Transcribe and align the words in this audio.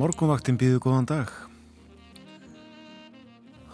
sæl, 0.00 0.06
morgunvaktin 0.06 0.56
býðu 0.56 0.80
góðan 0.80 1.06
dag. 1.06 1.28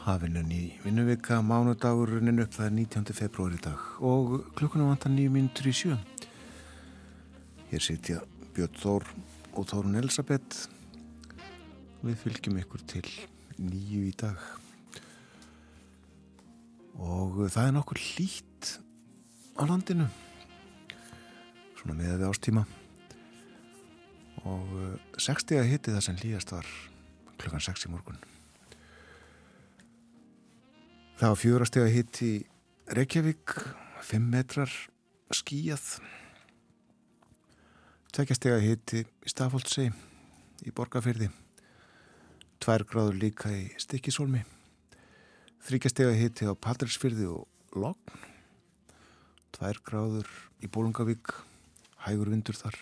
Hafinn 0.03 0.51
í 0.51 0.73
vinnuvika, 0.83 1.39
mánudagurinn 1.43 2.41
upp, 2.43 2.53
það 2.53 2.67
er 2.67 2.73
19. 2.75 3.15
februari 3.15 3.59
dag 3.63 3.79
og 4.01 4.47
klukkunum 4.59 4.91
vantar 4.91 5.11
nýjum 5.11 5.37
mínutur 5.37 5.69
í 5.71 5.73
sjö. 5.73 5.97
Hér 7.71 7.83
sitja 7.83 8.23
Björn 8.55 8.75
Þór 8.75 9.07
og 9.55 9.69
Þórun 9.71 9.99
Elisabeth. 10.01 10.69
Við 12.03 12.19
fylgjum 12.19 12.59
ykkur 12.59 12.83
til 12.87 13.07
nýju 13.59 14.09
í 14.09 14.15
dag. 14.19 14.41
Og 16.99 17.47
það 17.47 17.69
er 17.69 17.77
nokkur 17.77 18.03
hlýtt 18.03 18.81
á 19.59 19.63
landinu. 19.63 20.09
Svona 21.79 22.01
með 22.01 22.19
við 22.19 22.29
ástíma 22.31 22.67
og 24.47 25.21
60 25.21 25.61
að 25.61 25.71
hitti 25.73 25.95
það 25.95 26.05
sem 26.07 26.19
líðast 26.23 26.53
var 26.55 26.69
klukkan 27.37 27.65
6 27.67 27.87
í 27.89 27.93
morgun. 27.93 28.19
Það 31.17 31.33
var 31.33 31.41
fjórasteg 31.41 31.87
að 31.87 31.95
hitti 31.97 32.31
Reykjavík 32.97 33.57
5 34.07 34.29
metrar 34.31 34.73
skíjað 35.35 35.87
tveggjasteg 38.15 38.55
að 38.55 38.67
hitti 38.67 39.01
í 39.03 39.31
Stafóldsei 39.33 39.89
í 40.65 40.73
Borgafyrði 40.77 41.31
2 42.65 42.87
gráður 42.89 43.19
líka 43.21 43.51
í 43.53 43.67
Stikisólmi 43.81 44.45
þryggjasteg 45.67 46.13
að 46.13 46.21
hitti 46.21 46.47
á 46.47 46.55
Patrilsfyrði 46.55 47.27
og 47.33 47.77
Logn. 47.77 48.21
2 49.57 49.83
gráður 49.89 50.29
í 50.63 50.71
Bólungavík 50.71 51.33
hægur 52.07 52.31
vindur 52.31 52.57
þar 52.57 52.77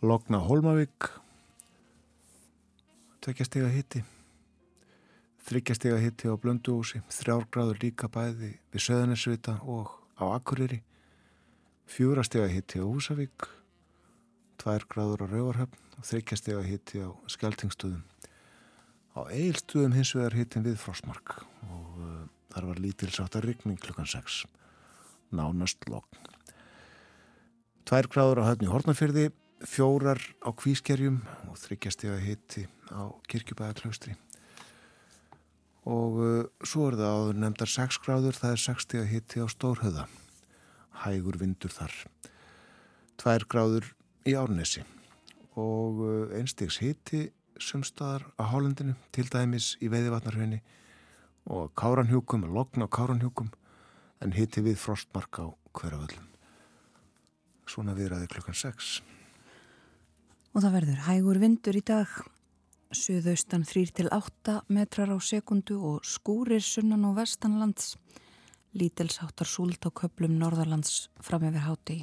Logna 0.00 0.38
Holmavík 0.40 1.10
tveggjastega 3.20 3.68
hitti 3.68 4.00
þryggjastega 5.44 5.98
hitti 6.00 6.30
á 6.30 6.34
Blönduósi. 6.40 7.02
Þrjárgráður 7.10 7.80
líka 7.82 8.08
bæði 8.12 8.54
við 8.72 8.84
Söðanesvita 8.84 9.58
og 9.68 9.90
á 10.16 10.24
Akureyri. 10.36 10.80
Fjúrastega 11.90 12.48
hitti 12.48 12.80
á 12.80 12.86
Húsavík. 12.86 13.48
Tværgráður 14.60 15.24
á 15.24 15.32
Rauvarhöfn 15.32 16.00
þryggjastega 16.00 16.62
hitti 16.64 17.02
á 17.04 17.10
Skeltingstöðum 17.28 18.04
á 19.16 19.20
Eilstöðum 19.28 19.96
hins 19.96 20.12
vegar 20.14 20.36
hittin 20.38 20.64
við 20.64 20.78
Frostmark 20.80 21.40
og 21.66 22.00
uh, 22.00 22.24
þar 22.54 22.68
var 22.70 22.80
lítilsáttar 22.82 23.44
ryggning 23.44 23.80
klukkan 23.80 24.08
6 24.08 24.44
nánast 25.34 25.84
logn. 25.90 26.28
Tværgráður 27.84 28.42
á 28.46 28.48
höfni 28.50 28.70
Hortnafyrði 28.70 29.28
fjórar 29.66 30.20
á 30.40 30.50
kvískerjum 30.56 31.20
og 31.50 31.58
þryggjastega 31.60 32.18
hitti 32.22 32.64
á 32.92 33.12
kirkjubæðaklaustri 33.28 34.16
og 35.90 36.16
uh, 36.20 36.44
svo 36.64 36.88
er 36.90 36.96
það 37.00 37.14
áður 37.16 37.38
nefndar 37.42 37.72
6 37.72 38.00
gráður, 38.04 38.36
það 38.36 38.54
er 38.54 38.62
60 38.64 39.06
hitti 39.10 39.44
á 39.44 39.46
stórhauða 39.48 40.06
hægur 41.04 41.38
vindur 41.40 41.72
þar. 41.72 41.94
2 43.20 43.48
gráður 43.48 43.86
í 44.28 44.36
árnesi. 44.36 44.84
Og 45.56 46.02
uh, 46.04 46.34
einstegs 46.36 46.80
hitti 46.84 47.30
sumstaðar 47.60 48.26
á 48.36 48.44
hálendinu 48.52 48.96
til 49.12 49.26
dæmis 49.32 49.74
í 49.80 49.88
veiðivatnarhönni 49.92 50.60
og 51.50 51.72
káranhjúkum, 51.76 52.44
logn 52.52 52.84
á 52.84 52.88
káranhjúkum 52.88 53.48
en 54.20 54.36
hitti 54.36 54.64
við 54.64 54.76
frostmark 54.80 55.40
á 55.40 55.48
hverjaföllum 55.76 56.28
svona 57.70 57.94
viðraði 57.96 58.28
klukkan 58.32 58.56
6 58.56 59.19
og 60.54 60.64
það 60.64 60.76
verður 60.76 61.02
hægur 61.06 61.40
vindur 61.40 61.78
í 61.78 61.82
dag. 61.86 62.10
Suðaustan 62.90 63.62
3-8 63.68 64.56
metrar 64.74 65.12
á 65.14 65.18
sekundu 65.22 65.76
og 65.78 66.06
skúrir 66.06 66.62
sunnan 66.64 67.06
og 67.06 67.20
vestanlands. 67.20 67.94
Lítilsáttar 68.74 69.46
súlt 69.46 69.86
á 69.86 69.90
köplum 69.94 70.34
norðarlands 70.38 71.08
fram 71.22 71.46
yfir 71.48 71.66
háti 71.66 71.96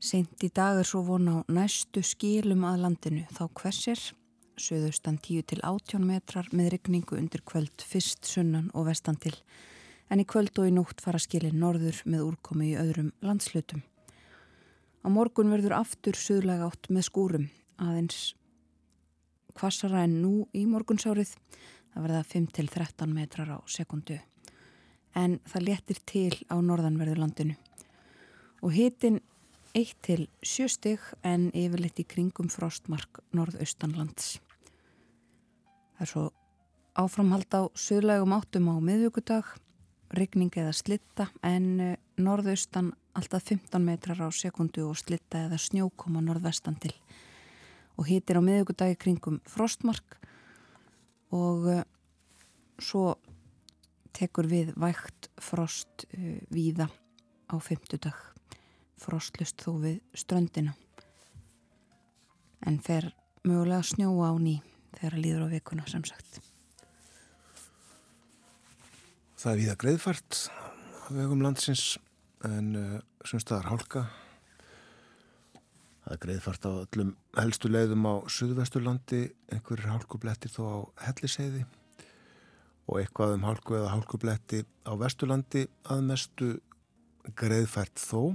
Seint 0.00 0.40
í 0.40 0.48
dag 0.48 0.78
er 0.80 0.88
svo 0.88 1.02
von 1.04 1.28
á 1.28 1.36
næstu 1.52 2.00
skilum 2.00 2.64
að 2.64 2.80
landinu. 2.86 3.26
Þá 3.28 3.44
hversir 3.52 4.00
suðaustan 4.60 5.18
10-18 5.20 6.04
metrar 6.04 6.48
með 6.56 6.72
regningu 6.76 7.18
undir 7.20 7.44
kvöld 7.44 7.84
fyrst 7.84 8.24
sunnan 8.28 8.72
og 8.72 8.88
vestan 8.88 9.20
til. 9.20 9.36
En 10.08 10.20
í 10.20 10.28
kvöld 10.28 10.56
og 10.56 10.68
í 10.68 10.72
nótt 10.72 11.04
fara 11.04 11.20
skilin 11.20 11.60
norður 11.60 12.00
með 12.08 12.26
úrkomi 12.30 12.72
í 12.72 12.80
öðrum 12.80 13.12
landslutum 13.20 13.84
Á 15.00 15.08
morgun 15.08 15.52
verður 15.52 15.78
aftur 15.78 16.18
suðlega 16.18 16.68
átt 16.68 16.90
með 16.92 17.06
skúrum 17.08 17.46
aðeins 17.80 18.34
kvassara 19.56 20.04
en 20.06 20.20
nú 20.22 20.34
í 20.56 20.66
morgunsárið. 20.68 21.32
Það 21.90 22.04
verða 22.06 22.26
5-13 22.30 23.14
metrar 23.14 23.54
á 23.56 23.58
sekundu. 23.68 24.20
En 25.16 25.40
það 25.48 25.66
letir 25.66 26.00
til 26.06 26.34
á 26.46 26.56
norðanverðu 26.62 27.16
landinu. 27.18 27.56
Og 28.62 28.76
hitin 28.76 29.18
1-7 29.74 30.68
stygg 30.70 31.02
en 31.26 31.48
yfirleitt 31.56 32.02
í 32.02 32.06
kringum 32.06 32.50
frostmark 32.52 33.22
norðaustanlands. 33.34 34.38
Það 35.96 36.04
er 36.06 36.12
svo 36.12 36.24
áframhald 36.98 37.54
á 37.54 37.62
suðlegum 37.78 38.34
áttum 38.36 38.70
á 38.70 38.76
miðvíkudag, 38.82 39.50
rigning 40.14 40.54
eða 40.58 40.72
slitta 40.74 41.28
en 41.46 41.66
eh, 41.80 41.98
norðaustan 42.24 42.92
alltaf 43.18 43.48
15 43.50 43.82
metrar 43.84 44.20
á 44.22 44.28
sekundu 44.32 44.86
og 44.88 44.98
slitta 45.00 45.46
eða 45.46 45.58
snjókoma 45.60 46.22
norðvestan 46.24 46.78
til. 46.80 46.92
Og 47.98 48.08
hitir 48.08 48.38
á 48.38 48.42
miðugudagi 48.44 48.96
kringum 49.00 49.40
frostmark 49.48 50.16
og 51.34 51.66
uh, 51.70 51.82
svo 52.80 53.18
tekur 54.16 54.48
við 54.50 54.72
vægt 54.80 55.30
frost 55.40 56.06
uh, 56.14 56.38
víða 56.52 56.88
á 57.50 57.56
fymtudag 57.58 58.16
frostlust 59.00 59.62
þó 59.64 59.74
við 59.80 60.00
ströndina. 60.14 60.74
En 62.66 62.76
fer 62.84 63.08
mögulega 63.46 63.82
snjóa 63.86 64.32
á 64.32 64.36
ný 64.36 64.58
þegar 64.98 65.16
að 65.16 65.24
líður 65.24 65.46
á 65.48 65.54
vikuna 65.54 65.86
sem 65.88 66.04
sagt. 66.04 66.40
Það 69.40 69.52
er 69.52 69.60
víða 69.62 69.76
greiðfært 69.80 70.40
á 70.52 71.08
vegum 71.16 71.40
landsins 71.40 71.96
en 72.48 72.74
uh, 72.78 72.98
semstaðar 73.26 73.68
hálka. 73.70 74.04
Það 76.04 76.14
er 76.14 76.20
greiðfart 76.24 76.66
á 76.66 76.72
öllum 76.72 77.12
helstu 77.36 77.70
leiðum 77.70 78.08
á 78.08 78.14
Suðvesturlandi 78.32 79.20
einhverjir 79.52 79.92
hálkublettir 79.92 80.52
þó 80.54 80.62
á 80.64 80.78
Helliseiði 81.06 81.66
og 82.90 82.98
eitthvað 82.98 83.36
um 83.36 83.46
hálku 83.46 83.76
eða 83.78 83.92
hálkubletti 83.92 84.64
á 84.88 84.92
Vesturlandi 84.98 85.66
að 85.92 86.06
mestu 86.08 86.50
greiðfært 87.38 88.00
þó. 88.00 88.34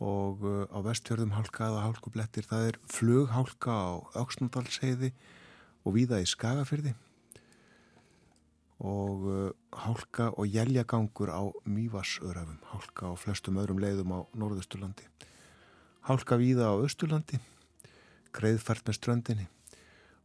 Og 0.00 0.44
uh, 0.44 0.64
á 0.72 0.78
vestfjörðum 0.84 1.34
hálka 1.36 1.68
eða 1.68 1.84
hálkublettir 1.88 2.46
það 2.48 2.70
er 2.70 2.80
flughálka 2.88 3.74
á 3.74 3.90
Öksnúdalsheiði 4.22 5.12
og 5.84 5.96
víða 5.96 6.20
í 6.22 6.28
Skagafyrði 6.28 6.94
og 8.80 9.24
uh, 9.28 9.50
hálka 9.76 10.30
og 10.40 10.48
jæljagangur 10.48 11.28
á 11.28 11.42
Mývarsörafum, 11.68 12.56
hálka 12.72 13.12
á 13.12 13.14
flestum 13.16 13.60
öðrum 13.60 13.80
leiðum 13.80 14.14
á 14.16 14.18
Norðusturlandi. 14.32 15.04
Hálka 16.08 16.38
víða 16.40 16.72
á 16.72 16.74
Östurlandi, 16.80 17.36
greiðfært 18.32 18.88
með 18.88 18.96
ströndinni 18.96 19.48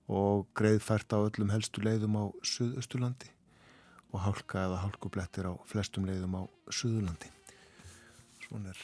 og 0.07 0.47
greiðfært 0.55 1.11
á 1.11 1.19
öllum 1.19 1.51
helstu 1.51 1.83
leiðum 1.83 2.15
á 2.15 2.23
Suðusturlandi 2.47 3.27
og 4.13 4.23
hálka 4.23 4.63
eða 4.69 4.83
hálkublettir 4.85 5.51
á 5.51 5.53
flestum 5.67 6.07
leiðum 6.07 6.39
á 6.39 6.43
Suðurlandi. 6.71 7.27
Svona 8.45 8.71
er 8.71 8.79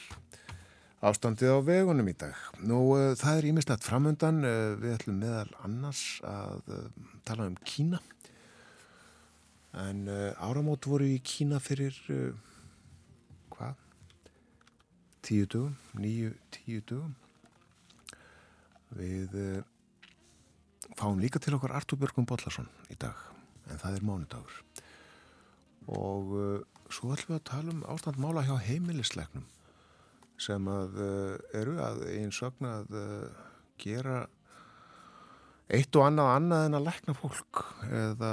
ástandið 1.00 1.56
á 1.56 1.58
vegunum 1.64 2.12
í 2.12 2.18
dag. 2.18 2.36
Nú, 2.60 2.92
uh, 2.92 3.16
það 3.16 3.38
er 3.38 3.52
ímislegt 3.54 3.88
framöndan, 3.88 4.44
uh, 4.44 4.76
við 4.76 4.98
ætlum 4.98 5.22
meðal 5.22 5.48
annars 5.64 6.20
að 6.28 6.60
tala 7.24 7.48
um 7.48 7.56
Kína 7.64 8.02
en 9.72 10.06
uh, 10.08 10.32
áramót 10.36 10.84
voru 10.84 11.06
í 11.08 11.20
Kína 11.24 11.60
fyrir 11.62 11.96
uh, 12.12 12.32
hvað? 13.54 13.78
Tíu 15.22 15.46
dögum, 15.46 15.76
nýju, 15.96 16.32
tíu 16.52 16.82
dögum 16.88 17.14
við 18.98 19.36
uh, 19.38 19.62
fáum 20.98 21.22
líka 21.22 21.40
til 21.40 21.56
okkar 21.56 21.76
Artur 21.78 22.00
Björgum 22.00 22.28
Bollarsson 22.28 22.68
í 22.92 22.98
dag 23.00 23.16
en 23.70 23.80
það 23.80 23.96
er 23.96 24.06
mánudagur. 24.06 24.60
Og 25.88 26.36
uh, 26.36 26.60
svo 26.92 27.14
ætlum 27.14 27.36
við 27.36 27.40
að 27.40 27.48
tala 27.48 27.74
um 27.74 27.82
ástand 27.90 28.20
mála 28.20 28.44
hjá 28.46 28.56
heimilislegnum 28.66 29.48
sem 30.42 30.68
að 30.68 30.96
uh, 31.00 31.34
eru 31.56 31.78
að 31.82 32.04
einn 32.12 32.32
sögna 32.34 32.80
að 32.82 32.96
uh, 32.98 33.42
gera 33.80 34.24
eitt 35.72 35.94
og 35.96 36.08
annað 36.08 36.32
annað 36.36 36.66
en 36.66 36.78
að 36.78 36.88
lekna 36.88 37.14
fólk 37.16 37.62
eða 37.88 38.32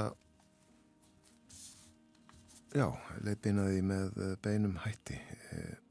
já, 2.76 2.88
leipinaði 3.26 3.84
með 3.86 4.24
beinum 4.44 4.78
hætti. 4.84 5.20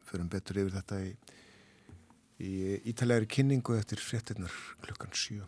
Förum 0.09 0.31
betur 0.33 0.63
yfir 0.63 0.75
þetta 0.79 1.03
í, 1.05 1.13
í 2.45 2.53
ítalegri 2.93 3.29
kynningu 3.39 3.77
eftir 3.77 4.01
fréttinnar 4.03 4.55
klukkan 4.87 5.13
7 5.13 5.43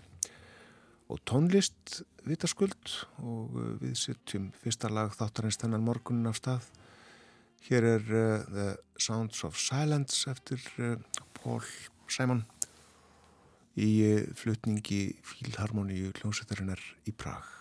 og 1.11 1.19
tónlist 1.27 2.01
vitaskuld 2.29 2.93
og 3.25 3.57
uh, 3.59 3.73
við 3.81 3.97
sitjum 3.99 4.51
fyrsta 4.63 4.91
lag 4.93 5.13
þáttarins 5.17 5.59
þennan 5.61 5.85
morgunin 5.85 6.31
af 6.31 6.39
stað. 6.39 6.69
Hér 7.67 7.89
er 7.97 8.07
uh, 8.07 8.47
The 8.47 8.69
Sounds 9.01 9.43
of 9.49 9.59
Silence 9.59 10.31
eftir 10.31 10.63
uh, 10.79 10.97
Paul 11.41 11.65
Simon 12.11 12.45
í 13.81 13.91
flutningi 14.37 15.17
fílharmoníu 15.27 16.13
hljómsveitarinnar 16.19 16.83
í 17.09 17.15
Prag 17.17 17.60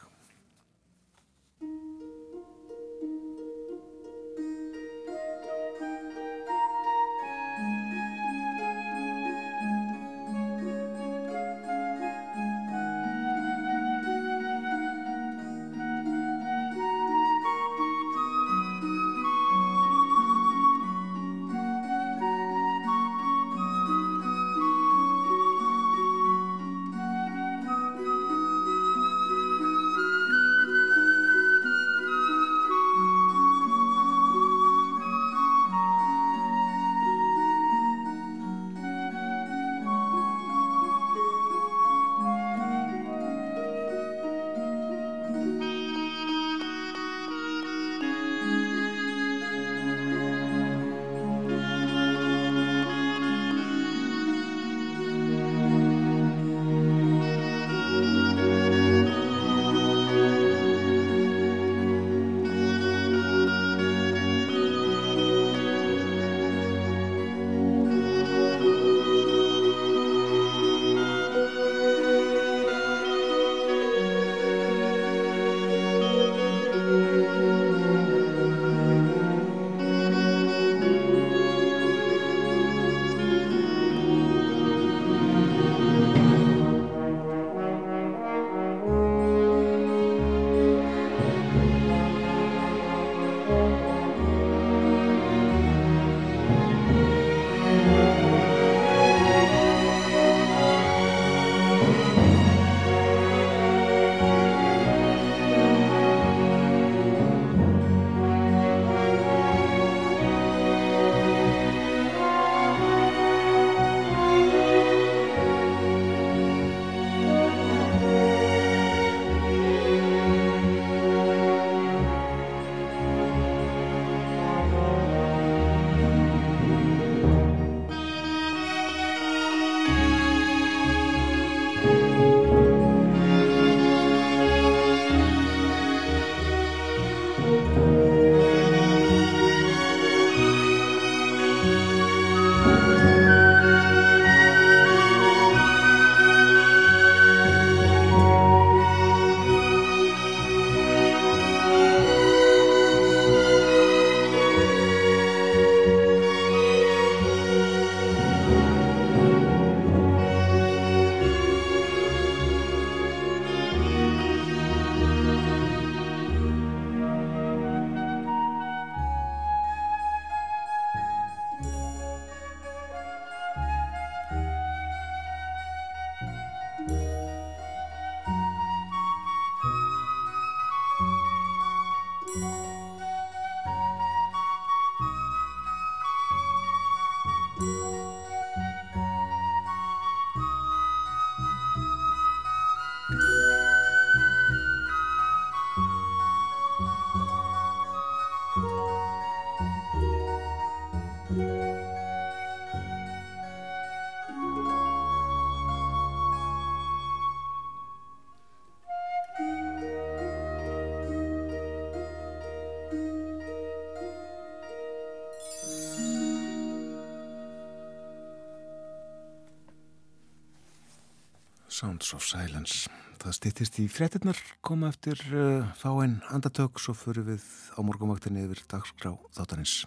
Sounds 221.80 222.12
of 222.12 222.26
Silence. 222.28 222.90
Það 223.22 223.36
stýttist 223.38 223.78
í 223.80 223.86
frettinnar, 223.88 224.40
koma 224.68 224.90
eftir 224.92 225.22
uh, 225.32 225.70
fáinn 225.80 226.18
andatök, 226.28 226.76
svo 226.76 226.92
fyrir 226.92 227.24
við 227.30 227.46
á 227.72 227.80
morgumvaktinni 227.88 228.44
yfir 228.50 228.66
dagskrá 228.68 229.14
þáttanins. 229.38 229.86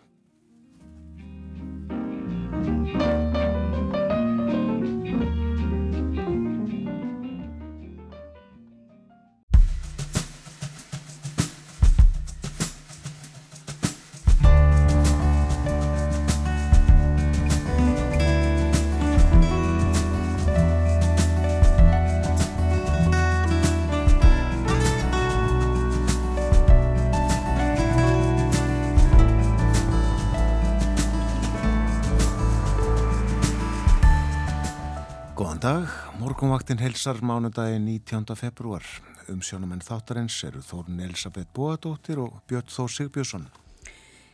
Dag, 35.63 35.87
morgunvaktin 36.19 36.79
helsar 36.79 37.21
mánudagin 37.23 37.85
19. 37.87 38.35
februar. 38.35 38.83
Umsjónumenn 39.31 39.83
þáttarins 39.85 40.41
eru 40.49 40.59
Þórun 40.59 40.99
Elisabeth 41.05 41.53
Bóadóttir 41.55 42.19
og 42.19 42.41
Björn 42.51 42.67
Þór 42.67 42.91
Sigbjörnsson. 42.91 43.45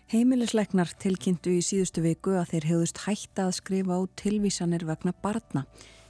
Heimilisleiknar 0.09 0.95
tilkynntu 1.03 1.53
í 1.53 1.61
síðustu 1.67 2.01
viku 2.07 2.33
að 2.41 2.55
þeir 2.55 2.69
hefðust 2.71 3.03
hætta 3.05 3.45
að 3.45 3.59
skrifa 3.59 3.99
á 4.01 4.03
tilvísanir 4.17 4.87
vegna 4.89 5.13
barna 5.13 5.67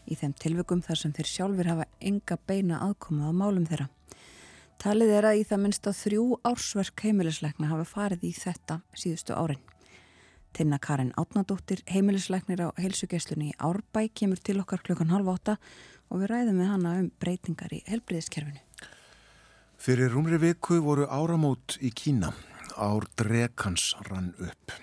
í 0.06 0.14
þeim 0.20 0.36
tilvökum 0.38 0.84
þar 0.86 1.02
sem 1.02 1.16
þeir 1.16 1.30
sjálfur 1.32 1.72
hafa 1.72 1.88
enga 1.98 2.38
beina 2.46 2.78
aðkomað 2.86 3.34
á 3.34 3.40
málum 3.42 3.66
þeirra. 3.66 3.88
Talið 4.78 5.16
er 5.18 5.32
að 5.32 5.40
í 5.40 5.48
það 5.50 5.64
minnst 5.64 5.90
að 5.90 5.98
þrjú 6.04 6.28
ársverk 6.46 7.06
heimilisleikna 7.08 7.72
hafa 7.72 7.90
farið 7.96 8.30
í 8.30 8.36
þetta 8.38 8.84
síðustu 8.94 9.34
árin. 9.34 9.67
Tinna 10.52 10.78
Karin 10.78 11.12
Átnadóttir, 11.16 11.82
heimilisleiknir 11.90 12.62
á 12.64 12.68
heilsugesslunni 12.78 13.52
í 13.52 13.56
Árbæ, 13.58 14.08
kemur 14.14 14.40
til 14.42 14.58
okkar 14.62 14.82
klukkan 14.84 15.12
halv 15.12 15.30
åtta 15.34 15.58
og 16.08 16.22
við 16.22 16.30
ræðum 16.32 16.58
með 16.60 16.70
hana 16.72 16.94
um 17.02 17.10
breytingar 17.20 17.74
í 17.76 17.82
helbriðiskerfinu. 17.86 18.62
Fyrir 19.78 20.10
rúmri 20.10 20.40
viku 20.42 20.80
voru 20.82 21.06
áramót 21.06 21.76
í 21.84 21.92
Kína. 21.94 22.32
Ár 22.74 23.06
drekans 23.18 23.92
rann 24.08 24.32
upp. 24.42 24.74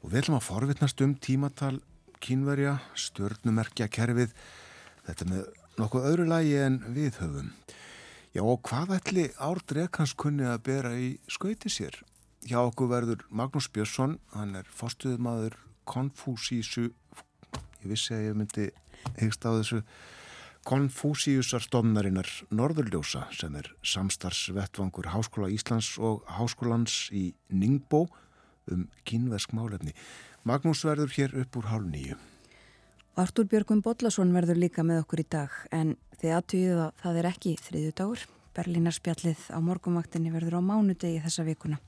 Og 0.00 0.12
við 0.12 0.22
ætlum 0.22 0.38
að 0.38 0.46
forvitnast 0.46 1.02
um 1.04 1.14
tímatal 1.20 1.76
kínverja, 2.24 2.78
stjörnumerkja 2.96 3.90
kerfið. 3.92 4.32
Þetta 5.08 5.28
með 5.28 5.44
nokkuð 5.80 6.08
öðru 6.12 6.28
lagi 6.30 6.56
en 6.60 6.80
við 6.96 7.20
höfum. 7.20 7.52
Já 8.30 8.44
og 8.46 8.60
hvað 8.68 8.94
ætli 9.00 9.26
ár 9.42 9.60
drekans 9.66 10.14
kunni 10.14 10.46
að 10.46 10.62
bera 10.68 10.94
í 10.94 11.16
skauti 11.28 11.72
sér? 11.72 11.96
Hjá 12.46 12.60
okkur 12.62 12.88
verður 12.90 13.24
Magnús 13.28 13.68
Björnsson, 13.72 14.18
hann 14.34 14.56
er 14.58 14.68
fórstuðumadur 14.68 15.56
Konfúsísu, 15.90 16.90
ég 17.82 17.88
vissi 17.90 18.14
að 18.14 18.24
ég 18.28 18.38
myndi 18.38 18.70
hegst 19.18 19.44
á 19.44 19.50
þessu, 19.56 19.82
Konfúsíusar 20.66 21.64
stofnarinnar 21.64 22.28
Norðurljósa 22.52 23.26
sem 23.32 23.54
er 23.56 23.70
samstarfsvettvangur 23.80 25.08
Háskóla 25.08 25.48
Íslands 25.48 25.94
og 25.96 26.26
Háskólans 26.28 27.06
í 27.16 27.30
Ningbo 27.48 28.04
um 28.70 28.84
kynvesk 29.08 29.54
málefni. 29.56 29.94
Magnús 30.44 30.84
verður 30.84 31.16
hér 31.16 31.34
upp 31.40 31.56
úr 31.56 31.70
hálf 31.72 31.88
nýju. 31.88 32.18
Artur 33.20 33.48
Björgum 33.48 33.80
Bodlason 33.84 34.36
verður 34.36 34.60
líka 34.60 34.84
með 34.86 35.02
okkur 35.06 35.24
í 35.24 35.28
dag 35.32 35.56
en 35.74 35.96
þið 36.20 36.36
aðtöjuð 36.36 36.84
að 36.84 36.92
það 37.02 37.18
er 37.20 37.30
ekki 37.32 37.56
þriðu 37.64 37.96
dagur. 37.96 38.28
Berlínarspjallið 38.56 39.42
á 39.56 39.58
morgumvaktinni 39.64 40.32
verður 40.34 40.60
á 40.60 40.62
mánudegi 40.64 41.24
þessa 41.24 41.44
vikuna. 41.48 41.80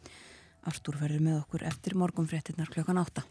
Artúr 0.69 0.99
verður 1.01 1.25
með 1.27 1.39
okkur 1.41 1.65
eftir 1.67 1.97
morgunfréttinnar 1.99 2.71
klokkan 2.71 3.01
átta. 3.03 3.25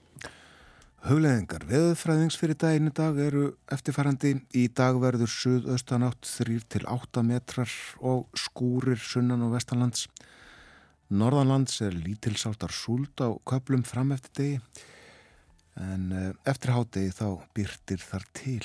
Hugleðingar 1.01 1.63
veðfræðings 1.65 2.35
fyrir 2.38 2.57
daginu 2.61 2.91
dag 2.93 3.17
eru 3.17 3.47
eftirfærandi. 3.73 4.35
Í 4.53 4.67
dag 4.77 5.00
verður 5.01 5.31
suðaustan 5.33 6.05
átt 6.05 6.27
3-8 6.29 7.23
metrar 7.25 7.71
og 8.05 8.27
skúrir 8.38 9.01
sunnan 9.01 9.41
og 9.47 9.55
vestanlands. 9.55 10.05
Norðanlands 11.09 11.81
er 11.81 11.95
lítilsáttar 11.97 12.71
súld 12.71 13.17
á 13.17 13.33
köplum 13.50 13.81
fram 13.88 14.13
eftir 14.13 14.35
degi 14.38 14.85
en 15.81 16.11
eh, 16.11 16.31
eftir 16.47 16.75
hádegi 16.75 17.15
þá 17.15 17.27
byrtir 17.55 18.03
þar 18.03 18.27
til. 18.38 18.61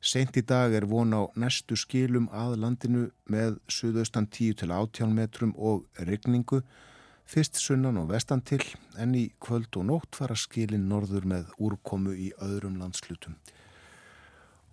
Sent 0.00 0.38
í 0.38 0.44
dag 0.46 0.72
er 0.72 0.86
von 0.86 1.12
á 1.12 1.26
næstu 1.34 1.76
skilum 1.76 2.28
að 2.30 2.60
landinu 2.62 3.08
með 3.28 3.58
suðaustan 3.68 4.28
10-18 4.30 5.14
metrum 5.14 5.54
og 5.58 5.84
regningu 5.98 6.62
Fyrst 7.28 7.58
sunnan 7.60 7.98
og 8.00 8.06
vestan 8.08 8.40
til 8.40 8.62
en 8.96 9.10
í 9.12 9.26
kvöld 9.44 9.76
og 9.76 9.84
nótt 9.90 10.16
fara 10.16 10.32
skilin 10.38 10.86
norður 10.88 11.26
með 11.28 11.50
úrkomu 11.60 12.14
í 12.16 12.30
öðrum 12.40 12.78
landslutum. 12.80 13.34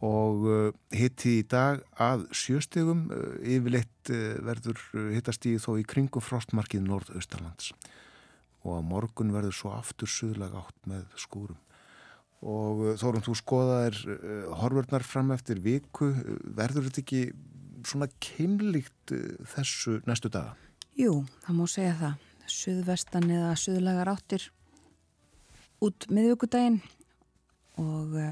Og 0.06 0.46
uh, 0.48 0.70
hitti 0.96 1.42
í 1.42 1.46
dag 1.52 1.82
að 2.00 2.24
sjöstegum 2.36 3.10
uh, 3.12 3.34
yfirleitt 3.44 4.12
uh, 4.14 4.38
verður 4.48 4.80
hittastíð 5.18 5.58
þó 5.66 5.74
í 5.82 5.84
kringu 5.88 6.24
frostmarkið 6.24 6.86
norðaustalands. 6.88 7.74
Og 8.64 8.78
að 8.78 8.88
morgun 8.88 9.34
verður 9.36 9.58
svo 9.58 9.74
aftur 9.76 10.12
suðlag 10.12 10.56
átt 10.56 10.88
með 10.88 11.10
skúrum. 11.20 11.60
Og 12.46 12.86
þórum 13.02 13.24
þú 13.26 13.36
skoðaðir 13.40 14.00
horfurnar 14.62 15.04
fram 15.08 15.32
eftir 15.34 15.60
viku, 15.64 16.12
verður 16.56 16.88
þetta 16.88 17.02
ekki 17.02 17.22
svona 17.88 18.08
keimlíkt 18.22 19.16
þessu 19.56 19.98
næstu 20.06 20.32
daga? 20.32 20.54
Jú, 21.00 21.24
það 21.44 21.58
má 21.58 21.66
segja 21.72 21.96
það 22.00 22.25
suðvestan 22.52 23.30
eða 23.32 23.56
suðlagar 23.60 24.12
áttir 24.12 24.50
út 25.84 26.08
miðvíkudaginn 26.12 26.80
og 27.82 28.16
uh, 28.20 28.32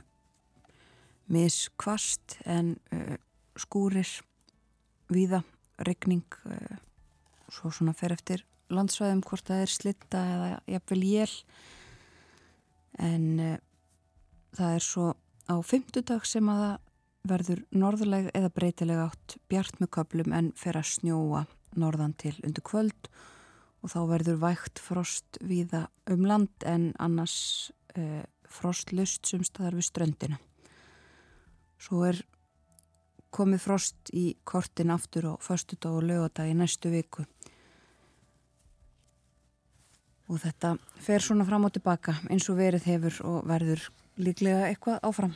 miskvast 1.34 2.38
en 2.50 2.75
uh, 2.93 3.17
skúrir 3.60 4.10
víða, 5.13 5.43
regning 5.84 6.24
uh, 6.48 6.53
eh, 6.55 6.77
svo 7.53 7.70
svona 7.74 7.93
fer 7.98 8.15
eftir 8.15 8.46
landsvæðum 8.74 9.22
hvort 9.27 9.46
það 9.50 9.65
er 9.65 9.74
slitta 9.74 10.24
eða 10.36 10.48
jafnvel 10.75 11.03
jél 11.05 11.34
en 13.03 13.27
það 14.53 14.77
er 14.77 14.86
svo 14.86 15.12
á 15.50 15.55
fymtudag 15.65 16.25
sem 16.29 16.48
að 16.50 16.63
það 16.63 16.79
verður 17.34 17.62
norðuleg 17.74 18.32
eða 18.36 18.53
breytileg 18.53 19.03
átt 19.03 19.38
bjart 19.51 19.77
með 19.82 19.91
köplum 19.98 20.34
en 20.36 20.50
fer 20.58 20.79
að 20.79 20.89
snjóa 20.96 21.43
norðan 21.79 22.15
til 22.22 22.34
undir 22.46 22.65
kvöld 22.65 23.10
og 23.12 23.32
þá 23.91 23.99
verður 24.07 24.39
vægt 24.41 24.79
frost 24.79 25.39
viða 25.43 25.87
um 26.11 26.25
land 26.27 26.65
en 26.67 26.91
annars 27.03 27.71
eh, 27.95 28.23
frostlust 28.47 29.27
sem 29.27 29.43
staðar 29.43 29.79
við 29.79 29.87
ströndina. 29.89 30.39
Svo 31.81 32.05
er 32.07 32.21
komið 33.33 33.63
frost 33.65 34.13
í 34.13 34.33
kortin 34.47 34.93
aftur 34.93 35.33
á 35.33 35.33
förstu 35.41 35.75
dag 35.81 35.97
og 35.97 36.05
lögadag 36.07 36.51
í 36.51 36.57
næstu 36.57 36.91
viku. 36.93 37.25
Og 40.31 40.39
þetta 40.39 40.77
fer 41.03 41.21
svona 41.21 41.45
fram 41.45 41.65
og 41.67 41.73
tilbaka 41.75 42.15
eins 42.31 42.47
og 42.49 42.61
verið 42.61 42.87
hefur 42.87 43.19
og 43.27 43.49
verður 43.49 43.89
líklega 44.15 44.69
eitthvað 44.69 45.01
áfram. 45.03 45.33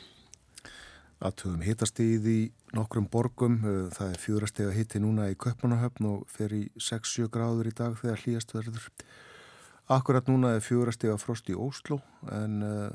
Aðtöðum 1.17 1.65
hitastíð 1.65 2.29
í 2.29 2.39
nokkrum 2.75 3.07
borgum, 3.11 3.59
eh, 3.63 3.87
það 3.95 4.11
er 4.11 4.21
fjórastega 4.21 4.73
hitti 4.75 4.99
núna 4.99 5.29
í 5.31 5.37
Köpmanahöfn 5.39 6.07
og 6.09 6.27
fer 6.27 6.53
í 6.55 6.67
6-7 6.75 7.29
gráður 7.31 7.69
í 7.71 7.75
dag 7.75 7.95
þegar 7.99 8.23
hlýjast 8.23 8.53
verður. 8.55 8.89
Akkurat 9.87 10.27
núna 10.27 10.55
er 10.55 10.65
fjórastega 10.65 11.15
frost 11.17 11.47
í 11.47 11.55
Óslo 11.55 12.01
en 12.35 12.63
uh, 12.63 12.89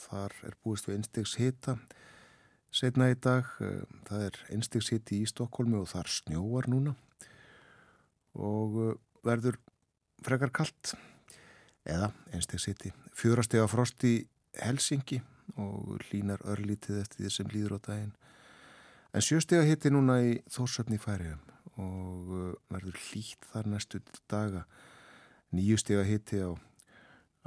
þar 0.00 0.32
er 0.48 0.54
búist 0.64 0.86
við 0.88 0.96
einstegs 0.96 1.34
hita 1.36 1.74
setna 2.72 3.10
í 3.12 3.18
dag. 3.20 3.44
Uh, 3.60 3.84
það 4.08 4.24
er 4.30 4.38
einstegs 4.54 4.88
hiti 4.94 5.20
í 5.20 5.28
Stokkólmi 5.28 5.76
og 5.76 5.90
þar 5.92 6.08
snjóar 6.08 6.70
núna 6.72 6.94
og 8.32 8.78
uh, 8.80 8.94
verður 9.28 9.60
frekar 10.24 10.54
kallt 10.56 10.94
eða 11.84 12.14
einstegs 12.32 12.64
hiti. 12.70 12.94
Fjórastega 13.12 13.68
frost 13.68 14.00
í 14.08 14.22
Helsingi 14.56 15.20
og 15.60 16.00
línar 16.14 16.40
örlítið 16.48 17.02
eftir 17.02 17.26
því 17.26 17.34
sem 17.34 17.52
líður 17.52 17.76
á 17.76 17.78
daginn. 17.90 18.16
En 19.18 19.24
sjöstega 19.26 19.64
hitti 19.66 19.90
núna 19.90 20.20
í 20.22 20.34
þórsöfni 20.46 20.94
færiðum 21.02 21.40
og 21.82 22.28
uh, 22.30 22.52
verður 22.70 23.00
hlýtt 23.08 23.48
þar 23.50 23.66
næstu 23.72 23.98
daga. 24.30 24.60
Nýjustega 25.50 26.04
hitti 26.06 26.38
á, 26.38 26.54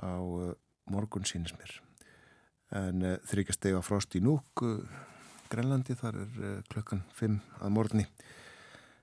á 0.03 0.19
uh, 0.19 0.51
morgun 0.91 1.23
sínist 1.23 1.55
mér. 1.55 1.77
En 2.75 3.07
uh, 3.07 3.15
þryggjastega 3.31 3.79
frost 3.87 4.19
í 4.19 4.23
núk, 4.25 4.65
Grænlandi, 5.47 5.95
þar 5.95 6.19
er 6.25 6.61
klukkan 6.67 7.05
5 7.15 7.39
að 7.63 7.75
morgunni. 7.79 8.09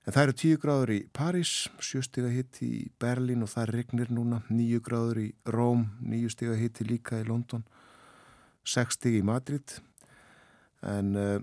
En 0.05 0.13
það 0.13 0.23
eru 0.27 0.39
10 0.45 0.61
gráður 0.61 0.93
í 0.93 1.01
París, 1.09 1.57
7 1.81 2.05
stiga 2.05 2.29
hitti 2.29 2.73
í 2.83 2.87
Berlín 3.01 3.41
og 3.41 3.49
það 3.57 3.77
regnir 3.79 4.13
núna, 4.13 4.43
9 4.53 4.85
gráður 4.85 5.25
í 5.25 5.29
Róm, 5.57 5.87
9 6.05 6.35
stiga 6.37 6.61
hitti 6.61 6.85
líka 6.85 7.17
í 7.17 7.25
London 7.33 7.65
60 8.61 9.17
í 9.17 9.25
Madrid 9.25 9.79
en 10.85 11.15
uh, 11.17 11.39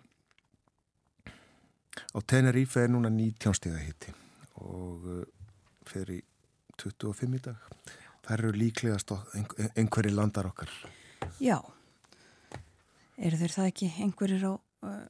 á 1.97 2.19
Tenerife 2.27 2.85
er 2.85 2.93
núna 2.93 3.11
19 3.13 3.57
stiga 3.57 3.81
hitti 3.81 4.13
og 4.63 5.07
uh, 5.07 5.23
fer 5.87 6.11
í 6.17 6.21
25 6.77 7.39
í 7.39 7.43
dag. 7.45 7.69
Það 8.27 8.33
eru 8.37 8.53
líklegast 8.57 9.13
einhverji 9.79 10.13
landar 10.13 10.49
okkar. 10.51 10.73
Já. 11.41 11.61
Eru 13.17 13.39
þeir 13.41 13.55
það 13.55 13.71
ekki 13.71 13.93
einhverjir 14.05 14.49
á 14.51 14.53
uh, 14.53 15.05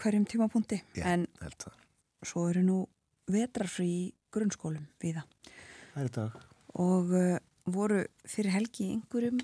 hverjum 0.00 0.26
tímapunkti? 0.26 0.80
Já, 0.96 1.04
en 1.12 1.26
svo 2.26 2.48
eru 2.50 2.64
nú 2.64 2.80
vetrarfri 3.30 3.86
í 3.86 4.02
grunnskólum 4.32 4.88
við 5.02 5.20
það 6.14 6.36
og 6.80 7.14
voru 7.70 8.04
fyrir 8.30 8.54
helgi 8.54 8.90
einhverjum 8.94 9.40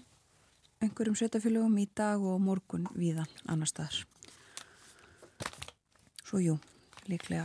einhverjum 0.83 1.17
sveitafélögum 1.19 1.79
í 1.81 1.87
dag 1.97 2.23
og 2.23 2.41
morgun 2.43 2.87
viða 2.97 3.25
annar 3.49 3.71
staðar. 3.71 4.05
Svo 6.27 6.41
jú, 6.43 6.57
líklega 7.07 7.45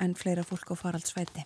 enn 0.00 0.14
fleira 0.16 0.40
fólk 0.40 0.70
á 0.72 0.74
faraldsvæti. 0.80 1.42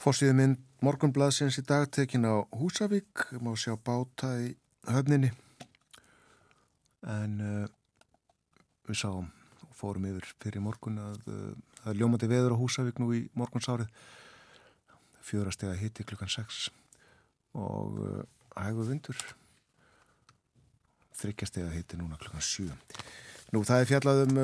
Fórsíðu 0.00 0.36
minn 0.38 0.54
morgunbladsins 0.84 1.58
í 1.60 1.64
dag 1.68 1.90
tekin 1.92 2.24
á 2.24 2.40
Húsavík, 2.56 3.26
má 3.44 3.52
sjá 3.52 3.76
báta 3.76 4.30
í 4.40 4.54
höfninni. 4.88 5.28
En 7.04 7.34
uh, 7.44 7.66
við 8.88 9.00
sáum 9.02 9.28
og 9.66 9.74
fórum 9.76 10.06
yfir 10.08 10.30
fyrir 10.40 10.64
morgun 10.64 10.96
að 11.02 11.20
það 11.28 11.90
er 11.92 12.00
ljómandi 12.00 12.30
veður 12.32 12.56
á 12.56 12.60
Húsavík 12.62 13.02
nú 13.02 13.10
í 13.12 13.20
morgunsárið. 13.36 13.92
Fjórastega 15.24 15.76
hitti 15.76 16.08
klukkan 16.08 16.32
6 16.32 16.70
og 17.60 18.00
hægu 18.56 18.88
vindur. 18.88 19.20
Þryggjastega 21.20 21.76
hitti 21.76 22.00
núna 22.00 22.16
klukkan 22.16 22.44
7 22.44 22.72
Nú 23.54 23.60
það 23.62 23.82
er 23.84 23.86
fjallað 23.86 24.20
um 24.24 24.38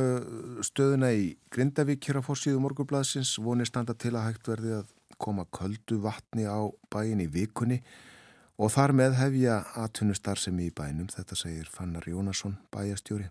stöðuna 0.63 1.09
í 1.19 1.23
Grindavík 1.51 2.05
hér 2.07 2.21
á 2.21 2.23
fórsíðu 2.23 2.61
morgunbladsins 2.63 3.33
vonir 3.43 3.67
standa 3.67 3.97
til 3.99 4.13
að 4.15 4.29
hægt 4.29 4.51
verði 4.53 4.77
að 4.77 4.93
koma 5.19 5.49
köldu 5.51 5.99
vatni 6.05 6.45
á 6.47 6.71
bæin 6.93 7.25
í 7.25 7.27
vikunni 7.27 7.81
og 8.61 8.71
þar 8.71 8.95
með 8.95 9.17
hefja 9.19 9.57
aðtunustar 9.83 10.39
sem 10.39 10.61
í 10.63 10.69
bænum, 10.71 11.09
þetta 11.11 11.41
segir 11.41 11.67
Fannar 11.73 12.07
Jónasson 12.07 12.55
bæjastjóri 12.71 13.27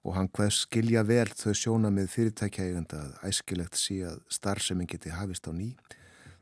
og 0.00 0.16
hann 0.16 0.32
hvað 0.32 0.54
skilja 0.56 1.04
vel 1.04 1.28
þau 1.28 1.52
sjóna 1.60 1.92
með 1.92 2.08
fyrirtækjaeganda 2.14 3.02
að 3.02 3.28
æskilegt 3.28 3.76
sé 3.76 4.00
að 4.08 4.24
starfseminn 4.32 4.88
geti 4.88 5.12
hafist 5.12 5.44
á 5.44 5.52
ný. 5.52 5.74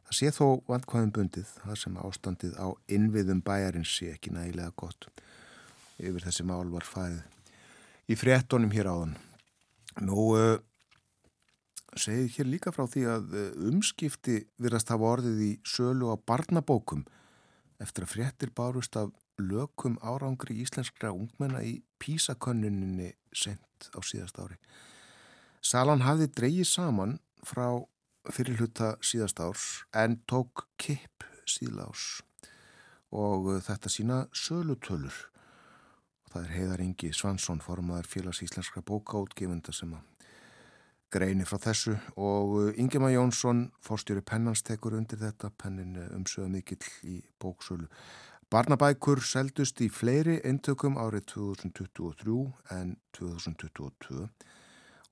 Það 0.06 0.18
sé 0.18 0.32
þó 0.34 0.46
vandkvæðum 0.70 1.12
bundið, 1.18 1.52
það 1.66 1.82
sem 1.82 2.00
ástandið 2.06 2.54
á 2.58 2.68
innviðum 2.86 3.42
bæjarins 3.42 3.98
sé 3.98 4.14
ekki 4.14 4.34
nægilega 4.34 4.74
gott. 4.78 5.10
Yfir 5.98 6.26
þessi 6.26 6.46
mál 6.46 6.66
var 6.70 6.86
fæðið 6.86 7.31
í 8.10 8.18
fréttonum 8.18 8.72
hér 8.74 8.90
áðan. 8.90 9.16
Nú 10.02 10.32
uh, 10.36 10.58
segir 11.94 12.30
hér 12.36 12.50
líka 12.50 12.72
frá 12.74 12.86
því 12.90 13.04
að 13.12 13.34
uh, 13.36 13.48
umskipti 13.70 14.38
virðast 14.62 14.92
hafa 14.92 15.10
orðið 15.16 15.42
í 15.46 15.52
sölu 15.68 16.12
á 16.12 16.16
barnabókum 16.16 17.04
eftir 17.82 18.06
að 18.06 18.14
fréttir 18.14 18.52
bárust 18.54 18.96
af 18.96 19.12
lökum 19.42 19.98
árangri 20.02 20.60
íslenskra 20.62 21.12
ungmenna 21.12 21.62
í 21.66 21.80
písakönnuninni 22.02 23.12
sent 23.34 23.90
á 23.96 23.98
síðast 24.04 24.38
ári. 24.38 24.58
Salan 25.62 26.04
hafði 26.06 26.28
dreyið 26.36 26.68
saman 26.68 27.16
frá 27.46 27.82
fyrirluta 28.30 28.96
síðast 29.02 29.40
árs 29.42 29.66
en 29.94 30.20
tók 30.30 30.66
kipp 30.78 31.26
síðla 31.48 31.88
árs 31.90 32.22
og 33.12 33.48
þetta 33.66 33.90
sína 33.92 34.18
sölutölur. 34.32 35.31
Það 36.32 36.46
er 36.46 36.52
heiðar 36.56 36.80
Ingi 36.80 37.12
Svansson, 37.12 37.60
formadur 37.60 38.08
félags 38.08 38.40
íslenskra 38.44 38.80
bókaútgefunda 38.88 39.72
sem 39.76 39.92
að 39.92 40.30
greini 41.12 41.44
frá 41.44 41.58
þessu. 41.60 41.98
Og 42.16 42.72
Ingema 42.80 43.10
Jónsson, 43.12 43.66
fórstjóri 43.84 44.24
pennans, 44.24 44.64
tekur 44.64 44.96
undir 44.96 45.20
þetta, 45.20 45.52
pennin 45.60 45.98
umsöða 46.08 46.48
mikill 46.54 46.80
í 47.04 47.18
bóksölu. 47.42 47.90
Barnabækur 48.52 49.20
seldust 49.24 49.80
í 49.84 49.90
fleiri 49.92 50.38
eintökum 50.44 50.98
árið 51.00 51.28
2023 51.34 52.40
en 52.74 52.96
2022 53.16 54.26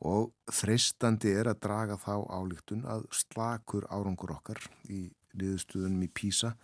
og 0.08 0.32
þreistandi 0.52 1.32
er 1.36 1.48
að 1.48 1.62
draga 1.64 1.96
þá 2.00 2.14
álíktun 2.32 2.84
að 2.88 3.06
slakur 3.16 3.86
árangur 3.92 4.34
okkar 4.36 4.60
í 4.92 5.06
liðstuðunum 5.40 6.04
í 6.04 6.10
Písa 6.12 6.54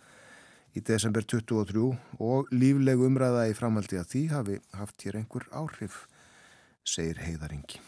í 0.77 0.81
desember 0.85 1.25
23 1.25 1.85
og 2.21 2.51
lífleg 2.53 3.01
umræða 3.01 3.47
í 3.49 3.55
framhaldi 3.57 3.97
að 3.99 4.11
því 4.11 4.23
hafi 4.33 4.57
haft 4.77 5.05
hér 5.05 5.19
einhver 5.21 5.47
áhrif, 5.55 6.03
segir 6.87 7.19
heiðaringi. 7.23 7.81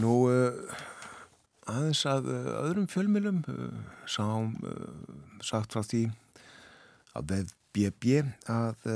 Nú, 0.00 0.14
uh, 0.30 0.76
aðeins 1.68 2.04
að 2.08 2.30
uh, 2.32 2.52
öðrum 2.62 2.88
fjölmjölum 2.90 3.42
uh, 3.50 3.80
sáum 4.08 4.54
sagt 5.44 5.74
frá 5.74 5.84
því 5.84 6.06
að 7.18 7.32
veð 7.34 7.56
BB 7.74 8.22
að 8.50 8.86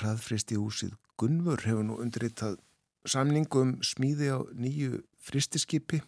hraðfristi 0.00 0.56
húsið 0.58 0.96
Gunvur 1.16 1.62
hefur 1.62 1.84
nú 1.86 1.96
undirritað 2.02 2.58
samningum 3.08 3.76
smíði 3.86 4.32
á 4.34 4.38
nýju 4.50 4.98
fristiskipi 5.22 6.00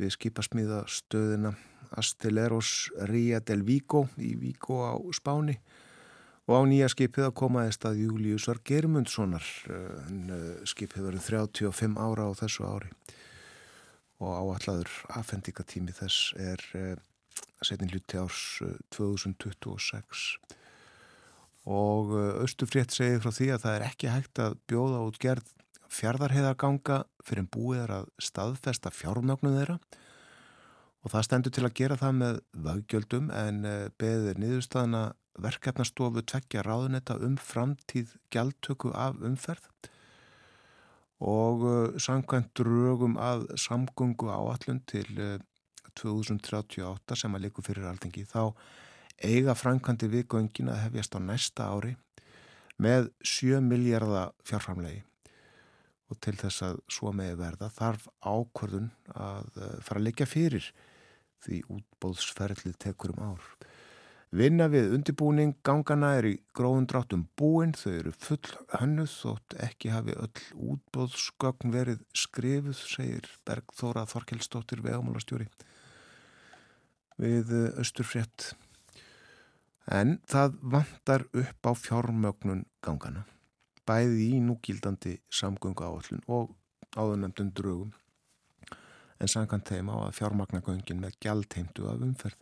við 0.00 0.14
skipasmíða 0.16 0.80
stöðina 0.90 1.52
Asteleros 1.98 2.90
Ria 3.10 3.40
del 3.40 3.64
Vigo 3.66 4.06
í 4.16 4.34
Vigo 4.40 4.82
á 4.86 4.94
Spáni. 5.14 5.58
Og 6.50 6.58
á 6.58 6.62
nýja 6.66 6.88
skipið 6.90 7.28
að 7.28 7.36
komaðist 7.38 7.86
að 7.86 8.00
Júliusar 8.02 8.58
Germundssonar 8.66 9.46
en 10.08 10.32
skipið 10.66 11.06
verið 11.10 11.28
35 11.28 12.00
ára 12.02 12.26
á 12.26 12.30
þessu 12.40 12.66
ári. 12.66 12.90
Og 14.22 14.32
áalladur 14.32 14.90
afhendingatími 15.14 15.94
þess 15.94 16.34
er 16.38 16.66
setin 17.62 17.90
hluti 17.92 18.18
árs 18.18 18.60
2026 18.94 20.26
og 21.62 22.10
Östufrétt 22.42 22.94
segir 22.94 23.20
frá 23.22 23.30
því 23.30 23.48
að 23.54 23.64
það 23.64 23.76
er 23.76 23.84
ekki 23.86 24.10
hægt 24.10 24.40
að 24.42 24.56
bjóða 24.70 25.02
út 25.06 25.18
gerð 25.22 25.50
fjardarheðarganga 25.92 27.02
fyrir 27.22 27.44
en 27.44 27.50
búið 27.52 27.82
er 27.84 27.92
að 28.00 28.08
staðfesta 28.18 28.90
fjármögnum 28.94 29.58
þeirra 29.58 29.78
og 31.02 31.10
það 31.10 31.26
stendur 31.26 31.54
til 31.54 31.66
að 31.66 31.76
gera 31.80 31.98
það 31.98 32.18
með 32.20 32.38
vaggjöldum 32.66 33.30
en 33.34 33.64
beðir 33.98 34.38
niðurstaðana 34.38 35.02
verkefnastofu 35.42 36.22
tveggja 36.28 36.62
ráðunetta 36.66 37.16
um 37.24 37.38
framtíð 37.40 38.14
gjaldtöku 38.32 38.92
af 38.94 39.18
umferð. 39.24 39.66
Og 41.22 41.64
samkvæmt 42.02 42.52
drögum 42.58 43.16
að 43.18 43.46
samgöngu 43.60 44.30
áallun 44.30 44.82
til 44.90 45.06
2038 45.98 47.18
sem 47.18 47.36
að 47.36 47.46
liku 47.46 47.64
fyrir 47.64 47.86
alþengi 47.90 48.24
þá 48.28 48.52
eiga 49.22 49.54
framkvæmdi 49.58 50.08
við 50.10 50.26
göngin 50.34 50.72
að 50.72 50.82
hefjast 50.86 51.16
á 51.16 51.20
næsta 51.22 51.68
ári 51.70 51.94
með 52.82 53.10
7 53.22 53.60
miljardar 53.64 54.32
fjárframlegi 54.48 55.02
og 56.10 56.18
til 56.24 56.34
þess 56.40 56.64
að 56.66 56.80
svo 56.92 57.12
með 57.16 57.36
verða 57.40 57.68
þarf 57.72 58.08
ákvörðun 58.20 58.90
að 59.14 59.60
fara 59.84 60.00
að 60.00 60.06
leggja 60.08 60.28
fyrir 60.28 60.72
því 61.42 61.62
útbóðsferðlið 61.76 62.78
tekur 62.86 63.14
um 63.16 63.32
ár. 63.32 63.46
Vinna 64.32 64.64
við 64.72 64.94
undibúning 64.96 65.58
gangana 65.60 66.14
er 66.16 66.24
í 66.30 66.36
gróðundráttum 66.56 67.26
búin, 67.36 67.74
þau 67.76 67.90
eru 67.92 68.12
full 68.16 68.54
hönnuð 68.78 69.10
þótt 69.12 69.56
ekki 69.66 69.90
hafi 69.92 70.14
öll 70.16 70.46
útbóðsgögn 70.72 71.74
verið 71.74 72.00
skrifuð, 72.16 72.78
segir 72.80 73.28
Bergþóra 73.44 74.06
Þorkelsdóttir 74.08 74.80
vegamálastjóri 74.86 75.50
við 77.20 77.52
Östurfrétt. 77.76 78.54
En 79.84 80.16
það 80.24 80.56
vantar 80.62 81.26
upp 81.36 81.68
á 81.68 81.72
fjármögnun 81.76 82.64
gangana, 82.80 83.26
bæði 83.84 84.30
í 84.38 84.40
núgildandi 84.40 85.18
samgöngu 85.28 85.84
áallun 85.84 86.24
og 86.24 86.54
áðurnemdun 86.96 87.52
drögum, 87.52 87.92
en 89.22 89.30
samkvæmt 89.30 89.70
þeim 89.70 89.90
á 89.94 89.96
að 90.08 90.16
fjármagnagöngin 90.18 91.00
með 91.02 91.18
gjaldheimtu 91.22 91.86
af 91.90 92.02
umferð. 92.02 92.38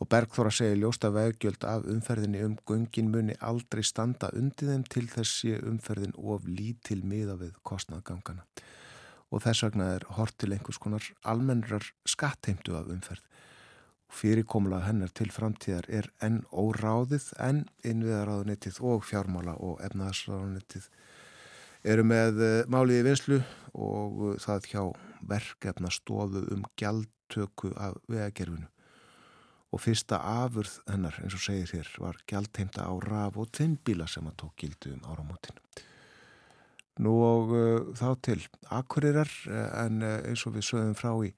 Og 0.00 0.08
Bergþóra 0.08 0.48
segir 0.54 0.78
ljósta 0.80 1.10
veggjöld 1.12 1.64
af 1.68 1.84
umferðinni 1.92 2.40
um 2.46 2.54
göngin 2.68 3.10
muni 3.12 3.34
aldrei 3.44 3.82
standa 3.84 4.30
undir 4.32 4.70
þeim 4.72 4.84
til 4.88 5.06
þessi 5.12 5.58
umferðin 5.60 6.16
of 6.16 6.46
lítil 6.48 7.02
miða 7.04 7.36
við 7.42 7.58
kostnaðgangana. 7.68 8.46
Og 9.30 9.44
þess 9.44 9.66
vegna 9.66 9.90
er 9.98 10.06
hort 10.16 10.38
til 10.40 10.54
einhvers 10.54 10.80
konar 10.80 11.04
almennrar 11.22 11.84
skattheimtu 12.08 12.78
af 12.78 12.88
umferð. 12.88 13.26
Fyrirkomla 14.10 14.80
hennar 14.88 15.12
til 15.14 15.28
framtíðar 15.30 15.86
er 15.86 16.08
enn 16.24 16.40
óráðið 16.50 17.28
en 17.38 17.66
innviðaráðunettið 17.86 18.80
og 18.80 19.04
fjármála 19.06 19.54
og 19.60 19.84
efnaðsráðunettið 19.86 20.88
eru 21.92 22.02
með 22.04 22.40
máliði 22.72 23.04
vinslu 23.06 23.38
og 23.76 24.40
það 24.42 24.66
hjá 24.72 24.82
verkefnastofu 25.28 26.44
um 26.54 26.64
gjaldtöku 26.76 27.72
af 27.76 27.98
vegagerfinu. 28.08 28.68
Og 29.70 29.78
fyrsta 29.84 30.18
afurð 30.26 30.80
hennar, 30.90 31.14
eins 31.22 31.36
og 31.36 31.44
segir 31.44 31.70
hér, 31.70 31.90
var 32.02 32.18
gjaldheimta 32.26 32.82
á 32.82 32.94
raf 33.04 33.38
og 33.38 33.52
tvinnbíla 33.54 34.08
sem 34.10 34.26
að 34.26 34.40
tók 34.42 34.56
gildu 34.58 34.96
um 34.96 35.04
áramótinu. 35.06 35.62
Nú 37.00 37.12
og 37.22 37.52
uh, 37.54 37.92
þá 37.96 38.08
til 38.20 38.40
akkurirar 38.66 39.30
en 39.86 40.02
uh, 40.02 40.16
eins 40.26 40.42
og 40.46 40.56
við 40.56 40.66
sögum 40.66 40.96
frá 40.98 41.12
í 41.24 41.30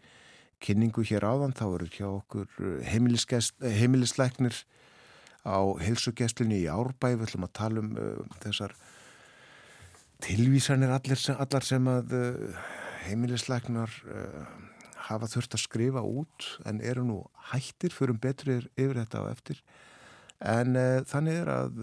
kynningu 0.62 1.04
hér 1.04 1.26
áðan 1.28 1.52
þá 1.58 1.66
eru 1.66 1.90
hjá 1.92 2.06
okkur 2.08 2.48
heimilisleiknir 2.86 4.56
á 5.44 5.58
helsugesslunni 5.82 6.62
í 6.62 6.70
Árbæ 6.70 7.12
við 7.12 7.26
ætlum 7.26 7.46
að 7.46 7.56
tala 7.58 7.82
um 7.84 7.92
uh, 7.98 8.36
þessar 8.40 8.74
tilvísanir 10.22 10.94
allir 10.94 11.18
sem, 11.18 11.36
allar 11.36 11.66
sem 11.66 11.88
að 11.90 12.16
heimilisleiknar 13.06 13.92
uh, 14.06 14.46
hafa 15.08 15.28
þurft 15.30 15.56
að 15.58 15.64
skrifa 15.64 16.02
út 16.06 16.48
en 16.68 16.80
eru 16.80 17.04
nú 17.06 17.20
hættir 17.50 17.94
fyrir 17.94 18.14
um 18.14 18.22
betri 18.22 18.60
yfir 18.76 18.98
þetta 19.02 19.22
á 19.22 19.24
eftir. 19.32 19.62
En 20.42 20.74
þannig 21.06 21.36
er 21.38 21.48
að 21.50 21.76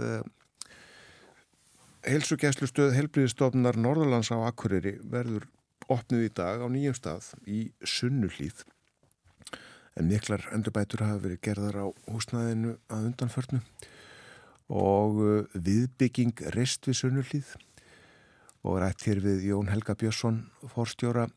helsugeslustöð 2.08 2.96
helbriðistofnar 2.96 3.78
Norðalands 3.80 4.32
á 4.32 4.40
Akureyri 4.48 4.98
verður 5.04 5.48
opnuð 5.90 6.28
í 6.28 6.34
dag 6.38 6.62
á 6.62 6.68
nýjum 6.72 6.96
stað 6.96 7.32
í 7.50 7.70
Sunnuhlíð. 7.84 8.64
En 10.00 10.08
miklar 10.08 10.46
endurbætur 10.56 11.04
hafa 11.04 11.24
verið 11.26 11.42
gerðar 11.50 11.80
á 11.84 11.86
húsnæðinu 12.12 12.76
að 12.88 13.08
undanförnu. 13.10 13.62
Og 14.70 15.18
uh, 15.24 15.58
viðbygging 15.58 16.46
rest 16.56 16.88
við 16.88 17.02
Sunnulíð 17.02 17.56
og 18.68 18.80
rætt 18.82 19.06
hér 19.08 19.22
við 19.24 19.46
Jón 19.50 19.70
Helga 19.72 19.96
Björnsson 19.96 20.42
fórstjóra 20.74 21.28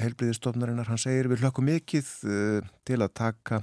helbriðistofnarinnar. 0.00 0.88
Hann 0.88 1.00
segir 1.00 1.28
við 1.30 1.44
hlökkum 1.44 1.68
mikið 1.68 2.12
uh, 2.24 2.70
til 2.88 3.00
að 3.00 3.14
taka 3.20 3.62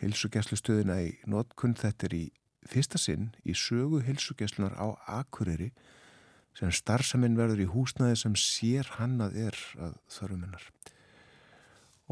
hilsugjæslustöðina 0.00 1.00
í 1.04 1.10
notkunn. 1.30 1.76
Þetta 1.76 2.08
er 2.08 2.16
í 2.16 2.24
fyrsta 2.70 3.00
sinn 3.00 3.32
í 3.44 3.56
sögu 3.56 4.00
hilsugjæslunar 4.06 4.78
á 4.80 4.96
Akureyri 5.20 5.72
sem 6.54 6.70
starfsaminn 6.72 7.36
verður 7.36 7.64
í 7.64 7.68
húsnaði 7.68 8.16
sem 8.20 8.34
sér 8.38 8.88
hannað 8.96 9.36
er 9.48 9.60
að 9.82 9.96
þörfuminnar 10.14 10.68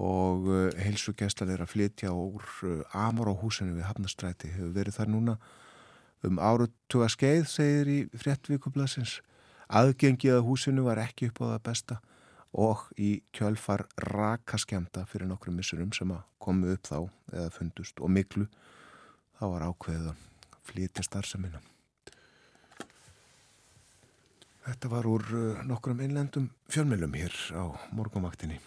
og 0.02 0.46
uh, 0.48 0.68
heilsugjæslan 0.80 1.52
er 1.52 1.62
að 1.62 1.74
flytja 1.74 2.12
úr 2.16 2.44
uh, 2.64 2.80
Amor 2.96 3.28
á 3.28 3.34
húsinu 3.36 3.76
við 3.76 3.86
Hafnastræti 3.86 4.50
hefur 4.54 4.72
verið 4.76 4.96
þar 4.96 5.12
núna 5.12 5.36
um 6.24 6.40
árutuga 6.40 7.10
skeið 7.12 7.44
segir 7.50 7.90
í 7.92 7.98
fréttvíkublasins 8.16 9.20
aðgengið 9.72 10.38
að 10.38 10.46
húsinu 10.48 10.86
var 10.86 11.00
ekki 11.02 11.30
upp 11.30 11.42
á 11.42 11.44
það 11.54 11.64
besta 11.68 11.98
og 12.52 12.84
í 13.00 13.10
kjölfar 13.32 13.86
rakaskjanda 14.04 15.06
fyrir 15.08 15.30
nokkrum 15.30 15.56
missurum 15.56 15.92
sem 15.96 16.12
komu 16.42 16.74
upp 16.76 16.88
þá 16.88 16.98
eða 17.32 17.50
fundust 17.56 18.00
og 18.00 18.12
miklu 18.12 18.48
þá 19.40 19.44
var 19.48 19.68
ákveðið 19.70 20.12
að 20.12 20.26
flytja 20.68 21.06
starfseminna 21.06 21.62
Þetta 24.62 24.88
var 24.92 25.06
úr 25.10 25.24
uh, 25.34 25.62
nokkrum 25.66 26.00
innlendum 26.04 26.44
fjölmjölum 26.70 27.16
hér 27.18 27.34
á 27.58 27.74
morgumaktinni. 27.96 28.60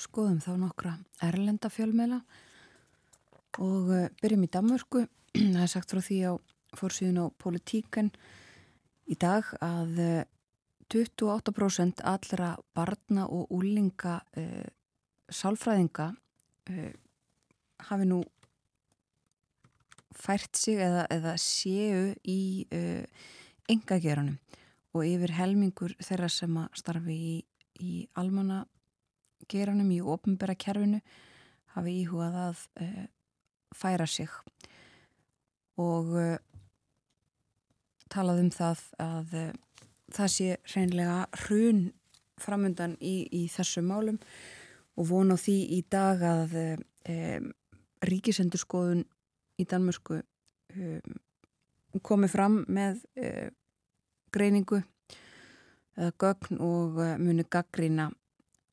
Skoðum 0.00 0.38
þá 0.40 0.54
nokkra 0.56 0.94
erlenda 1.22 1.68
fjölmjöla 1.68 2.22
og 3.60 3.90
uh, 3.92 4.06
byrjum 4.22 4.46
í 4.46 4.48
Danmörku. 4.54 5.02
Það 5.36 5.60
er 5.66 5.68
sagt 5.68 5.92
frá 5.92 6.00
því 6.00 6.18
á 6.24 6.32
fórsíðun 6.80 7.20
á 7.28 7.36
politíken 7.36 8.08
í 9.04 9.18
dag 9.20 9.50
að 9.60 10.00
28% 10.92 12.02
uh, 12.02 12.12
allra 12.14 12.54
barna 12.74 13.26
og 13.28 13.52
úlinga 13.54 14.18
uh, 14.38 14.66
sálfræðinga 15.32 16.10
uh, 16.70 16.92
hafi 17.88 18.08
nú 18.08 18.20
fært 20.14 20.54
sig 20.56 20.78
eða, 20.84 21.06
eða 21.10 21.34
séu 21.40 22.12
í 22.22 22.66
uh, 22.72 23.02
engageranum 23.70 24.38
og 24.94 25.08
yfir 25.08 25.34
helmingur 25.34 25.96
þeirra 25.98 26.30
sem 26.30 26.54
að 26.60 26.78
starfi 26.78 27.16
í, 27.16 27.34
í 27.82 27.92
almanna 28.14 28.62
geranum 29.50 29.90
í 29.90 29.98
ofnbæra 30.00 30.54
kerfinu 30.54 31.00
hafi 31.74 31.96
íhugað 32.04 32.36
að 32.44 32.60
færa 33.74 34.06
sig. 34.06 34.30
Og 35.82 36.12
uh, 36.14 36.36
talað 38.14 38.44
um 38.44 38.50
það 38.54 38.84
að 39.02 39.34
það 40.14 40.30
sé 40.36 40.48
hreinlega 40.72 41.18
hrun 41.44 41.88
framöndan 42.40 42.96
í, 43.00 43.26
í 43.30 43.46
þessu 43.52 43.82
málum 43.86 44.18
og 44.98 45.08
vona 45.10 45.36
því 45.38 45.58
í 45.76 45.82
dag 45.90 46.22
að 46.22 46.56
um, 46.62 47.50
ríkisendurskoðun 48.04 49.04
í 49.58 49.66
Danmörsku 49.70 50.18
um, 50.20 51.20
komi 52.02 52.28
fram 52.30 52.64
með 52.66 53.04
greiningu 54.34 54.80
eða 55.94 56.12
gögn 56.18 56.60
og 56.62 57.00
eh, 57.02 57.16
muni 57.22 57.44
gaggrína 57.50 58.08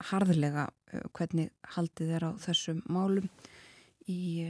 harðlega 0.10 0.68
eh, 0.92 1.06
hvernig 1.14 1.52
haldið 1.76 2.16
er 2.18 2.28
á 2.28 2.32
þessum 2.42 2.82
málum 2.90 3.28
í, 4.10 4.50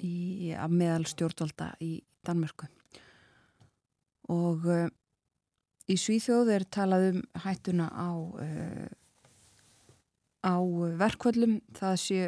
í, 0.00 0.14
að 0.56 0.76
meðal 0.80 1.04
stjórnvalda 1.08 1.74
í 1.84 1.98
Danmörku. 2.24 2.68
Og 4.32 4.64
í 5.88 5.96
Svíþjóð 5.96 6.52
er 6.54 6.66
talað 6.68 7.06
um 7.12 7.20
hættuna 7.44 7.88
á 7.92 8.10
á 10.44 10.54
verkvöldum 11.00 11.58
það 11.76 11.94
sé 12.02 12.18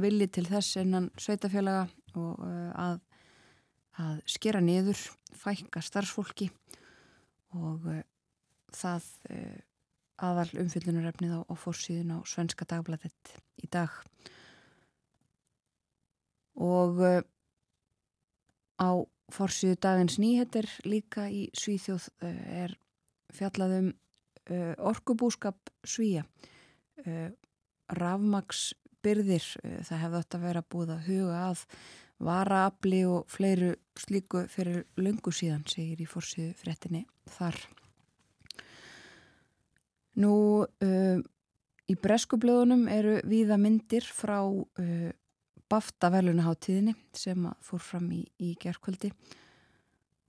villi 0.00 0.26
til 0.26 0.46
þess 0.48 0.80
innan 0.80 1.10
sveitafélaga 1.20 1.86
og 2.18 2.40
að, 2.74 2.98
að 4.02 4.16
skera 4.26 4.62
niður 4.64 4.98
fækka 5.38 5.82
starfsfólki 5.84 6.48
og 7.54 7.86
uh, 7.90 8.02
það 8.74 9.08
uh, 9.30 9.58
aðal 10.24 10.48
umfyllunarefnið 10.64 11.36
á, 11.38 11.40
á 11.46 11.54
fórsíðun 11.58 12.14
á 12.14 12.18
Svenska 12.28 12.66
Dagbladet 12.70 13.34
í 13.62 13.70
dag. 13.70 13.90
Og 16.54 17.02
uh, 17.02 17.20
á 18.78 18.90
fórsíðu 19.34 19.78
dagins 19.82 20.18
nýheter 20.22 20.68
líka 20.86 21.26
í 21.30 21.48
Svíþjóð 21.56 22.10
er 22.22 22.76
fjallaðum 23.34 23.92
orkubúskap 24.84 25.70
Svíja 25.88 26.26
rafmagsbyrðir 27.96 29.46
það 29.88 30.02
hefði 30.02 30.40
vera 30.42 30.62
búið 30.68 30.92
að 30.92 31.06
huga 31.08 31.38
að 31.46 31.62
varaafli 32.22 33.02
og 33.08 33.26
fleiru 33.30 33.74
slíku 33.98 34.44
fyrir 34.50 34.84
lungu 35.00 35.32
síðan, 35.34 35.64
segir 35.68 36.02
í 36.02 36.08
fórsíðu 36.08 36.54
frettinni 36.58 37.04
þar. 37.36 37.58
Nú, 40.22 40.34
uh, 40.62 41.18
í 41.90 41.94
breskublöðunum 41.98 42.86
eru 42.92 43.18
víða 43.26 43.58
myndir 43.58 44.06
frá 44.06 44.40
uh, 44.46 45.10
Bafta 45.64 46.10
velunaháttíðinni 46.12 46.92
sem 47.16 47.48
fór 47.64 47.82
fram 47.82 48.10
í, 48.14 48.20
í 48.38 48.52
gerðkvöldi 48.60 49.10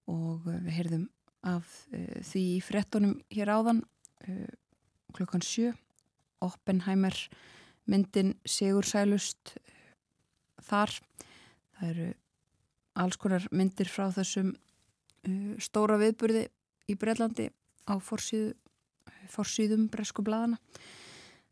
og 0.09 0.47
uh, 0.47 0.57
við 0.65 0.73
heyrðum 0.79 1.05
af 1.45 1.69
uh, 1.93 2.19
því 2.25 2.45
frettunum 2.65 3.15
hér 3.33 3.53
áðan 3.53 3.83
uh, 4.27 4.51
klukkan 5.15 5.43
sjö 5.45 5.71
Oppenheimer 6.43 7.15
myndin 7.89 8.35
Sigur 8.45 8.85
Sælust 8.85 9.55
uh, 9.55 9.63
þar. 10.65 10.93
Það 11.77 11.89
eru 11.91 12.11
alls 12.95 13.17
konar 13.19 13.47
myndir 13.51 13.89
frá 13.91 14.07
þessum 14.15 14.53
stóra 15.59 15.97
viðburði 15.97 16.45
í 16.87 16.93
Breitlandi 17.01 17.47
á 17.89 17.97
forsýðu, 17.97 18.53
forsýðum 19.33 19.87
bresku 19.91 20.21
bladana 20.23 20.59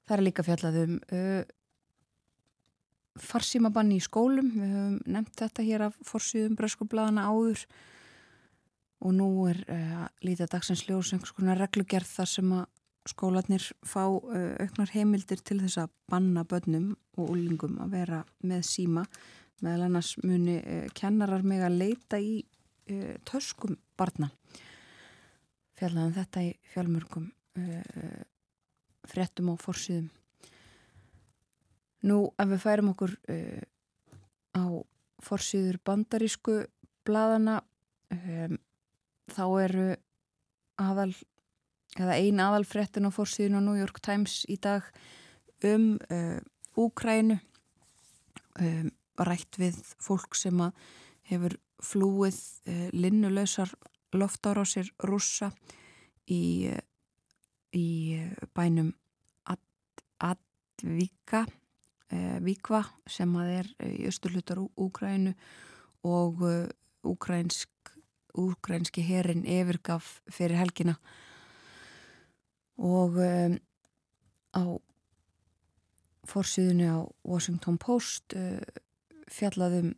það 0.08 0.16
er 0.18 0.24
líka 0.28 0.46
fjallað 0.46 0.80
um 0.84 0.96
uh, 1.16 1.44
farsímabanni 3.24 4.00
í 4.00 4.04
skólum. 4.04 4.50
Við 4.56 4.72
höfum 4.74 4.96
nefnt 5.16 5.36
þetta 5.44 5.66
hér 5.68 5.88
af 5.90 5.98
forsýðum 6.08 6.58
bresku 6.60 6.88
bladana 6.90 7.28
áður 7.30 7.66
og 9.04 9.12
nú 9.18 9.28
er 9.52 9.60
uh, 9.68 10.06
lítið 10.24 10.52
dagsins 10.54 10.86
ljós 10.88 11.12
einhvers 11.13 11.36
konar 11.36 11.60
reglugerð 11.60 12.08
þar 12.08 12.30
sem 12.32 12.54
að 12.56 12.66
skólanir 13.12 13.66
fá 13.84 14.04
uh, 14.08 14.56
auknar 14.63 14.94
heimildir 14.94 15.44
til 15.44 15.60
þess 15.60 15.82
að 15.84 15.94
banna 16.12 16.46
börnum 16.48 16.94
og 17.18 17.34
úlingum 17.36 17.80
að 17.84 17.98
vera 17.98 18.24
með 18.48 18.63
síma. 18.70 19.04
Meðal 19.63 19.89
annars 19.89 20.13
muni 20.24 20.58
uh, 20.62 20.88
kennarar 20.96 21.44
mig 21.44 21.63
að 21.63 21.80
leita 21.82 22.20
í 22.20 22.42
töskum 23.24 23.78
barna. 23.96 24.28
Fjallaðum 25.80 26.18
þetta 26.18 26.42
í 26.44 26.50
fjálmörgum 26.74 27.30
frettum 29.08 29.54
og 29.54 29.62
fórsýðum 29.63 30.10
nú 32.04 32.18
ef 32.36 32.50
við 32.52 32.60
færum 32.60 32.92
okkur 32.92 33.13
á 34.52 34.63
fórsýður 35.24 35.80
bandarísku 35.88 36.58
bladana 37.08 37.62
um, 38.12 38.60
þá 39.32 39.46
eru 39.64 39.88
aðal 40.82 41.12
eða 42.00 42.18
ein 42.18 42.42
aðal 42.42 42.66
frettin 42.66 43.08
á 43.08 43.12
fórsýðun 43.14 43.62
á 43.62 43.66
New 43.66 43.78
York 43.78 44.02
Times 44.02 44.42
í 44.50 44.58
dag 44.58 44.88
um 45.64 45.94
Úkrænu 46.74 47.38
um, 48.60 48.90
rætt 49.22 49.60
við 49.62 49.78
fólk 50.02 50.38
sem 50.38 50.62
að 50.64 50.74
hefur 51.30 51.56
flúið 51.84 52.40
uh, 52.70 52.88
linnulösar 52.96 53.72
loftára 54.18 54.66
á 54.66 54.66
sér 54.66 54.90
rússa 55.06 55.52
í, 56.26 56.70
uh, 56.74 56.82
í 57.78 58.18
bænum 58.58 58.94
Advika 60.24 61.44
uh, 61.44 62.38
Vikva 62.42 62.84
sem 63.10 63.34
að 63.38 63.54
er 63.60 63.72
í 63.90 64.08
östurlutar 64.10 64.62
Úgrænu 64.64 65.36
og 66.08 66.42
úgrænsk 67.04 67.73
úgrænski 68.34 69.04
herin 69.06 69.46
yfirgaf 69.46 70.22
fyrir 70.32 70.58
helgina. 70.58 70.96
Og 72.78 73.17
um, 73.22 73.58
á 74.58 74.63
fórsýðinu 76.28 76.88
á 76.89 77.00
Washington 77.26 77.78
Post 77.78 78.34
uh, 78.36 78.62
fjallaðum 79.30 79.93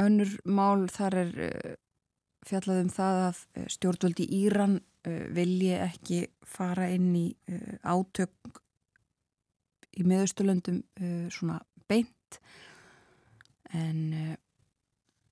önnur 0.00 0.36
mál. 0.44 0.86
Þar 0.92 1.18
er 1.22 1.34
uh, 1.48 1.74
fjallaðum 2.46 2.92
það 2.94 3.22
að 3.26 3.42
uh, 3.42 3.66
stjórnvöldi 3.76 4.28
Íran 4.40 4.78
uh, 4.80 5.26
vilji 5.36 5.74
ekki 5.76 6.22
fara 6.46 6.88
inn 6.94 7.12
í 7.16 7.26
átök 7.82 8.62
í 9.96 10.04
miðaustulöndum 10.04 10.82
svona 11.32 11.56
beint. 11.88 12.36
En 13.72 14.36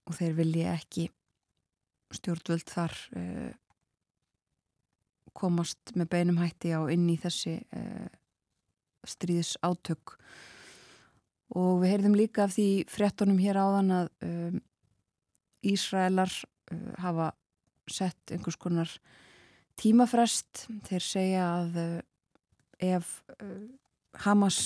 og 0.09 0.17
þeir 0.19 0.35
vilji 0.39 0.65
ekki 0.69 1.05
stjórnvöld 2.19 2.71
þar 2.71 2.95
uh, 3.19 3.53
komast 5.35 5.95
með 5.99 6.11
beinum 6.15 6.39
hætti 6.43 6.75
á 6.75 6.81
inn 6.93 7.07
í 7.11 7.17
þessi 7.21 7.59
uh, 7.77 8.07
stríðis 9.05 9.55
átök 9.65 10.17
og 11.55 11.83
við 11.83 11.95
heyrðum 11.95 12.17
líka 12.19 12.47
af 12.47 12.55
því 12.57 12.69
frettunum 12.91 13.41
hér 13.43 13.61
áðan 13.61 13.93
að 13.99 14.09
um, 14.27 14.63
Ísraelar 15.65 16.33
uh, 16.33 16.95
hafa 17.03 17.33
sett 17.91 18.33
einhvers 18.33 18.57
konar 18.57 18.91
tímafrest. 19.81 20.67
Þeir 20.87 21.05
segja 21.05 21.45
að 21.59 21.79
ef 22.81 23.11
Hamas 24.25 24.59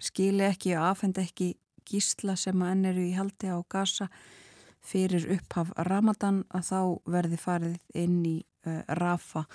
skili 0.00 0.46
ekki 0.46 0.76
og 0.78 0.86
afhend 0.92 1.18
ekki 1.20 1.54
gísla 1.86 2.36
sem 2.38 2.62
að 2.62 2.72
enn 2.74 2.90
eru 2.90 3.04
í 3.04 3.14
haldi 3.16 3.50
á 3.52 3.58
Gaza 3.70 4.08
fyrir 4.86 5.26
upphaf 5.36 5.72
Ramadan 5.88 6.44
að 6.54 6.70
þá 6.70 6.80
verði 7.16 7.40
farið 7.40 7.76
inn 7.98 8.20
í 8.26 8.36
uh, 8.66 8.82
Rafa 9.00 9.46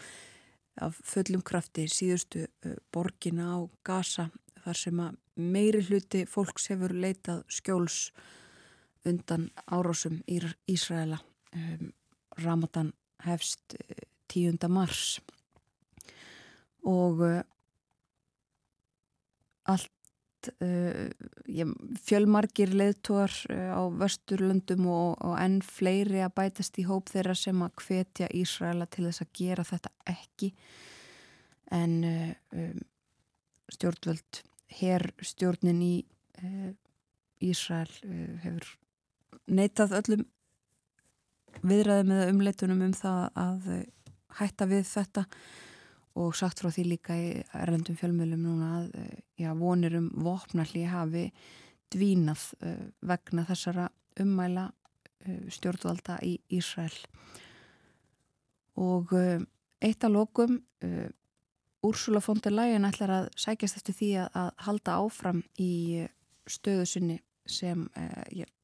af 0.82 1.00
fullum 1.06 1.44
krafti 1.46 1.88
síðustu 1.92 2.46
uh, 2.46 2.76
borgina 2.94 3.56
á 3.56 3.60
Gaza 3.88 4.30
þar 4.62 4.78
sem 4.78 5.02
að 5.02 5.18
meiri 5.42 5.82
hluti 5.88 6.26
fólks 6.30 6.70
hefur 6.72 6.94
leitað 6.94 7.44
skjóls 7.50 8.12
undan 9.08 9.50
árásum 9.66 10.20
í 10.30 10.40
Ísraela 10.70 11.22
um, 11.56 11.92
Ramadan 12.44 12.92
hefst 13.26 13.76
10. 14.32 14.60
Uh, 14.62 14.70
mars 14.70 15.20
og 16.88 17.24
uh, 17.26 17.42
allt 20.42 20.50
uh, 20.62 21.10
fjölmargir 22.02 22.74
leðtóar 22.74 23.32
uh, 23.50 23.78
á 23.78 23.82
Vesturlundum 23.94 24.88
og, 24.88 25.18
og 25.22 25.38
enn 25.40 25.62
fleiri 25.62 26.22
að 26.24 26.36
bætast 26.36 26.80
í 26.80 26.86
hóp 26.88 27.10
þeirra 27.10 27.36
sem 27.36 27.62
að 27.62 27.76
hvetja 27.86 28.30
Ísraela 28.34 28.88
til 28.88 29.06
þess 29.08 29.22
að 29.22 29.34
gera 29.38 29.64
þetta 29.64 29.92
ekki. 30.06 30.52
En 31.72 32.04
uh, 32.04 32.34
um, 32.54 32.82
stjórnvöld 33.72 34.44
herr 34.80 35.12
stjórnin 35.22 35.82
í 35.82 35.96
uh, 36.44 36.72
Ísrael 37.42 37.92
uh, 38.06 38.38
hefur 38.44 38.78
neitað 39.48 39.98
öllum 40.02 40.28
viðræðum 41.62 42.14
eða 42.16 42.30
umleitunum 42.32 42.86
um 42.86 42.94
það 42.96 43.26
að 43.36 43.66
hætta 44.40 44.66
við 44.70 44.86
þetta 44.88 45.26
og 46.20 46.36
sagt 46.36 46.62
frá 46.62 46.72
því 46.74 46.86
líka 46.90 47.16
í 47.16 47.30
erlendum 47.56 47.98
fjölmjölum 48.00 48.44
núna 48.44 48.70
að 48.82 48.88
eh, 49.00 49.18
já, 49.46 49.52
vonir 49.58 49.96
um 50.00 50.10
vopnalli 50.26 50.84
hafi 50.90 51.30
dvínað 51.92 52.44
uh, 52.64 52.86
vegna 53.04 53.44
þessara 53.48 53.90
ummæla 54.24 54.70
uh, 54.72 55.42
stjórnvalda 55.52 56.20
í 56.24 56.38
Ísrael. 56.56 56.96
Og 58.80 59.12
eitt 59.84 60.06
af 60.08 60.14
lokum 60.14 60.62
Úrsula 61.84 62.22
von 62.24 62.40
der 62.40 62.54
Leyen 62.56 62.88
ætlar 62.88 63.12
að 63.12 63.28
sækjast 63.38 63.82
eftir 63.82 63.98
því 63.98 64.10
að, 64.24 64.48
halda 64.64 64.96
áfram 65.04 65.42
í 65.60 66.08
stöðu 66.50 66.86
sinni 66.88 67.18
sem 67.46 67.84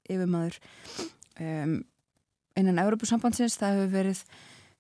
yfirmaður 0.08 0.58
innan 1.38 2.82
Európusambandsins 2.82 3.60
það 3.60 3.76
hefur 3.76 3.94
verið 3.94 4.24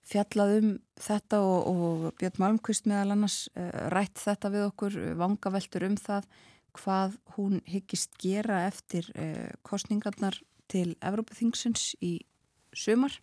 fjallað 0.08 0.54
um 0.58 0.70
þetta 1.02 1.40
og, 1.44 1.68
og 1.68 2.06
Björn 2.20 2.42
Malmqvist 2.42 2.88
meðal 2.90 3.16
annars 3.16 3.40
uh, 3.58 3.88
rætt 3.94 4.22
þetta 4.22 4.52
við 4.54 4.68
okkur, 4.70 4.98
vangaveltur 5.20 5.88
um 5.88 5.98
það 6.00 6.30
hvað 6.78 7.18
hún 7.36 7.62
hyggist 7.68 8.16
gera 8.22 8.64
eftir 8.68 9.10
uh, 9.16 9.50
kostningarnar 9.68 10.40
til 10.72 10.96
Evrópaþingsins 11.02 11.94
í 12.04 12.20
sömar 12.76 13.16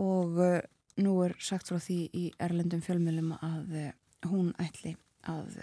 og 0.00 0.40
uh, 0.40 0.58
nú 1.02 1.14
er 1.26 1.36
sagt 1.40 1.70
frá 1.72 1.80
því 1.80 2.00
í 2.16 2.24
Erlendum 2.42 2.82
fjölmjölum 2.84 3.32
að 3.40 3.78
hún 4.28 4.52
ætli 4.60 4.92
að 5.28 5.56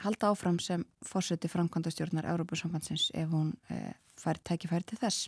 halda 0.00 0.30
áfram 0.30 0.60
sem 0.62 0.84
fórseti 1.04 1.50
framkvæmdastjórnar 1.50 2.28
Evrópasambandsins 2.30 3.08
ef 3.18 3.32
hún 3.34 3.50
fær 4.16 4.38
tækifæri 4.46 4.86
til 4.86 5.00
þess 5.02 5.26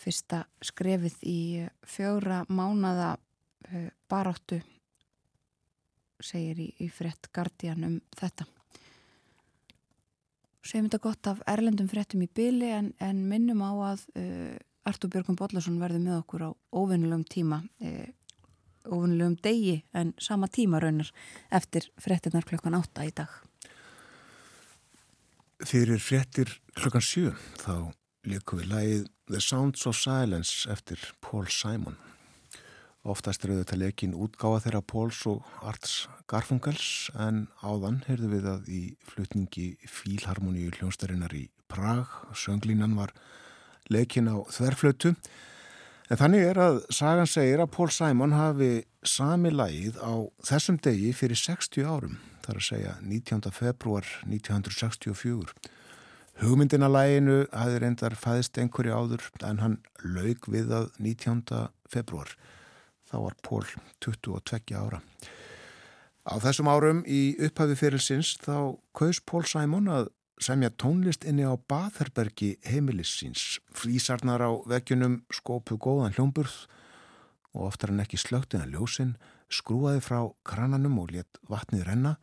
fyrsta 0.00 0.44
skrefið 0.64 1.16
í 1.28 1.40
fjóra 1.86 2.44
mánada 2.48 3.14
eh, 3.68 3.90
baráttu 4.10 4.60
segir 6.24 6.60
í, 6.60 6.68
í 6.80 6.88
frett 6.92 7.30
Guardian 7.34 7.84
um 7.86 7.98
þetta. 8.16 8.46
Segjum 10.60 10.88
þetta 10.90 11.02
gott 11.02 11.28
af 11.30 11.44
erlendum 11.48 11.88
frettum 11.88 12.24
í 12.24 12.28
byli 12.28 12.68
en, 12.76 12.90
en 13.00 13.22
minnum 13.28 13.62
á 13.64 13.72
að 13.92 14.02
uh, 14.20 14.56
Artur 14.88 15.10
Björgum 15.12 15.38
Bodlason 15.38 15.80
verði 15.80 16.02
með 16.04 16.18
okkur 16.20 16.44
á 16.44 16.50
óvinnulegum 16.76 17.24
tíma 17.24 17.62
uh, 17.80 18.08
óvinnulegum 18.84 19.38
degi 19.40 19.78
en 19.96 20.12
sama 20.20 20.50
tíma 20.52 20.80
raunar 20.82 21.08
eftir 21.56 21.88
frettinnar 22.00 22.44
klokkan 22.48 22.76
átta 22.76 23.08
í 23.08 23.14
dag. 23.16 23.32
Fyrir 25.64 26.00
frettir 26.00 26.52
klokkan 26.76 27.04
sjö 27.04 27.32
þá 27.60 27.92
líku 28.28 28.60
við 28.60 28.70
lægið 28.70 29.04
The 29.30 29.40
Sounds 29.40 29.86
of 29.88 29.96
Silence 29.96 30.68
eftir 30.70 31.00
Paul 31.24 31.46
Simon. 31.48 31.96
Oftast 33.00 33.46
er 33.46 33.54
auðvitað 33.54 33.80
lekin 33.80 34.12
útgáða 34.12 34.64
þeirra 34.66 34.80
Pauls 34.84 35.20
og 35.30 35.46
Arts 35.64 36.02
Garfungels 36.28 37.08
en 37.16 37.46
áðan 37.64 38.02
heyrðu 38.04 38.28
við 38.34 38.48
að 38.50 38.68
í 38.68 38.80
flutningi 39.08 39.70
Fílharmoníu 39.88 40.74
hljónstarinnar 40.76 41.32
í 41.32 41.46
Prag. 41.70 42.10
Sönglínan 42.36 42.98
var 42.98 43.14
lekin 43.88 44.28
á 44.28 44.36
þverflötu. 44.52 45.14
En 46.10 46.20
þannig 46.20 46.44
er 46.50 46.60
að 46.60 46.82
sagan 46.92 47.30
segir 47.30 47.62
að 47.62 47.72
Paul 47.72 47.88
Simon 47.94 48.36
hafi 48.36 48.72
sami 49.00 49.54
lægið 49.54 49.96
á 50.04 50.28
þessum 50.44 50.76
degi 50.84 51.14
fyrir 51.16 51.40
60 51.40 51.88
árum. 51.88 52.18
Það 52.44 52.52
er 52.52 52.60
að 52.60 52.68
segja 52.68 52.94
19. 53.00 53.52
februar 53.54 54.08
1964. 54.26 55.54
Hugmyndina 56.40 56.88
læginu 56.88 57.42
hafði 57.52 57.80
reyndar 57.82 58.14
fæðist 58.16 58.56
einhverju 58.56 58.94
áður 58.96 59.24
en 59.44 59.58
hann 59.60 59.74
laug 60.00 60.46
við 60.48 60.70
að 60.72 60.86
19. 60.96 61.42
februar. 61.92 62.30
Þá 63.04 63.16
var 63.26 63.34
Pól 63.44 63.66
22 64.00 64.72
ára. 64.72 65.02
Á 66.24 66.34
þessum 66.40 66.70
árum 66.72 67.02
í 67.04 67.34
upphafi 67.44 67.76
fyrirsins 67.76 68.30
þá 68.40 68.72
kaus 68.96 69.20
Pól 69.20 69.44
Sæmon 69.44 69.90
að 69.92 70.08
semja 70.40 70.72
tónlist 70.80 71.26
inni 71.28 71.44
á 71.44 71.52
Batherbergi 71.60 72.54
heimilissins. 72.64 73.58
Flísarnar 73.76 74.40
á 74.40 74.50
veggjunum 74.64 75.20
skópu 75.28 75.76
góðan 75.76 76.16
hljómburð 76.16 76.56
og 77.52 77.66
oftar 77.68 77.92
en 77.92 78.00
ekki 78.00 78.16
slögtin 78.16 78.64
að 78.64 78.78
ljósin 78.78 79.12
skrúaði 79.52 80.00
frá 80.08 80.22
krananum 80.48 81.02
og 81.04 81.12
létt 81.12 81.42
vatnið 81.52 81.84
renna 81.90 82.16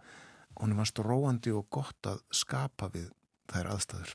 hann 0.58 0.74
var 0.78 0.90
stróandi 0.90 1.54
og 1.54 1.70
gott 1.70 2.10
að 2.10 2.24
skapa 2.34 2.90
við 2.90 3.12
þær 3.52 3.72
aðstæður. 3.76 4.14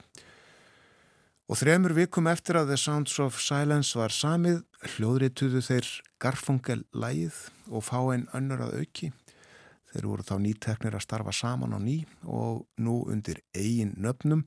Og 1.51 1.59
þremur 1.59 1.93
vikum 1.93 2.29
eftir 2.31 2.57
að 2.57 2.71
The 2.71 2.79
Sounds 2.81 3.19
of 3.21 3.41
Silence 3.43 3.99
var 3.99 4.15
samið 4.15 4.63
hljóðrituðu 4.95 5.61
þeir 5.67 5.89
Garfungel 6.23 6.79
lægið 6.97 7.41
og 7.69 7.85
fá 7.85 7.99
einn 8.15 8.29
önnur 8.33 8.63
að 8.65 8.77
auki. 8.81 9.11
Þeir 9.93 10.07
voru 10.09 10.25
þá 10.25 10.37
nýteknir 10.41 10.97
að 10.97 11.05
starfa 11.05 11.35
saman 11.37 11.75
á 11.77 11.81
ný 11.83 11.99
og 12.25 12.63
nú 12.81 13.03
undir 13.13 13.43
eigin 13.53 13.93
nöfnum 14.01 14.47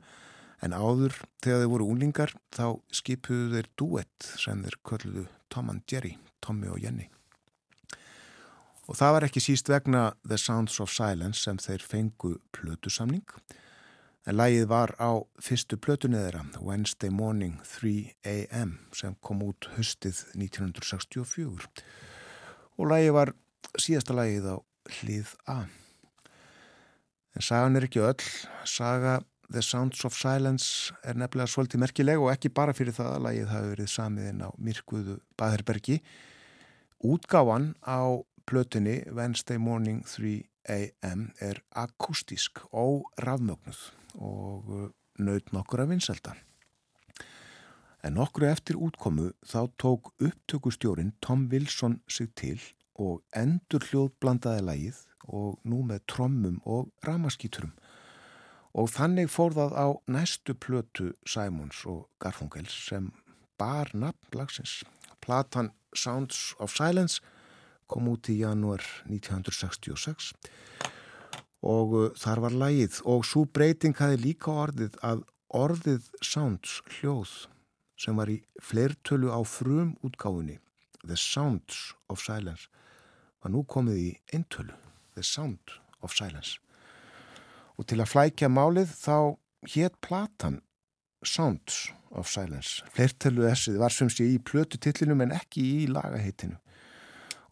en 0.65 0.73
áður 0.73 1.19
þegar 1.43 1.61
þeir 1.61 1.71
voru 1.75 1.89
úlingar 1.93 2.33
þá 2.55 2.79
skipuðu 2.89 3.51
þeir 3.53 3.69
duett 3.77 4.29
sem 4.41 4.63
þeir 4.65 4.79
kölluðu 4.87 5.27
Tom 5.53 5.69
and 5.69 5.85
Jerry, 5.91 6.15
Tommy 6.41 6.71
og 6.73 6.81
Jenny. 6.81 7.05
Og 8.89 8.97
það 8.97 9.13
var 9.17 9.27
ekki 9.27 9.43
síst 9.43 9.69
vegna 9.69 10.07
The 10.25 10.39
Sounds 10.41 10.79
of 10.81 10.89
Silence 10.93 11.43
sem 11.43 11.61
þeir 11.61 11.85
fengu 11.85 12.35
plötusamning 12.55 13.29
og 13.35 13.61
en 14.25 14.39
lægið 14.39 14.65
var 14.69 14.95
á 14.97 15.21
fyrstu 15.37 15.77
plötuneðra 15.77 16.41
Wednesday 16.57 17.11
Morning 17.13 17.59
3am 17.61 18.71
sem 18.97 19.13
kom 19.21 19.43
út 19.45 19.67
höstið 19.75 20.23
1964 20.33 21.67
og 22.75 22.89
lægið 22.89 23.13
var 23.13 23.31
síðasta 23.77 24.15
lægið 24.17 24.47
á 24.49 24.57
hlið 24.97 25.33
A. 25.45 25.59
En 27.35 27.43
sagan 27.43 27.77
er 27.77 27.85
ekki 27.85 28.01
öll. 28.01 28.23
Saga 28.65 29.19
The 29.51 29.61
Sounds 29.61 30.01
of 30.07 30.15
Silence 30.17 30.93
er 31.05 31.17
nefnilega 31.19 31.51
svolítið 31.51 31.83
merkileg 31.83 32.21
og 32.21 32.31
ekki 32.33 32.49
bara 32.49 32.73
fyrir 32.73 32.95
það 32.95 33.11
að 33.11 33.25
lægið 33.27 33.51
hafi 33.51 33.73
verið 33.73 33.91
samiðinn 33.93 34.45
á 34.45 34.49
Mirkuðu 34.57 35.19
Baðherbergi. 35.37 35.99
Útgáfan 37.05 37.75
á 37.85 38.25
plötunni 38.49 39.03
Wednesday 39.13 39.61
Morning 39.61 40.01
3am 40.09 41.29
er 41.43 41.61
akustísk 41.77 42.63
og 42.71 43.05
rafmögnuð 43.21 43.83
og 44.15 44.69
uh, 44.69 44.89
naut 45.19 45.53
nokkur 45.53 45.83
af 45.83 45.89
vinselda. 45.89 46.35
En 48.05 48.13
nokkru 48.19 48.45
eftir 48.45 48.77
útkomu 48.77 49.31
þá 49.41 49.65
tók 49.81 50.11
upptökustjórin 50.21 51.15
Tom 51.21 51.47
Wilson 51.51 52.01
sig 52.07 52.29
til 52.35 52.61
og 52.95 53.23
endur 53.35 53.83
hljóðblandaði 53.89 54.61
lægið 54.67 54.99
og 55.25 55.57
nú 55.65 55.81
með 55.83 56.03
trommum 56.11 56.59
og 56.65 56.91
ramaskýturum. 57.07 57.73
Og 58.75 58.91
þannig 58.91 59.31
fór 59.31 59.55
það 59.55 59.73
á 59.73 59.87
næstu 60.11 60.53
plötu 60.53 61.13
Simons 61.25 61.85
og 61.89 62.05
Garfungels 62.19 62.75
sem 62.89 63.09
bar 63.57 63.89
nafn 63.93 64.37
lagsins. 64.37 64.83
Platan 65.21 65.71
Sounds 65.95 66.53
of 66.59 66.75
Silence 66.75 67.21
kom 67.87 68.09
út 68.11 68.29
í 68.29 68.39
janúar 68.43 68.83
1966 69.07 70.33
og 71.65 71.95
uh, 71.97 72.09
þar 72.19 72.43
var 72.45 72.57
lægið 72.61 73.01
og 73.09 73.25
svo 73.25 73.45
breyting 73.49 73.97
hafi 73.97 74.19
líka 74.21 74.53
orðið 74.65 74.99
að 75.05 75.23
orðið 75.55 76.09
Sounds 76.21 76.79
hljóð 76.97 77.33
sem 77.99 78.17
var 78.19 78.29
í 78.29 78.41
fleirtölu 78.61 79.31
á 79.31 79.41
frum 79.47 79.95
útgáfunni 80.05 80.59
The 81.05 81.17
Sounds 81.17 81.95
of 82.09 82.21
Silence 82.21 82.69
var 83.41 83.53
nú 83.53 83.63
komið 83.69 84.01
í 84.01 84.11
eintölu 84.33 84.75
The 85.15 85.23
Sound 85.23 85.77
of 86.03 86.13
Silence. 86.13 86.59
Og 87.77 87.87
til 87.89 88.01
að 88.01 88.11
flækja 88.11 88.49
málið 88.51 88.91
þá 88.97 89.17
hétt 89.75 89.97
platan 90.03 90.59
Sounds 91.25 91.89
of 92.11 92.29
Silence. 92.29 92.83
Fleirtölu 92.93 93.47
essið 93.49 93.79
var 93.81 93.93
sem 93.93 94.11
sé 94.11 94.27
í 94.27 94.37
plötu 94.41 94.79
tillinum 94.81 95.23
en 95.25 95.33
ekki 95.37 95.63
í 95.63 95.89
lagaheitinu 95.89 96.59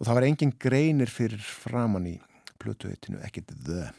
og 0.04 0.08
það 0.08 0.18
var 0.18 0.26
engin 0.28 0.54
greinir 0.60 1.12
fyrir 1.12 1.40
framann 1.40 2.10
í 2.10 2.18
plötuheitinu, 2.60 3.22
ekkert 3.24 3.54
The 3.64 3.92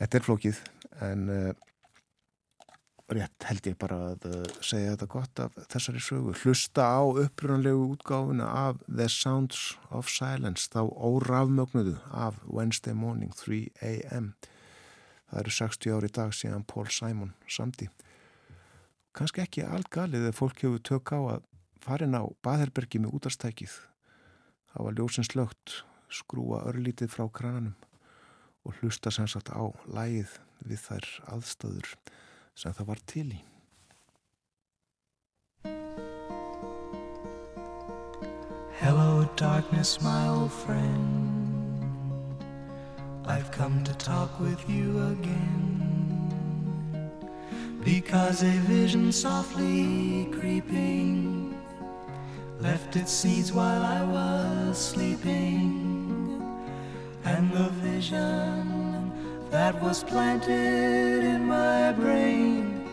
Þetta 0.00 0.16
er 0.16 0.24
flókið 0.24 0.58
en 1.04 1.24
uh, 1.28 1.50
rétt 3.12 3.44
held 3.44 3.66
ég 3.68 3.74
bara 3.80 3.98
að 4.14 4.22
uh, 4.30 4.38
segja 4.64 4.94
þetta 4.94 5.08
gott 5.12 5.42
af 5.44 5.58
þessari 5.68 6.00
sögu. 6.00 6.32
Hlusta 6.40 6.86
á 6.88 7.04
upprunalegu 7.04 7.82
útgáfuna 7.92 8.46
af 8.48 8.78
The 8.86 9.10
Sounds 9.12 9.74
of 9.92 10.08
Silence 10.08 10.70
þá 10.72 10.86
órafmögnuðu 10.88 11.98
af 12.16 12.38
Wednesday 12.48 12.96
Morning 12.96 13.34
3 13.36 13.66
a.m. 13.84 14.32
Það 15.28 15.42
eru 15.42 15.54
60 15.58 15.94
ári 15.98 16.10
dag 16.16 16.32
síðan 16.38 16.64
Paul 16.64 16.88
Simon 16.88 17.34
samti. 17.44 17.90
Kanski 19.12 19.44
ekki 19.44 19.66
allgalið 19.68 20.30
þegar 20.30 20.40
fólk 20.40 20.64
hefur 20.64 20.82
tök 20.86 21.12
á 21.12 21.20
að 21.36 21.46
farin 21.84 22.16
á 22.16 22.24
Baðherbergi 22.40 23.04
með 23.04 23.20
útastækið. 23.20 23.76
Það 24.72 24.88
var 24.88 24.96
ljósins 24.96 25.34
lögt, 25.36 25.78
skrúa 26.08 26.64
örlítið 26.72 27.12
frá 27.12 27.28
krananum 27.28 27.76
og 28.64 28.74
hlusta 28.80 29.10
sem 29.10 29.28
sagt 29.30 29.50
á 29.52 29.64
lægið 29.88 30.36
við 30.66 30.82
þær 30.86 31.06
aðstöður 31.34 31.94
sem 32.54 32.74
það 32.76 32.90
var 32.92 33.00
til 33.12 33.28
í. 33.32 33.40
Hello 38.80 39.28
darkness 39.36 40.00
my 40.00 40.28
old 40.28 40.52
friend. 40.52 41.36
I've 43.26 43.50
come 43.52 43.84
to 43.84 43.94
talk 43.94 44.40
with 44.40 44.68
you 44.68 44.98
again. 45.12 45.90
Because 47.84 48.42
a 48.42 48.52
vision 48.68 49.10
softly 49.12 50.28
creeping 50.32 51.54
Left 52.60 52.94
its 52.94 53.10
seeds 53.10 53.52
while 53.54 53.82
I 53.82 54.04
was 54.04 54.76
sleeping 54.76 55.99
and 57.24 57.52
the 57.52 57.68
vision 57.82 59.12
that 59.50 59.80
was 59.82 60.04
planted 60.04 61.24
in 61.24 61.44
my 61.44 61.92
brain 61.92 62.88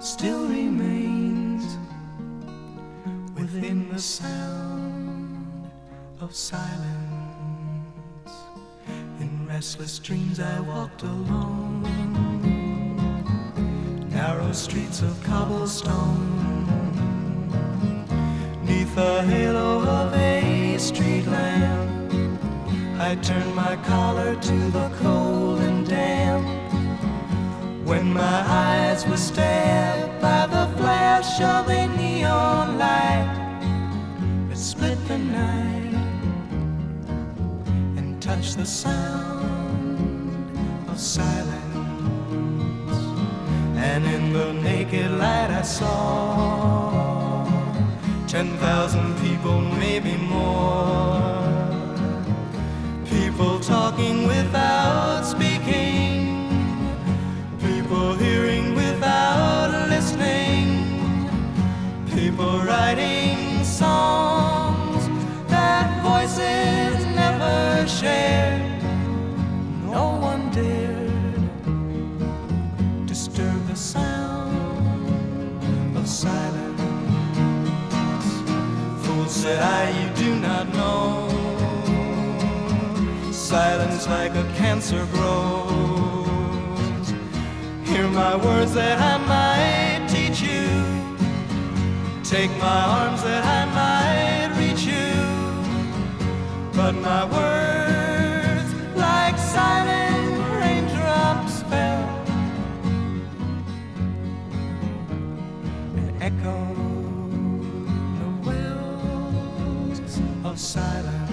still 0.00 0.48
remains 0.48 1.76
within 3.34 3.88
the 3.88 3.98
sound 3.98 5.70
of 6.20 6.34
silence. 6.34 6.84
In 9.20 9.46
restless 9.48 9.98
dreams, 9.98 10.40
I 10.40 10.60
walked 10.60 11.02
alone, 11.02 11.82
narrow 14.10 14.52
streets 14.52 15.02
of 15.02 15.22
cobblestone, 15.24 16.66
neath 18.64 18.94
the 18.94 19.22
halo 19.22 19.80
of 19.82 20.14
a 20.14 20.78
street 20.78 21.26
lamp. 21.26 21.97
I 23.00 23.14
turned 23.14 23.54
my 23.54 23.76
collar 23.76 24.34
to 24.34 24.70
the 24.70 24.90
cold 25.00 25.60
and 25.60 25.86
damp. 25.86 26.44
When 27.86 28.12
my 28.12 28.42
eyes 28.44 29.06
were 29.06 29.16
stabbed 29.16 30.20
by 30.20 30.46
the 30.46 30.66
flash 30.76 31.40
of 31.40 31.68
a 31.68 31.86
neon 31.96 32.76
light 32.76 33.30
It 34.50 34.58
split 34.58 34.98
the 35.06 35.16
night 35.18 35.94
and 37.96 38.20
touched 38.20 38.56
the 38.56 38.66
sound 38.66 40.58
of 40.88 40.98
silence. 40.98 41.54
And 43.76 44.04
in 44.06 44.32
the 44.32 44.52
naked 44.54 45.12
light 45.12 45.50
I 45.50 45.62
saw 45.62 47.44
Ten 48.26 48.56
thousand 48.58 49.16
people, 49.20 49.60
maybe 49.60 50.16
more 50.16 51.27
People 53.38 53.60
talking 53.60 54.26
without 54.26 55.22
speaking, 55.22 56.50
people 57.60 58.14
hearing 58.14 58.74
without 58.74 59.70
listening, 59.88 60.66
people 62.12 62.58
writing 62.64 63.62
songs 63.62 65.06
that 65.46 65.86
voices 66.02 67.06
never 67.14 67.86
shared. 67.86 68.82
No 69.84 70.18
one 70.20 70.50
dared 70.50 71.46
disturb 73.06 73.64
the 73.68 73.76
sound 73.76 74.56
of 75.96 76.08
silence. 76.08 76.80
Fool 79.06 79.26
said 79.26 79.62
I, 79.62 79.90
you 79.90 80.24
do 80.24 80.40
not 80.40 80.66
know 80.74 81.27
silence 83.48 84.06
like 84.06 84.34
a 84.34 84.44
cancer 84.58 85.06
grows. 85.12 87.08
Hear 87.88 88.06
my 88.08 88.36
words 88.36 88.74
that 88.74 88.98
I 89.00 89.16
might 89.34 90.06
teach 90.06 90.42
you. 90.42 90.68
Take 92.22 92.50
my 92.58 92.82
arms 92.98 93.22
that 93.22 93.42
I 93.58 93.64
might 93.80 94.50
reach 94.60 94.82
you. 94.82 95.14
But 96.74 96.92
my 96.96 97.24
words, 97.24 98.68
like 98.94 99.38
silent 99.38 100.36
raindrops, 100.60 101.62
fell 101.70 102.04
and 105.96 106.22
echoed 106.22 107.72
the 108.18 108.28
wells 108.46 110.20
of 110.44 110.58
silence 110.60 111.27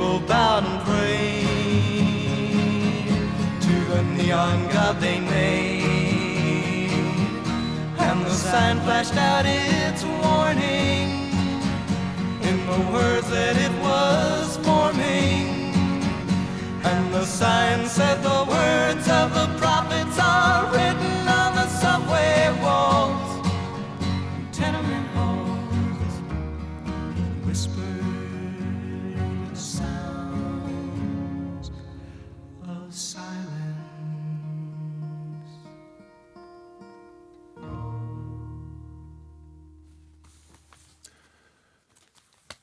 people 0.00 0.20
bowed 0.20 0.64
and 0.64 0.80
prayed 0.88 1.44
to 3.60 3.74
the 3.92 4.02
neon 4.16 4.66
god 4.72 4.98
they 4.98 5.20
made. 5.20 6.90
And 7.98 8.24
the 8.24 8.30
sign 8.30 8.80
flashed 8.80 9.16
out 9.16 9.44
its 9.44 10.02
warning 10.22 11.08
in 12.48 12.56
the 12.70 12.80
words 12.94 13.28
that 13.28 13.56
it 13.66 13.72
was 13.82 14.56
forming. 14.64 15.74
And 16.82 17.12
the 17.12 17.26
sign 17.26 17.86
said 17.86 18.22
the 18.22 18.44
words 18.48 19.06
of 19.06 19.34
the 19.34 19.48
prophets 19.58 20.18
are 20.18 20.69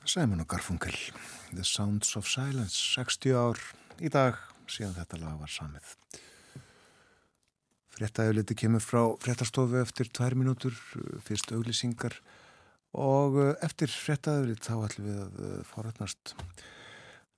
Simon 0.08 0.40
og 0.40 0.48
Garfunkel 0.48 0.94
The 1.52 1.64
Sounds 1.64 2.16
of 2.16 2.24
Silence 2.30 2.78
60 2.96 3.34
ár 3.36 3.58
í 4.00 4.08
dag 4.08 4.38
síðan 4.70 4.94
þetta 4.96 5.18
lag 5.20 5.34
var 5.36 5.50
samið. 5.52 5.90
Frettæðuliti 7.92 8.56
kemur 8.56 8.80
frá 8.80 9.02
frettastofu 9.20 9.76
eftir 9.82 10.08
tvær 10.08 10.36
minútur 10.38 10.76
fyrst 11.26 11.52
auglýsingar 11.52 12.16
og 12.96 13.36
eftir 13.64 13.92
frettæðulit 13.92 14.64
þá 14.64 14.74
ætlum 14.86 15.10
við 15.10 15.18
að 15.26 15.58
forrætnast 15.74 16.32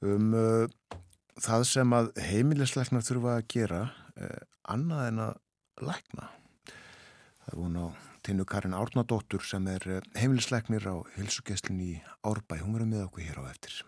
um 0.06 0.30
uh, 0.38 0.94
það 1.42 1.66
sem 1.72 1.96
að 1.96 2.12
heimilisleiknar 2.28 3.06
þurfa 3.08 3.34
að 3.40 3.48
gera 3.56 3.82
uh, 4.14 4.38
annað 4.70 5.08
en 5.08 5.24
að 5.26 5.90
lækna. 5.90 6.30
Það 6.70 7.50
er 7.50 7.60
vona 7.64 7.88
á 7.90 8.09
Tinnu 8.22 8.44
Karin 8.44 8.76
Árnadóttur 8.76 9.44
sem 9.46 9.66
er 9.72 9.86
eh, 9.88 10.00
heimilisleiknir 10.20 10.84
á 10.88 10.96
hilsugesslun 11.16 11.80
í 11.80 11.92
Árbæ. 12.20 12.60
Hún 12.60 12.76
verður 12.76 12.92
með 12.92 13.06
okkur 13.08 13.26
hér 13.28 13.40
á 13.40 13.44
eftir. 13.52 13.80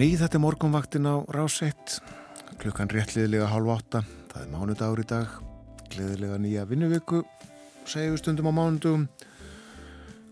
Ný 0.00 0.14
þetta 0.16 0.38
er 0.38 0.40
morgunvaktin 0.40 1.04
á 1.04 1.20
ráseitt 1.28 1.98
klukkan 2.56 2.88
réttliðilega 2.88 3.50
hálf 3.50 3.68
átta. 3.74 4.00
Það 4.30 4.44
er 4.46 4.48
mánudagur 4.54 5.02
í 5.02 5.04
dag. 5.10 5.34
Gleðilega 5.92 6.38
nýja 6.40 6.62
vinnuviku 6.70 7.18
segjum 7.84 8.16
stundum 8.16 8.48
á 8.48 8.52
mánudugum 8.56 9.04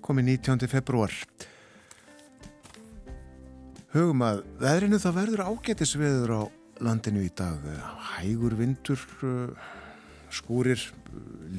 komið 0.00 0.30
19. 0.38 0.70
februar 0.72 1.12
hugum 3.92 4.24
að 4.24 4.40
veðrinu 4.62 5.02
það 5.02 5.18
verður 5.20 5.44
ágætisveður 5.50 6.32
á 6.32 6.42
landinu 6.88 7.26
í 7.26 7.32
dag. 7.36 7.60
Hægur 8.14 8.56
vindur 8.56 9.04
skúrir 10.32 10.80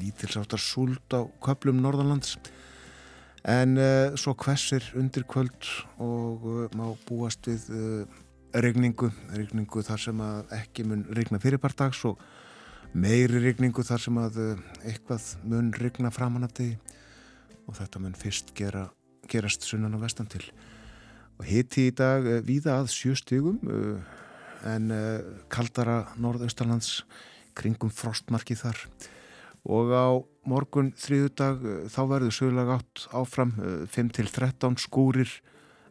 lítilsáttar 0.00 0.58
súld 0.58 1.14
á 1.14 1.30
köplum 1.38 1.78
norðanlands 1.78 2.40
en 3.48 3.76
uh, 3.78 4.16
svo 4.20 4.34
hversir 4.36 4.84
undir 4.98 5.24
kvöld 5.24 5.68
og 5.98 6.44
uh, 6.44 6.66
má 6.76 6.92
búast 7.08 7.46
við 7.48 7.64
uh, 7.72 8.20
regningu, 8.52 9.10
regningu 9.32 9.82
þar 9.86 10.02
sem 10.02 10.20
að 10.20 10.54
ekki 10.58 10.84
mun 10.84 11.06
regna 11.16 11.40
fyrirpartags 11.40 12.02
og 12.08 12.20
meiri 12.92 13.40
regningu 13.40 13.84
þar 13.86 14.02
sem 14.02 14.18
að 14.18 14.40
eitthvað 14.82 15.28
mun 15.46 15.70
regna 15.78 16.10
framann 16.10 16.44
af 16.44 16.56
því 16.58 16.72
og 17.70 17.76
þetta 17.78 18.02
mun 18.02 18.18
fyrst 18.18 18.50
gera, 18.58 18.88
gerast 19.30 19.64
sunnan 19.64 19.94
á 19.94 20.02
vestan 20.02 20.26
til. 20.26 20.42
Og 21.38 21.46
hitti 21.46 21.86
í 21.88 21.94
dag 21.94 22.26
víða 22.44 22.80
að 22.80 22.90
sjöstugum 22.90 23.60
en 24.66 24.90
kaldara 25.48 26.10
norðaustalands 26.18 27.04
kringum 27.54 27.94
frostmarki 27.94 28.58
þar. 28.58 28.82
og 28.98 29.19
á 29.66 30.08
morgun 30.48 30.92
þriðudag 30.96 31.64
eh, 31.64 31.80
þá 31.92 32.00
verður 32.08 32.34
sögulega 32.34 32.78
átt 32.80 33.06
áfram 33.16 33.54
5-13 33.92 34.70
eh, 34.70 34.76
skúrir 34.80 35.32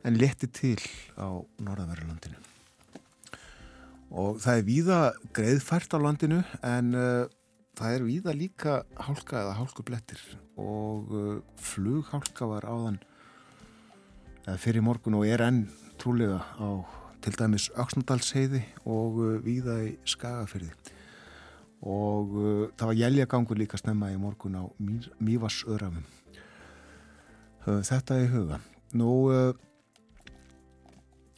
en 0.08 0.18
leti 0.18 0.48
til 0.48 0.80
á 1.20 1.44
norðanverðurlandinu. 1.60 2.40
Og 4.10 4.40
það 4.42 4.56
er 4.56 4.66
víða 4.66 5.00
greiðfært 5.36 5.94
á 5.94 6.00
landinu 6.02 6.40
en 6.66 6.96
uh, 6.98 7.28
það 7.78 7.96
er 7.98 8.06
víða 8.08 8.34
líka 8.34 8.78
hálka 8.98 9.44
eða 9.44 9.58
hálkublettir. 9.60 10.24
Og 10.58 11.12
uh, 11.14 11.36
flughálka 11.62 12.48
var 12.50 12.66
áðan 12.66 12.98
uh, 14.48 14.56
fyrir 14.58 14.82
morgun 14.82 15.20
og 15.20 15.28
er 15.30 15.44
enn 15.46 15.68
trúlega 16.02 16.42
á 16.58 16.82
til 17.22 17.36
dæmis 17.36 17.68
Öksnadalsheiði 17.78 18.64
og 18.88 19.20
víða 19.44 19.82
í 19.92 19.94
Skagafyrði 20.08 20.72
og 21.80 22.34
uh, 22.36 22.64
það 22.76 22.92
var 22.92 23.02
jæljagangur 23.04 23.60
líka 23.60 23.80
snemma 23.80 24.12
í 24.12 24.20
morgun 24.20 24.58
á 24.60 24.64
Mývarsöðrafum 25.24 26.08
þetta 27.66 28.18
er 28.18 28.30
huga. 28.34 28.60
Nú 28.98 29.12
uh, 29.30 29.54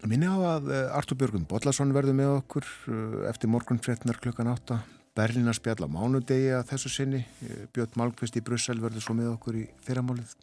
minni 0.07 0.29
á 0.29 0.37
að 0.55 0.71
uh, 0.71 0.97
Artur 0.97 1.19
Björgum 1.19 1.45
Bodlason 1.49 1.93
verður 1.95 2.17
með 2.17 2.33
okkur 2.39 2.65
uh, 2.65 3.21
eftir 3.29 3.51
morgun 3.51 3.81
fréttinar 3.81 4.19
klukkan 4.21 4.51
8 4.51 4.79
Berlínar 5.17 5.57
spjall 5.57 5.83
á 5.83 5.89
mánudegi 5.91 6.53
að 6.55 6.69
þessu 6.71 6.93
sinni. 6.93 7.23
Uh, 7.43 7.65
Björn 7.73 7.97
Malmqvist 7.99 8.37
í 8.39 8.45
Brussel 8.45 8.79
verður 8.81 9.05
svo 9.05 9.17
með 9.17 9.33
okkur 9.35 9.59
í 9.63 9.65
fyrramálið. 9.85 10.35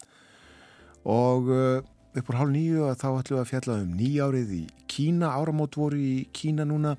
Og 1.09 1.53
uh, 1.55 1.79
upp 2.19 2.33
úr 2.33 2.41
hálf 2.41 2.53
nýju 2.53 2.89
að 2.89 2.99
þá 3.01 3.09
ætlum 3.13 3.39
við 3.39 3.45
að 3.45 3.53
fjalla 3.53 3.79
um 3.85 3.95
nýjárið 3.97 4.57
í 4.59 4.65
Kína. 4.91 5.33
Áramót 5.39 5.79
voru 5.79 6.01
í 6.01 6.27
Kína 6.35 6.67
núna. 6.69 6.99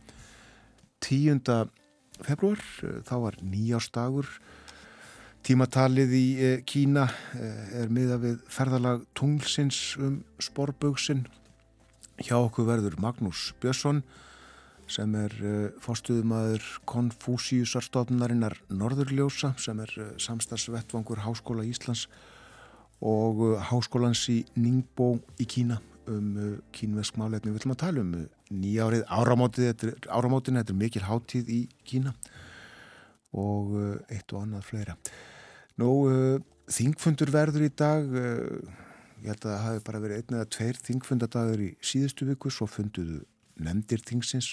Tíunda 1.03 1.65
februar, 2.25 2.59
eh, 2.83 3.01
þá 3.05 3.15
var 3.23 3.37
nýjástagur 3.43 4.27
tímatalið 5.45 6.13
í 6.13 6.25
eh, 6.43 6.61
Kína 6.67 7.07
eh, 7.39 7.83
er 7.83 7.91
miða 7.93 8.19
við 8.19 8.39
ferðalag 8.51 9.05
tunglsins 9.15 9.97
um 9.97 10.21
sporbögsin 10.41 11.25
hjá 12.19 12.35
okkur 12.39 12.67
verður 12.67 12.99
Magnús 12.99 13.53
Björnsson 13.61 14.03
sem 14.89 15.13
er 15.15 15.35
fórstuðumadur 15.85 16.63
Konfúsiusarstofnarinnar 16.89 18.55
Norðurljósa 18.73 19.53
sem 19.61 19.77
er 19.83 19.93
samstagsvettvangur 20.17 21.21
Háskóla 21.21 21.61
Íslands 21.67 22.07
og 22.99 23.61
Háskólans 23.69 24.25
í 24.33 24.41
Ningbo 24.57 25.19
í 25.37 25.45
Kína 25.45 25.77
um 26.11 26.29
uh, 26.37 26.51
kínvesk 26.75 27.17
málefni. 27.19 27.53
Við 27.53 27.61
ætlum 27.61 27.73
að 27.75 27.81
tala 27.83 28.03
um 28.03 28.13
uh, 28.17 28.27
nýjárið 28.51 29.03
áramótin, 29.09 30.59
þetta 30.59 30.73
er 30.73 30.77
mikil 30.77 31.03
háttíð 31.07 31.51
í 31.53 31.59
Kína 31.87 32.13
og 33.37 33.73
uh, 33.77 33.95
eitt 34.09 34.33
og 34.33 34.43
annað 34.43 34.65
fleira. 34.69 34.95
Nú, 35.79 35.89
þingfundur 36.67 37.29
verður 37.31 37.63
í 37.63 37.69
dag, 37.71 38.09
ég 38.11 39.29
held 39.29 39.45
að 39.45 39.53
það 39.53 39.61
hafi 39.63 39.83
bara 39.87 40.01
verið 40.03 40.17
einn 40.17 40.35
eða 40.35 40.47
tveir 40.51 40.79
þingfundadagur 40.83 41.61
í 41.63 41.69
síðustu 41.79 42.27
viku, 42.27 42.51
svo 42.51 42.67
funduðu 42.67 43.21
nefndir 43.63 44.03
þingsins. 44.03 44.49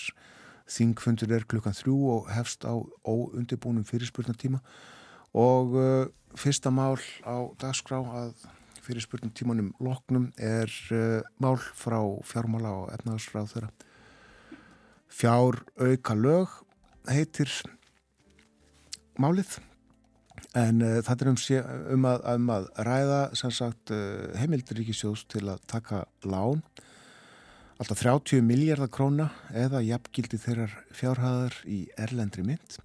Þingfundur 0.71 1.35
er 1.35 1.49
klukkan 1.51 1.75
þrjú 1.75 1.97
og 2.13 2.31
hefst 2.31 2.63
á 2.63 2.79
óundibúnum 3.03 3.83
fyrirspurnatíma 3.89 4.63
og 5.35 5.75
fyrsta 6.39 6.71
mál 6.71 7.03
á 7.27 7.51
dagskrá 7.59 7.99
að 8.23 8.47
fyrir 8.87 9.05
spurnum 9.05 9.33
tímanum 9.35 9.73
loknum 9.83 10.31
er 10.39 10.71
uh, 10.95 11.21
mál 11.43 11.59
frá 11.59 11.99
fjármála 12.27 12.73
og 12.83 12.91
efnaðarsráð 12.95 13.53
þeirra. 13.55 13.71
Fjár 15.07 15.63
auka 15.81 16.17
lög 16.19 16.61
heitir 17.11 17.51
málið 19.21 19.59
en 20.57 20.83
uh, 20.85 20.99
það 21.05 21.25
er 21.25 21.31
um, 21.33 21.39
um, 21.97 22.09
að, 22.11 22.27
um 22.35 22.51
að 22.57 22.69
ræða 22.87 23.21
sagt, 23.37 23.93
uh, 23.95 24.33
heimildiríkisjós 24.41 25.27
til 25.33 25.47
að 25.51 25.65
taka 25.71 26.05
lán 26.27 26.63
alltaf 27.77 28.01
30 28.01 28.45
miljardar 28.47 28.93
króna 28.93 29.31
eða 29.53 29.83
jafngildi 29.85 30.41
þeirrar 30.41 30.77
fjárhæðar 30.97 31.59
í 31.69 31.83
erlendri 32.01 32.45
mynd 32.47 32.79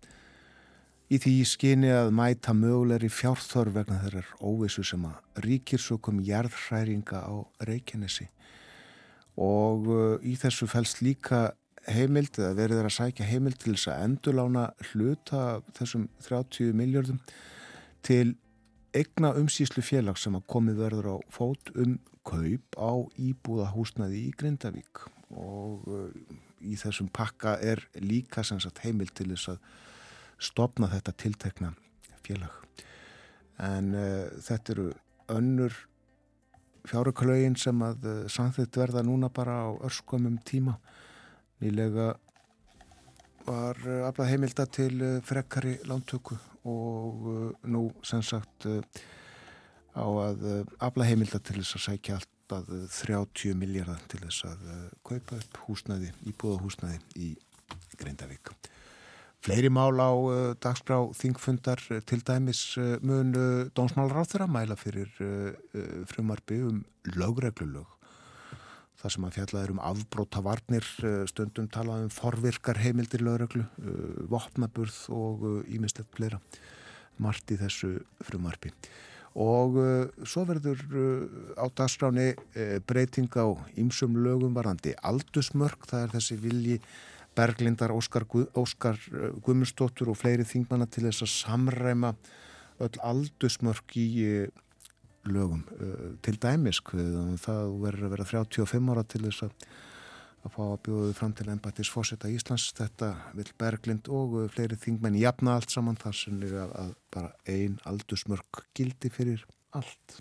í 1.12 1.18
því 1.20 1.32
skyni 1.44 1.90
að 1.92 2.14
mæta 2.16 2.54
mögulegri 2.56 3.10
fjárþörf 3.12 3.74
vegna 3.76 3.98
þeirrar 4.00 4.30
óvissu 4.48 4.84
sem 4.88 5.04
að 5.10 5.42
ríkir 5.44 5.82
svo 5.84 5.98
kom 6.00 6.22
jarðhræringa 6.24 7.20
á 7.28 7.36
Reykjanesi. 7.68 8.30
Og 9.42 9.90
uh, 9.92 10.14
í 10.24 10.38
þessu 10.40 10.70
fælst 10.72 11.02
líka 11.04 11.50
heimild, 11.92 12.38
eða 12.38 12.54
verið 12.56 12.80
þeirra 12.80 12.92
að 12.94 12.98
sækja 13.00 13.28
heimild 13.28 13.60
til 13.60 13.74
þess 13.74 13.90
að 13.92 14.06
endurlána 14.06 14.64
hluta 14.92 15.42
þessum 15.76 16.08
30 16.28 16.72
miljardum 16.78 17.20
til 18.06 18.36
egna 18.96 19.34
umsýslu 19.40 19.84
félag 19.84 20.20
sem 20.20 20.36
að 20.38 20.48
komið 20.52 20.82
verður 20.86 21.12
á 21.12 21.18
fót 21.32 21.74
um 21.76 21.98
kaup 22.28 22.80
á 22.80 22.92
íbúða 23.20 23.68
húsnaði 23.74 24.28
í 24.30 24.34
Grindavík. 24.38 25.04
Og 25.36 25.88
uh, 25.92 26.08
í 26.64 26.80
þessum 26.80 27.12
pakka 27.12 27.58
er 27.60 27.84
líka 28.00 28.46
heimild 28.84 29.12
til 29.18 29.34
þess 29.34 29.58
að 29.58 29.64
stopna 30.42 30.90
þetta 30.92 31.14
tiltekna 31.18 31.72
félag. 32.26 32.58
En 33.62 33.94
uh, 33.94 34.28
þetta 34.42 34.76
eru 34.76 34.90
önnur 35.32 35.76
fjáröklaugin 36.90 37.58
sem 37.62 37.82
að 37.86 38.08
uh, 38.10 38.18
samþitt 38.32 38.80
verða 38.82 39.06
núna 39.06 39.30
bara 39.34 39.62
á 39.68 39.70
örskumum 39.86 40.40
tíma. 40.48 40.78
Nýlega 41.62 42.12
var 43.46 43.82
uh, 43.86 44.08
aflað 44.10 44.34
heimilda 44.34 44.66
til 44.66 44.98
frekkari 45.26 45.78
lántöku 45.90 46.38
og 46.70 47.24
nú 47.66 47.88
sem 48.06 48.22
sagt 48.22 48.68
á 49.98 50.06
að 50.06 50.44
aflað 50.78 51.10
heimilda 51.10 51.40
til 51.42 51.56
þess 51.58 51.80
að 51.80 51.86
sækja 51.88 52.20
allt 52.20 52.54
að 52.54 52.70
30 53.00 53.58
miljardar 53.58 54.04
til 54.12 54.20
þess 54.28 54.46
að 54.46 54.68
kaupa 55.02 55.40
upp 55.40 55.58
húsnæði, 55.66 56.12
íbúðahúsnæði 56.30 57.02
í 57.18 57.32
Grindavík. 57.98 58.54
Fleiri 59.42 59.72
mál 59.74 59.98
á 59.98 60.14
uh, 60.14 60.54
dagskrá 60.62 61.00
þingfundar 61.18 61.82
uh, 61.90 61.98
til 62.06 62.22
dæmis 62.22 62.76
uh, 62.78 63.00
mun 63.02 63.34
uh, 63.34 63.64
dónsmálaráþur 63.74 64.44
að 64.46 64.54
mæla 64.54 64.78
fyrir 64.78 65.10
frumarbi 66.12 66.60
um 66.68 66.84
lögreglulög. 67.18 67.90
Það 69.02 69.14
sem 69.16 69.26
að 69.26 69.38
fjallað 69.40 69.64
er 69.64 69.72
um 69.74 69.80
afbróta 69.82 70.44
varnir, 70.46 70.86
stundum 71.26 71.66
talað 71.74 72.04
um 72.06 72.12
forvirkar 72.14 72.78
heimildir 72.78 73.24
lögreglu, 73.26 73.64
vopnaburð 74.30 75.00
og 75.10 75.48
ímislegt 75.66 76.12
fleira. 76.14 76.38
Mart 77.18 77.50
í 77.50 77.58
þessu 77.58 77.96
frumarbi. 78.28 78.70
Og 79.42 79.80
svo 80.22 80.44
verður 80.46 80.86
á 81.58 81.66
dagskráni 81.74 82.36
breyting 82.86 83.34
á 83.34 83.50
ýmsum 83.74 84.22
lögum 84.22 84.54
varandi 84.54 84.94
aldusmörk, 85.02 85.90
það 85.90 86.06
er 86.06 86.14
þessi 86.20 86.38
vilji 86.46 86.78
Berglindar, 87.38 87.94
Óskar, 87.96 88.26
Óskar 88.58 88.98
eh, 89.12 89.30
Guðmundsdóttur 89.44 90.12
og 90.12 90.20
fleiri 90.20 90.48
þingmanna 90.48 90.88
til 90.92 91.06
þess 91.08 91.26
að 91.26 91.34
samræma 91.36 92.16
öll 92.82 92.98
aldusmörk 93.12 93.96
í 94.02 94.08
eh, 94.26 94.66
lögum. 95.30 95.64
Eh, 95.78 96.10
til 96.26 96.36
dæmisk 96.42 96.96
það 97.46 97.78
verður 97.86 98.10
að 98.10 98.14
vera 98.18 98.30
35 98.34 98.92
ára 98.92 99.08
til 99.08 99.26
þess 99.30 99.48
að 99.48 99.72
að 100.42 100.56
fá 100.56 100.62
að 100.66 100.80
bjóðu 100.88 101.14
fram 101.14 101.34
til 101.38 101.50
ennbættis 101.54 101.92
fósetta 101.94 102.30
Íslands. 102.34 102.72
Þetta 102.74 103.12
vil 103.38 103.46
Berglind 103.62 104.08
og 104.10 104.40
fleiri 104.50 104.78
þingmenn 104.80 105.20
jafna 105.20 105.54
allt 105.58 105.74
saman 105.74 106.00
þar 106.02 106.18
sem 106.18 106.40
er 106.48 106.56
að, 106.64 106.72
að 106.82 106.96
bara 107.14 107.30
ein 107.46 107.78
aldusmörk 107.86 108.64
gildi 108.78 109.12
fyrir 109.14 109.46
allt 109.78 110.18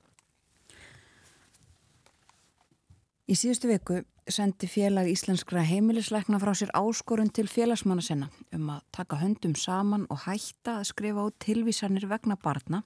Í 3.31 3.37
síðustu 3.39 3.68
viku 3.70 4.01
sendi 4.26 4.66
félag 4.66 5.07
íslenskra 5.07 5.62
heimilisleikna 5.62 6.41
frá 6.43 6.51
sér 6.59 6.72
áskorun 6.74 7.28
til 7.31 7.45
félagsmanna 7.47 8.03
sinna 8.03 8.26
um 8.57 8.72
að 8.74 8.81
taka 8.97 9.20
höndum 9.20 9.53
saman 9.55 10.09
og 10.11 10.24
hætta 10.24 10.81
að 10.81 10.89
skrifa 10.89 11.22
á 11.22 11.26
tilvísanir 11.45 12.09
vegna 12.11 12.35
barna 12.35 12.81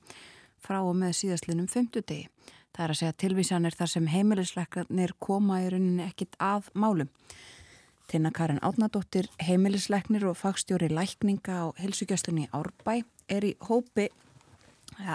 frá 0.61 0.83
og 0.83 0.99
með 1.01 1.15
síðastlinum 1.23 1.71
fymtudegi. 1.73 2.29
Það 2.77 2.85
er 2.85 2.93
að 2.93 3.01
segja 3.01 3.17
tilvísanir 3.25 3.79
þar 3.79 3.93
sem 3.95 4.11
heimilisleiknir 4.13 5.17
koma 5.17 5.63
í 5.65 5.73
rauninni 5.73 6.05
ekkit 6.11 6.37
að 6.37 6.69
málum. 6.77 7.09
Tina 8.13 8.29
Karin 8.29 8.61
Átnadóttir, 8.61 9.31
heimilisleiknir 9.41 10.29
og 10.29 10.37
fagstjóri 10.37 10.93
lækninga 10.93 11.57
á 11.57 11.67
helsugjastunni 11.81 12.51
Árbæ 12.53 13.01
er 13.33 13.49
í 13.49 13.57
hópi, 13.65 14.11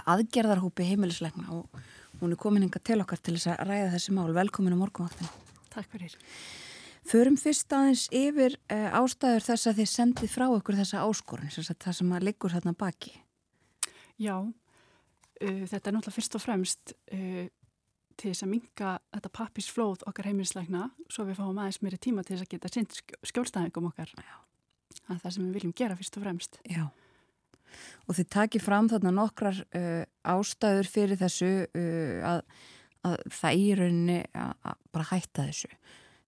aðgerðarhópi 0.10 0.90
heimilisleikna 0.90 1.54
og 1.54 1.84
hún 2.22 2.34
er 2.34 2.40
komin 2.40 2.66
hinga 2.66 2.82
til 2.84 3.00
okkar 3.04 3.22
til 3.24 3.36
þess 3.38 3.54
að 3.54 3.62
ræða 3.70 3.92
þessi 3.96 4.16
mál. 4.16 4.32
Velkomin 4.36 4.76
á 4.76 4.82
morgunvaktinu. 4.82 5.30
Takk 5.74 5.92
fyrir. 5.94 6.16
Förum 7.10 7.38
fyrst 7.40 7.72
aðeins 7.74 8.08
yfir 8.14 8.58
uh, 8.70 9.00
ástæður 9.00 9.46
þess 9.48 9.70
að 9.70 9.80
þið 9.80 9.92
sendið 9.94 10.34
frá 10.34 10.46
okkur 10.52 10.78
þessa 10.78 11.06
áskorun, 11.08 11.50
þess 11.50 11.72
að 11.74 11.80
það 11.86 11.96
sem 12.00 12.12
að 12.14 12.26
liggur 12.28 12.54
þarna 12.54 12.74
baki. 12.78 13.14
Já, 14.20 14.36
uh, 14.44 15.64
þetta 15.72 15.80
er 15.80 15.96
náttúrulega 15.96 16.18
fyrst 16.18 16.38
og 16.38 16.44
fremst 16.44 16.94
uh, 17.16 17.48
til 18.20 18.34
þess 18.34 18.46
að 18.46 18.52
minga 18.52 18.94
þetta 19.16 19.34
pappisflóð 19.40 20.06
okkar 20.12 20.30
heimilisleikna 20.30 20.90
svo 21.08 21.26
við 21.30 21.40
fáum 21.40 21.58
aðeins 21.58 21.82
meiri 21.86 22.02
tíma 22.04 22.26
til 22.26 22.36
þess 22.36 22.46
að 22.46 22.54
geta 22.54 22.74
synd 22.76 22.98
skjólstæðingum 23.32 23.90
okkar. 23.90 24.12
Já. 24.20 24.38
Það 25.00 25.16
er 25.16 25.22
það 25.24 25.36
sem 25.36 25.46
við 25.46 25.58
viljum 25.58 25.78
gera 25.82 25.98
fyrst 25.98 26.20
og 26.20 26.26
fremst. 26.26 26.60
Já. 26.68 26.84
Og 28.08 28.18
þið 28.18 28.28
takir 28.34 28.64
fram 28.64 28.90
þarna 28.92 29.12
nokkrar 29.14 29.62
ástæður 30.26 30.88
fyrir 30.90 31.20
þessu 31.20 31.50
að 32.26 32.44
að 33.08 33.18
það 33.32 33.60
í 33.60 33.68
rauninni 33.80 34.18
að 34.36 34.80
bara 34.94 35.10
hætta 35.14 35.46
þessu. 35.48 35.70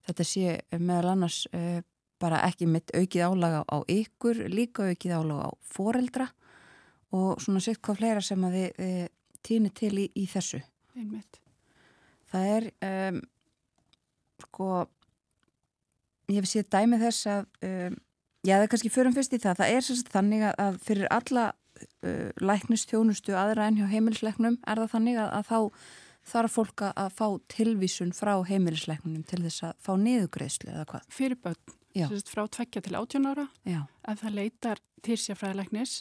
Þetta 0.08 0.26
sé 0.26 0.54
meðal 0.80 1.12
annars 1.12 1.42
uh, 1.54 1.80
bara 2.22 2.42
ekki 2.46 2.68
mitt 2.70 2.92
aukið 2.94 3.26
álaga 3.26 3.62
á 3.66 3.78
ykkur, 3.90 4.46
líka 4.50 4.88
aukið 4.90 5.16
álaga 5.18 5.50
á 5.50 5.52
foreldra 5.74 6.28
og 7.12 7.42
svona 7.42 7.60
sitt 7.62 7.82
hvað 7.84 8.00
fleira 8.00 8.24
sem 8.24 8.46
að 8.46 8.58
þið 8.58 8.82
uh, 8.86 9.04
týnir 9.42 9.76
til 9.76 9.92
í, 10.00 10.08
í 10.16 10.26
þessu. 10.30 10.62
Einmitt. 10.96 11.40
Það 12.32 12.48
er, 12.54 12.68
um, 12.88 13.20
sko, 14.46 14.68
ég 16.32 16.40
hef 16.40 16.48
séð 16.48 16.70
dæmið 16.72 17.06
þess 17.06 17.28
að, 17.34 17.48
um, 17.68 17.98
já 18.42 18.56
það 18.56 18.64
er 18.66 18.70
kannski 18.74 18.92
förum 18.92 19.16
fyrst 19.16 19.34
í 19.36 19.40
það, 19.42 19.58
það 19.62 19.74
er 19.74 19.86
sérst 19.86 20.12
þannig 20.12 20.46
að 20.52 20.78
fyrir 20.86 21.10
alla 21.14 21.48
uh, 21.52 22.30
læknistjónustu 22.42 23.36
aðra 23.38 23.68
enn 23.68 23.80
hjá 23.80 23.90
heimilisleiknum 23.90 24.58
er 24.62 24.82
það 24.82 24.94
þannig 24.96 25.20
að, 25.22 25.30
að 25.38 25.50
þá 25.50 25.58
þarf 26.32 26.56
fólk 26.58 26.84
að 26.90 27.08
fá 27.16 27.26
tilvísun 27.50 28.12
frá 28.14 28.34
heimilisleiknunum 28.46 29.24
til 29.26 29.42
þess 29.42 29.66
að 29.66 29.72
fá 29.82 29.92
niðugreðslu 29.98 30.70
eða 30.70 30.86
hvað? 30.92 31.08
Fyrir 31.10 31.40
börn, 31.42 31.74
sérst 31.96 32.30
frá 32.30 32.44
tvekja 32.46 32.84
til 32.86 32.94
átjón 32.98 33.26
ára. 33.32 33.48
Já. 33.66 33.80
Ef 34.08 34.22
það 34.22 34.38
leitar 34.38 34.82
til 35.02 35.18
sér 35.18 35.38
fræðilegnis, 35.40 35.96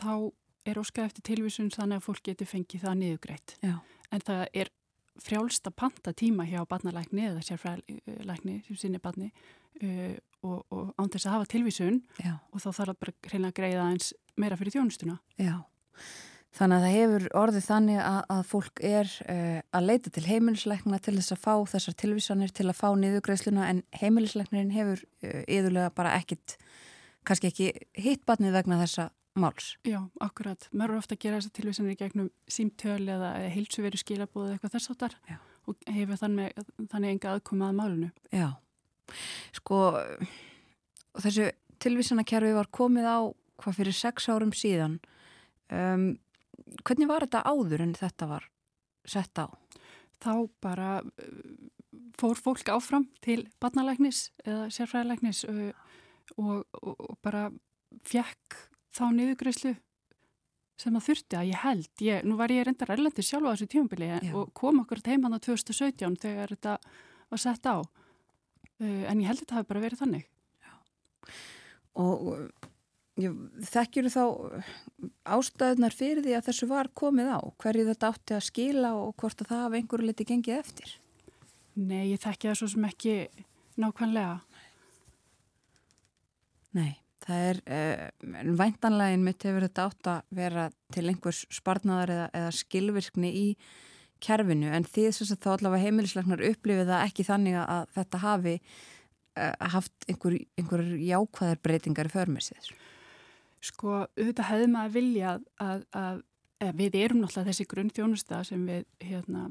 þá 0.00 0.32
er 0.66 0.80
óskað 0.80 1.10
eftir 1.10 1.26
tilvísun 1.28 1.68
þannig 1.74 2.00
að 2.00 2.08
fólk 2.08 2.24
getur 2.26 2.50
fengið 2.50 2.86
það 2.86 2.98
niðugreitt. 3.02 3.56
Já. 3.62 3.76
En 4.10 4.24
það 4.24 4.42
er 4.62 4.72
frjálsta 5.22 5.72
panta 5.72 6.12
tíma 6.16 6.44
hjá 6.48 6.60
barnalækni 6.68 7.28
eða 7.30 7.44
sérfræðilegni 7.44 8.58
sem 8.66 8.80
sinni 8.80 9.00
barni 9.02 9.30
uh, 9.30 10.16
og, 10.44 10.62
og 10.70 10.94
án 10.98 11.10
þess 11.12 11.28
að 11.28 11.36
hafa 11.36 11.50
tilvísun 11.52 11.98
Já. 12.20 12.36
og 12.52 12.62
þá 12.62 12.68
þarf 12.68 12.92
það 12.92 13.02
bara 13.02 13.32
reyna 13.32 13.50
að 13.50 13.58
greiða 13.60 13.90
eins 13.90 14.12
meira 14.36 14.58
fyrir 14.60 14.76
þjónustuna. 14.76 15.18
Já. 15.40 15.56
Þannig 16.56 16.76
að 16.76 16.84
það 16.86 16.94
hefur 16.96 17.24
orðið 17.36 17.66
þannig 17.66 17.98
að, 18.00 18.18
að 18.32 18.42
fólk 18.48 18.82
er 18.88 19.10
uh, 19.28 19.58
að 19.76 19.88
leita 19.90 20.12
til 20.12 20.24
heimilisleikna 20.24 21.00
til 21.04 21.16
þess 21.18 21.34
að 21.34 21.42
fá 21.42 21.54
þessar 21.74 21.96
tilvísanir 22.00 22.54
til 22.56 22.66
að 22.70 22.78
fá 22.78 22.86
niðugreisluna 22.96 23.66
en 23.68 23.82
heimilisleiknirinn 24.00 24.72
hefur 24.72 25.02
uh, 25.04 25.42
yðurlega 25.44 25.92
bara 25.96 26.14
ekkit, 26.16 26.56
kannski 27.28 27.50
ekki 27.50 27.68
hitt 28.00 28.24
batnið 28.28 28.56
vegna 28.56 28.80
þessa 28.80 29.10
máls. 29.36 29.74
Já, 29.84 29.98
akkurat. 30.24 30.68
Mörgur 30.72 31.02
ofta 31.02 31.16
að 31.18 31.26
gera 31.26 31.42
þessar 31.42 31.56
tilvísanir 31.58 31.98
gegnum 32.00 32.30
símtöl 32.48 33.02
eða 33.04 33.34
heilsuveru 33.52 34.00
skilabóð 34.00 34.46
eða 34.46 34.56
eitthvað 34.56 34.76
þess 34.78 34.94
áttar 34.94 35.18
og 35.66 35.88
hefur 35.92 36.20
þannig, 36.22 36.64
þannig 36.88 37.12
enga 37.12 37.34
aðkomað 37.34 37.72
að 37.72 37.78
málunu. 37.82 38.10
Já, 38.32 38.48
sko 39.56 39.80
þessu 41.16 41.50
tilvísanakerfi 41.82 42.54
var 42.56 42.70
komið 42.74 43.08
á 43.08 43.18
hvað 43.62 43.78
fyrir 43.80 43.96
sex 43.96 44.28
árum 44.28 44.52
síðan 44.56 44.98
um, 45.72 46.16
hvernig 46.84 47.10
var 47.10 47.26
þetta 47.26 47.44
áður 47.46 47.86
en 47.86 47.94
þetta 47.96 48.28
var 48.30 48.48
sett 49.06 49.38
á? 49.38 49.46
Þá 50.16 50.48
bara 50.64 50.90
fór 52.16 52.38
fólk 52.40 52.68
áfram 52.72 53.06
til 53.24 53.44
barnalæknis 53.60 54.30
eða 54.44 54.68
sérfræðilæknis 54.72 55.44
og, 55.50 55.58
og, 56.40 56.62
og 56.80 57.18
bara 57.24 57.50
fjekk 58.08 58.56
þá 58.96 59.04
niðugreyslu 59.12 59.74
sem 60.76 60.96
það 60.96 61.06
þurfti 61.06 61.38
að 61.38 61.50
ég 61.50 61.62
held. 61.62 61.92
Ég, 62.04 62.24
nú 62.28 62.36
var 62.36 62.52
ég 62.52 62.66
reyndar 62.68 62.92
erlendi 62.92 63.24
sjálf 63.24 63.48
á 63.48 63.52
þessu 63.54 63.68
tímubili 63.72 64.10
og 64.36 64.50
kom 64.56 64.82
okkur 64.82 65.00
til 65.00 65.14
heimann 65.14 65.36
á 65.36 65.40
2017 65.40 66.18
þegar 66.20 66.52
þetta 66.52 66.74
var 67.32 67.40
sett 67.40 67.68
á. 67.68 67.80
En 68.80 69.20
ég 69.20 69.28
held 69.28 69.40
þetta 69.40 69.58
hafi 69.58 69.70
bara 69.70 69.84
verið 69.86 70.02
þannig. 70.02 70.26
Já. 70.64 70.72
Og 72.02 72.26
þekkjur 73.16 74.10
þá 74.12 74.22
ástæðunar 75.36 75.96
fyrir 75.96 76.20
því 76.24 76.36
að 76.36 76.48
þessu 76.50 76.68
var 76.68 76.90
komið 76.92 77.32
á? 77.32 77.40
Hverju 77.62 77.86
þetta 77.88 78.10
átti 78.12 78.36
að 78.36 78.46
skila 78.50 78.92
og 78.98 79.14
hvort 79.16 79.40
að 79.40 79.52
það 79.52 79.64
hafi 79.64 79.80
einhverju 79.80 80.10
liti 80.10 80.28
gengið 80.28 80.60
eftir? 80.60 80.92
Nei, 81.76 82.12
ég 82.12 82.20
þekki 82.20 82.50
það 82.50 82.58
svo 82.60 82.68
sem 82.72 82.86
ekki 82.88 83.16
nákvæmlega. 83.80 84.36
Nei, 86.76 86.92
það 87.24 87.48
er 87.48 87.60
uh, 87.64 88.52
væntanlegin 88.60 89.24
mitt 89.24 89.48
hefur 89.48 89.64
þetta 89.64 89.88
átt 89.88 90.12
að 90.12 90.36
vera 90.36 90.68
til 90.92 91.06
einhvers 91.08 91.44
spartnaðar 91.52 92.12
eða, 92.12 92.30
eða 92.36 92.54
skilvirkni 92.60 93.32
í 93.32 93.46
kerfinu 94.22 94.70
en 94.72 94.86
því 94.86 95.08
þess 95.10 95.34
að 95.34 95.42
þá 95.44 95.48
allavega 95.54 95.86
heimilisleiknar 95.86 96.44
upplifið 96.50 96.92
það 96.92 97.06
ekki 97.08 97.26
þannig 97.26 97.58
að 97.62 97.90
þetta 97.96 98.22
hafi 98.22 98.54
uh, 98.56 99.68
haft 99.74 100.06
einhver, 100.10 100.38
einhver 100.56 100.84
jákvæðar 101.00 101.60
breytingar 101.64 102.10
í 102.10 102.14
förmessið. 102.14 102.70
Sko, 103.66 104.02
auðvitað 104.04 104.50
hefði 104.50 104.70
maður 104.72 104.96
viljað 104.96 105.44
að, 105.62 105.84
að, 105.96 106.24
að 106.62 106.80
við 106.80 106.98
erum 107.02 107.22
náttúrulega 107.22 107.50
þessi 107.50 107.68
grunnþjónusta 107.72 108.40
sem 108.46 108.66
við 108.68 108.84
hérna, 109.02 109.46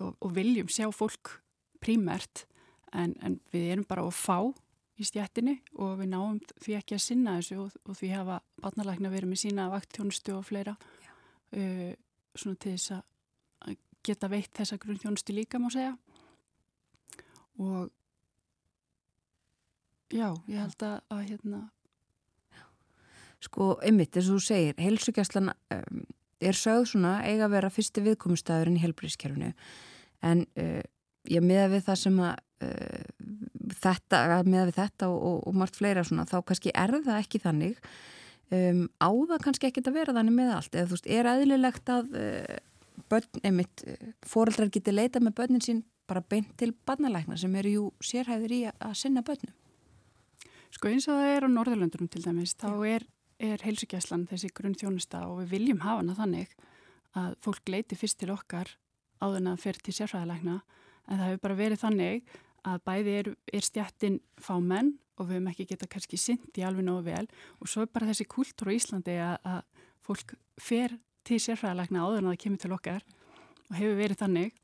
og, 0.00 0.14
og 0.18 0.34
viljum 0.36 0.70
sjá 0.72 0.88
fólk 0.94 1.38
prímert 1.84 2.46
en, 2.94 3.14
en 3.20 3.40
við 3.52 3.72
erum 3.74 3.88
bara 3.88 4.04
að 4.06 4.16
fá 4.16 4.38
í 4.94 5.06
stjættinni 5.06 5.56
og 5.82 5.98
við 5.98 6.12
náum 6.12 6.38
því 6.62 6.76
ekki 6.78 6.96
að 6.96 7.02
sinna 7.02 7.38
þessu 7.40 7.58
og, 7.64 7.74
og 7.88 7.98
því 7.98 8.12
hafa 8.14 8.38
batnalækna 8.62 9.10
verið 9.12 9.32
með 9.32 9.42
sína 9.42 9.66
vaktþjónustu 9.72 10.36
og 10.36 10.46
fleira 10.46 10.76
uh, 10.78 11.90
svona 12.34 12.60
til 12.62 12.76
þess 12.76 12.94
að 12.94 13.02
geta 14.04 14.30
veitt 14.32 14.52
þessa 14.56 14.78
grunnþjónustu 14.82 15.36
líka 15.36 15.60
má 15.60 15.70
segja. 15.72 15.94
Og 17.60 17.90
já, 20.12 20.28
ég 20.50 20.60
held 20.60 20.86
að, 20.86 20.98
að 21.14 21.24
hérna 21.30 21.62
Sko, 23.44 23.74
einmitt, 23.84 24.14
eins 24.16 24.30
og 24.30 24.38
þú 24.38 24.44
segir, 24.46 24.76
heilsugjastlan 24.80 25.50
um, 25.52 26.02
er 26.44 26.56
sögð 26.56 26.86
svona 26.94 27.18
eiga 27.26 27.44
að 27.44 27.56
vera 27.58 27.72
fyrsti 27.72 28.04
viðkomustæðurinn 28.06 28.78
í 28.78 28.84
helbrískerfinu 28.84 29.50
en 30.24 30.44
uh, 30.60 30.80
ég 31.28 31.44
meða 31.44 31.70
við 31.74 31.84
það 31.88 32.00
sem 32.00 32.20
að 32.24 32.34
uh, 32.64 33.04
þetta, 33.82 34.22
meða 34.48 34.68
við 34.70 34.78
þetta 34.78 35.10
og, 35.12 35.18
og, 35.18 35.38
og 35.50 35.58
margt 35.60 35.76
fleira 35.80 36.04
svona, 36.06 36.26
þá 36.28 36.38
kannski 36.48 36.72
er 36.72 36.94
það 37.04 37.18
ekki 37.18 37.42
þannig. 37.42 37.90
Um, 38.54 38.84
á 39.00 39.08
það 39.08 39.44
kannski 39.44 39.68
ekki 39.68 39.84
að 39.84 39.98
vera 39.98 40.16
þannig 40.16 40.36
með 40.36 40.54
allt 40.54 40.74
eða 40.76 40.88
þú 40.88 40.96
veist, 40.96 41.10
er 41.18 41.28
aðlilegt 41.28 41.92
að 41.92 42.16
uh, 42.20 42.58
fóreldrar 44.26 44.70
geti 44.72 44.94
leita 44.94 45.20
með 45.20 45.36
börnin 45.40 45.64
sín 45.64 45.82
bara 46.08 46.20
beint 46.20 46.56
til 46.60 46.72
barnalækna 46.86 47.36
sem 47.40 47.54
eru 47.56 47.70
jú 47.72 47.84
sérhæður 48.04 48.52
í 48.52 48.60
að 48.68 48.96
sinna 49.00 49.22
börnum. 49.24 49.54
Sko 50.74 50.90
eins 50.90 51.06
og 51.08 51.20
það 51.20 51.36
er 51.36 51.46
á 51.46 51.48
Norðurlöndunum 51.48 52.10
til 52.10 52.24
dæmis, 52.24 52.56
þá 52.58 52.70
er 52.88 53.06
er 53.42 53.62
heilsugjæslan 53.64 54.26
þessi 54.30 54.50
grunn 54.54 54.76
þjónusta 54.78 55.24
og 55.28 55.42
við 55.42 55.54
viljum 55.54 55.82
hafa 55.84 56.02
hana 56.02 56.16
þannig 56.18 56.52
að 57.18 57.36
fólk 57.44 57.70
leiti 57.70 57.98
fyrst 57.98 58.20
til 58.20 58.32
okkar 58.34 58.70
áður 59.22 59.40
en 59.40 59.52
að 59.52 59.62
fyrir 59.64 59.84
til 59.84 59.94
sérfræðilegna 59.98 60.58
en 60.58 61.18
það 61.18 61.26
hefur 61.28 61.42
bara 61.46 61.58
verið 61.58 61.82
þannig 61.82 62.28
að 62.64 62.84
bæði 62.88 63.16
er, 63.20 63.32
er 63.52 63.66
stjættin 63.66 64.20
fámenn 64.40 64.94
og 65.18 65.28
við 65.28 65.36
hefum 65.36 65.50
ekki 65.52 65.66
geta 65.70 65.88
kannski 65.90 66.18
syndi 66.18 66.64
alveg 66.66 66.86
nógu 66.86 67.04
vel. 67.06 67.26
Og 67.60 67.70
svo 67.70 67.84
er 67.84 67.90
bara 67.92 68.08
þessi 68.08 68.26
kúltúr 68.26 68.72
á 68.72 68.76
Íslandi 68.76 69.18
að, 69.22 69.36
að 69.46 69.60
fólk 70.06 70.34
fer 70.58 70.96
til 71.26 71.40
sérfræðilegna 71.42 72.04
áður 72.04 72.20
en 72.20 72.28
að 72.28 72.34
það 72.34 72.42
kemur 72.44 72.62
til 72.64 72.74
okkar 72.76 73.06
og 73.70 73.76
hefur 73.78 74.00
verið 74.00 74.20
þannig 74.22 74.58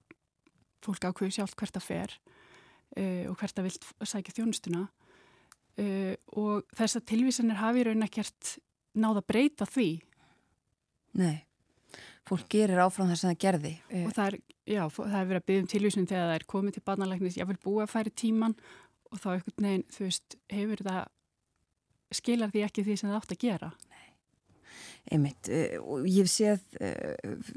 fólk 0.85 1.07
ákveður 1.09 1.37
sjálf 1.37 1.57
hvert 1.61 1.79
að 1.81 1.87
fer 1.87 2.17
uh, 2.17 3.25
og 3.31 3.37
hvert 3.41 3.61
að 3.61 3.71
vilt 3.71 3.93
sækja 4.01 4.39
þjónustuna 4.39 4.89
Uh, 5.81 6.13
og 6.37 6.67
þess 6.77 6.99
að 6.99 7.05
tilvísanir 7.09 7.57
hafi 7.57 7.85
raun 7.87 8.05
ekkert 8.05 8.57
náða 8.99 9.23
breyta 9.23 9.65
því 9.71 10.01
Nei, 11.19 11.43
fólk 12.29 12.47
gerir 12.53 12.83
áfram 12.85 13.09
það 13.11 13.19
sem 13.19 13.33
það 13.33 13.41
gerði. 13.45 13.73
Eh, 13.91 14.05
og 14.07 14.13
það 14.15 14.29
er, 14.29 14.37
já, 14.71 14.83
það 14.95 15.17
er 15.21 15.31
verið 15.31 15.41
að 15.41 15.47
byggja 15.49 15.63
um 15.63 15.71
tilvísun 15.73 16.09
þegar 16.11 16.29
það 16.29 16.35
er 16.37 16.45
komið 16.53 16.77
til 16.77 16.83
barnalæknis, 16.87 17.39
ég 17.41 17.49
vil 17.51 17.59
búa 17.65 17.87
að 17.87 17.95
færi 17.95 18.13
tíman 18.23 18.55
og 19.11 19.23
þá 19.23 19.29
einhvern 19.33 19.67
veginn, 19.67 19.87
þú 19.91 20.07
veist, 20.07 20.37
hefur 20.55 20.85
það, 20.87 21.01
skilar 22.21 22.53
því 22.55 22.65
ekki 22.69 22.85
því 22.87 22.97
sem 23.01 23.11
það 23.11 23.19
átt 23.19 23.35
að 23.35 23.43
gera. 23.47 23.73
Einmitt, 25.11 25.49
eh, 25.49 25.79
og 25.81 26.05
ég 26.07 26.29
séð 26.31 26.61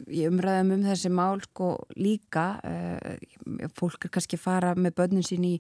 ég 0.08 0.30
umræðum 0.32 0.78
um 0.78 0.86
þessi 0.88 1.12
mál 1.14 1.44
sko 1.44 1.74
líka 1.98 2.48
fólk 3.78 4.08
er 4.08 4.14
kannski 4.14 4.40
fara 4.40 4.74
með 4.76 4.96
börnin 5.02 5.28
sín 5.28 5.46
í 5.46 5.58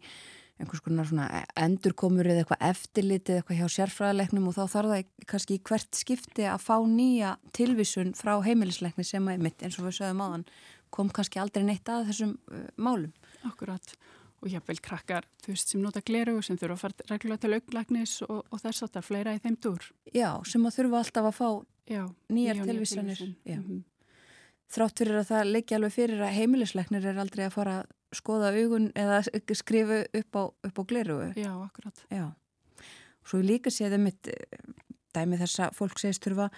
einhvers 0.61 0.84
konar 0.86 1.07
svona 1.09 1.43
endurkomur 1.59 2.29
eða 2.29 2.43
eitthvað 2.43 2.65
eftirlitið 2.69 3.39
eitthvað 3.39 3.59
hjá 3.59 3.75
sérfræðilegnum 3.75 4.47
og 4.49 4.55
þá 4.55 4.63
þarf 4.75 4.93
það 4.93 5.27
kannski 5.34 5.57
í 5.57 5.63
hvert 5.69 5.99
skipti 5.99 6.47
að 6.47 6.63
fá 6.63 6.75
nýja 6.88 7.36
tilvísun 7.57 8.13
frá 8.17 8.36
heimilislegni 8.45 9.05
sem 9.07 9.29
að 9.29 9.43
mitt 9.43 9.65
eins 9.65 9.79
og 9.79 9.89
við 9.89 9.97
sögum 9.99 10.23
áðan 10.23 10.47
kom 10.93 11.09
kannski 11.09 11.41
aldrei 11.41 11.65
neitt 11.65 11.89
að 11.89 12.11
þessum 12.11 12.36
málum. 12.77 13.11
Akkurat 13.43 13.95
og 14.43 14.51
vel 14.67 14.79
krakkar 14.84 15.25
þú 15.43 15.53
veist 15.53 15.71
sem 15.71 15.81
nota 15.81 16.01
gleru 16.03 16.41
sem 16.43 16.57
þurfa 16.59 16.75
að 16.75 16.81
fara 16.81 17.07
reglulega 17.13 17.43
til 17.45 17.57
auglæknis 17.57 18.15
og, 18.27 18.41
og 18.49 18.59
þess 18.59 18.84
að 18.84 18.91
það 18.91 18.99
er 18.99 19.07
fleira 19.07 19.36
í 19.36 19.41
þeim 19.43 19.57
dúr. 19.63 19.86
Já, 20.11 20.29
sem 20.49 20.67
að 20.67 20.75
þurfa 20.77 20.99
alltaf 20.99 21.29
að 21.29 21.38
fá 21.38 21.47
Já, 21.89 22.05
nýjar 22.29 22.63
tilvísunir. 22.65 23.19
Mm 23.45 23.63
-hmm. 23.63 23.84
Þrátt 24.73 24.99
fyrir 24.99 25.19
að 25.19 25.29
það 25.29 25.51
leggja 25.51 25.77
alveg 25.77 25.93
fyrir 25.93 26.21
að 26.21 26.36
heimilislegnir 26.38 27.05
er 27.05 27.19
aldrei 27.19 27.45
að 27.45 27.53
fara 27.53 27.86
skoða 28.11 28.53
augun 28.53 28.91
eða 28.95 29.21
skrifu 29.53 30.05
upp 30.13 30.36
á, 30.36 30.43
upp 30.63 30.79
á 30.79 30.84
gleru. 30.86 31.34
Já, 31.36 31.53
akkurat. 31.63 32.05
Já. 32.09 32.34
Svo 33.25 33.39
ég 33.39 33.45
líka 33.45 33.69
séði 33.69 33.97
mitt 33.97 34.27
eh, 34.27 34.34
dæmi 35.13 35.38
þess 35.38 35.59
að 35.59 35.75
fólk 35.77 35.99
segist 35.99 36.25
þurfa 36.25 36.49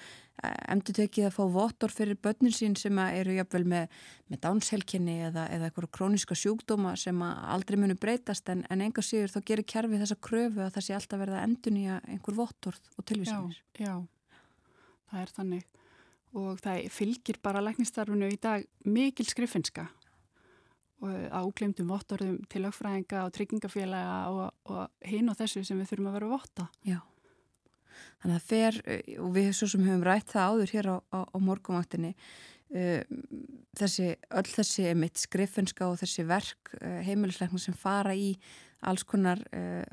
emdur 0.69 0.95
tekið 0.97 1.29
að 1.29 1.35
fá 1.35 1.43
votor 1.53 1.93
fyrir 1.93 2.17
börnin 2.21 2.53
sín 2.53 2.75
sem 2.79 2.97
eru 3.03 3.35
jafnvel 3.37 3.63
með, 3.71 3.93
með 4.31 4.41
dánshelkinni 4.43 5.15
eða, 5.29 5.45
eða 5.53 5.69
eitthvað 5.69 5.91
króniska 5.95 6.35
sjúkdóma 6.37 6.95
sem 6.99 7.21
aldrei 7.23 7.79
munu 7.79 7.95
breytast 7.99 8.49
en, 8.51 8.65
en 8.69 8.83
enga 8.85 9.03
sigur 9.05 9.31
þá 9.31 9.39
gerir 9.47 9.67
kjærfi 9.71 10.01
þessa 10.01 10.19
kröfu 10.27 10.65
að 10.65 10.73
það 10.75 10.87
sé 10.87 10.97
alltaf 10.97 11.23
verða 11.23 11.45
endun 11.47 11.79
í 11.79 11.85
einhver 11.95 12.37
votor 12.37 12.79
og 12.97 13.07
tilvísanir. 13.07 13.61
Já, 13.79 13.87
já, 13.87 13.95
það 15.11 15.21
er 15.21 15.35
þannig 15.39 15.67
og 16.35 16.57
það 16.59 16.87
fylgir 16.91 17.39
bara 17.43 17.63
læknistarfinu 17.63 18.27
í 18.33 18.39
dag 18.41 18.65
mikil 18.83 19.27
skrifinska 19.29 19.87
áglemdum 21.05 21.91
vottorðum 21.91 22.39
til 22.49 22.63
lögfræðinga 22.65 23.25
og 23.25 23.33
tryggingafélaga 23.35 24.15
og, 24.31 24.47
og 24.71 25.05
hinn 25.05 25.29
og 25.29 25.37
þessu 25.37 25.63
sem 25.65 25.79
við 25.79 25.91
þurfum 25.91 26.09
að 26.09 26.17
vera 26.17 26.27
að 26.29 26.33
votta. 26.33 26.67
Já, 26.87 26.99
þannig 28.23 28.35
að 28.35 28.49
fer, 28.49 28.81
eh, 28.85 29.15
og 29.21 29.31
við 29.35 29.49
svo 29.53 29.69
sem 29.71 29.85
höfum 29.85 30.05
rætt 30.07 30.33
það 30.33 30.51
áður 30.51 30.75
hér 30.75 30.91
á, 30.91 30.97
á, 31.11 31.19
á 31.29 31.37
morgumvaktinni, 31.49 32.13
uh, 32.75 33.01
þessi, 33.77 34.11
öll 34.39 34.47
þessi 34.51 34.93
mitt 34.97 35.19
skriffinska 35.21 35.89
og 35.89 35.99
þessi 36.01 36.27
verk 36.29 36.77
uh, 36.79 37.01
heimilisleikna 37.05 37.61
sem 37.61 37.75
fara 37.77 38.15
í 38.15 38.35
alls 38.85 39.01
konar 39.07 39.39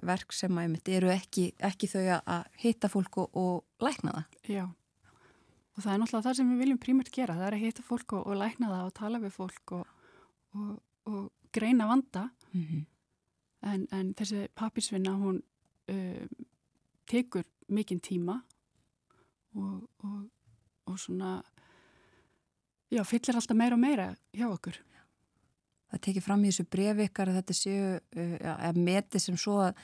verk 0.04 0.34
sem 0.36 0.52
að 0.60 0.88
eru 0.92 1.08
ekki, 1.08 1.46
ekki 1.64 1.88
þau 1.88 2.18
að 2.18 2.48
hitta 2.60 2.90
fólk 2.92 3.22
og, 3.22 3.38
og 3.40 3.86
lækna 3.86 4.12
það. 4.18 4.34
Já, 4.52 4.64
og 5.72 5.82
það 5.82 5.92
er 5.92 6.00
náttúrulega 6.02 6.26
það 6.28 6.38
sem 6.38 6.52
við 6.52 6.62
viljum 6.62 6.78
prímert 6.78 7.12
gera, 7.12 7.36
það 7.38 7.46
er 7.46 7.56
að 7.56 7.64
hitta 7.64 7.82
fólk 7.82 8.12
og, 8.18 8.26
og 8.26 8.40
lækna 8.40 8.72
það 8.72 8.88
og 8.88 8.96
tala 8.98 9.20
við 9.22 9.36
fólk 9.36 9.76
og, 9.78 9.86
og 10.52 10.72
og 11.04 11.32
greina 11.52 11.86
vanda. 11.86 12.28
Mm 12.52 12.62
-hmm. 12.62 12.84
en, 13.62 13.86
en 13.92 14.14
þessi 14.14 14.48
pappisvinna 14.54 15.10
hún 15.10 15.42
uh, 15.90 16.26
tekur 17.06 17.44
mikinn 17.68 18.00
tíma 18.00 18.42
og, 19.54 19.88
og, 19.98 20.30
og 20.84 20.98
svona 20.98 21.42
já, 22.90 23.02
fyllir 23.04 23.34
alltaf 23.34 23.56
meira 23.56 23.74
og 23.74 23.80
meira 23.80 24.16
hjá 24.32 24.46
okkur. 24.46 24.82
Það 25.90 26.00
tekir 26.00 26.22
fram 26.22 26.44
í 26.44 26.48
þessu 26.48 26.64
brefi 26.64 27.02
ykkar 27.02 27.28
að 27.28 27.34
þetta 27.34 27.54
séu 27.54 28.00
uh, 28.16 28.68
að 28.68 28.76
meti 28.76 29.18
sem 29.18 29.36
svo 29.36 29.60
að 29.60 29.74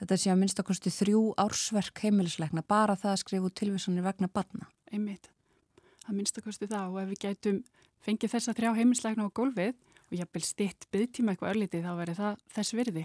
þetta 0.00 0.16
séu 0.16 0.32
að 0.32 0.38
minnst 0.38 0.58
að 0.58 0.66
kosti 0.66 0.90
þrjú 0.90 1.34
ársverk 1.36 1.98
heimilisleikna 2.02 2.62
bara 2.62 2.96
það 2.96 3.10
að 3.12 3.16
skrifu 3.16 3.50
tilvísanir 3.50 4.02
vegna 4.02 4.28
barna. 4.28 4.66
Einmitt, 4.92 5.30
að 6.06 6.16
minnst 6.16 6.38
að 6.38 6.46
kosti 6.48 6.68
það 6.70 6.94
og 6.94 7.02
ef 7.02 7.10
við 7.12 7.20
gætum 7.24 7.60
fengið 8.06 8.32
þessa 8.36 8.54
þrjá 8.56 8.70
heimilisleikna 8.78 9.26
á 9.26 9.36
gólfið 9.36 9.74
og 10.06 10.16
jafnvel 10.20 10.44
stitt 10.46 10.86
byggtíma 10.94 11.34
eitthvað 11.34 11.52
örlítið 11.54 11.86
þá 11.86 11.92
verður 11.98 12.20
það 12.20 12.42
þess 12.56 12.76
virði. 12.78 13.04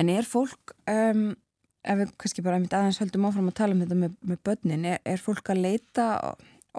En 0.00 0.12
er 0.12 0.28
fólk, 0.28 0.74
um, 0.88 1.24
ef 1.84 1.98
við 2.00 2.12
kannski 2.22 2.44
bara 2.46 2.58
einmitt 2.58 2.76
aðeins 2.76 3.00
höldum 3.02 3.26
áfram 3.28 3.50
að 3.50 3.58
tala 3.60 3.76
um 3.76 3.82
þetta 3.84 3.98
með, 4.00 4.14
með 4.30 4.44
börnin, 4.48 4.86
er, 4.88 5.02
er 5.04 5.20
fólk 5.20 5.50
að 5.52 5.64
leita 5.66 6.06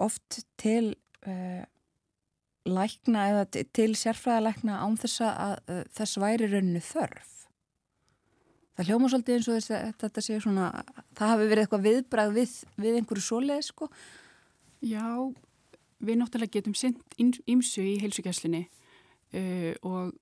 oft 0.00 0.40
til 0.60 0.94
uh, 1.28 1.62
lækna 2.66 3.26
eða 3.30 3.44
til 3.74 3.92
sérfræðalækna 3.98 4.80
án 4.82 4.96
þess 5.02 5.22
að 5.28 5.54
uh, 5.68 5.84
þess 5.94 6.18
væri 6.22 6.50
rauninu 6.50 6.82
þörf? 6.86 7.30
Það 8.72 8.88
hljóma 8.88 9.12
svolítið 9.12 9.36
eins 9.36 9.48
og 9.50 9.58
þess 9.58 9.72
að 9.76 9.88
þetta 10.00 10.24
sé 10.24 10.40
svona, 10.40 10.68
það 11.18 11.32
hafi 11.34 11.48
verið 11.50 11.66
eitthvað 11.66 11.86
viðbrað 11.86 12.34
við, 12.38 12.54
við 12.80 12.98
einhverju 12.98 13.24
svoleið 13.26 13.66
sko? 13.68 13.88
Já, 14.82 15.30
við 16.02 16.18
náttúrulega 16.18 16.58
getum 16.58 16.74
sendt 16.74 17.14
ímsu 17.20 17.84
í 17.86 17.98
heilsugjæslinni 18.02 18.64
uh, 18.66 19.74
og 19.86 20.16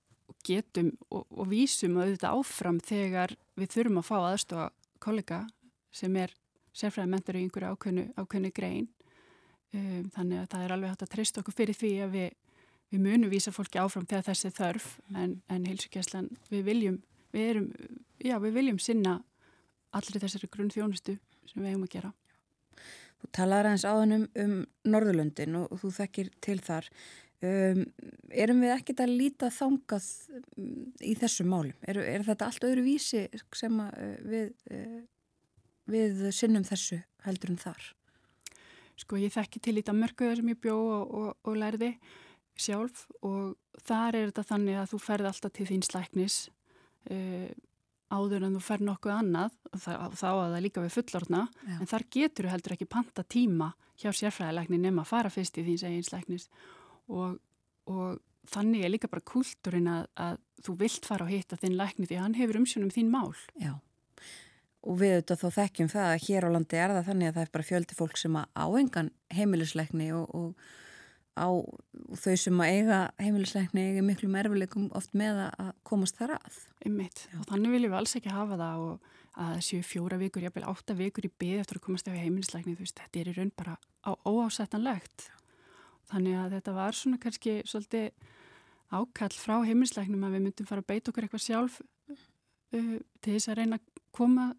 getum 0.45 0.91
og, 1.09 1.25
og 1.29 1.49
vísum 1.49 1.97
auðvitað 1.97 2.37
áfram 2.37 2.77
þegar 2.85 3.33
við 3.57 3.73
þurfum 3.73 4.01
að 4.01 4.07
fá 4.07 4.15
aðstofa 4.19 4.67
kollega 5.01 5.41
sem 5.91 6.13
er 6.21 6.33
sérfræði 6.77 7.11
mentur 7.11 7.39
í 7.39 7.43
einhverju 7.45 7.73
ákveðnu, 7.73 8.05
ákveðnu 8.15 8.53
grein. 8.55 8.87
Um, 9.73 10.07
þannig 10.13 10.43
að 10.43 10.47
það 10.53 10.63
er 10.63 10.75
alveg 10.75 10.93
hægt 10.93 11.05
að 11.07 11.13
treysta 11.15 11.41
okkur 11.41 11.57
fyrir 11.57 11.77
því 11.81 11.91
að 12.05 12.15
við, 12.15 12.31
við 12.91 13.05
munum 13.07 13.33
vísa 13.33 13.55
fólki 13.55 13.81
áfram 13.81 14.07
þegar 14.07 14.29
þessi 14.29 14.53
þörf 14.55 14.87
en, 15.15 15.37
en 15.49 15.67
heilsugjæslan 15.69 16.31
við 16.51 16.65
viljum 16.67 16.97
við, 17.31 17.49
erum, 17.49 17.69
já, 18.19 18.37
við 18.43 18.57
viljum 18.59 18.81
sinna 18.83 19.21
allir 19.95 20.21
þessari 20.21 20.51
grunn 20.51 20.73
þjónustu 20.73 21.17
sem 21.49 21.63
við 21.63 21.71
hefum 21.71 21.87
að 21.87 21.95
gera 21.95 22.11
Þú 23.21 23.31
talar 23.37 23.69
aðeins 23.69 23.85
áðan 23.87 24.27
um 24.43 24.55
Norðurlöndin 24.89 25.57
og, 25.61 25.75
þú 25.81 25.91
þekkir 25.99 26.31
til 26.43 26.57
þar. 26.63 26.89
Um, 27.41 27.85
erum 28.29 28.59
við 28.61 28.75
ekkit 28.75 28.99
að 29.01 29.15
líta 29.17 29.47
þangað 29.53 30.07
um, 30.37 30.91
í 31.01 31.15
þessu 31.17 31.45
málum? 31.49 31.73
Er, 31.89 31.97
er 31.97 32.25
þetta 32.27 32.51
allt 32.51 32.67
öðru 32.67 32.83
vísi 32.85 33.23
sem 33.57 33.79
uh, 33.81 34.11
við, 34.29 34.51
uh, 34.69 34.99
við 35.89 36.27
sinnum 36.37 36.67
þessu 36.67 36.99
heldur 37.25 37.55
en 37.55 37.61
þar? 37.63 37.87
Sko 39.01 39.17
ég 39.17 39.33
þekki 39.33 39.63
til 39.63 39.79
í 39.81 39.85
mörguða 39.89 40.37
sem 40.37 40.53
ég 40.53 40.61
bjó 40.61 40.77
og, 40.77 41.15
og, 41.17 41.31
og 41.49 41.57
lærði 41.57 41.95
sjálf 42.61 43.07
og 43.25 43.55
þar 43.87 44.19
er 44.19 44.29
þetta 44.29 44.47
þannig 44.51 44.77
að 44.77 44.91
þú 44.93 45.01
ferð 45.01 45.31
alltaf 45.31 45.55
til 45.55 45.67
þín 45.71 45.85
slæknis 45.87 46.37
uh, 47.09 47.49
áður 48.11 48.47
en 48.47 48.57
þú 48.57 48.63
fer 48.65 48.83
nokkuð 48.85 49.13
annað 49.15 49.55
og 49.71 49.83
þá 50.19 50.27
að 50.29 50.55
það 50.55 50.63
líka 50.65 50.83
við 50.83 50.95
fullorna 50.97 51.45
Já. 51.63 51.77
en 51.77 51.91
þar 51.93 52.07
getur 52.17 52.47
þú 52.47 52.53
heldur 52.55 52.75
ekki 52.75 52.89
panta 52.91 53.23
tíma 53.23 53.71
hjá 54.01 54.09
sérfræðilegni 54.11 54.81
nema 54.81 55.05
að 55.05 55.11
fara 55.13 55.31
fyrst 55.33 55.59
í 55.61 55.65
þín 55.67 55.79
seginsleiknis 55.81 56.49
og, 57.07 57.37
og 57.89 58.19
þannig 58.51 58.85
er 58.85 58.93
líka 58.93 59.11
bara 59.11 59.25
kultúrin 59.31 59.89
að, 59.91 60.09
að 60.15 60.41
þú 60.65 60.77
vilt 60.81 61.07
fara 61.07 61.27
og 61.27 61.31
hitta 61.31 61.59
þinn 61.61 61.77
leikni 61.79 62.09
því 62.09 62.19
hann 62.21 62.37
hefur 62.37 62.61
umsjónum 62.61 62.93
þín 62.93 63.11
mál. 63.13 63.31
Já, 63.61 63.75
og 64.81 64.97
við 65.01 65.15
auðvitað 65.15 65.41
þó 65.41 65.57
þekkjum 65.57 65.89
það 65.91 66.11
að 66.11 66.23
hér 66.27 66.47
á 66.47 66.49
landi 66.55 66.79
er 66.81 66.93
það 66.95 67.09
þannig 67.09 67.29
að 67.29 67.35
það 67.35 67.43
er 67.45 67.51
bara 67.55 67.67
fjöldi 67.69 67.97
fólk 67.97 68.21
sem 68.21 68.37
að 68.39 68.61
áengan 68.65 69.11
heimilisleikni 69.37 70.07
og, 70.17 70.31
og 70.33 70.69
á 71.37 71.47
þau 72.19 72.35
sem 72.39 72.61
að 72.61 72.73
eiga 72.75 72.99
heimilisleikni 73.21 73.85
eiga 73.87 74.03
miklu 74.03 74.29
merfileikum 74.31 74.89
oft 74.97 75.13
með 75.17 75.45
að 75.47 75.71
komast 75.87 76.17
þar 76.19 76.35
að. 76.37 76.57
Ymmiðt 76.87 77.23
og 77.39 77.45
þannig 77.51 77.75
viljum 77.75 77.93
við 77.93 77.99
alls 78.01 78.15
ekki 78.19 78.33
hafa 78.33 78.57
það 78.59 78.85
og 78.87 79.11
að 79.31 79.53
það 79.53 79.61
séu 79.67 79.85
fjóra 79.87 80.17
vikur, 80.19 80.43
jáfnveil 80.43 80.67
átta 80.67 80.95
vikur 80.97 81.27
í 81.27 81.31
byggð 81.39 81.61
eftir 81.61 81.79
að 81.79 81.85
komast 81.85 82.09
ef 82.11 82.17
heimilisleikni, 82.19 82.75
þú 82.75 82.83
veist, 82.83 82.99
þetta 82.99 83.21
er 83.21 83.29
í 83.31 83.35
raun 83.37 83.53
bara 83.55 83.77
á 84.03 84.11
óásættanlegt. 84.27 85.29
Þannig 86.11 86.35
að 86.41 86.57
þetta 86.57 86.73
var 86.75 86.97
svona 86.97 87.21
kannski 87.21 87.53
svolítið 87.63 88.09
ákall 88.91 89.37
frá 89.39 89.55
heimilisleiknum 89.63 90.25
að 90.27 90.35
við 90.35 90.45
myndum 90.49 90.67
fara 90.67 90.83
að 90.83 90.89
beita 90.91 91.13
okkur 91.13 91.29
eitthvað 91.29 91.45
sjálf 91.45 91.79
uh, 92.11 92.97
til 93.23 93.37
þess 93.37 93.53
að 93.53 93.61
reyna 93.61 93.79
að 93.79 94.03
koma 94.11 94.49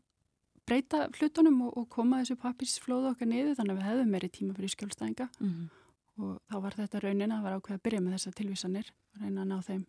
breyta 0.65 1.05
hlutunum 1.19 1.61
og, 1.67 1.77
og 1.77 1.87
koma 1.93 2.23
þessu 2.23 2.39
pappisflóðu 2.41 3.13
okkar 3.13 3.29
niður 3.29 3.59
þannig 3.59 3.75
að 3.75 3.81
við 3.83 3.89
hefðum 3.91 4.13
meiri 4.17 4.33
tíma 4.33 4.57
fyrir 4.57 4.73
skjólstæðinga. 4.73 5.29
Mm 5.43 5.53
-hmm 5.53 5.82
og 6.21 6.39
þá 6.51 6.57
var 6.65 6.77
þetta 6.77 7.03
raunin 7.03 7.35
að 7.35 7.45
vera 7.47 7.59
ákveð 7.61 7.79
að 7.79 7.85
byrja 7.87 8.01
með 8.03 8.17
þessa 8.17 8.35
tilvísanir 8.39 8.93
og 8.93 9.23
reyna 9.23 9.45
að 9.45 9.51
ná 9.51 9.59
þeim 9.67 9.83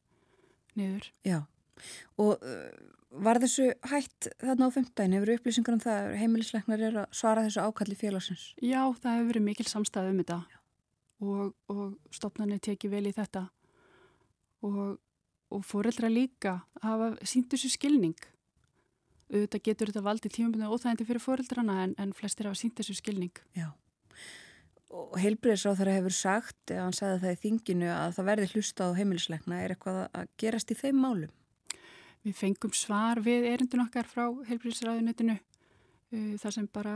niður. 0.80 1.08
Já, 1.28 1.40
og 2.22 2.46
uh, 2.48 2.92
var 3.24 3.40
þessu 3.44 3.70
hætt 3.92 4.30
þarna 4.42 4.70
á 4.70 4.76
15. 4.76 5.16
hefur 5.18 5.34
upplýsingar 5.36 5.78
um 5.78 5.84
það 5.84 6.12
heimilisleiknar 6.22 6.86
er 6.88 7.00
að 7.04 7.16
svara 7.16 7.46
þessu 7.46 7.66
ákalli 7.68 7.98
félagsins? 8.00 8.46
Já, 8.62 8.82
það 9.02 9.18
hefur 9.20 9.32
verið 9.34 9.48
mikil 9.50 9.68
samstæð 9.70 10.12
um 10.14 10.22
þetta 10.24 10.40
og, 11.24 11.44
og 11.72 12.16
stopnarnir 12.16 12.64
teki 12.64 12.92
vel 12.92 13.06
í 13.10 13.16
þetta 13.16 13.48
og, 14.66 14.98
og 15.54 15.68
fóreldra 15.68 16.10
líka 16.12 16.62
hafa 16.84 17.14
sínt 17.28 17.52
þessu 17.54 17.74
skilning 17.76 18.18
auðvitað 19.34 19.64
getur 19.66 19.90
þetta 19.90 20.06
valdið 20.06 20.36
tímabunni 20.36 20.68
óþægindi 20.70 21.08
fyrir 21.10 21.24
fóreldrana 21.24 21.80
en, 21.86 21.96
en 22.02 22.12
flestir 22.16 22.50
hafa 22.50 22.60
sínt 22.60 22.78
þessu 22.78 22.98
skilning. 22.98 23.34
Já 23.58 23.72
og 24.94 25.16
heilbriðsráð 25.22 25.80
þar 25.80 25.92
hefur 25.98 26.16
sagt, 26.16 26.74
hann 26.74 26.96
sagði 26.96 27.22
það 27.24 27.36
í 27.36 27.40
þinginu 27.44 27.90
að 27.94 28.18
það 28.18 28.30
verði 28.30 28.50
hlusta 28.54 28.90
á 28.90 28.98
heimilisleikna, 28.98 29.62
er 29.64 29.74
eitthvað 29.74 30.00
að 30.06 30.30
gerast 30.42 30.74
í 30.74 30.78
þeim 30.78 31.02
málum? 31.02 31.34
Við 32.24 32.38
fengum 32.40 32.76
svar 32.78 33.20
við 33.24 33.50
erindun 33.50 33.84
okkar 33.84 34.08
frá 34.08 34.28
heilbriðsráðunetinu 34.48 35.36
uh, 35.36 36.36
þar 36.40 36.56
sem 36.56 36.70
bara 36.72 36.96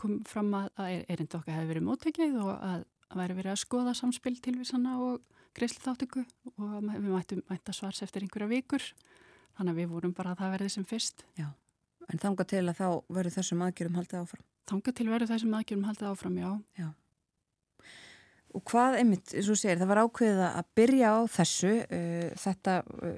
kom 0.00 0.20
fram 0.28 0.54
að, 0.56 0.70
erindu 1.10 1.40
okkar 1.40 1.58
hefði 1.58 1.72
verið 1.72 1.86
móttekið 1.88 2.38
og 2.40 2.54
að, 2.54 2.86
væri 3.14 3.38
verið 3.40 3.54
að 3.54 3.62
skoða 3.64 3.96
samspil 3.98 4.36
tilvísana 4.42 4.96
og 5.02 5.20
greiðslu 5.54 5.84
þáttöku 5.84 6.24
og 6.54 6.72
við 6.88 7.10
mættum 7.10 7.44
mætta 7.50 7.74
svars 7.76 8.02
eftir 8.06 8.24
einhverja 8.24 8.50
vikur 8.50 8.88
þannig 9.58 9.74
að 9.74 9.78
við 9.82 9.92
vorum 9.92 10.16
bara 10.16 10.32
að 10.34 10.42
það 10.42 10.56
verði 10.56 10.72
sem 10.74 10.88
fyrst. 10.88 11.22
Já, 11.38 11.46
en 12.10 12.22
þanga 12.22 12.46
til 12.50 12.64
að 12.64 12.80
þá 12.80 12.88
verður 13.18 13.36
þessum 13.36 13.62
aðgjörum 13.68 14.00
haldið 14.00 14.22
áfram? 14.24 14.46
Þanga 14.64 14.94
til 14.96 15.06
verður 15.12 15.30
þessum 15.30 15.56
aðgjörum 15.58 15.88
haldið 15.90 16.10
áfram, 16.10 16.38
já. 16.40 16.50
Já. 16.80 16.88
Og 18.54 18.62
hvað, 18.70 19.00
einmitt, 19.00 19.32
eins 19.34 19.50
og 19.50 19.58
segir, 19.58 19.80
það 19.80 19.90
var 19.90 20.00
ákveðið 20.04 20.42
að 20.46 20.66
byrja 20.78 21.10
á 21.10 21.18
þessu, 21.34 21.72
uh, 21.82 22.26
þetta 22.38 22.74
uh, 22.86 23.14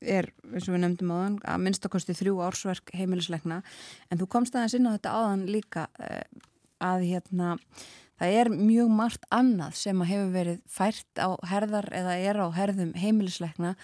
er, 0.00 0.30
eins 0.48 0.68
og 0.68 0.74
við 0.74 0.82
nefndum 0.86 1.12
áðan, 1.12 1.40
að 1.52 1.64
minnstakosti 1.66 2.16
þrjú 2.16 2.38
ársverk 2.46 2.92
heimilisleikna, 2.96 3.60
en 4.08 4.20
þú 4.22 4.28
komst 4.32 4.56
aðeins 4.56 4.78
inn 4.78 4.88
á 4.88 4.96
þetta 4.96 5.16
áðan 5.18 5.44
líka 5.52 5.84
uh, 6.00 6.22
að 6.80 7.04
hérna, 7.10 7.58
það 8.20 8.38
er 8.40 8.52
mjög 8.54 8.94
margt 8.96 9.28
annað 9.36 9.76
sem 9.82 10.00
að 10.00 10.12
hefur 10.14 10.32
verið 10.38 10.62
fært 10.68 11.20
á 11.20 11.28
herðar 11.52 11.88
eða 11.96 12.16
er 12.20 12.40
á 12.40 12.46
herðum 12.56 12.94
heimilisleikna, 13.00 13.74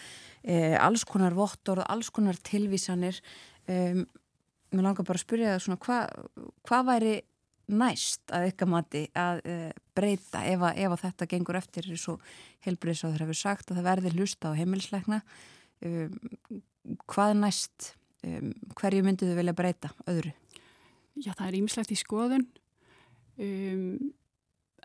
alls 0.81 1.03
konar 1.09 1.35
vottor 1.35 1.81
og 1.83 1.89
alls 1.91 2.09
konar 2.15 2.37
tilvísanir. 2.47 3.17
Um, 3.67 4.05
mér 4.71 4.87
langar 4.87 5.07
bara 5.09 5.19
að 5.19 5.25
spyrja 5.25 5.55
það 5.55 5.65
svona, 5.65 5.79
hvað 5.83 6.53
hva 6.69 6.81
væri 6.87 7.15
næst 7.67 8.31
að 8.35 8.51
ykkar 8.53 8.71
mati 8.71 9.03
að 9.19 9.41
uh, 9.51 9.71
breyta 9.97 10.45
ef, 10.47 10.63
að, 10.63 10.81
ef 10.85 10.95
að 10.95 11.03
þetta 11.03 11.29
gengur 11.33 11.59
eftir 11.59 11.89
eins 11.91 12.07
og 12.13 12.25
helbriðsáður 12.67 13.25
hefur 13.27 13.41
sagt 13.41 13.71
að 13.71 13.81
það 13.81 13.89
verði 13.91 14.13
hlusta 14.15 14.53
á 14.53 14.59
heimilisleikna 14.59 15.21
um, 15.87 16.19
hvað 17.11 17.39
næst? 17.41 17.95
Um, 18.27 18.53
hverju 18.79 19.05
myndið 19.07 19.33
þau 19.33 19.39
vilja 19.41 19.57
breyta 19.57 19.91
öðru? 20.11 20.33
Já 21.17 21.33
það 21.33 21.47
er 21.49 21.59
ímislegt 21.61 21.93
í 21.95 21.99
skoðun. 21.99 22.47
Um, 23.41 24.13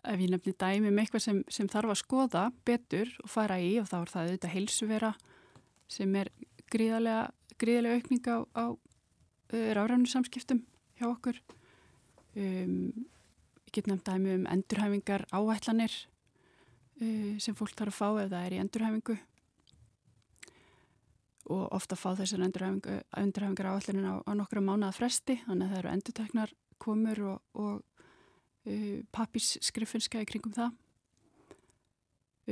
ef 0.02 0.22
ég 0.22 0.32
nefni 0.32 0.54
dæmi 0.58 0.88
með 0.88 0.92
um 0.92 1.02
eitthvað 1.04 1.26
sem, 1.26 1.42
sem 1.52 1.70
þarf 1.70 1.94
að 1.94 2.02
skoða 2.02 2.46
betur 2.68 3.12
og 3.24 3.32
fara 3.32 3.60
í 3.62 3.76
og 3.82 3.88
þá 3.90 3.98
er 4.02 4.12
það 4.14 4.28
auðvitað 4.28 4.56
heilsuvera 4.56 5.12
sem 5.92 6.16
er 6.18 6.32
gríðarlega, 6.72 7.30
gríðarlega 7.62 8.00
aukning 8.00 8.30
á, 8.32 8.38
á 8.58 8.66
uh, 8.74 9.70
ráðræfnum 9.78 10.10
samskiptum 10.10 10.64
hjá 11.00 11.08
okkur 11.12 11.42
Um, 12.32 13.08
ég 13.68 13.74
get 13.76 13.90
nefnt 13.90 14.08
dæmi 14.08 14.38
um 14.38 14.46
endurhæfingar 14.48 15.26
áætlanir 15.36 15.92
uh, 17.02 17.34
sem 17.44 17.56
fólk 17.58 17.76
þarf 17.76 17.92
að 17.92 17.98
fá 17.98 18.24
ef 18.24 18.30
það 18.32 18.46
er 18.46 18.56
í 18.56 18.62
endurhæfingu. 18.62 19.18
Og 21.52 21.64
ofta 21.76 21.98
fá 22.00 22.14
þessar 22.16 22.46
endurhæfingar 22.46 23.72
áætlanir 23.74 24.08
á, 24.08 24.16
á 24.24 24.32
nokkru 24.38 24.64
mánuða 24.64 24.96
fresti 24.96 25.42
þannig 25.44 25.66
að 25.66 25.74
það 25.74 25.82
eru 25.82 25.92
endurteknar 25.92 26.54
komur 26.82 27.24
og, 27.34 27.42
og 27.60 27.82
uh, 28.72 29.02
pappisskrifinska 29.12 30.24
í 30.24 30.30
kringum 30.30 30.56
það. 30.56 30.72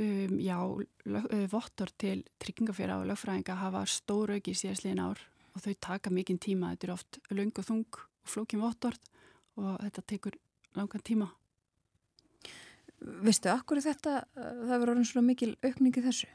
Um, 0.00 0.36
Já, 0.44 0.58
uh, 0.60 1.46
vottor 1.50 1.88
til 1.96 2.20
tryggingafélag 2.42 3.00
og 3.00 3.08
lögfræðinga 3.08 3.56
hafa 3.62 3.86
stóru 3.88 4.36
auki 4.36 4.52
í 4.52 4.60
síðastliðin 4.60 5.02
ár 5.08 5.24
og 5.50 5.64
þau 5.64 5.72
taka 5.82 6.12
mikinn 6.14 6.38
tíma, 6.38 6.74
þetta 6.74 6.86
er 6.86 6.94
oft 6.94 7.18
laung 7.32 7.56
og 7.56 7.66
þung 7.66 7.98
og 7.98 8.28
flókin 8.28 8.62
vottorð 8.62 9.08
og 9.60 9.78
þetta 9.84 10.06
tekur 10.14 10.36
langan 10.78 11.04
tíma. 11.06 11.30
Vistu, 13.24 13.48
akkur 13.52 13.80
þetta, 13.80 14.20
það 14.34 14.74
verður 14.74 14.94
orðin 14.94 15.08
svona 15.08 15.26
mikil 15.30 15.54
aukningi 15.64 16.04
þessu? 16.04 16.28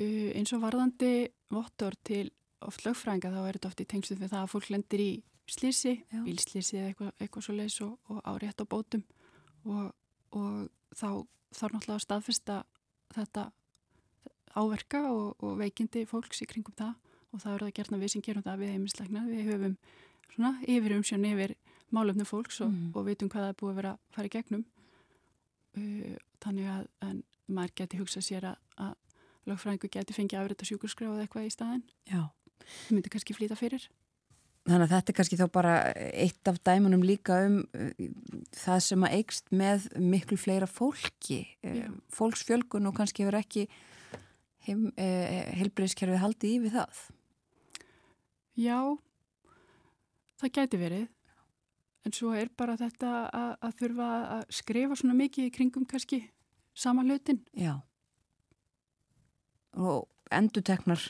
Uh, 0.00 0.30
eins 0.36 0.52
og 0.56 0.62
varðandi 0.64 1.28
vottor 1.52 1.96
til 2.04 2.26
oft 2.64 2.84
lögfræðinga 2.86 3.32
þá 3.32 3.40
er 3.42 3.58
þetta 3.58 3.70
oft 3.70 3.82
í 3.82 3.88
tengslu 3.88 4.16
við 4.20 4.32
það 4.32 4.44
að 4.44 4.52
fólk 4.52 4.68
lendir 4.72 5.02
í 5.02 5.12
slísi, 5.50 5.96
bílslísi 6.12 6.78
eða 6.78 6.92
eitthvað, 6.92 7.10
eitthvað 7.18 7.46
svo 7.46 7.56
leiðis 7.56 7.80
og, 7.84 7.96
og 8.12 8.20
árétt 8.30 8.62
á 8.62 8.64
bótum 8.68 9.02
og, 9.66 9.90
og 10.38 10.68
þá 10.94 11.08
þarf 11.52 11.74
náttúrulega 11.74 11.98
að 11.98 12.04
staðfesta 12.06 12.58
þetta 13.12 13.46
áverka 14.56 15.02
og, 15.10 15.42
og 15.42 15.58
veikindi 15.60 16.04
fólks 16.08 16.44
í 16.44 16.48
kringum 16.48 16.76
það 16.78 16.94
og 17.32 17.42
það 17.42 17.54
er 17.54 17.64
það 17.64 17.74
gerna 17.78 18.00
við 18.00 18.14
sem 18.14 18.24
gerum 18.24 18.46
það 18.46 18.62
við 18.62 18.72
heimisleikna, 18.76 19.24
við 19.28 19.50
höfum 19.50 19.76
svona 20.34 20.54
yfir 20.68 20.96
umsjón 20.96 21.28
yfir 21.28 21.56
málefnum 21.92 22.28
fólks 22.28 22.60
og, 22.64 22.72
mm. 22.72 22.92
og 22.96 23.06
veitum 23.08 23.30
hvað 23.32 23.46
það 23.46 23.52
er 23.52 23.58
búið 23.60 23.72
að 23.72 23.80
vera 23.80 23.94
að 23.94 24.16
fara 24.16 24.30
í 24.30 24.34
gegnum 24.36 24.66
uh, 25.76 26.20
þannig 26.44 26.70
að 26.72 27.22
maður 27.52 27.74
geti 27.82 28.00
hugsað 28.00 28.28
sér 28.28 28.46
að, 28.52 28.60
að 28.80 28.94
lögfræðingu 29.50 29.90
geti 29.92 30.16
fengið 30.16 30.40
afriðt 30.40 30.64
að 30.64 30.70
sjúkurskráða 30.70 31.26
eitthvað 31.26 31.48
í 31.48 31.52
staðin 31.52 31.84
Já. 32.08 32.22
það 32.62 32.94
myndi 32.96 33.12
kannski 33.12 33.36
flýta 33.36 33.58
fyrir 33.58 33.88
Þannig 34.62 34.84
að 34.84 34.92
þetta 34.92 35.10
er 35.10 35.16
kannski 35.18 35.36
þá 35.40 35.46
bara 35.50 35.70
eitt 36.22 36.46
af 36.46 36.58
dæmunum 36.62 37.02
líka 37.02 37.40
um 37.48 37.56
uh, 37.74 37.88
það 38.54 38.82
sem 38.86 39.06
að 39.08 39.16
eigst 39.16 39.48
með 39.50 39.88
miklu 39.98 40.38
fleira 40.38 40.68
fólki, 40.70 41.40
uh, 41.66 41.88
fólksfjölgun 42.14 42.86
og 42.86 42.94
kannski 42.94 43.24
hefur 43.24 43.40
ekki 43.40 43.64
heim, 44.68 44.84
uh, 44.94 45.40
heilbreyðskerfið 45.58 46.22
haldið 46.22 46.54
í 46.54 46.60
við 46.62 46.76
það. 46.76 47.00
Já, 48.62 48.78
það 50.42 50.54
gæti 50.58 50.80
verið. 50.80 51.08
En 52.02 52.14
svo 52.16 52.32
er 52.34 52.50
bara 52.58 52.74
þetta 52.78 53.10
að, 53.30 53.50
að 53.62 53.74
þurfa 53.78 54.06
að 54.36 54.44
skrifa 54.58 54.98
svona 54.98 55.14
mikið 55.20 55.46
í 55.46 55.52
kringum 55.54 55.86
kannski 55.86 56.24
sama 56.74 57.04
hlutin 57.06 57.38
Já. 57.54 57.76
Og 59.78 60.08
enduteknar 60.32 61.04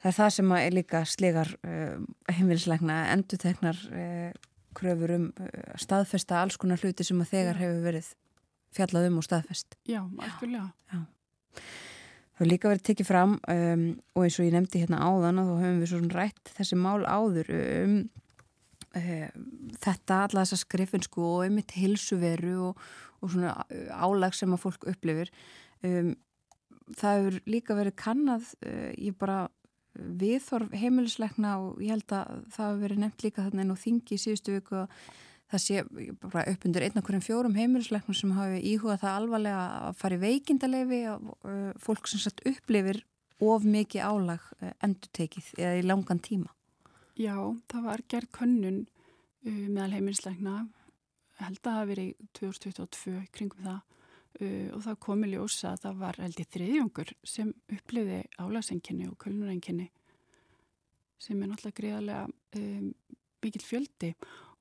það 0.00 0.08
er 0.10 0.16
það 0.16 0.32
sem 0.38 0.54
er 0.56 0.76
líka 0.78 1.02
slegar 1.08 1.52
uh, 1.66 2.00
heimilslegna 2.30 2.96
enduteknar 3.12 3.84
uh, 3.92 4.32
kröfur 4.78 5.14
um 5.18 5.28
uh, 5.36 5.76
staðfesta 5.76 6.40
alls 6.40 6.56
konar 6.56 6.80
hluti 6.80 7.04
sem 7.06 7.20
að 7.22 7.34
þegar 7.34 7.60
Já. 7.60 7.62
hefur 7.66 7.86
verið 7.90 8.10
fjallað 8.72 9.10
um 9.10 9.20
og 9.20 9.26
staðfest. 9.28 9.76
Já, 9.84 10.00
Já. 10.08 11.02
Það 12.32 12.40
hefur 12.40 12.50
líka 12.50 12.70
verið 12.72 12.84
tekið 12.88 13.08
fram 13.08 13.36
um, 13.52 13.86
og 14.16 14.24
eins 14.24 14.38
og 14.40 14.46
ég 14.46 14.54
nefndi 14.56 14.82
hérna 14.82 15.04
áðan 15.04 15.40
og 15.42 15.48
þá 15.48 15.54
höfum 15.60 15.80
við 15.82 15.90
svona 15.92 16.16
rætt 16.16 16.52
þessi 16.56 16.78
mál 16.80 17.02
áður 17.04 17.50
um 17.58 17.96
uh, 18.96 19.30
þetta, 19.82 20.18
alla 20.18 20.44
þessa 20.44 20.60
skrifinsku 20.62 21.24
og 21.28 21.46
einmitt 21.46 21.74
hilsuveru 21.76 22.54
og, 22.70 22.84
og 23.20 23.34
svona 23.34 23.56
álag 23.92 24.36
sem 24.36 24.52
að 24.54 24.62
fólk 24.64 24.86
upplifir. 24.94 25.32
Um, 25.84 26.14
það 26.96 27.18
hefur 27.18 27.40
líka 27.52 27.76
verið 27.78 27.98
kannad 28.00 28.46
uh, 28.64 28.88
ég 28.96 29.18
bara 29.20 29.44
viðþorf 29.92 30.72
heimilisleikna 30.72 31.58
og 31.60 31.82
ég 31.84 31.92
held 31.92 32.16
að 32.16 32.46
það 32.54 32.68
hefur 32.70 32.82
verið 32.86 33.02
nefnt 33.02 33.26
líka 33.26 33.44
þarna 33.44 33.66
inn 33.66 33.76
á 33.76 33.82
þingi 33.84 34.16
í 34.16 34.22
síðustu 34.24 34.56
viku 34.56 34.78
að 34.80 34.96
það 35.52 35.62
sé 35.62 35.82
bara 36.22 36.44
upp 36.50 36.66
undir 36.66 36.86
einna 36.86 37.02
hverjum 37.04 37.24
fjórum 37.24 37.56
heimilisleiknum 37.58 38.16
sem 38.16 38.32
hafi 38.36 38.60
íhugað 38.72 39.02
það 39.04 39.18
alvarlega 39.20 39.64
að 39.88 39.98
fara 40.00 40.18
í 40.18 40.22
veikindalefi 40.22 41.00
uh, 41.12 41.70
fólk 41.82 42.08
sem 42.10 42.22
satt 42.22 42.42
upplifir 42.48 43.02
of 43.42 43.66
mikið 43.66 44.06
álag 44.06 44.44
endutekið 44.84 45.52
eða 45.58 45.78
í 45.80 45.86
langan 45.86 46.22
tíma. 46.22 46.52
Já, 47.18 47.36
það 47.68 47.88
var 47.88 48.04
gerð 48.08 48.30
könnun 48.38 48.82
uh, 48.86 49.66
meðal 49.68 49.92
heimilisleikna 49.96 50.58
held 51.42 51.58
að 51.58 51.64
það 51.66 51.80
hafi 51.80 51.90
verið 51.92 52.28
2022 52.38 53.16
kringum 53.34 53.66
það. 53.66 53.80
Uh, 54.40 54.68
og 54.72 54.84
það 54.86 55.02
komi 55.04 55.28
ljósa 55.34 55.74
að 55.74 55.82
það 55.84 55.98
var 56.06 56.20
held 56.24 56.38
í 56.40 56.46
þriðjungur 56.54 57.10
sem 57.28 57.50
uppliði 57.68 58.22
álasenginni 58.40 59.10
og 59.10 59.18
kölnurenginni 59.20 59.90
sem 61.22 61.38
er 61.38 61.50
náttúrulega 61.50 61.78
greiðarlega 61.78 62.22
um, 62.58 62.86
mikill 63.44 63.66
fjöldi 63.66 64.12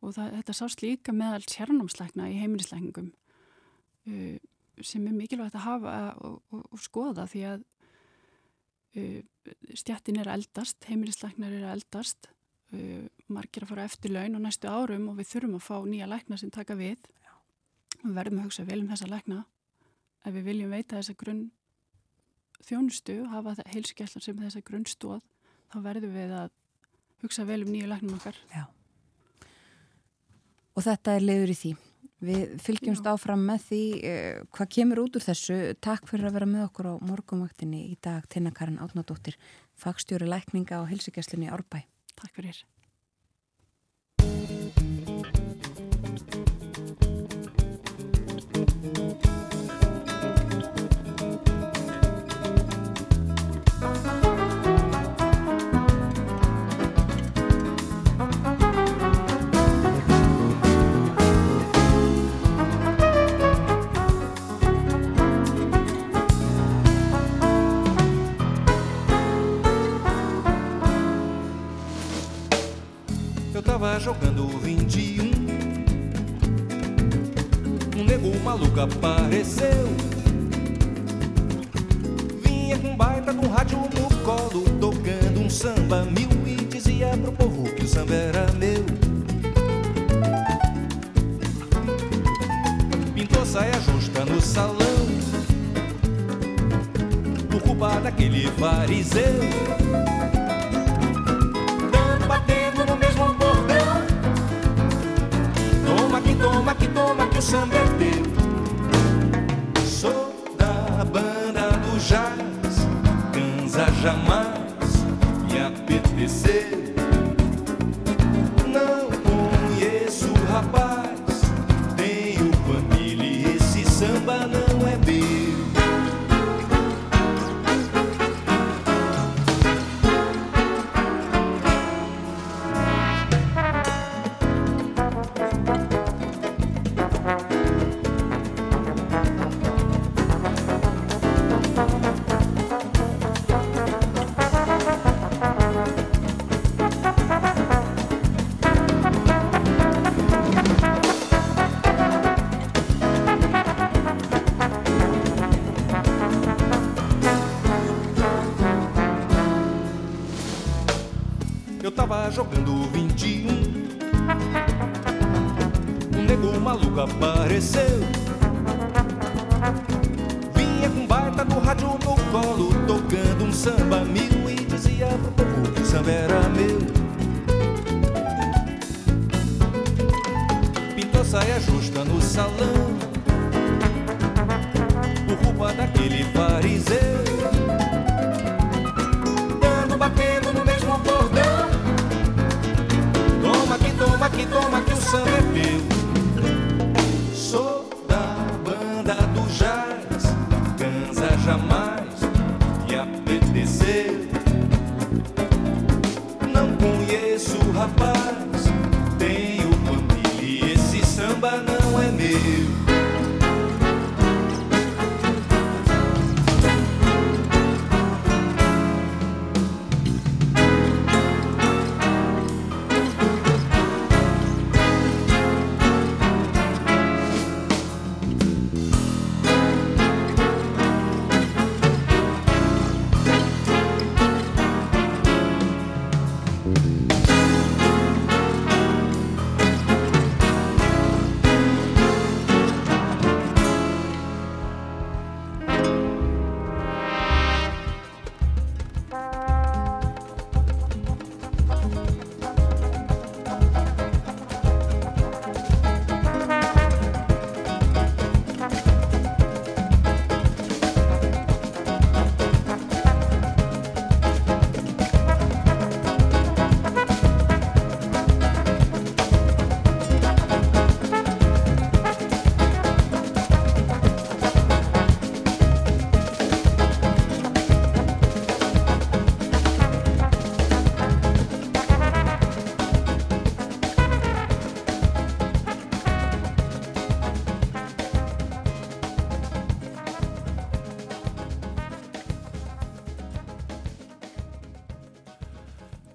og 0.02 0.16
það, 0.16 0.36
þetta 0.39 0.56
sást 0.58 0.84
líka 0.84 1.14
meðal 1.16 1.43
sérnámsleikna 1.45 2.30
í 2.32 2.39
heimilisleikningum 2.41 3.12
uh, 3.12 4.38
sem 4.82 5.06
er 5.06 5.16
mikilvægt 5.16 5.58
að 5.60 5.68
hafa 5.68 5.95
og, 6.26 6.41
og, 6.52 6.66
og 6.74 6.82
skoða 6.82 7.28
því 7.30 7.43
að 7.52 7.66
uh, 8.97 9.20
stjættin 9.78 10.22
er 10.22 10.32
eldast, 10.34 10.82
heimilisleiknar 10.89 11.54
er 11.58 11.70
eldast 11.76 12.30
uh, 12.74 13.08
margir 13.32 13.66
að 13.66 13.74
fara 13.74 13.88
eftir 13.89 14.14
laun 14.16 14.38
og 14.39 14.45
næstu 14.45 14.72
árum 14.72 15.10
og 15.12 15.20
við 15.22 15.32
þurfum 15.36 15.58
að 15.60 15.66
fá 15.68 15.76
nýja 15.86 16.10
lækna 16.10 16.39
sem 16.41 16.54
taka 16.54 16.78
við 16.80 16.99
Já. 17.22 17.34
við 18.04 18.14
verðum 18.20 18.41
að 18.41 18.49
hugsa 18.49 18.68
vel 18.68 18.82
um 18.82 18.91
þessa 18.91 19.12
lækna 19.12 19.43
ef 20.22 20.36
við 20.36 20.47
viljum 20.49 20.74
veita 20.74 20.99
þessa 20.99 21.18
grunn 21.18 21.47
þjónustu, 22.62 23.24
hafa 23.30 23.56
heilsugjæslan 23.72 24.26
sem 24.26 24.38
þessa 24.38 24.62
grunnstóð 24.66 25.24
þá 25.72 25.80
verðum 25.86 26.14
við 26.14 26.36
að 26.43 26.54
hugsa 27.24 27.45
vel 27.47 27.64
um 27.66 27.74
nýja 27.74 27.89
læknum 27.89 28.18
okkar 28.20 28.38
Já. 28.54 28.66
Og 30.82 30.88
þetta 30.89 31.15
er 31.15 31.25
leiður 31.29 31.53
í 31.53 31.57
því 31.61 31.73
Við 32.21 32.51
fylgjumst 32.61 33.07
Já. 33.07 33.15
áfram 33.15 33.45
með 33.49 33.63
því 33.69 33.82
uh, 33.97 34.41
hvað 34.53 34.67
kemur 34.75 35.01
út 35.01 35.15
úr 35.17 35.23
þessu. 35.25 35.55
Takk 35.82 36.05
fyrir 36.09 36.29
að 36.29 36.36
vera 36.38 36.49
með 36.49 36.67
okkur 36.67 36.91
á 36.93 36.95
morgumvaktinni 37.09 37.82
í 37.89 37.95
dag. 37.97 38.27
Tina 38.29 38.53
Karin 38.53 38.77
Átnadóttir, 38.84 39.39
fagstjóri 39.82 40.29
lækninga 40.29 40.84
og 40.84 40.91
helsugjastlunni 40.93 41.49
Árbæ. 41.49 41.82
Takk 42.13 42.38
fyrir. 42.38 42.61
Tava 73.82 73.99
jogando 73.99 74.47
21. 74.59 75.23
Um 77.97 78.03
nego 78.03 78.39
maluco 78.43 78.79
apareceu. 78.79 79.88
Vinha 82.43 82.77
com 82.77 82.95
baita 82.95 83.34
com 83.34 83.47
rádio 83.47 83.79
no 83.79 84.15
colo, 84.23 84.63
tocando 84.79 85.39
um 85.39 85.49
samba 85.49 86.03
mil 86.03 86.29
e 86.45 86.57
dizia 86.65 87.09
pro 87.17 87.32
povo 87.32 87.63
que 87.73 87.84
o 87.84 87.88
samba 87.88 88.13
era 88.13 88.51
meu. 88.51 88.86
Pintou 93.15 93.43
saia 93.47 93.82
justa 93.82 94.25
no 94.25 94.39
salão. 94.39 94.77
Por 97.49 97.61
culpa 97.63 97.99
daquele 97.99 98.45
fariseu. 98.51 100.40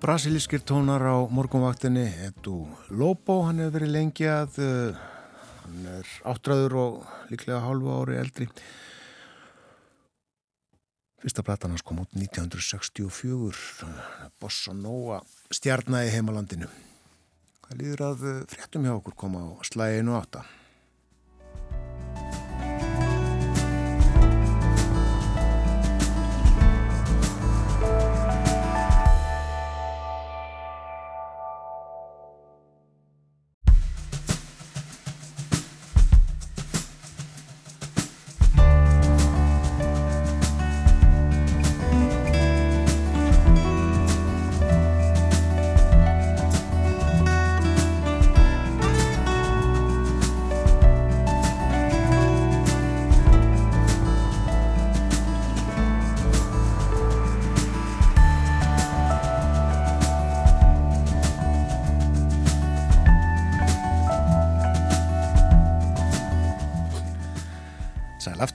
Brasilískir 0.06 0.62
tónar 0.62 1.02
á 1.02 1.26
morgunvaktinni. 1.26 2.06
Edu 2.28 2.62
Lobo, 2.94 3.40
hann 3.42 3.58
hefur 3.58 3.74
verið 3.74 3.90
lengi 3.90 4.28
að 4.30 4.58
uh, 4.62 4.94
hann 5.64 5.88
er 5.96 6.06
áttræður 6.30 6.76
og 6.78 7.00
líklega 7.32 7.58
hálfu 7.64 7.90
ári 7.90 8.14
eldri. 8.20 8.46
Fyrsta 11.24 11.42
platan 11.42 11.74
hans 11.74 11.82
kom 11.82 12.04
út 12.04 12.14
1964 12.14 13.90
Bossa 14.38 14.70
Nova 14.78 15.18
stjarnæði 15.50 16.14
heimalandinu. 16.14 16.70
Það 17.66 17.82
líður 17.82 18.06
að 18.12 18.22
uh, 18.30 18.38
fréttum 18.54 18.86
hjá 18.86 18.94
okkur 18.94 19.18
koma 19.24 19.42
á 19.42 19.58
slæginu 19.66 20.14
átta 20.20 20.46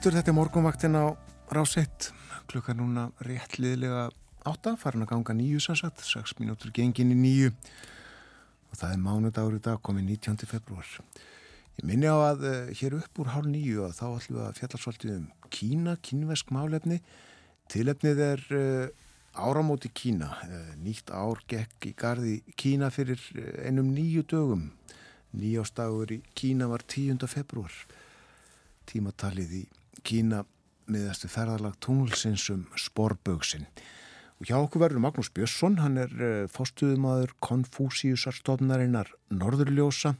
aftur, 0.02 0.16
þetta 0.18 0.30
er 0.32 0.34
morgunvaktin 0.34 0.96
á 0.98 1.14
rásett, 1.54 2.08
klukka 2.50 2.72
núna 2.74 3.04
rétt 3.22 3.52
liðlega 3.62 4.08
átta, 4.50 4.72
farin 4.74 5.04
að 5.04 5.12
ganga 5.12 5.34
nýju 5.38 5.60
sannsagt, 5.62 6.00
6 6.02 6.40
mínútur 6.40 6.72
gengin 6.74 7.12
í 7.14 7.18
nýju 7.20 7.50
og 7.52 8.80
það 8.80 8.94
er 8.96 9.04
mánudagur 9.04 9.54
í 9.54 9.60
dag, 9.62 9.76
komið 9.78 10.08
19. 10.26 10.48
februar. 10.50 10.88
Ég 11.78 11.86
minni 11.86 12.10
á 12.10 12.18
að 12.18 12.42
uh, 12.42 12.72
hér 12.80 12.96
upp 12.98 13.20
úr 13.22 13.30
hálf 13.30 13.46
nýju 13.46 13.84
að 13.86 13.94
þá 14.00 14.02
ætlum 14.08 14.40
við 14.40 14.46
að 14.48 14.58
fjallarsvöldu 14.58 15.12
um 15.14 15.28
Kína, 15.54 15.94
kínvesk 16.02 16.50
málefni. 16.50 16.98
Tilefnið 17.70 18.22
er 18.26 18.42
uh, 18.58 18.88
áramóti 19.38 19.92
Kína. 19.94 20.32
Uh, 20.48 20.72
nýtt 20.82 21.12
ár 21.14 21.44
gekk 21.46 21.86
í 21.86 21.92
gardi 21.94 22.40
Kína 22.58 22.88
fyrir 22.90 23.22
einum 23.62 23.94
nýju 23.94 24.26
dögum. 24.34 24.66
Nýjástagur 25.38 26.16
í 26.18 26.18
Kína 26.34 26.66
var 26.74 26.82
10. 26.90 27.22
februar. 27.30 27.78
Tímatalið 28.90 29.54
í 29.60 29.62
Kína 30.00 30.42
miðastu 30.90 31.28
ferðarlag 31.30 31.76
tunglsins 31.84 32.48
um 32.54 32.64
sporbögsinn. 32.78 33.68
Og 34.40 34.48
hjá 34.48 34.56
okkur 34.58 34.82
verður 34.82 35.04
Magnús 35.04 35.30
Björnsson, 35.30 35.76
hann 35.78 36.00
er 36.02 36.48
fórstuðumadur 36.50 37.36
Konfúsiusarstofnarinnar 37.44 39.12
Norðurljósa. 39.30 40.16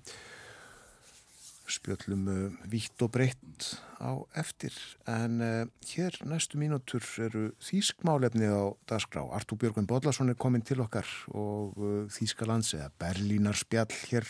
Spjöllum 1.72 2.26
uh, 2.28 2.38
vítt 2.68 3.00
og 3.04 3.12
breytt 3.14 3.68
á 4.02 4.12
eftir. 4.38 4.74
En 5.08 5.40
uh, 5.40 5.64
hér 5.88 6.18
næstu 6.28 6.58
mínútur 6.60 7.04
eru 7.22 7.44
Þískmálefni 7.62 8.50
á 8.50 8.76
dagskrá. 8.90 9.24
Artúr 9.32 9.60
Björgvin 9.62 9.88
Bodlason 9.88 10.32
er 10.32 10.38
komin 10.38 10.64
til 10.66 10.82
okkar 10.84 11.08
og 11.32 11.78
uh, 11.78 12.02
Þískalands 12.12 12.74
eða 12.76 12.90
Berlínar 13.00 13.56
spjall 13.58 13.88
hér 14.10 14.28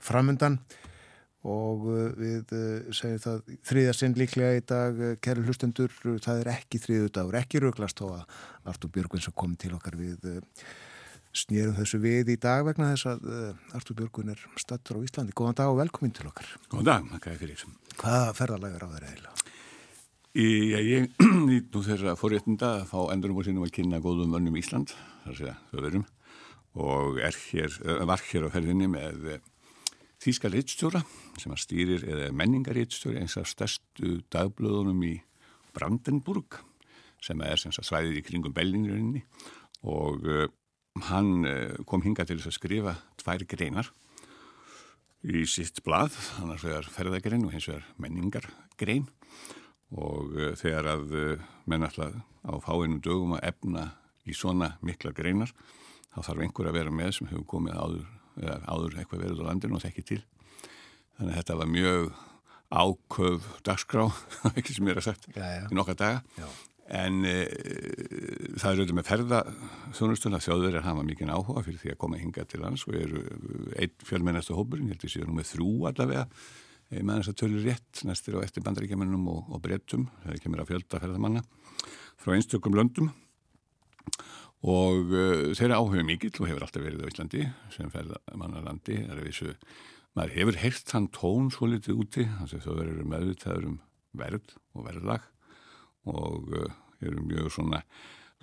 framundan 0.00 0.58
og 1.48 1.86
uh, 1.88 2.06
við 2.18 2.52
uh, 2.56 2.92
segjum 2.92 3.22
það 3.24 3.56
þriðja 3.70 3.96
sinn 3.96 4.16
líklega 4.18 4.58
í 4.58 4.62
dag 4.68 5.02
kæri 5.24 5.44
hlustendur, 5.46 5.94
það 6.20 6.44
er 6.44 6.52
ekki 6.56 6.82
þriðu 6.84 7.10
dagur 7.16 7.40
ekki 7.40 7.62
rauglast 7.64 8.02
þó 8.02 8.06
að 8.20 8.38
Artúr 8.72 8.94
Björgvin 8.96 9.24
svo 9.24 9.34
kom 9.36 9.56
til 9.60 9.72
okkar 9.76 9.96
við 10.00 10.26
snýrum 11.36 11.76
þessu 11.78 12.00
við 12.02 12.34
í 12.34 12.36
dag 12.42 12.64
vegna 12.66 12.90
þess 12.92 13.12
að 13.12 13.28
Artur 13.78 13.96
Björgun 14.00 14.32
er 14.34 14.40
stattur 14.58 14.98
á 14.98 15.04
Íslandi. 15.06 15.36
Góðan 15.36 15.60
dag 15.60 15.70
og 15.70 15.78
velkomin 15.78 16.12
til 16.16 16.26
okkar. 16.26 16.48
Góðan 16.72 16.88
dag, 16.88 17.06
makkaði 17.06 17.38
fyrir 17.44 17.54
þessum. 17.54 17.76
Hvaða 18.00 18.34
ferðarlegar 18.34 18.82
á 18.82 18.88
þeirra 18.96 19.12
eiginlega? 19.12 19.50
Ég, 20.30 20.76
ég, 20.94 21.64
nú 21.74 21.80
þeirra 21.82 22.14
fórréttinda 22.18 22.76
að 22.78 22.90
fá 22.92 22.98
endurum 23.10 23.40
og 23.40 23.46
sínum 23.46 23.64
að 23.66 23.72
kynna 23.74 23.98
góðum 24.02 24.36
önnum 24.38 24.58
Ísland, 24.60 24.92
þar 25.24 25.38
sé 25.38 25.48
að 25.50 25.64
þau 25.72 25.80
verum, 25.86 26.04
og 26.78 27.18
er 27.26 27.38
hér, 27.48 27.78
eh, 27.82 28.02
var 28.06 28.22
hér 28.28 28.46
á 28.46 28.54
ferðinni 28.54 28.86
með 28.92 29.26
eh, 29.32 29.40
Þíska 30.20 30.50
reittstjóra 30.52 31.00
sem 31.40 31.52
að 31.54 31.62
stýrir, 31.62 32.04
eða 32.04 32.32
menningarreittstjóri 32.36 33.22
eins 33.22 33.38
af 33.40 33.48
stærstu 33.48 34.20
dagblöðunum 34.32 35.00
í 35.08 35.14
Brandenburg 35.76 36.60
sem 37.24 37.40
er 37.44 37.60
sem 37.60 37.72
svæðið 37.72 38.20
í 38.20 38.24
kringum 38.26 38.56
Bellingrunni 38.56 39.22
og 39.88 40.26
hann 41.08 41.46
eh, 41.46 41.78
kom 41.86 42.02
hinga 42.04 42.26
til 42.26 42.38
þess 42.38 42.50
að 42.50 42.58
skrifa 42.58 42.94
tvær 43.20 43.44
greinar 43.48 43.90
í 45.20 45.44
sitt 45.48 45.82
blað, 45.84 46.16
annars 46.40 46.64
vegar 46.64 46.88
ferðagrein 46.88 47.44
og 47.44 47.54
hins 47.54 47.68
vegar 47.68 47.86
menningargrein. 48.00 49.08
Og 49.90 50.36
uh, 50.38 50.52
þegar 50.54 50.86
að 50.92 51.14
uh, 51.18 51.48
menn 51.68 51.82
alltaf 51.82 52.14
á 52.46 52.54
fáinu 52.62 53.00
dögum 53.02 53.34
að 53.34 53.48
efna 53.50 53.88
í 54.22 54.36
svona 54.36 54.76
mikla 54.86 55.10
greinar 55.16 55.50
þá 56.14 56.20
þarf 56.28 56.44
einhver 56.44 56.70
að 56.70 56.78
vera 56.78 56.94
með 56.94 57.16
sem 57.16 57.30
hefur 57.30 57.48
komið 57.50 57.74
áður, 57.74 58.06
eða 58.40 58.56
áður 58.66 58.98
eitthvað 59.00 59.24
verið 59.26 59.44
á 59.44 59.48
landinu 59.50 59.78
og 59.78 59.84
þekki 59.84 60.06
til. 60.08 60.20
Þannig 61.18 61.32
að 61.32 61.38
þetta 61.40 61.58
var 61.60 61.70
mjög 61.76 62.10
áköf 62.70 63.46
dagskrá, 63.66 64.08
ekki 64.56 64.76
sem 64.76 64.88
ég 64.88 64.96
er 64.96 65.02
að 65.02 65.08
sagt 65.10 65.30
já, 65.34 65.44
já. 65.44 65.64
í 65.66 65.78
nokkar 65.78 65.98
daga. 66.00 66.24
Já. 66.38 66.48
En 67.00 67.20
e, 67.22 67.34
það 68.58 68.64
er 68.66 68.80
auðvitað 68.80 68.96
með 68.98 69.06
ferða 69.06 69.40
þjónustuna 69.94 70.40
þjóður 70.42 70.80
er 70.80 70.86
hafa 70.88 71.04
mikið 71.06 71.30
áhuga 71.30 71.62
fyrir 71.62 71.78
því 71.84 71.92
að 71.92 72.00
koma 72.02 72.18
hinga 72.18 72.46
til 72.50 72.58
lands 72.64 72.82
og 72.88 72.96
eru 72.98 73.22
einn 73.78 73.94
fjölmennastu 74.08 74.56
hópurinn, 74.58 74.88
ég 74.90 74.96
held 74.96 75.06
að 75.06 75.12
séu 75.14 75.28
nú 75.28 75.36
með 75.36 75.52
þrjú 75.52 75.68
allavega 75.86 76.24
með 76.90 77.20
þess 77.20 77.30
að 77.30 77.38
tölur 77.38 77.66
rétt 77.68 78.02
næstir 78.08 78.34
á 78.34 78.42
eftir 78.42 78.64
bandaríkjamanum 78.66 79.28
og, 79.30 79.42
og 79.54 79.62
brettum 79.62 80.08
það 80.24 80.40
kemur 80.42 80.62
að 80.64 80.72
fjölda 80.72 81.00
ferðamanna 81.04 81.42
frá 82.18 82.34
einstökum 82.34 82.74
löndum 82.74 83.12
og 84.60 85.12
uh, 85.14 85.50
þeirra 85.56 85.78
áhuga 85.80 86.04
mikill 86.04 86.34
og 86.42 86.50
hefur 86.50 86.66
alltaf 86.66 86.84
verið 86.84 87.06
á 87.06 87.10
Íslandi 87.10 87.44
sem 87.72 87.92
ferðamannalandi. 87.92 88.98
Maður 90.18 90.34
hefur 90.34 90.58
heilt 90.60 90.90
þann 90.90 91.06
tón 91.14 91.52
svo 91.54 91.68
litið 91.70 92.02
úti 92.02 92.26
þannig 92.26 92.56
að 92.58 92.66
þau 92.66 92.74
verður 92.74 93.06
meðvitaður 93.12 93.68
um 93.70 93.78
verð 94.20 94.56
og 94.74 94.86
verðlag 94.88 95.28
og 96.10 96.50
uh, 96.58 96.74
eru 97.00 97.24
mjög 97.24 97.52
svona 97.54 97.80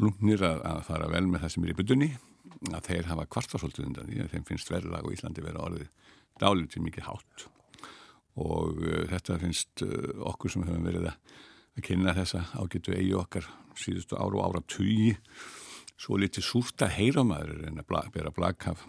lungnir 0.01 0.41
að, 0.45 0.63
að 0.65 0.81
fara 0.87 1.11
vel 1.11 1.25
með 1.27 1.43
það 1.43 1.53
sem 1.53 1.67
er 1.67 1.73
í 1.73 1.77
byddunni 1.77 2.09
að 2.71 2.87
þeir 2.87 3.11
hafa 3.11 3.27
kvartasóltið 3.35 3.89
undan 3.89 4.09
því 4.09 4.23
að 4.23 4.33
þeim 4.33 4.47
finnst 4.47 4.73
verðlag 4.73 5.05
og 5.05 5.13
Íslandi 5.13 5.45
verið 5.45 5.65
orðið 5.67 6.15
dálítið 6.41 6.85
mikið 6.87 7.07
hátt. 7.11 7.45
Og 8.41 8.81
uh, 8.81 9.03
þetta 9.11 9.37
finnst 9.43 9.85
okkur 9.85 10.55
sem 10.55 10.65
höfum 10.65 10.89
verið 10.89 11.11
að, 11.11 11.37
að 11.77 11.87
kynna 11.91 12.17
þessa 12.17 12.47
ágætu 12.57 12.97
eigi 12.97 13.13
okkar 13.19 13.51
síðustu 13.77 14.17
ára 14.17 14.39
og 14.39 14.45
ára 14.47 14.65
tugi 14.65 15.13
svo 15.97 16.19
litið 16.21 16.45
súrt 16.45 16.83
að 16.85 16.93
heyra 16.97 17.23
maður 17.25 17.65
en 17.69 17.81
að 17.81 17.89
bla, 17.89 18.03
bera 18.13 18.33
blag 18.33 18.67
af, 18.69 18.83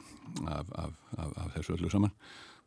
af, 0.44 0.74
af, 0.84 0.98
af 1.16 1.54
þessu 1.56 1.78
öllu 1.78 1.92
saman. 1.92 2.12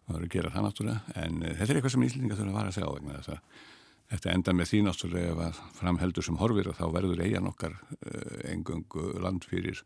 Það 0.01 0.15
verður 0.15 0.29
að 0.29 0.33
gera 0.35 0.53
það 0.55 0.65
náttúrulega. 0.67 1.15
En 1.21 1.43
uh, 1.43 1.51
þetta 1.51 1.69
er 1.69 1.79
eitthvað 1.79 1.95
sem 1.95 2.07
Íslandinga 2.07 2.39
þurfa 2.39 2.51
að 2.51 2.57
vara 2.59 2.71
að 2.71 2.77
segja 2.77 2.89
á 2.89 2.95
vegna 2.97 3.19
þess 3.19 3.35
að 3.35 3.69
Þetta 4.11 4.33
enda 4.35 4.53
með 4.55 4.67
því 4.67 4.79
náttúrulega 4.83 5.47
að 5.47 5.59
framheldur 5.77 6.25
sem 6.27 6.37
horfir 6.41 6.67
og 6.67 6.75
þá 6.75 6.83
verður 6.91 7.21
eigin 7.23 7.47
okkar 7.47 7.77
engungu 8.51 9.05
eh, 9.13 9.19
land 9.23 9.45
fyrir 9.47 9.79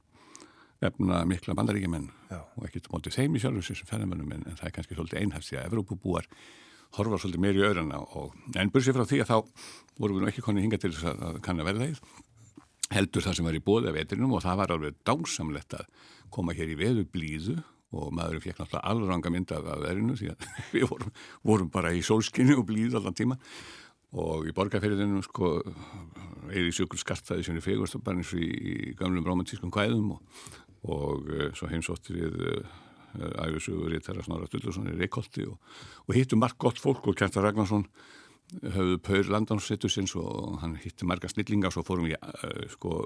efna 0.86 1.22
mikla 1.30 1.54
bandaríkjumenn 1.58 2.08
og 2.34 2.66
ekkert 2.68 2.90
mótið 2.92 3.20
þeim 3.20 3.38
í 3.38 3.42
sjálfur 3.44 3.68
sem 3.68 3.88
ferðamennum 3.88 4.34
en, 4.36 4.48
en 4.50 4.58
það 4.58 4.70
er 4.70 4.74
kannski 4.76 4.98
svolítið 4.98 5.22
einhæft 5.22 5.50
því 5.50 5.60
að 5.60 5.68
Evrópubúar 5.70 6.30
horfa 6.98 7.20
svolítið 7.22 7.44
meir 7.46 7.60
í 7.60 7.64
öðrana 7.70 8.02
og 8.18 8.34
en 8.58 8.72
bursið 8.74 8.98
frá 8.98 9.06
því 9.12 9.22
að 9.24 9.32
þá 9.32 9.38
vorum 10.02 10.18
við 10.18 10.26
nú 10.26 10.32
ekki 10.32 10.46
konið 10.46 10.66
hinga 10.66 10.82
til 10.82 10.92
þess 10.96 11.14
að 11.14 11.40
kanna 11.46 11.68
verðaðið 11.70 12.02
heldur 12.94 13.26
það 13.26 13.38
sem 13.38 13.48
var 13.48 13.58
í 13.58 13.64
bóða 13.66 13.94
vetrinum 13.96 14.36
og 14.38 14.44
það 14.46 14.60
var 14.62 14.74
alveg 14.76 15.00
dásamlegt 15.08 15.78
að 15.78 15.88
koma 16.34 16.54
hér 16.58 16.74
í 16.74 16.78
veðu 16.80 17.06
blíðu 17.10 17.56
og 17.96 18.12
maðurinn 18.16 18.44
fekk 18.44 18.60
náttúrulega 18.60 18.92
alranga 18.92 19.32
mynda 19.32 19.62
af 19.62 19.82
verðinu 19.84 20.18
því 20.20 20.30
að 20.34 20.46
við 20.76 20.86
vorum, 20.92 21.16
vorum 21.48 21.72
bara 21.74 21.94
í 21.96 22.04
sólskinni 22.06 22.58
og 22.58 22.68
blíðu 22.70 23.00
allan 23.00 23.18
tíma 23.18 23.40
og 24.16 24.48
í 24.48 24.54
borgarferðinu 24.56 25.22
sko 25.26 25.58
eða 26.52 26.68
í 26.70 26.74
sjökul 26.76 27.00
skartaði 27.02 27.46
sem 27.48 27.58
er 27.58 27.66
fegurst 27.66 27.98
bara 28.04 28.22
eins 28.22 28.34
og 28.36 28.44
í 28.44 28.94
gamlum 29.00 29.26
romantískum 29.28 29.74
kvæðum 29.74 30.16
og, 30.16 30.44
og 30.88 31.32
uh, 31.32 31.48
svo 31.58 31.70
heimsótt 31.72 32.12
við 32.14 32.38
uh, 32.38 32.76
æfisugur 33.46 33.96
í 33.96 34.02
Terra 34.04 34.24
Snorra 34.26 34.48
Stullursson 34.50 34.92
í 34.92 34.98
Reykjóldi 35.00 35.48
og, 35.50 35.58
og 36.06 36.16
hittum 36.18 36.42
margt 36.44 36.60
gott 36.62 36.80
fólk 36.82 37.08
og 37.10 37.18
Kjartar 37.18 37.48
Ragnarsson 37.48 37.88
höfðu 38.62 39.00
Paur 39.04 39.32
Landansettur 39.34 39.92
sinns 39.92 40.16
og 40.20 40.60
hann 40.62 40.76
hitti 40.82 41.08
marga 41.08 41.30
snillinga 41.32 41.72
og 41.72 41.76
svo 41.76 41.86
fórum 41.88 42.08
við, 42.10 42.18
uh, 42.22 42.66
sko, 42.76 43.00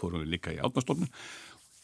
fórum 0.00 0.24
við 0.24 0.34
líka 0.36 0.54
í 0.54 0.60
átnastofnun 0.62 1.10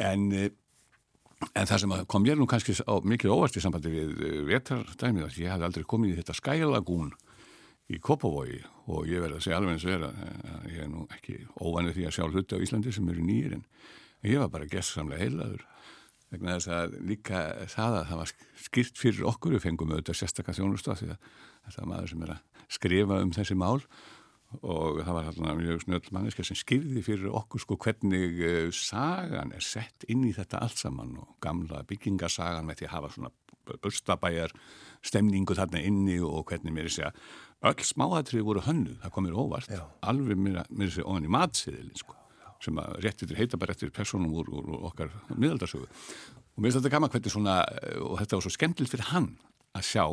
en, 0.03 0.27
en 0.35 1.71
það 1.71 1.83
sem 1.85 1.97
kom 2.11 2.27
ég 2.29 2.39
nú 2.39 2.49
kannski 2.51 2.75
á, 2.83 2.95
mikið 2.99 3.35
óvart 3.35 3.57
í 3.57 3.65
sambandi 3.65 3.93
við 3.95 4.45
vetardæmið 4.51 5.29
að 5.29 5.41
ég 5.45 5.55
hafði 5.55 5.69
aldrei 5.71 5.89
komið 5.95 6.15
í 6.15 6.21
þetta 6.21 6.39
skælagún 6.41 7.13
í 7.91 7.99
Kopovogi 7.99 8.61
og 8.91 9.09
ég 9.11 9.23
verði 9.23 9.39
að 9.39 9.45
segja 9.47 9.59
alveg 9.59 9.77
eins 9.77 9.87
og 9.87 9.95
vera 9.95 10.11
að 10.11 10.69
ég 10.71 10.85
er 10.85 10.91
nú 10.91 11.07
ekki 11.17 11.41
óvanir 11.59 11.97
því 11.97 12.07
að 12.07 12.17
sjá 12.17 12.27
hluti 12.29 12.59
á 12.59 12.63
Íslandi 12.63 12.95
sem 12.95 13.09
eru 13.11 13.25
nýjir 13.27 13.57
en 13.57 13.65
ég 14.27 14.43
var 14.43 14.53
bara 14.53 14.71
gessamlega 14.71 15.25
heilaður 15.25 15.65
vegna 16.31 16.57
þess 16.59 16.71
að 16.75 16.95
líka 17.09 17.41
það 17.73 17.97
að 17.99 18.07
það 18.11 18.21
var 18.21 18.33
skýrt 18.67 19.01
fyrir 19.01 19.27
okkur 19.31 19.57
við 19.57 19.65
fengum 19.65 19.95
auðvitað 19.95 20.21
sérstakka 20.21 20.55
þjónustu 20.55 20.95
því 21.01 21.11
að 21.15 21.33
þetta 21.67 21.89
maður 21.91 22.13
sem 22.13 22.25
er 22.27 22.35
að 22.37 22.45
skrifa 22.71 23.21
um 23.25 23.35
þessi 23.35 23.57
mál 23.59 23.81
og 24.67 24.99
það 25.05 25.15
var 25.15 25.27
hérna 25.29 25.53
mjög 25.59 25.85
snöll 25.85 26.09
manneska 26.15 26.45
sem 26.47 26.59
skýrði 26.59 27.05
fyrir 27.07 27.35
okkur 27.39 27.63
sko 27.63 27.77
hvernig 27.85 28.41
uh, 28.43 28.73
sagan 28.75 29.55
er 29.55 29.63
sett 29.63 30.07
inn 30.11 30.25
í 30.27 30.33
þetta 30.35 30.63
allt 30.65 30.81
saman 30.81 31.15
og 31.23 31.37
gamla 31.45 31.85
byggingasagan 31.87 32.67
með 32.67 32.81
því 32.81 32.89
að 32.89 32.95
hafa 32.97 33.13
svona 33.15 33.31
bustabæjar 33.85 34.55
stemningu 35.07 35.55
þarna 35.55 35.83
inni 35.87 36.19
og 36.25 36.49
hvernig 36.51 36.75
mér 36.75 36.89
er 36.89 36.95
segja 36.97 37.13
öll 37.71 37.85
smáatrið 37.85 38.47
voru 38.47 38.65
hönnu, 38.65 38.97
það 39.03 39.15
komir 39.15 39.37
óvart 39.37 39.71
Já. 39.71 39.85
alveg 40.03 40.41
mér 40.41 40.63
er 40.65 40.95
segja 40.97 41.07
ofan 41.07 41.29
í 41.29 41.31
matsiðilin 41.31 42.01
sko, 42.01 42.17
sem 42.65 42.81
að 42.81 42.97
réttir 43.05 43.37
heita 43.39 43.61
bara 43.61 43.75
réttir 43.75 43.93
personum 43.95 44.33
úr, 44.35 44.51
úr 44.51 44.89
okkar 44.91 45.13
miðaldarsögu 45.37 45.87
og 45.87 46.57
mér 46.59 46.73
finnst 46.73 46.81
þetta 46.81 46.95
gaman 46.97 47.13
hvernig 47.13 47.35
svona 47.37 47.61
og 48.01 48.17
þetta 48.19 48.41
var 48.41 48.47
svo 48.49 48.55
skemmtilt 48.57 48.91
fyrir 48.91 49.13
hann 49.13 49.35
að 49.77 49.87
sjá 49.93 50.05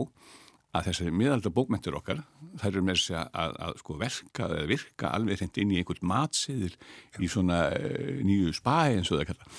að 0.78 0.90
þessi 0.90 1.14
miðaldar 1.14 1.54
bókmentur 1.56 1.98
okkar 2.00 2.24
þær 2.62 2.70
eru 2.72 2.84
með 2.86 3.00
þess 3.00 3.14
að, 3.20 3.30
að, 3.44 3.56
að 3.68 3.80
sko 3.82 3.96
verka 4.02 4.50
eða 4.50 4.68
virka 4.72 5.14
alveg 5.14 5.42
hreint 5.42 5.62
inn 5.62 5.74
í 5.74 5.80
einhvern 5.82 6.12
matsiðil 6.12 6.74
í 7.22 7.32
svona 7.32 7.64
uh, 7.78 8.14
nýju 8.28 8.54
spæi 8.58 8.98
eins 8.98 9.12
og 9.12 9.22
það 9.22 9.34
kalla 9.34 9.50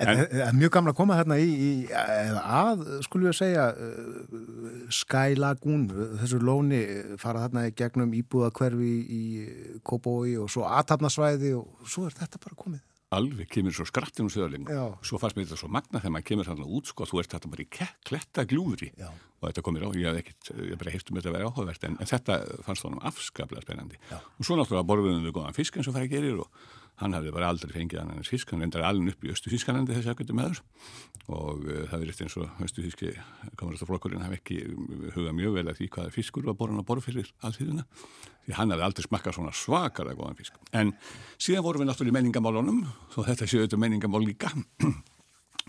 En 0.00 0.08
er 0.16 0.54
mjög 0.56 0.70
gamla 0.72 0.94
að 0.94 0.96
koma 0.96 1.16
þarna 1.18 1.36
í, 1.36 1.48
í 1.52 1.72
að, 1.92 2.86
skulum 3.04 3.26
við 3.26 3.34
að 3.34 3.40
segja 3.42 3.66
uh, 3.74 4.86
Sky 4.96 5.36
Lagoon 5.36 5.88
þessu 6.22 6.40
lóni 6.40 6.80
fara 7.20 7.44
þarna 7.44 7.66
í 7.68 7.74
gegnum 7.76 8.14
íbúða 8.16 8.48
hverfi 8.56 8.94
í 9.04 9.24
Kópói 9.84 10.38
og 10.40 10.48
svo 10.52 10.64
aðtapnasvæði 10.70 11.52
og 11.58 11.84
svo 11.84 12.08
er 12.08 12.16
þetta 12.16 12.40
bara 12.40 12.62
komið 12.64 12.86
alveg 13.16 13.48
kemur 13.50 13.74
svo 13.74 13.86
skrattin 13.88 14.28
og 14.28 14.32
söðurling 14.34 14.68
Já. 14.70 14.84
svo 15.02 15.18
fannst 15.18 15.38
mér 15.38 15.48
þetta 15.48 15.58
svo 15.58 15.70
magna 15.72 15.98
þegar 15.98 16.14
maður 16.14 16.28
kemur 16.30 16.48
þarna 16.50 16.68
út 16.78 16.90
sko, 16.92 17.06
þú 17.10 17.22
ert 17.22 17.34
þetta 17.34 17.50
bara 17.50 17.64
í 17.64 17.68
kletta 18.06 18.44
gljúfri 18.50 18.90
Já. 18.94 19.08
og 19.10 19.48
þetta 19.48 19.64
komir 19.66 19.86
á, 19.86 19.88
ég 19.98 20.06
hef 20.06 20.20
ekkert 20.22 20.52
ég 20.70 20.78
bara 20.78 20.94
heist 20.94 21.10
um 21.10 21.18
þetta 21.18 21.32
að 21.32 21.36
vera 21.38 21.50
áhugavert 21.50 21.86
en, 21.88 21.96
en 21.98 22.10
þetta 22.10 22.36
fannst 22.66 22.86
honum 22.86 23.02
afskaplega 23.10 23.64
spennandi 23.66 23.98
Já. 24.10 24.20
og 24.20 24.46
svo 24.46 24.58
náttúrulega 24.60 24.88
borðum 24.92 25.24
við 25.26 25.34
góðan 25.34 25.58
fisk 25.58 25.80
eins 25.80 25.90
og 25.90 25.98
fara 25.98 26.06
að 26.06 26.14
gerir 26.14 26.44
og 26.44 26.68
hann 27.00 27.16
hafði 27.16 27.34
bara 27.34 27.50
aldrei 27.52 27.72
fengið 27.74 28.02
hann 28.02 28.14
en 28.14 28.26
fisk, 28.26 28.52
hann 28.52 28.64
endar 28.66 28.86
alveg 28.88 29.14
upp 29.14 29.26
í 29.26 29.32
Östu 29.34 29.52
Þískalandi 29.52 29.96
þessi 29.96 30.12
akkurat 30.12 30.36
meður 30.36 30.62
og 31.30 31.62
uh, 31.64 31.84
það 31.90 32.04
verið 32.04 32.24
eins 32.26 32.36
og 32.40 32.64
Östu 32.66 32.84
Þíski 32.84 33.14
kamerastaflokkurinn 33.60 34.24
hafi 34.24 34.40
ekki 34.40 34.58
hugað 35.16 35.36
mjög 35.38 35.56
vel 35.58 35.66
að 35.70 35.80
því 35.80 35.90
hvaða 35.96 36.14
fiskur 36.14 36.48
var 36.48 36.58
borðan 36.60 36.82
að 36.82 36.88
borð 36.90 37.08
fyrir 37.08 37.32
allþýðuna 37.46 37.86
því 38.50 38.56
hann 38.58 38.74
hafði 38.74 38.86
aldrei 38.86 39.06
smakkað 39.06 39.36
svona 39.36 39.54
svakalega 39.54 40.18
góðan 40.18 40.38
fisk. 40.38 40.58
En 40.76 40.92
síðan 41.38 41.64
vorum 41.66 41.84
við 41.84 41.90
náttúrulega 41.90 42.14
í 42.14 42.18
menningamálunum 42.18 42.82
þó 43.14 43.20
þetta 43.28 43.48
séu 43.48 43.64
þetta 43.64 43.80
menningamál 43.80 44.22
líka. 44.24 44.52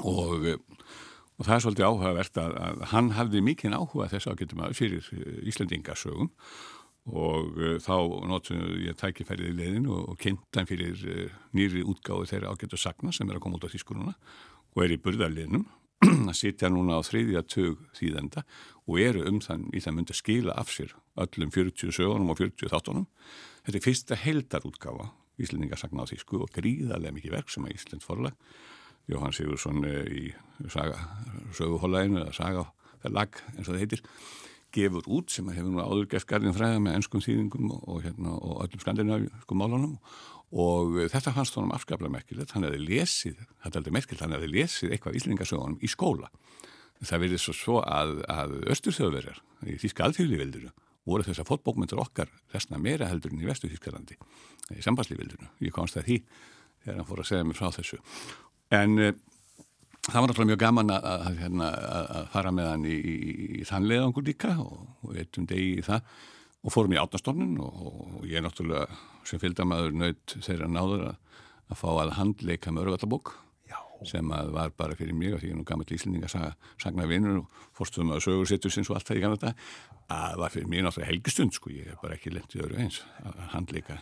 Og, 0.07 0.45
eh, 0.47 0.55
og 1.37 1.45
það 1.45 1.53
er 1.53 1.63
svolítið 1.65 1.85
áhugavert 1.85 2.37
að, 2.39 2.53
að 2.63 2.83
hann 2.93 3.09
hafði 3.17 3.41
mikinn 3.43 3.75
áhuga 3.75 4.07
þess 4.09 4.29
að 4.31 4.37
getum 4.39 4.61
að 4.63 4.77
fyrir 4.79 5.09
eh, 5.13 5.41
Íslandingasögum 5.51 6.29
og 7.09 7.57
uh, 7.57 7.75
þá 7.81 7.95
notum 8.29 8.63
ég 8.83 8.97
tækifærið 8.99 9.51
í 9.51 9.57
leiðin 9.57 9.89
og, 9.89 10.13
og 10.13 10.19
kynntan 10.21 10.69
fyrir 10.69 11.05
uh, 11.09 11.37
nýri 11.57 11.83
útgáðu 11.85 12.29
þeirra 12.29 12.53
ágættu 12.53 12.79
sagna 12.79 13.13
sem 13.15 13.29
er 13.29 13.39
að 13.39 13.45
koma 13.45 13.57
út 13.57 13.65
á 13.65 13.73
þýskununa 13.73 14.15
og 14.75 14.83
er 14.85 14.93
í 14.93 14.99
burðarliðnum 15.01 15.65
að 16.29 16.37
sitja 16.37 16.69
núna 16.71 16.97
á 16.97 17.01
þriðja 17.05 17.45
tög 17.49 17.81
þýðenda 17.97 18.45
og 18.87 18.99
eru 19.01 19.25
um 19.29 19.39
þann 19.43 19.67
í 19.73 19.81
það 19.81 19.97
myndi 19.97 20.15
að 20.15 20.21
skila 20.21 20.57
af 20.57 20.73
sér 20.73 20.93
öllum 21.21 21.51
40 21.53 21.93
sögunum 21.93 22.31
og 22.33 22.39
40 22.39 22.71
þáttunum. 22.71 23.09
Þetta 23.65 23.77
er 23.77 23.85
fyrsta 23.85 24.17
heldarútgáfa 24.17 25.09
Íslendingasagna 25.41 26.05
á 26.05 26.09
þýsku 26.09 26.41
og 26.43 26.53
gríðarlega 26.53 27.15
mikið 27.15 27.35
verk 27.35 27.51
sem 27.53 27.65
að 27.65 27.75
Ísland 27.75 28.05
forlag 28.05 28.37
Jóhann 29.09 29.33
Sigursson 29.35 29.83
uh, 29.85 30.05
í 30.05 30.31
saga, 30.69 30.99
söguhólaðinu 31.57 32.21
eða 32.21 32.35
saga, 32.37 32.65
það 33.01 33.15
lag 33.17 33.39
eins 33.55 33.67
og 33.67 33.73
það 33.73 33.81
heitir 33.83 34.03
gefur 34.75 35.07
út 35.11 35.33
sem 35.33 35.47
hefur 35.51 35.73
nú 35.73 35.81
áður 35.83 36.09
gert 36.11 36.27
garðin 36.29 36.55
fræða 36.55 36.81
með 36.83 36.97
ennskum 36.99 37.23
þýðingum 37.23 37.71
og, 37.75 37.81
og, 37.87 38.03
hérna, 38.05 38.35
og 38.37 38.61
öllum 38.65 38.83
skandinavískum 38.83 39.61
málunum 39.61 39.95
og 40.51 40.97
uh, 40.97 41.07
þetta 41.11 41.33
fannst 41.35 41.57
honum 41.57 41.73
afskaplega 41.75 42.11
merkilegt, 42.11 42.53
hann 42.55 42.67
hefði 42.67 42.81
lesið, 42.83 43.41
þetta 43.63 43.71
er 43.71 43.81
aldrei 43.81 43.95
merkilegt, 43.97 44.23
hann 44.25 44.35
hefði 44.35 44.51
lesið 44.55 44.95
eitthvað 44.95 45.17
íslendingasögunum 45.19 45.79
í 45.79 45.91
skóla. 45.91 46.31
Það 47.01 47.23
verið 47.23 47.41
svo 47.41 47.53
svo 47.57 47.79
að, 47.81 48.19
að 48.29 48.51
östurþjóðverjar 48.75 49.39
í 49.65 49.77
Þíska 49.81 50.05
alþjóðlífildinu 50.05 50.69
voru 51.09 51.25
þess 51.25 51.41
að 51.41 51.49
fótbókmyndur 51.49 52.01
okkar 52.03 52.29
þessna 52.53 52.77
meira 52.77 53.07
heldur 53.09 53.33
en 53.33 53.41
í 53.41 53.47
vestu 53.47 53.71
Þískalandi 53.71 54.19
í 54.75 54.83
sambandslífildinu. 54.85 55.49
Ég 55.65 55.73
komst 55.73 55.97
það 55.97 56.05
því 56.11 56.17
þegar 56.83 56.99
hann 56.99 57.09
fór 57.09 57.23
að 57.23 57.29
segja 57.31 57.47
mér 57.47 57.57
frá 57.57 57.71
þessu. 57.79 57.97
En 58.77 59.01
uh, 59.01 59.15
það 60.07 60.17
var 60.17 60.31
náttúrulega 60.31 60.51
mjög 60.51 60.61
gaman 60.63 60.93
að, 60.95 61.07
að, 61.11 61.39
hérna, 61.43 61.71
að, 61.71 62.11
að 62.17 62.29
fara 62.35 62.53
með 62.57 62.69
hann 62.71 62.85
í, 62.89 62.97
í, 62.97 63.15
í 63.61 63.65
þann 63.69 63.89
leiðangur 63.89 64.27
líka 64.27 64.55
og, 64.63 65.11
eittum 65.15 65.47
degi 65.49 65.75
í 65.77 65.85
það 65.85 66.15
og 66.61 66.73
fórum 66.73 66.95
í 66.95 66.99
átnastofnun 67.01 67.55
og, 67.61 67.85
og 68.21 68.25
ég 68.29 68.39
er 68.39 68.45
náttúrulega 68.45 68.87
sem 69.27 69.41
fylgdamaður 69.41 69.95
nöyt 69.97 70.35
þeirra 70.41 70.69
náður 70.69 71.07
að, 71.11 71.39
að 71.71 71.81
fá 71.81 71.87
að 71.93 72.15
handleika 72.17 72.73
með 72.73 72.87
örvallabók 72.87 73.35
sem 74.07 74.31
að 74.33 74.51
var 74.55 74.71
bara 74.77 74.95
fyrir 74.97 75.15
mig 75.17 75.35
og 75.35 75.41
því 75.41 75.49
ég 75.49 75.55
er 75.55 75.59
nú 75.59 75.65
gammal 75.67 75.85
íslending 75.93 76.25
að 76.25 76.33
saga, 76.33 76.51
sagna 76.81 77.07
vinnur 77.09 77.41
og 77.43 77.65
fórstuðum 77.77 78.15
að 78.15 78.23
sögur 78.25 78.49
setjur 78.49 78.73
sinns 78.73 78.89
og 78.89 78.97
allt 78.97 79.09
það 79.09 79.19
í 79.19 79.23
gamla 79.25 79.39
þetta 79.41 80.15
að 80.15 80.37
var 80.41 80.53
fyrir 80.53 80.71
mig 80.71 80.85
náttúrulega 80.85 81.11
helgistund 81.11 81.55
sko, 81.55 81.73
ég 81.73 81.91
hef 81.91 82.01
bara 82.01 82.17
ekki 82.17 82.33
lendið 82.33 82.65
öru 82.65 82.79
eins 82.81 83.01
að 83.21 83.41
handleika. 83.53 83.99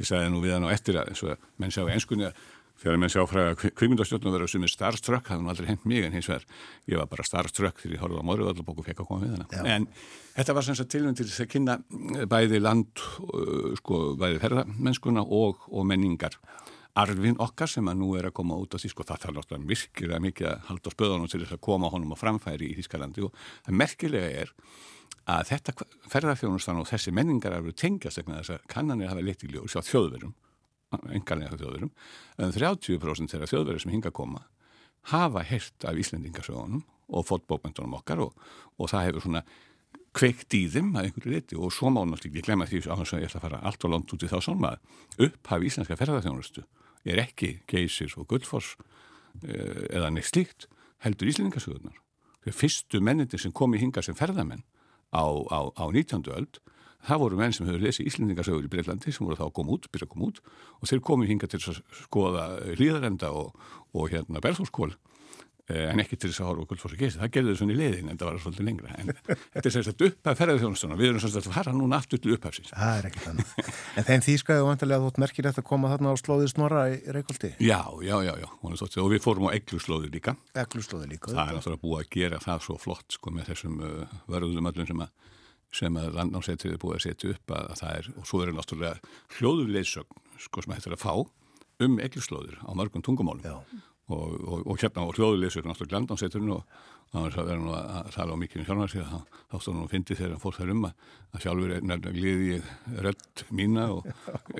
Ég 0.00 0.08
sagði 0.08 0.32
nú 0.32 0.42
við 0.42 0.56
hann 0.56 0.66
á 0.66 0.74
eftir 0.74 0.98
að 0.98 1.12
eins 1.12 1.22
og 1.24 1.34
að 1.34 1.46
menn 1.62 1.74
sjá 1.74 1.84
einskunni 1.86 2.26
að 2.26 2.42
þegar 2.80 3.00
menn 3.00 3.12
sjá 3.12 3.22
fræða 3.28 3.56
kvikmyndastjórnum 3.60 4.34
verður 4.34 4.52
sem 4.54 4.64
er 4.64 4.72
starstruck, 4.72 5.28
það 5.28 5.42
nú 5.44 5.52
aldrei 5.52 5.68
hendt 5.68 5.86
mig 5.88 6.06
en 6.06 6.16
hins 6.16 6.30
vegar 6.30 6.46
ég 6.88 7.00
var 7.00 7.10
bara 7.12 7.26
starstruck 7.28 7.82
þegar 7.82 7.96
ég 7.96 8.04
horfði 8.04 8.24
á 8.24 8.28
morguðallabók 8.30 8.82
og 8.82 8.88
fekk 8.88 9.04
að 9.04 9.10
koma 9.10 9.26
við 9.26 9.36
hana. 9.36 9.48
Já. 9.52 9.62
En 9.76 9.88
þetta 10.38 10.56
var 10.56 10.66
sem 10.66 10.78
sagt 10.78 10.92
tilvæm 10.94 11.16
til 11.18 11.28
þess 11.28 11.44
að 11.44 11.52
kynna 11.54 11.78
bæði 12.30 12.62
land, 12.62 13.04
uh, 13.28 13.72
sko, 13.80 14.02
bæði 14.20 14.42
ferðamennskuna 14.46 15.26
og, 15.26 15.66
og 15.68 15.88
menningar 15.90 16.40
arfin 16.98 17.38
okkar 17.40 17.70
sem 17.70 17.86
að 17.88 18.00
nú 18.00 18.14
er 18.18 18.28
að 18.28 18.36
koma 18.40 18.58
út 18.58 18.74
á 18.74 18.78
því 18.80 18.90
sko 18.90 19.06
það 19.06 19.24
þarf 19.24 19.36
náttúrulega 19.36 19.70
virkilega 19.70 20.22
mikið 20.24 20.48
að 20.50 20.64
halda 20.70 20.90
á 20.90 20.94
spöðunum 20.96 21.30
til 21.30 21.42
þess 21.44 21.56
að 21.56 21.62
koma 21.68 21.90
honum 21.92 22.14
á 22.16 22.18
framfæri 22.18 22.70
í 22.70 22.76
Þískalandi 22.80 23.26
og 23.26 23.36
það 23.66 23.78
merkilega 23.78 24.30
er 24.42 24.52
að 25.30 25.50
þetta 25.52 25.74
ferðarþjónustan 26.10 26.80
og 26.80 26.88
þessi 26.90 27.14
menningar 27.14 27.54
eru 27.60 27.74
tengjast 27.76 28.20
vegna 28.20 28.40
þess 28.40 28.56
að 28.56 28.66
kannanir 28.72 29.12
hafa 29.12 29.24
leitt 29.24 29.44
í 29.46 29.52
ljós 29.52 29.76
á 29.78 29.80
þjóðverum, 29.86 30.34
engarlega 30.90 31.58
þjóðverum, 31.58 31.92
en 32.38 32.54
30% 32.54 33.34
þeirra 33.34 33.50
þjóðverir 33.50 33.82
sem 33.84 33.92
hinga 33.94 34.10
að 34.10 34.18
koma 34.20 34.44
hafa 35.10 35.42
heyrt 35.46 35.86
af 35.88 35.98
Íslendingasögunum 35.98 36.82
og 37.10 37.26
fótbókmyndunum 37.26 37.98
okkar 38.00 38.22
og, 38.26 38.34
og 38.78 38.90
það 38.90 39.06
hefur 39.08 39.24
svona 39.24 39.44
kveikt 40.16 40.54
í 40.58 40.64
þeim 40.70 40.90
að 40.98 41.08
einhverju 41.08 41.32
riti 41.32 41.58
og 41.58 41.72
svo 41.74 41.90
má 41.94 42.02
náttúrulega 42.02 42.40
ekki 42.40 42.44
glemma 42.46 42.66
því 42.66 42.82
að 42.82 43.22
ég 43.22 43.28
ætla 43.28 43.40
að 43.40 43.44
fara 43.46 43.62
allt 43.66 43.86
og 43.86 43.92
langt 43.94 44.14
út 44.14 44.26
í 44.26 44.30
þá 44.30 44.38
sálma 44.42 44.72
upphaf 45.22 45.66
íslenska 45.66 45.96
ferðarþjónustu 45.98 46.64
er 47.06 47.22
ekki 47.22 47.52
geysir 47.70 48.12
og 48.18 48.26
gullfoss 48.30 48.74
eh, 49.46 49.86
eða 49.94 50.10
neitt 50.12 50.28
slíkt 50.28 50.66
heldur 51.04 51.30
íslendingasögurnar. 51.30 51.96
Þegar 52.44 52.58
fyrstu 52.58 53.00
mennindir 53.04 53.40
sem 53.40 53.54
kom 53.54 53.74
í 53.76 53.80
hinga 53.80 54.02
sem 54.04 54.16
ferðamenn 54.18 54.64
á, 55.14 55.24
á, 55.24 55.60
á 55.78 55.84
19. 55.88 56.26
öld 56.34 56.60
það 57.08 57.22
voru 57.24 57.40
menn 57.40 57.54
sem 57.56 57.68
höfðu 57.68 57.84
lesið 57.84 58.10
íslendingasögur 58.10 58.66
í 58.66 58.72
Breitlandi 58.72 59.14
sem 59.14 59.26
voru 59.26 59.38
þá 59.38 59.46
að 59.48 59.54
koma 59.60 59.76
út, 59.76 59.90
byrja 59.92 60.08
að 60.08 60.14
koma 60.14 60.30
út 60.30 60.42
og 60.80 60.90
þeir 60.90 61.04
komu 61.10 61.28
hinga 61.28 61.50
til 61.50 61.60
að 61.60 61.80
skoða 62.04 62.48
hlýðarenda 62.74 63.32
og, 63.36 63.54
og 63.94 64.10
hérna 64.12 64.42
berðhúskól 64.44 64.92
en 65.70 66.02
ekki 66.02 66.18
til 66.18 66.30
þess 66.30 66.42
að 66.42 66.48
horfa 66.50 66.64
okkur 66.64 66.80
fór 66.80 66.92
svo 66.92 66.98
geysi. 66.98 67.18
Það 67.20 67.32
gerði 67.34 67.52
þau 67.52 67.60
svona 67.60 67.74
í 67.74 67.78
leiðin 67.78 68.10
en 68.10 68.18
það 68.20 68.28
var 68.28 68.40
svolítið 68.44 68.66
lengra. 68.66 68.96
En 68.98 69.12
þetta 69.12 69.62
er 69.62 69.74
sérstætt 69.74 70.04
upphaf 70.06 70.38
ferðarþjónustuna. 70.40 70.98
Við 70.98 71.10
erum 71.10 71.22
svolítið 71.22 71.50
að 71.50 71.56
fara 71.56 71.74
núna 71.76 72.00
aftur 72.00 72.22
til 72.22 72.34
upphafsins. 72.34 72.72
Það 72.74 72.98
er 72.98 73.08
ekki 73.10 73.24
þannig. 73.26 73.54
En 74.00 74.08
þeim 74.08 74.24
þýskaði 74.26 74.66
vantilega 74.66 75.04
þótt 75.06 75.20
merkilegt 75.24 75.62
að 75.62 75.66
koma 75.70 75.92
þarna 75.92 76.14
á 76.14 76.16
slóðið 76.20 76.52
snorra 76.54 76.84
í 76.90 76.98
Reykjóldi. 77.16 77.52
Já, 77.62 77.80
já, 78.06 78.16
já, 78.26 78.32
já. 78.42 78.48
Og 79.04 79.10
við 79.14 79.24
fórum 79.24 79.50
á 79.50 79.54
egluslóði 79.54 80.12
líka. 80.14 80.36
Egluslóði 80.58 81.12
líka. 81.14 81.34
Það 81.34 81.42
er 81.44 81.58
náttúrulega 81.60 81.84
búið 81.84 82.02
að 82.02 82.14
gera 82.18 82.42
það 82.42 82.64
svo 82.66 82.78
flott 82.80 83.18
sko 83.18 83.34
með 83.34 83.52
þessum 83.52 83.82
uh, 83.84 84.16
vörðum 84.30 84.72
öllum 84.72 85.04
sem 85.74 85.96
að 85.96 86.00
sem 86.00 86.00
að 86.00 86.16
landnámsætið 86.18 86.74
er 86.74 86.80
búið 86.82 86.96
að 86.96 87.04
setja 87.06 87.34
upp 87.34 87.54
að, 87.54 87.68
að 87.72 87.80
það 87.82 87.98
er, 87.98 88.10
og 88.16 88.28
svo 88.28 88.42
er 88.42 88.54
náttúrulega 88.56 89.14
hljóðuleysögn 89.38 90.24
sko 90.40 90.64
sem 90.64 90.74
hættir 90.74 90.96
að 90.96 91.04
fá 91.04 91.14
um 91.80 92.00
egluslóðir 92.02 92.58
á 92.60 92.70
mörgum 92.76 93.04
tungumálum. 93.04 93.64
Og, 94.10 94.32
og, 94.42 94.64
og 94.66 94.80
hérna 94.82 95.06
á 95.06 95.14
hljóðuleysögn 95.14 95.70
náttúrulega 95.70 96.00
landnámsætturinn 96.00 96.56
og 96.56 96.64
það 97.10 97.24
var 97.24 97.36
að 97.40 97.48
vera 97.48 97.62
nú 97.62 97.72
að 97.74 98.08
tala 98.14 98.34
á 98.34 98.40
mikið 98.40 98.60
um 98.60 98.66
sjálfar 98.68 98.90
sig 98.92 99.06
þá, 99.06 99.18
þá 99.50 99.54
stóð 99.58 99.74
nú 99.76 99.84
að 99.84 99.92
fyndi 99.94 100.16
þegar 100.18 100.32
hann 100.34 100.42
fór 100.42 100.56
þar 100.56 100.72
um 100.74 100.84
að, 100.86 101.06
að 101.30 101.44
sjálfur 101.44 101.72
er 101.74 101.86
nefnilega 101.90 102.14
gliði 102.14 102.58
rödd 103.06 103.42
mína 103.58 103.86
og 103.96 104.06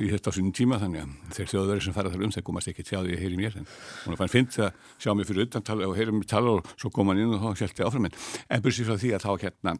ég 0.02 0.14
þetta 0.16 0.34
á 0.34 0.36
sínum 0.36 0.54
tíma 0.58 0.80
þannig 0.82 1.04
að 1.04 1.36
þeir 1.36 1.50
þjóðverið 1.52 1.84
sem 1.86 1.96
fara 1.98 2.10
þar 2.10 2.24
um 2.26 2.34
þeir 2.34 2.46
komast 2.48 2.72
ekki 2.72 2.86
tjáði 2.88 3.14
að 3.14 3.22
heyri 3.22 3.38
mér 3.38 3.58
en 3.60 3.68
hún 4.06 4.18
fann 4.18 4.34
fyndi 4.34 4.64
að 4.66 4.90
sjá 4.98 5.14
mig 5.14 5.30
fyrir 5.30 5.46
utan 5.46 5.66
tala 5.70 5.90
og 5.90 5.98
heyri 5.98 6.16
mér 6.16 6.30
tala 6.30 6.56
og 6.58 6.74
svo 6.74 6.90
kom 6.94 7.12
hann 7.12 7.22
inn 7.22 7.36
og 7.38 7.44
þá 7.44 7.62
hjælti 7.62 7.86
áfram 7.86 8.10
en 8.10 8.66
bursið 8.66 8.90
frá 8.90 8.98
því 8.98 9.14
að 9.14 9.26
þá 9.28 9.32
hérna 9.46 9.76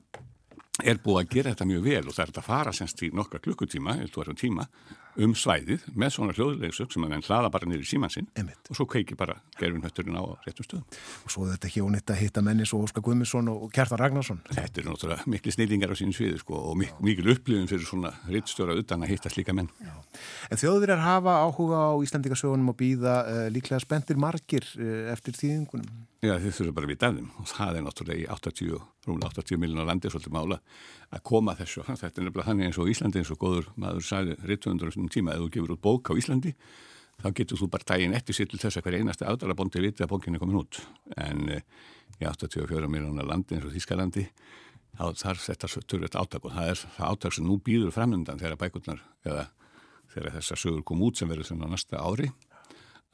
er 0.85 1.01
búið 1.03 1.21
að 1.23 1.35
gera 1.35 1.53
þetta 1.55 1.69
mjög 1.71 1.87
vel 1.87 2.03
og 2.07 2.17
það 2.17 2.25
er 2.25 2.33
að 2.41 2.49
fara 2.49 2.73
semst 2.77 3.03
í 3.03 3.11
nokkra 3.15 3.41
klukkutíma, 3.45 3.97
eða 4.01 4.37
tíma 4.39 4.67
um 5.25 5.35
svæðið 5.37 5.87
með 5.99 6.13
svona 6.15 6.35
hljóðlegsök 6.37 6.95
sem 6.95 7.05
að 7.07 7.15
hann 7.17 7.25
hlaða 7.27 7.51
bara 7.53 7.69
niður 7.69 7.85
í 7.85 7.89
síman 7.91 8.13
sinn 8.13 8.29
Einmitt. 8.39 8.71
og 8.71 8.79
svo 8.79 8.87
kveiki 8.91 9.17
bara 9.19 9.37
gerfinhötturinn 9.59 10.17
á 10.17 10.25
réttum 10.47 10.67
stöðum. 10.67 10.99
Og 11.27 11.35
svo 11.35 11.47
þetta 11.51 11.69
ekki 11.69 11.85
ónitt 11.85 12.13
að 12.13 12.21
hitta 12.23 12.45
menni 12.45 12.67
svo 12.69 12.83
Óskar 12.85 13.05
Guðmundsson 13.05 13.51
og 13.53 13.69
Kjartan 13.75 14.01
Ragnarsson. 14.01 14.43
Þetta 14.51 14.83
eru 14.83 14.93
náttúrulega 14.95 15.33
miklu 15.35 15.55
snillingar 15.55 15.93
á 15.93 15.97
sín 16.01 16.15
sviði 16.17 16.41
sko, 16.41 16.61
og 16.71 16.79
mik 16.81 17.01
mikil 17.05 17.33
upplifin 17.35 17.69
fyrir 17.71 17.87
svona 17.89 18.13
rittstjóra 18.29 18.77
utan 18.81 19.05
að 19.05 19.15
hitta 19.15 19.33
slíka 19.33 19.55
menn. 19.57 19.71
En 20.51 20.61
þjóðverjar 20.61 21.03
hafa 21.05 21.41
áhuga 21.45 21.83
á 21.91 21.95
Íslandingasögunum 22.05 22.73
og 22.73 22.79
býða 22.81 23.17
uh, 23.25 23.43
líklega 23.53 23.83
spendir 23.83 24.21
margir 24.21 24.67
uh, 24.79 25.11
eftir 25.13 25.37
þýðingunum. 25.37 26.07
Já, 26.21 26.35
þið 26.37 26.53
þurfum 26.53 26.77
bara 26.77 26.89
að 26.89 26.93
vita 26.93 27.09
af 27.09 27.15
þeim 27.17 27.29
og 27.41 27.47
það 27.49 27.77
er 27.77 27.85
náttúrulega 27.87 28.21
í 28.21 28.27
80, 28.29 28.81
rúmlega 29.09 29.41
80 29.41 29.61
miljonar 29.63 29.87
landi 29.89 30.11
svolítið 30.13 30.35
mála 30.37 30.59
að 31.11 31.25
koma 31.27 31.57
þessu. 31.59 31.83
Þetta 31.89 32.11
er 32.11 32.27
nefnilega 32.27 32.47
þannig 32.47 32.69
eins 32.69 32.79
og 32.79 32.91
Íslandi 32.93 33.21
eins 33.21 33.33
og 33.35 33.41
góður 33.41 33.69
maður 33.81 34.07
sæði 34.07 34.37
rittvöndur 34.47 34.95
um 34.95 35.11
tíma 35.11 35.35
ef 35.35 35.45
þú 35.45 35.51
gefur 35.57 35.75
út 35.75 35.83
bók 35.83 36.11
á 36.11 36.15
Íslandi 36.15 36.55
þá 37.21 37.29
getur 37.37 37.61
þú 37.61 37.69
bara 37.73 37.89
daginn 37.91 38.17
eftir 38.17 38.37
sér 38.37 38.49
til 38.51 38.61
þess 38.63 38.79
að 38.79 38.87
hver 38.87 38.99
einasti 39.01 39.27
aðdalabondi 39.29 39.83
viti 39.85 40.05
að 40.05 40.13
bókinni 40.15 40.39
er 40.39 40.45
komin 40.45 40.61
út. 40.63 40.81
En 41.21 41.49
eh, 41.53 41.65
í 42.21 42.27
84 42.29 42.89
miljonar 42.89 43.29
landi 43.29 43.57
eins 43.57 43.67
og 43.67 43.75
Þískalandi 43.75 44.27
þá 44.97 45.05
þarf 45.21 45.47
þetta 45.47 45.71
törfið 45.89 46.19
átak 46.21 46.47
og 46.47 46.55
það 46.55 46.73
er 46.73 46.83
það 46.97 47.15
átak 47.15 47.37
sem 47.37 47.47
nú 47.47 47.59
býður 47.65 47.95
framöndan 47.95 48.41
þegar 48.41 48.61
bækurnar 48.61 49.03
eða 49.27 49.47
þegar 50.11 50.37
þessar 50.39 50.63
sögur 50.65 50.87
kom 50.87 51.05
út 51.07 51.21
sem 51.21 51.31
verður 51.31 51.51
svona 51.51 51.71
næsta 51.71 52.01
ári 52.03 52.31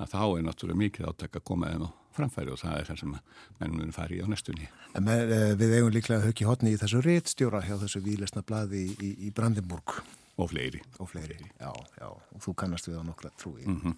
að 0.01 0.13
þá 0.13 0.23
er 0.25 0.47
náttúrulega 0.47 0.83
mikið 0.83 1.11
átak 1.11 1.39
að 1.39 1.47
koma 1.51 1.73
þeim 1.73 1.87
á 1.89 1.91
framfæri 2.17 2.53
og 2.53 2.61
það 2.63 2.79
er 2.81 2.89
það 2.91 3.01
sem 3.03 3.17
mennum 3.61 3.93
fari 3.95 4.19
í 4.19 4.25
á 4.25 4.29
næstunni. 4.33 4.69
En 4.97 5.07
með, 5.07 5.33
uh, 5.37 5.51
við 5.61 5.75
eigum 5.79 5.93
líklega 5.95 6.25
höggi 6.27 6.49
hotni 6.49 6.73
í 6.75 6.81
þessu 6.81 7.03
réttstjóra 7.05 7.63
hjá 7.67 7.77
þessu 7.85 8.03
výlesna 8.05 8.43
blaði 8.47 8.87
í, 8.87 8.97
í, 9.01 9.11
í 9.29 9.33
Brandenburg 9.37 10.01
Og 10.37 10.51
fleiri. 10.53 10.83
og 11.01 11.09
fleiri. 11.09 11.39
Já, 11.61 11.71
já, 12.01 12.09
og 12.13 12.43
þú 12.45 12.53
kannast 12.61 12.89
við 12.91 12.99
á 13.01 13.05
nokkra 13.09 13.31
trúi. 13.41 13.63
Mhm. 13.65 13.95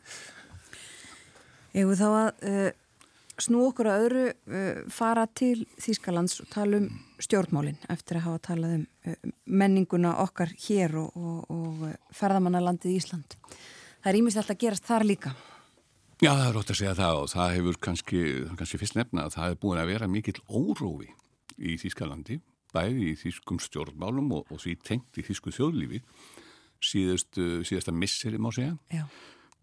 Egu 1.79 1.95
þá 1.99 2.07
að 2.09 2.45
uh, 2.49 2.69
snú 3.39 3.65
okkur 3.69 3.89
að 3.91 4.05
öðru 4.07 4.23
uh, 4.31 4.79
fara 4.91 5.27
til 5.37 5.67
Þýskalands 5.79 6.39
og 6.43 6.49
tala 6.53 6.81
um 6.81 6.89
stjórnmálinn 7.23 7.79
eftir 7.93 8.19
að 8.19 8.25
hafa 8.29 8.41
talað 8.53 8.77
um 8.79 8.87
uh, 9.11 9.19
menninguna 9.45 10.15
okkar 10.25 10.55
hér 10.65 10.97
og, 11.03 11.15
og, 11.19 11.45
og 11.53 12.15
ferðamannalandið 12.19 12.97
Ísland. 12.99 13.37
Það 13.99 14.11
er 14.13 14.21
ímislegt 14.23 14.55
að 14.55 14.61
gerast 14.63 14.89
þar 14.89 15.07
líka. 15.07 15.35
Já, 16.19 16.33
það 16.35 16.49
er 16.49 16.57
rótt 16.57 16.71
að 16.73 16.79
segja 16.81 16.93
það 16.99 17.17
og 17.21 17.29
það 17.31 17.53
hefur 17.55 17.77
kannski, 17.87 18.21
kannski 18.59 18.79
fyrst 18.81 18.97
nefna 18.99 19.29
að 19.29 19.35
það 19.37 19.45
hefur 19.45 19.59
búin 19.63 19.79
að 19.79 19.91
vera 19.93 20.09
mikill 20.11 20.41
órófi 20.51 21.13
í 21.63 21.77
Þýskalandi, 21.79 22.41
bæði 22.75 23.05
í 23.07 23.13
Þýskum 23.21 23.61
stjórnmálum 23.63 24.33
og, 24.35 24.51
og 24.51 24.59
því 24.65 24.75
tengt 24.83 25.21
í 25.23 25.25
Þýsku 25.29 25.55
þjóðlífi 25.55 26.03
síðast, 26.83 27.39
síðasta 27.39 27.95
misseri 27.95 28.43
má 28.43 28.51
segja. 28.51 28.75
Já. 28.91 29.05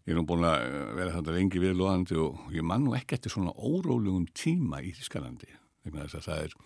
Ég 0.06 0.14
er 0.14 0.16
nú 0.16 0.24
búin 0.24 0.48
að 0.48 0.64
vera 0.96 1.12
þetta 1.18 1.36
lengi 1.36 1.60
viðlóðandi 1.60 2.20
og 2.24 2.48
ég 2.56 2.64
man 2.64 2.86
nú 2.88 2.96
ekki 2.96 3.18
eftir 3.18 3.36
svona 3.36 3.52
órólegum 3.52 4.24
tíma 4.32 4.80
í 4.80 4.96
Þískalandi. 4.96 5.52
Það 5.92 6.34
er, 6.38 6.58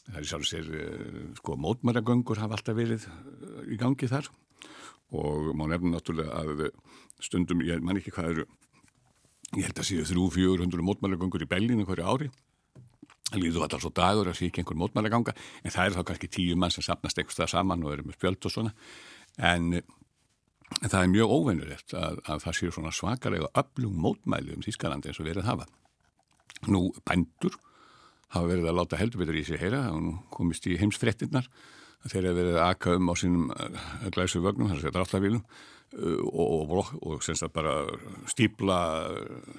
það 0.00 0.20
er 0.22 0.28
sjálf 0.32 0.48
sér, 0.48 0.74
sko, 1.42 1.60
mótmæragöngur 1.60 2.40
hafa 2.40 2.56
alltaf 2.56 2.80
verið 2.80 3.04
í 3.68 3.76
gangi 3.84 4.08
þar 4.08 4.32
og 5.12 5.52
má 5.52 5.68
nefna 5.68 5.98
náttúrulega 5.98 6.40
að 6.40 6.70
stundum, 7.20 7.60
ég 7.68 7.84
man 7.84 8.00
ekki 8.00 8.16
hvað 8.16 8.32
eru, 8.32 8.46
ég 9.54 9.68
held 9.68 9.78
að 9.78 9.88
séu 9.88 10.06
þrjú, 10.08 10.26
fjör, 10.34 10.64
hundur 10.64 10.82
mótmæragöngur 10.84 11.44
í 11.46 11.50
Bellinu 11.50 11.86
hverju 11.86 12.06
ári. 12.06 12.30
Það 13.26 13.42
líður 13.42 13.66
alltaf 13.66 13.82
svo 13.82 13.92
dagur 13.94 14.30
að 14.30 14.38
sé 14.38 14.48
ekki 14.48 14.62
einhver 14.62 14.78
mótmæraganga 14.78 15.34
en 15.62 15.74
það 15.74 15.84
er 15.84 15.94
þá 15.96 16.02
kannski 16.10 16.30
tíu 16.30 16.58
mann 16.58 16.74
sem 16.74 16.84
sapnast 16.86 17.18
eitthvað 17.18 17.50
saman 17.50 17.82
og 17.82 17.94
eru 17.94 18.06
með 18.06 18.18
spjöld 18.18 18.46
og 18.46 18.54
svona 18.54 18.74
en 19.36 19.80
En 20.82 20.90
það 20.90 21.02
er 21.04 21.10
mjög 21.12 21.32
óveinulegt 21.32 21.94
að, 21.94 22.16
að 22.26 22.40
það 22.42 22.56
séu 22.58 22.72
svona 22.74 22.92
svakalega 22.94 23.50
öflung 23.60 23.98
mótmæli 24.02 24.56
um 24.56 24.64
Þískalandi 24.64 25.12
eins 25.12 25.20
og 25.22 25.28
verið 25.28 25.46
hafa. 25.46 25.66
Nú, 26.72 26.88
bændur 27.06 27.54
hafa 28.34 28.50
verið 28.50 28.70
að 28.70 28.78
láta 28.80 28.98
heldur 28.98 29.22
betur 29.22 29.38
í 29.38 29.44
sig 29.46 29.60
heyra, 29.62 29.84
það 29.86 30.08
komist 30.34 30.66
í 30.66 30.74
heimsfrettinnar, 30.80 31.46
þeir 32.04 32.28
hafa 32.28 32.36
verið 32.40 32.60
aka 32.64 32.98
um 32.98 33.10
á 33.10 33.14
sínum 33.18 33.48
eh, 33.54 33.80
glæsu 34.14 34.42
vögnum, 34.44 34.70
þar 34.70 34.82
séu 34.82 34.94
dráttavílum 34.94 35.42
eh, 35.42 36.20
og, 36.26 36.74
og, 36.76 36.92
og 37.02 37.24
semst 37.24 37.46
að 37.46 37.54
bara 37.56 37.76
stípla 38.30 38.80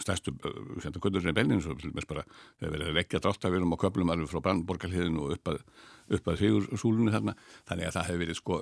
stærstu 0.03 0.35
senda 0.83 1.01
kundurinn 1.03 1.33
í 1.33 1.93
bara 2.07 2.25
þeir 2.59 2.75
verið 2.75 2.91
að 2.91 2.99
leggja 2.99 3.23
dráttavílum 3.23 3.73
og 3.73 3.81
köplum 3.81 4.13
alveg 4.13 4.31
frá 4.31 4.43
brandborgarliðinu 4.49 5.25
og 5.25 5.37
upp 5.37 5.53
að, 5.53 5.63
að 6.17 6.43
figursúlunni 6.43 7.15
þarna, 7.15 7.35
þannig 7.67 7.89
að 7.89 7.97
það 7.97 8.07
hefur 8.11 8.23
verið 8.25 8.41
sko 8.41 8.61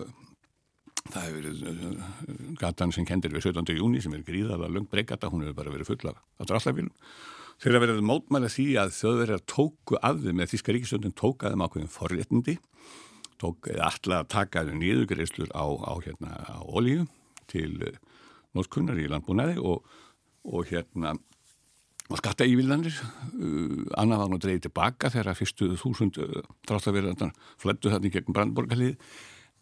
það 1.14 1.27
hefur 1.27 1.41
verið 1.43 2.57
gatan 2.60 2.93
sem 2.95 3.06
kendir 3.06 3.34
við 3.34 3.49
17. 3.52 3.77
júni 3.77 4.02
sem 4.02 4.14
er 4.15 4.26
gríðalega 4.26 4.73
lungt 4.73 4.91
breygata, 4.93 5.30
hún 5.30 5.45
hefur 5.45 5.60
bara 5.60 5.73
verið 5.73 5.91
full 5.91 6.11
af, 6.11 6.22
af 6.39 6.49
drallafílum. 6.49 6.93
Þeir 7.61 7.77
hafa 7.77 7.85
verið 7.85 8.07
mótmæla 8.10 8.52
því 8.52 8.65
að 8.81 8.95
þau 8.97 9.11
verið 9.22 9.35
að 9.38 9.45
tóku 9.52 9.99
af 10.03 10.18
þeim 10.23 10.39
með 10.41 10.52
Þíska 10.52 10.76
ríkisöndin 10.76 11.15
tókaðum 11.15 11.64
ákveðin 11.64 11.93
forréttindi, 11.93 12.57
tók 13.41 13.70
alltaf 13.74 14.18
að 14.22 14.32
taka 14.34 14.66
nýðugreislur 14.72 15.52
á, 15.52 15.66
á, 15.66 15.94
hérna, 16.06 16.34
á 16.48 16.60
olíu 16.66 17.06
til 17.52 17.72
uh, 17.84 17.95
nótkunnar 18.56 18.99
í 19.02 19.07
landbúnaði 19.12 19.60
og, 19.62 19.86
og 20.48 20.68
hérna 20.72 21.16
og 22.06 22.20
skatta 22.22 22.48
ívildanir 22.48 22.95
uh, 22.95 23.86
annað 23.99 24.24
var 24.24 24.34
nú 24.34 24.41
dreyið 24.41 24.68
tilbaka 24.68 25.14
þegar 25.14 25.38
fyrstu 25.38 25.72
þúsund 25.82 26.20
uh, 26.22 26.44
drallafílar 26.68 27.32
flettu 27.62 27.94
þarna 27.94 28.12
í 28.12 28.14
gegn 28.18 28.36
brandborgarlið 28.36 28.99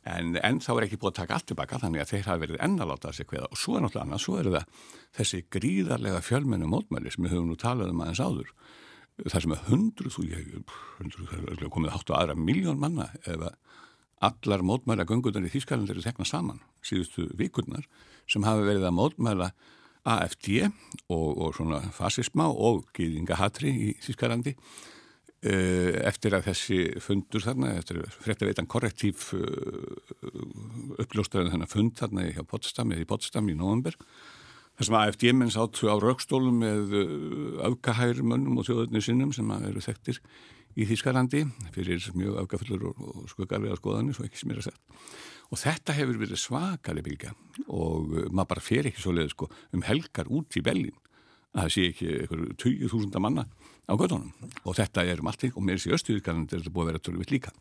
En, 0.03 0.33
en 0.43 0.57
þá 0.59 0.71
er 0.73 0.85
ekki 0.85 0.97
búið 0.99 1.13
að 1.13 1.19
taka 1.21 1.35
allt 1.37 1.45
tilbaka 1.47 1.77
þannig 1.79 2.01
að 2.03 2.09
þeir 2.09 2.25
hafa 2.27 2.41
verið 2.41 2.63
ennaláttað 2.65 3.13
sér 3.15 3.27
hverða 3.29 3.45
og 3.47 3.59
svo 3.59 3.77
er 3.77 3.85
náttúrulega 3.85 4.03
annað, 4.03 4.23
svo 4.25 4.33
eru 4.41 4.51
það 4.51 4.81
þessi 5.19 5.39
gríðarlega 5.55 6.23
fjölmennu 6.27 6.67
mótmæli 6.67 7.13
sem 7.13 7.23
við 7.23 7.35
höfum 7.37 7.53
nú 7.53 7.55
talað 7.61 7.93
um 7.93 8.01
aðeins 8.03 8.19
áður 8.23 8.49
það 9.21 9.45
sem 9.45 9.55
er 9.55 9.67
hundru, 9.67 10.13
þú 10.13 10.25
ég 10.31 11.67
komið 11.73 11.93
hátt 11.93 12.13
á 12.13 12.19
aðra 12.21 12.37
miljón 12.39 12.81
manna 12.81 13.09
ef 13.27 13.45
allar 14.23 14.63
mótmæla 14.63 15.05
göngunar 15.07 15.45
í 15.45 15.51
Þýskaland 15.51 15.91
eru 15.91 16.03
tekna 16.03 16.25
saman 16.25 16.63
síðustu 16.85 17.27
vikurnar 17.37 17.85
sem 18.29 18.45
hafa 18.47 18.63
verið 18.63 18.87
að 18.87 18.97
mótmæla 18.97 19.51
AFD 20.03 20.65
og, 20.65 21.29
og 21.39 21.53
svona 21.55 21.79
fasisma 21.95 22.49
og 22.49 22.87
gýðingahatri 22.95 23.71
í 23.71 23.93
Þýskalandi 24.03 24.55
Eh, 25.43 25.97
eftir 26.07 26.31
að 26.37 26.45
þessi 26.45 26.75
fundur 27.03 27.43
þarna, 27.43 27.73
eftir 27.75 27.97
frétta 28.23 28.47
veitan 28.47 28.67
korrektív 28.71 29.25
eh, 29.35 30.29
uppljóstaðin 31.03 31.51
þennan 31.51 31.67
fund 31.67 31.97
þarna 31.99 32.23
í 32.29 32.45
Potsdam 32.47 32.93
eða 32.95 33.03
í 33.03 33.07
Potsdam 33.09 33.49
í 33.51 33.55
november 33.59 33.97
þar 34.77 34.87
sem 34.87 34.97
AFD-menn 34.99 35.53
sáttu 35.53 35.91
á 35.91 35.95
raukstólum 36.01 36.63
með 36.63 36.95
aukahærmönnum 37.69 38.59
og 38.59 38.67
þjóðunni 38.67 39.03
sinnum 39.05 39.33
sem 39.35 39.51
eru 39.59 39.83
þekktir 39.83 40.21
í 40.73 40.87
Þýskalandi 40.89 41.43
fyrir 41.75 42.07
mjög 42.17 42.41
aukafullur 42.41 42.89
og 42.93 43.29
skuggarlega 43.29 43.77
skoðanir 43.77 44.17
svo 44.17 44.25
ekki 44.25 44.41
sem 44.41 44.53
er 44.53 44.63
að 44.63 44.71
setja 44.71 45.13
og 45.53 45.59
þetta 45.61 45.93
hefur 45.93 46.17
verið 46.17 46.41
svakali 46.41 47.03
bylga 47.05 47.35
og 47.67 48.09
maður 48.33 48.49
bara 48.55 48.63
fer 48.65 48.89
ekki 48.89 49.03
svo 49.03 49.13
leið 49.13 49.33
sko, 49.35 49.49
um 49.75 49.85
helgar 49.85 50.31
út 50.33 50.57
í 50.57 50.63
Bellin 50.65 50.95
að 51.53 51.67
það 51.67 51.73
sé 51.75 51.85
ekki 51.91 52.09
eitthvað 52.17 52.43
20.000 52.63 53.21
manna 53.21 53.45
á 53.85 53.93
gödunum 53.93 54.31
og 54.63 54.77
þetta 54.77 55.05
er 55.05 55.21
um 55.21 55.29
allt 55.29 55.45
og 55.51 55.61
með 55.61 55.79
þessi 55.79 55.95
östuðurkanandi 55.97 56.55
er 56.55 56.63
þetta 56.63 56.73
búið 56.73 56.85
að 56.85 56.91
vera 56.91 57.03
tölvitt 57.03 57.33
líka. 57.33 57.53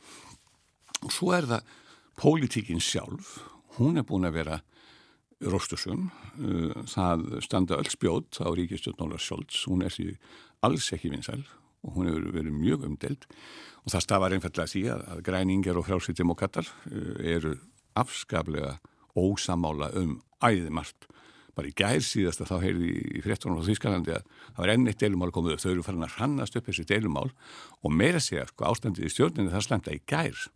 Og 1.02 1.12
svo 1.12 1.32
er 1.36 1.48
það 1.50 1.72
pólitíkin 2.20 2.82
sjálf. 2.82 3.40
Hún 3.78 3.98
er 4.00 4.06
búin 4.08 4.28
að 4.28 4.38
vera 4.38 4.60
róstusum 5.50 6.06
uh, 6.08 6.84
það 6.88 7.26
standa 7.44 7.78
öll 7.80 7.90
spjót 7.90 8.40
á 8.42 8.48
Ríkistjórn 8.52 9.00
Nólar 9.00 9.22
Sjólds 9.22 9.64
hún 9.70 9.84
er 9.86 9.94
því 9.94 10.14
alls 10.62 10.90
ekki 10.94 11.12
vinsæl 11.12 11.42
og 11.82 11.96
hún 11.96 12.10
hefur 12.10 12.28
verið 12.36 12.58
mjög 12.58 12.86
umdelt 12.88 13.26
og 13.82 13.94
það 13.94 14.04
stafar 14.06 14.36
einfallega 14.36 14.70
því 14.70 14.84
að, 14.94 15.22
græningar 15.26 15.80
og 15.80 15.88
frálsýttimokattar 15.88 16.68
uh, 16.68 17.16
eru 17.20 17.56
afskaplega 17.98 18.76
ósamála 19.18 19.90
um 20.00 20.20
æðimart 20.42 21.08
bara 21.52 21.68
í 21.68 21.74
gær 21.76 22.00
síðast 22.00 22.40
að 22.40 22.52
þá 22.52 22.56
heyrði 22.64 22.92
í 23.18 23.22
fréttunum 23.24 23.60
á 23.60 23.66
Þýskalandi 23.66 24.14
að 24.16 24.22
það 24.24 24.62
var 24.62 24.72
enn 24.72 24.88
eitt 24.88 25.02
deilumál 25.02 25.32
komið 25.34 25.56
upp, 25.56 25.62
þau 25.64 25.70
eru 25.74 25.84
farin 25.84 26.06
að 26.06 26.14
hrannast 26.16 26.56
upp 26.56 26.68
þessi 26.70 26.86
deilumál. 26.88 27.28
Og 27.84 27.92
meira 27.92 28.22
segja, 28.24 28.46
sko, 28.48 28.70
ástandið 28.70 29.08
í 29.08 29.12
stjórninu 29.12 29.52
það 29.52 29.66
slemta 29.66 29.92
í 29.92 30.00
gær 30.08 30.46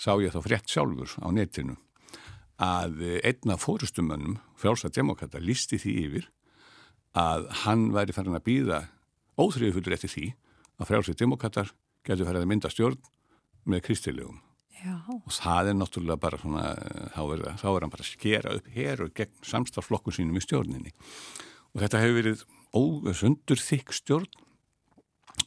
sá 0.00 0.12
ég 0.22 0.32
þá 0.32 0.40
frétt 0.46 0.70
sjálfur 0.70 1.16
á 1.20 1.28
netinu 1.34 1.76
að 2.60 3.00
einna 3.24 3.56
fórustumönnum 3.60 4.36
frálsa 4.60 4.90
demokrata 4.92 5.40
listi 5.40 5.78
því 5.80 5.94
yfir 6.04 6.28
að 7.16 7.48
hann 7.64 7.88
væri 7.94 8.14
farin 8.14 8.36
að 8.36 8.46
býða 8.46 8.80
óþrjöfullur 9.40 9.96
eftir 9.96 10.12
því 10.12 10.26
að 10.80 10.90
frálsa 10.92 11.16
demokrater 11.16 11.72
getur 12.06 12.28
farið 12.28 12.44
að 12.44 12.52
mynda 12.52 12.70
stjórn 12.72 13.00
með 13.68 13.84
kristilegum. 13.88 14.40
Já. 14.80 14.96
og 15.04 15.32
það 15.36 15.66
er 15.68 15.74
náttúrulega 15.76 16.20
bara 16.22 16.38
svona 16.40 16.68
þá 17.12 17.24
er, 17.34 17.40
þá 17.60 17.66
er 17.68 17.84
hann 17.84 17.90
bara 17.92 18.04
að 18.06 18.12
skera 18.14 18.52
upp 18.56 18.68
hér 18.72 19.02
og 19.04 19.10
gegn 19.12 19.42
samstaflokku 19.44 20.14
sínum 20.16 20.38
í 20.40 20.44
stjórninni. 20.44 20.94
Og 21.74 21.82
þetta 21.82 22.00
hefur 22.00 22.16
verið 22.16 22.44
ósundur 22.72 23.60
þykk 23.60 23.92
stjórn. 23.98 24.30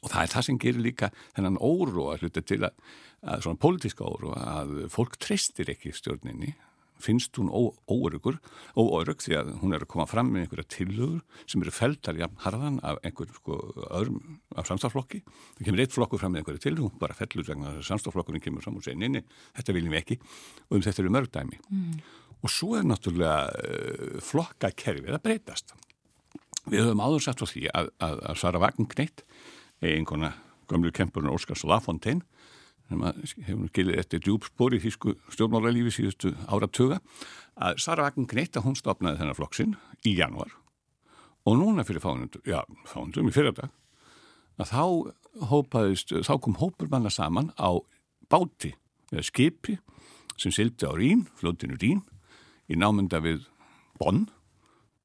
Og 0.04 0.12
það 0.12 0.20
er 0.22 0.32
það 0.36 0.46
sem 0.46 0.60
gerir 0.62 0.86
líka 0.86 1.10
þennan 1.34 1.58
óru 1.66 2.06
að 2.12 2.28
hluta 2.28 2.44
til 2.46 2.60
að, 2.68 2.78
að 3.26 3.44
svona 3.46 3.62
pólitíska 3.66 4.06
óru 4.06 4.36
að 4.38 4.76
fólk 4.94 5.18
treystir 5.22 5.74
ekki 5.74 5.96
stjórninni 5.98 6.54
finnst 7.04 7.38
hún 7.40 7.52
óöryggur, 7.52 8.40
óörygg 8.80 9.22
því 9.24 9.36
að 9.40 9.52
hún 9.62 9.76
er 9.76 9.84
að 9.84 9.92
koma 9.94 10.06
fram 10.10 10.32
með 10.32 10.46
einhverja 10.46 10.70
tillögur 10.78 11.22
sem 11.50 11.64
eru 11.64 11.74
feldar 11.76 12.20
jafn 12.20 12.42
harðan 12.46 12.80
af 12.86 13.00
einhver 13.04 13.32
sko 13.36 13.60
öðrum 13.90 14.40
af 14.56 14.70
samstaflokki. 14.70 15.24
Það 15.58 15.70
kemur 15.70 15.84
eitt 15.84 15.96
flokkur 15.96 16.22
fram 16.22 16.36
með 16.36 16.44
einhverja 16.44 16.66
tillög, 16.68 16.88
hún 16.88 17.02
bara 17.02 17.18
fellur 17.18 17.48
vegna 17.48 17.74
að 17.76 17.82
samstaflokkurinn 17.90 18.44
kemur 18.44 18.66
fram 18.66 18.80
og 18.80 18.86
segir 18.86 19.00
neini, 19.02 19.24
þetta 19.58 19.78
viljum 19.78 19.96
við 19.96 20.04
ekki 20.04 20.20
og 20.70 20.78
um 20.78 20.86
þetta 20.86 21.04
eru 21.04 21.16
mörgdæmi. 21.18 21.62
Mm. 21.70 21.98
Og 22.44 22.52
svo 22.52 22.74
er 22.80 22.88
náttúrulega 22.88 23.36
uh, 23.52 24.22
flokkakerfið 24.24 25.18
að 25.18 25.26
breytast. 25.28 25.76
Við 26.72 26.86
höfum 26.86 27.04
áður 27.04 27.24
sagt 27.26 27.44
frá 27.44 27.50
því 27.52 27.68
að, 27.76 27.92
að, 28.04 28.18
að 28.32 28.40
Sara 28.40 28.64
Vagnkneitt, 28.64 29.24
einhverna 29.84 30.32
gömlu 30.72 30.94
kempurinn 30.96 31.32
Óskars 31.34 31.66
Lafontaine 31.68 32.24
sem 32.94 33.46
hefur 33.48 33.70
gilið 33.76 34.00
eftir 34.02 34.22
djúpspor 34.24 34.76
í 34.76 34.82
þýsku 34.84 35.16
stjórnmálarlífi 35.34 35.94
síðustu 35.98 36.34
áratöga 36.48 37.00
að 37.56 37.80
Sara 37.84 38.08
Vagn 38.08 38.28
Gneitta 38.30 38.64
hún 38.66 38.78
stopnaði 38.78 39.22
þennar 39.22 39.38
flokksinn 39.38 39.76
í 40.08 40.16
januar 40.18 40.54
og 41.44 41.58
núna 41.60 41.86
fyrir 41.88 42.04
fánundum, 42.04 42.44
já 42.48 42.62
fánundum 42.90 43.30
í 43.30 43.36
fyrirdag 43.36 43.72
að 44.62 44.70
þá 44.70 44.84
hópaðist, 45.50 46.14
þá 46.24 46.34
kom 46.42 46.60
hópur 46.62 46.92
manna 46.92 47.12
saman 47.14 47.52
á 47.58 47.74
báti 48.30 48.76
eða 49.12 49.26
skipi 49.28 49.80
sem 50.38 50.54
sildi 50.54 50.86
á 50.86 50.94
Rín, 50.94 51.26
flótinu 51.38 51.78
Rín 51.82 52.04
í 52.70 52.78
námynda 52.80 53.20
við 53.22 53.44
Bonn. 54.00 54.28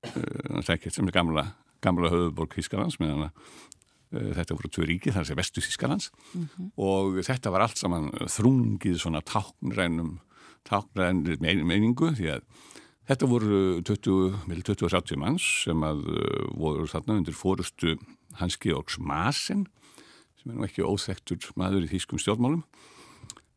Það 0.00 0.60
er 0.62 0.70
ekkert 0.76 0.96
sem 0.96 1.08
er 1.08 1.16
gamla 1.16 1.44
gamla 1.84 2.10
höfuborg 2.10 2.56
Hískarlands 2.58 2.98
meðan 2.98 3.28
að 3.28 3.34
Eh, 3.34 3.67
þetta 4.12 4.56
voru 4.56 4.70
tvö 4.72 4.86
ríki, 4.88 5.10
er 5.10 5.18
þessi 5.20 5.36
vestu 5.36 5.60
Þískalands 5.64 6.10
mm 6.10 6.46
-hmm. 6.46 6.70
og 6.76 7.20
þetta 7.26 7.52
var 7.52 7.66
allt 7.66 7.78
saman 7.78 8.10
þrungið 8.10 8.98
svona 8.98 9.20
táknrænum 9.20 10.18
táknrænir 10.68 11.38
meiningu 11.40 12.14
því 12.16 12.34
að 12.36 12.42
Þetta 13.08 13.28
voru 13.30 13.58
20-30 13.88 15.16
manns 15.16 15.44
sem 15.64 15.84
að 15.86 16.04
uh, 16.12 16.42
voru 16.60 16.84
þarna 16.90 17.16
undir 17.16 17.36
fórustu 17.36 17.94
Hans 18.36 18.58
Georgs 18.60 18.98
Masen 19.00 19.64
sem 20.36 20.52
er 20.52 20.58
nú 20.58 20.66
ekki 20.66 20.84
óþektur 20.84 21.48
maður 21.56 21.86
í 21.86 21.92
þýskum 21.94 22.20
stjórnmálum. 22.20 22.66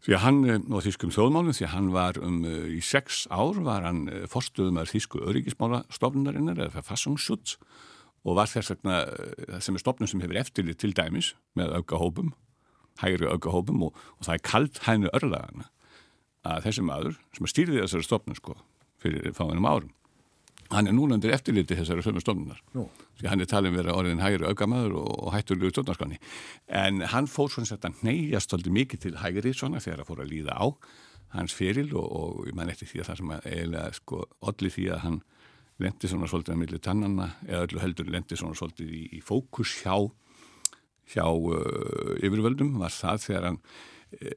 Því 0.02 0.16
að 0.16 0.24
hann, 0.24 0.40
og 0.72 0.86
þýskum 0.86 1.12
þjóðmálum 1.14 1.54
því 1.54 1.66
að 1.68 1.74
hann 1.76 1.90
var 1.94 2.18
um 2.24 2.40
í 2.48 2.80
sex 2.82 3.28
ár 3.30 3.60
var 3.62 3.84
hann 3.86 4.08
forstuðum 4.32 4.80
að 4.82 4.96
þýsku 4.96 5.20
öryggismála 5.30 5.84
stofnunarinnar 5.94 6.64
eða 6.70 6.82
fassungsschutz 6.88 7.60
og 8.26 8.38
var 8.38 8.50
þess 8.52 8.74
vegna 8.74 9.04
uh, 9.08 9.60
sem 9.64 9.78
er 9.78 9.84
stofnun 9.84 10.10
sem 10.12 10.24
hefur 10.24 10.42
eftirlið 10.42 10.82
til 10.82 10.94
dæmis 10.98 11.34
með 11.58 11.78
aukahópum, 11.80 12.34
hægri 13.02 13.30
aukahópum 13.32 13.88
og, 13.88 14.04
og 14.18 14.28
það 14.28 14.38
er 14.38 14.46
kalt 14.50 14.84
hægnu 14.88 15.14
örlagana 15.18 15.70
að 16.48 16.68
þessi 16.68 16.86
maður 16.86 17.18
sem 17.38 17.50
stýrði 17.50 17.84
þessari 17.84 18.08
stofnun 18.08 18.38
sko 18.38 18.56
fyrir 19.02 19.34
fáinum 19.38 19.68
árum 19.70 19.92
hann 20.72 20.88
er 20.88 20.96
núna 20.96 21.18
undir 21.18 21.34
eftirliti 21.36 21.76
þessari 21.76 22.04
sömu 22.06 22.22
stofnunar. 22.24 22.62
Því 23.20 23.30
hann 23.30 23.44
er 23.44 23.50
talin 23.50 23.76
verið 23.76 23.96
orðin 23.96 24.24
hægri 24.24 24.48
aukamaður 24.48 24.98
og, 25.02 25.32
hætturlegu 25.36 25.74
stjórnarskanni 25.74 26.20
en 26.82 27.04
hann 27.12 27.30
fór 27.30 27.52
svona 27.52 27.70
sett 27.70 27.86
að 27.88 28.02
neyjast 28.08 28.56
aldrei 28.56 28.74
mikið 28.80 29.04
til 29.06 29.16
hægri 29.22 29.54
svona 29.58 29.82
þegar 29.84 30.04
að 30.04 30.12
fór 30.12 30.24
að 30.24 30.32
líða 30.32 30.58
á 30.58 30.66
hans 31.36 31.56
feril 31.56 31.90
og, 31.96 32.08
og 32.08 32.48
ég 32.50 32.56
man 32.58 32.72
eftir 32.72 32.90
því 32.90 33.04
að 33.04 33.10
það 33.10 33.22
sem 33.22 33.36
að 33.36 33.50
eiginlega 33.52 34.00
sko 34.00 34.24
allir 34.52 34.76
því 34.76 34.88
að 34.96 35.04
hann 35.06 35.20
lendi 35.84 36.10
svona 36.10 36.30
svolítið 36.30 36.56
að 36.56 36.62
milli 36.64 36.82
tannanna 36.84 37.30
eða 37.48 37.68
öllu 37.68 37.82
heldur 37.84 38.12
lendi 38.14 38.38
svona 38.40 38.58
svolítið 38.58 38.92
í, 38.96 39.04
í 39.18 39.22
fókus 39.26 39.76
hjá 39.82 39.96
hjá 41.12 41.26
uh, 41.28 42.14
yfirvöldum. 42.24 42.78
Var 42.82 42.94
það 42.96 43.24
þegar 43.26 43.48
hann 43.50 43.60
uh, 43.60 44.36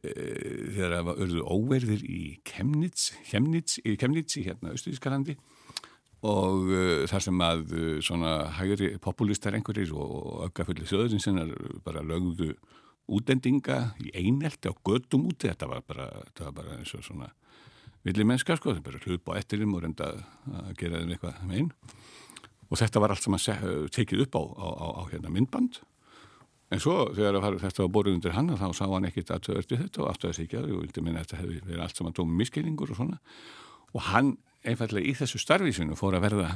þegar 0.74 0.94
það 0.96 1.08
var 1.08 1.20
örðu 1.26 1.44
óverðir 1.46 2.06
í 2.08 2.22
Kemnitz, 2.48 3.10
Kemnitz, 3.30 3.78
í 3.84 3.96
Kemnitz 4.00 4.38
í 4.40 4.46
hérna 4.48 4.74
Östurískalandi 4.74 5.36
og 6.24 6.70
uh, 6.72 7.04
þar 7.10 7.26
sem 7.26 7.44
að 7.44 7.74
uh, 7.76 7.98
svona 8.04 8.36
hægri 8.58 8.94
populistar 9.02 9.56
einhverjir 9.56 9.92
og 9.94 10.48
öggafulli 10.48 10.88
þjóðurinn 10.88 11.22
sinna 11.22 11.46
bara 11.84 12.04
lögðu 12.04 12.54
útendinga 13.14 13.94
í 14.00 14.14
einelti 14.16 14.70
á 14.70 14.74
göttum 14.74 15.26
úti. 15.28 15.50
Þetta 15.50 15.68
var 15.68 15.84
bara, 15.86 16.08
þetta 16.30 16.46
var 16.48 16.54
bara 16.62 16.78
eins 16.78 16.94
og 16.96 17.04
svona 17.04 17.28
villi 18.04 18.26
mennska 18.28 18.58
sko, 18.58 18.74
það 18.74 18.84
bara 18.84 19.02
hlup 19.06 19.32
á 19.32 19.38
ettirum 19.40 19.74
og 19.76 19.84
reynda 19.84 20.10
að 20.12 20.70
gera 20.80 21.00
þeim 21.00 21.14
eitthvað 21.14 21.40
með 21.48 21.60
einn. 21.60 21.72
Og 22.70 22.80
þetta 22.80 23.02
var 23.02 23.14
allt 23.14 23.24
sem 23.24 23.36
að 23.36 23.90
tekið 23.94 24.24
upp 24.26 24.38
á, 24.40 24.42
á, 24.44 24.68
á, 24.68 24.86
á 25.00 25.02
hérna 25.12 25.32
myndband. 25.32 25.80
En 26.72 26.80
svo 26.82 26.96
þegar 27.14 27.38
var, 27.42 27.58
þetta 27.60 27.84
var 27.84 27.92
boruð 27.92 28.16
undir 28.16 28.34
hann 28.34 28.50
þá 28.58 28.66
sá 28.74 28.84
hann 28.88 29.06
ekkit 29.08 29.30
að 29.30 29.48
þau 29.48 29.76
þetta 29.76 30.02
og 30.02 30.08
aftur 30.10 30.32
þess 30.32 30.42
ekki 30.44 30.58
að 30.58 30.70
og 30.72 30.82
vildi 30.82 31.04
minna 31.04 31.20
að 31.20 31.26
þetta 31.26 31.40
hefði 31.42 31.58
verið 31.68 31.82
allt 31.84 32.00
saman 32.00 32.16
tómi 32.16 32.38
miskeiningur 32.40 32.90
og 32.90 32.98
svona. 32.98 33.20
Og 33.94 34.06
hann 34.08 34.32
einfallega 34.64 35.06
í 35.06 35.14
þessu 35.18 35.40
starfísinu 35.42 35.98
fór 35.98 36.16
að 36.18 36.24
verða 36.24 36.54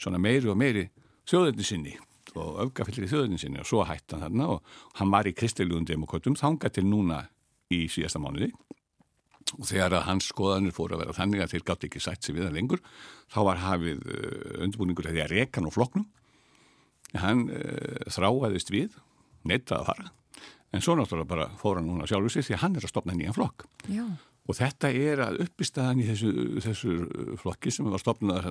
svona 0.00 0.20
meiri 0.22 0.50
og 0.50 0.58
meiri 0.58 0.86
þjóðinni 1.28 1.66
sinni 1.68 1.94
og 2.36 2.58
öfgafyllir 2.64 3.06
í 3.06 3.12
þjóðinni 3.12 3.40
sinni. 3.40 3.60
Og 3.62 3.68
svo 3.68 3.84
hætti 3.86 4.16
hann 4.16 4.24
þarna 4.24 4.48
og 4.56 4.74
hann 4.98 5.12
var 5.12 5.28
í 5.28 5.36
kristiljúðum 5.36 5.86
demokratum 5.88 6.36
þanga 6.40 6.72
til 6.72 6.86
núna 6.88 7.22
í 7.70 7.84
síðasta 7.92 8.22
mánuði 8.22 8.50
og 9.54 9.66
þegar 9.68 9.98
að 9.98 10.06
hans 10.08 10.28
skoðanir 10.32 10.74
fór 10.74 10.94
að 10.94 11.04
vera 11.04 11.16
þannig 11.16 11.42
að 11.44 11.54
þeir 11.54 11.64
gátt 11.70 11.86
ekki 11.88 12.02
sætt 12.02 12.26
sig 12.26 12.36
við 12.36 12.46
það 12.48 12.56
lengur 12.58 12.82
þá 13.32 13.40
var 13.48 13.62
hafið 13.62 14.04
uh, 14.04 14.62
undirbúningur 14.66 15.08
að 15.08 15.16
því 15.16 15.24
að 15.24 15.34
reka 15.34 15.60
hann 15.60 15.68
og 15.70 15.76
floknum 15.76 16.06
hann 17.16 17.44
uh, 17.48 18.06
þráaðist 18.12 18.72
við 18.74 18.96
neitt 19.46 19.70
að 19.72 19.86
fara. 19.90 20.08
En 20.74 20.82
svo 20.82 20.96
náttúrulega 20.98 21.30
bara 21.30 21.50
fór 21.60 21.78
hann 21.78 21.86
núna 21.88 22.08
sjálfur 22.10 22.34
sig 22.34 22.48
því 22.48 22.56
að 22.56 22.64
hann 22.64 22.80
er 22.80 22.88
að 22.88 22.92
stopna 22.92 23.14
nýjan 23.16 23.36
flokk. 23.36 23.68
Já. 23.86 24.04
og 24.46 24.54
þetta 24.54 24.90
er 24.94 25.22
að 25.24 25.40
uppistæðan 25.42 26.02
í 26.02 26.04
þessu, 26.06 26.28
þessu 26.62 26.92
flokki 27.42 27.72
sem 27.74 27.88
var 27.90 28.02
stopnað 28.02 28.44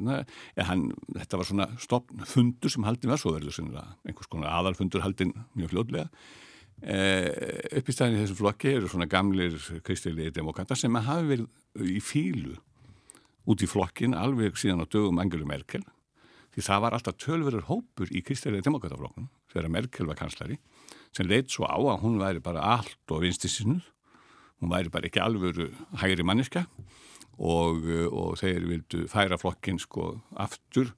þetta 1.15 1.37
var 1.39 1.47
svona 1.47 1.67
stopnfundur 1.79 2.73
sem 2.73 2.87
haldin 2.87 3.13
var 3.13 3.21
svo 3.21 3.31
verður 3.35 3.55
einhvers 4.03 4.27
konar 4.27 4.57
aðalfundur 4.57 5.05
haldin 5.05 5.31
mjög 5.55 5.71
fljóðlega 5.71 6.09
Eh, 6.09 6.54
upp 6.83 7.89
í 7.89 7.95
staðin 7.95 8.17
í 8.17 8.21
þessu 8.23 8.37
flokki 8.39 8.73
eru 8.75 8.89
svona 8.91 9.07
gamlir 9.09 9.55
kristilegi 9.85 10.33
demokrata 10.35 10.75
sem 10.77 10.95
hafi 10.95 11.29
verið 11.31 11.93
í 11.95 12.01
fílu 12.03 12.57
út 13.49 13.63
í 13.63 13.69
flokkin 13.69 14.17
alveg 14.17 14.57
síðan 14.59 14.83
á 14.83 14.91
dögum 14.91 15.21
Angelu 15.21 15.47
Merkel 15.47 15.83
því 16.55 16.65
það 16.67 16.83
var 16.83 16.97
alltaf 16.97 17.17
tölverður 17.21 17.67
hópur 17.69 18.11
í 18.11 18.21
kristilegi 18.25 18.65
demokrataflokknum 18.67 19.29
þegar 19.53 19.71
Merkel 19.71 20.09
var 20.09 20.19
kanslari 20.19 20.59
sem 21.15 21.27
leitt 21.29 21.53
svo 21.53 21.67
á 21.67 21.79
að 21.79 22.03
hún 22.03 22.19
væri 22.19 22.43
bara 22.43 22.63
allt 22.75 23.11
og 23.11 23.23
vinstisinnuð 23.23 23.87
hún 24.61 24.71
væri 24.71 24.91
bara 24.91 25.09
ekki 25.09 25.23
alvöru 25.23 25.71
hægri 26.01 26.27
manniska 26.27 26.65
og, 27.39 27.83
og 28.11 28.37
þeir 28.39 28.67
vildu 28.69 29.05
færa 29.11 29.39
flokkin 29.39 29.79
sko 29.79 30.15
aftur 30.35 30.93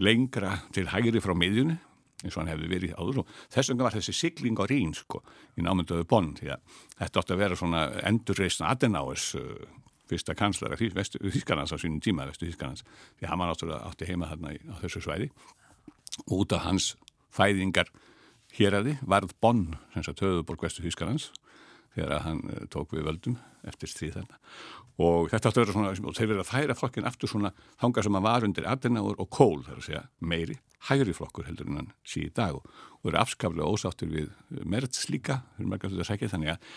lengra 0.00 0.58
til 0.72 0.88
hægri 0.92 1.20
frá 1.24 1.34
miðjunni 1.36 1.78
eins 2.24 2.34
og 2.34 2.42
hann 2.42 2.50
hefði 2.52 2.70
verið 2.72 2.94
áður. 2.98 3.20
Og 3.22 3.34
þess 3.54 3.72
vegna 3.72 3.86
var 3.86 3.96
þessi 3.96 4.14
sigling 4.16 4.58
á 4.58 4.64
rín 4.70 4.94
sko 4.96 5.20
í 5.58 5.64
námyndaðu 5.66 6.06
bonn 6.10 6.32
því 6.38 6.50
að 6.54 6.80
þetta 6.98 7.22
átti 7.22 7.34
að 7.34 7.42
vera 7.44 7.58
svona 7.58 7.84
endurreysna 8.10 8.72
Adenauers 8.72 9.28
uh, 9.38 9.52
fyrsta 10.08 10.34
kanslara 10.38 10.78
Þískanans 10.80 11.74
á 11.74 11.76
sínum 11.78 12.02
tíma 12.04 12.26
vestu 12.28 12.48
Þískanans 12.48 12.84
því 13.20 13.30
hann 13.30 13.42
var 13.42 13.52
náttúrulega 13.52 13.92
átti 13.92 14.08
heima 14.08 14.30
þarna 14.30 14.54
í, 14.56 14.60
á 14.72 14.76
þessu 14.82 15.04
svæði. 15.04 15.30
Og 16.26 16.42
út 16.42 16.56
af 16.56 16.64
hans 16.66 16.92
fæðingar 17.34 17.92
hér 18.56 18.80
að 18.80 18.88
því 18.88 18.96
varð 19.14 19.36
bonn 19.42 19.66
sem 19.94 20.08
sagt 20.08 20.24
höfuborg 20.24 20.66
vestu 20.66 20.82
Þískanans 20.86 21.30
þegar 21.94 22.26
hann 22.26 22.42
uh, 22.48 22.66
tók 22.72 22.96
við 22.96 23.06
völdum 23.12 23.38
eftir 23.68 23.90
stríð 23.90 24.20
þarna 24.20 24.42
og 24.98 25.28
þetta 25.30 25.50
átti 25.50 25.60
að 25.60 25.66
vera 25.66 25.94
svona 25.94 26.14
þeir 26.16 26.30
verið 26.32 26.42
að 26.42 26.48
færa 26.48 26.74
flokkin 26.78 27.06
aftur 27.06 27.30
svona 27.30 27.52
þanga 27.78 28.02
sem 28.02 28.18
að 28.18 28.24
var 28.26 28.46
undir 28.48 28.66
Adenauer 28.66 29.20
og 29.22 29.28
Kohl 29.30 29.60
þar 29.66 29.78
að 29.78 29.86
segja 29.86 30.02
meiri 30.18 30.58
hægri 30.88 31.14
flokkur 31.14 31.46
heldur 31.48 31.68
en 31.70 31.80
hann 31.80 31.92
sí 32.06 32.24
í 32.26 32.32
dag. 32.34 32.56
Og, 32.58 32.66
eru 33.08 33.20
afskaflega 33.20 33.68
ósáttur 33.68 34.10
við 34.10 34.32
merts 34.68 35.06
líka, 35.12 35.40
fyrir 35.56 35.70
margar 35.70 35.92
þetta 35.92 36.06
sækja 36.08 36.32
þannig 36.34 36.52
að 36.54 36.72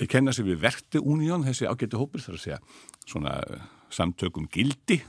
þeir 0.00 0.10
kenna 0.14 0.34
sig 0.34 0.46
við 0.48 0.60
verti 0.64 1.02
úníón 1.02 1.46
þessi 1.46 1.68
ágættu 1.70 2.00
hópur 2.00 2.24
þar 2.24 2.38
að 2.38 2.44
segja 2.44 2.60
svona 3.06 3.36
samtökum 3.94 4.48
gildi. 4.50 5.00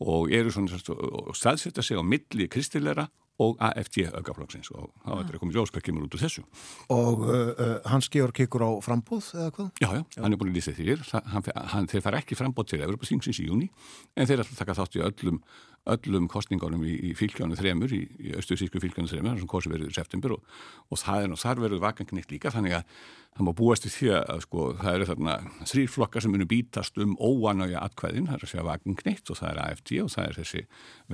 Og 0.00 0.32
eru 0.32 0.52
svona 0.52 0.80
og 0.88 1.34
staðsetja 1.36 1.84
sig 1.84 2.00
á 2.00 2.04
milli 2.04 2.48
kristilera 2.48 3.08
og 3.40 3.56
AFD 3.64 4.02
aukaflokksins 4.10 4.70
og 4.74 4.90
þá 5.04 5.10
er 5.14 5.24
þetta 5.24 5.40
komið 5.42 5.58
ljós 5.58 5.72
hvað 5.74 5.86
kemur 5.86 6.06
út 6.06 6.16
úr 6.16 6.22
þessu. 6.24 6.44
Og 6.92 7.24
uh, 7.24 7.32
uh, 7.54 7.72
Hans 7.90 8.10
Georg 8.12 8.36
kikkur 8.36 8.66
á 8.66 8.70
frambóð 8.84 9.32
eða 9.36 9.54
hvað? 9.56 9.72
Já, 9.80 9.88
já, 9.96 10.04
hann 10.20 10.36
er 10.36 10.40
búin 10.40 10.52
að 10.52 10.60
lýsa 10.60 10.76
því 10.76 10.98
hann, 11.32 11.50
hann, 11.74 11.90
þeir 11.90 12.04
fara 12.04 12.20
ekki 12.20 12.38
frambóð 12.38 12.72
til 12.74 12.84
Evropasýngsins 12.84 13.42
í 13.42 13.48
júni 13.48 13.70
en 14.16 14.28
þeir 14.28 14.44
að 14.44 14.54
taka 14.60 14.76
þátt 14.78 15.00
í 15.00 15.04
öllum 15.06 15.42
öllum 15.88 16.26
kostningunum 16.28 16.82
í, 16.84 16.92
í 17.08 17.12
fylgjónu 17.16 17.56
þremur, 17.56 17.92
í, 17.96 18.02
í 18.20 18.34
austuðsísku 18.36 18.82
fylgjónu 18.82 19.08
þremur 19.08 19.38
sem 19.40 19.48
kosi 19.48 19.72
verið 19.72 19.88
í 19.88 19.96
september 19.96 20.34
og, 20.36 20.58
og 20.92 21.00
það 21.00 21.24
er 21.24 21.32
nú 21.32 21.38
þar 21.40 21.62
verið 21.64 21.82
vakangnitt 21.84 22.34
líka 22.34 22.52
þannig 22.52 22.76
að 22.76 22.98
það 23.38 23.46
má 23.46 23.52
búast 23.56 23.88
í 23.88 23.92
því 23.94 24.10
að 24.18 24.44
sko 24.44 24.66
það 24.82 24.98
eru 24.98 25.08
þarna 25.08 25.38
þrýrflokkar 25.72 26.24
sem 26.24 26.34
munum 26.34 26.50
bítast 26.50 27.00
um 27.00 27.16
óanauja 27.16 27.80
atkvæðin, 27.86 28.28
það 28.28 28.36
er 28.36 28.44
að 28.44 28.52
segja 28.52 28.68
vakangnitt 28.68 29.32
og 29.32 29.40
það 29.40 29.50
er 29.54 29.62
AFD 29.64 29.96
og 30.04 30.12
það 30.12 30.28
er 30.28 30.40
þessi 30.42 30.64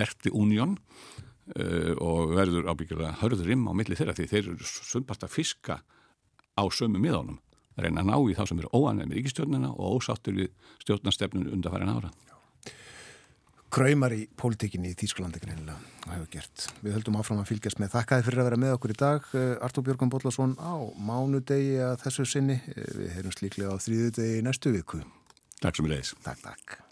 verti 0.03 0.35
unión 0.35 0.74
uh, 0.74 1.35
og 2.02 2.32
verður 2.35 2.70
ábyggjurlega 2.73 3.18
hörðurim 3.20 3.68
á 3.70 3.73
milli 3.78 3.98
þeirra 3.98 4.16
því 4.18 4.28
þeir 4.32 4.48
eru 4.55 4.66
sumpast 4.66 5.27
að 5.27 5.35
fiska 5.36 5.81
á 6.59 6.62
sömu 6.74 6.98
miðánum 6.98 7.39
reyna 7.77 8.02
að 8.02 8.09
ná 8.10 8.16
í 8.18 8.36
þá 8.36 8.47
sem 8.48 8.62
eru 8.62 8.73
óanauja 8.73 9.06
með 9.06 9.20
ríkistjórnina 9.20 9.74
og 9.74 10.01
ósáttur 10.01 10.39
við 10.39 10.73
stjórnastefnun 10.82 11.52
undarfærin 11.52 11.93
ára 11.93 12.10
Kraumar 13.77 14.14
í 14.14 14.23
pólitíkinni 14.39 14.93
í 14.93 14.97
Þýsklandi 14.97 15.40
greinilega 15.43 15.74
og 16.06 16.12
hefur 16.14 16.28
gert. 16.36 16.68
Við 16.86 16.94
höldum 16.97 17.18
áfram 17.18 17.43
að 17.43 17.51
fylgjast 17.51 17.82
með 17.82 17.93
þakkaði 17.97 18.27
fyrir 18.28 18.40
að 18.40 18.48
vera 18.48 18.60
með 18.62 18.77
okkur 18.77 18.94
í 18.94 18.98
dag 19.02 19.28
Artur 19.66 19.86
Björgum 19.89 20.14
Bóllarsson 20.14 20.55
á 20.62 20.74
mánudegi 20.97 21.77
að 21.82 21.98
þessu 22.06 22.28
sinni. 22.31 22.60
Við 22.73 23.12
heyrum 23.18 23.36
slíklega 23.36 23.74
á 23.74 23.82
þrýðudegi 23.82 24.43
næstu 24.47 24.73
viku. 24.78 25.02
Takk 25.60 25.77
sem 25.77 25.90
er 25.90 25.97
leiðis. 25.97 26.16
Takk, 26.23 26.44
takk. 26.47 26.85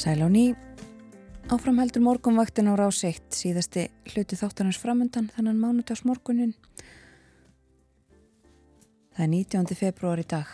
Sæl 0.00 0.24
á 0.24 0.32
ný. 0.32 0.56
Áframheldur 1.52 2.00
morgunvaktin 2.00 2.72
á 2.72 2.74
rás 2.80 3.04
1 3.04 3.36
síðasti 3.36 3.82
hluti 4.08 4.32
þáttanars 4.32 4.78
framöndan 4.80 5.26
þannan 5.34 5.60
mánudagsmorgunin. 5.60 6.54
Það 9.12 9.20
er 9.26 9.28
19. 9.28 9.76
februar 9.76 10.22
í 10.22 10.24
dag 10.24 10.48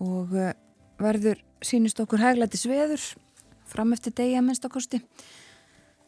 og 0.00 0.32
eh, 0.32 0.56
verður 0.96 1.44
sínist 1.60 2.00
okkur 2.00 2.24
hæglæti 2.24 2.56
sveður 2.56 3.04
fram 3.68 3.92
eftir 3.92 4.16
degi 4.16 4.40
að 4.40 4.46
minnstakosti. 4.48 5.02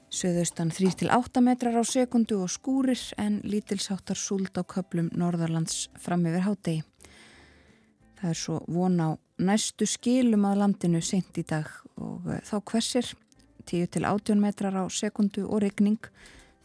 Suðaustan 0.09 0.73
3-8 0.73 1.45
metrar 1.45 1.77
á 1.77 1.85
sekundu 1.85 2.41
og 2.41 2.49
skúrir 2.49 3.05
en 3.21 3.43
lítilsáttar 3.45 4.17
súld 4.17 4.57
á 4.57 4.65
köplum 4.65 5.13
Norðarlands 5.13 5.91
fram 6.01 6.25
yfir 6.25 6.49
hádegi. 6.49 6.81
Það 8.17 8.33
er 8.33 8.45
svo 8.47 8.63
von 8.65 8.97
á 8.97 9.09
næstu 9.39 9.87
skilum 9.87 10.47
að 10.49 10.61
landinu 10.63 11.01
sent 11.05 11.39
í 11.39 11.45
dag 11.47 11.69
og 11.99 12.27
eh, 12.33 12.43
þá 12.45 12.57
hversir 12.73 13.13
10-18 13.69 14.41
metrar 14.41 14.77
á 14.81 14.85
sekundu 14.91 15.45
og 15.47 15.63
regning 15.63 16.01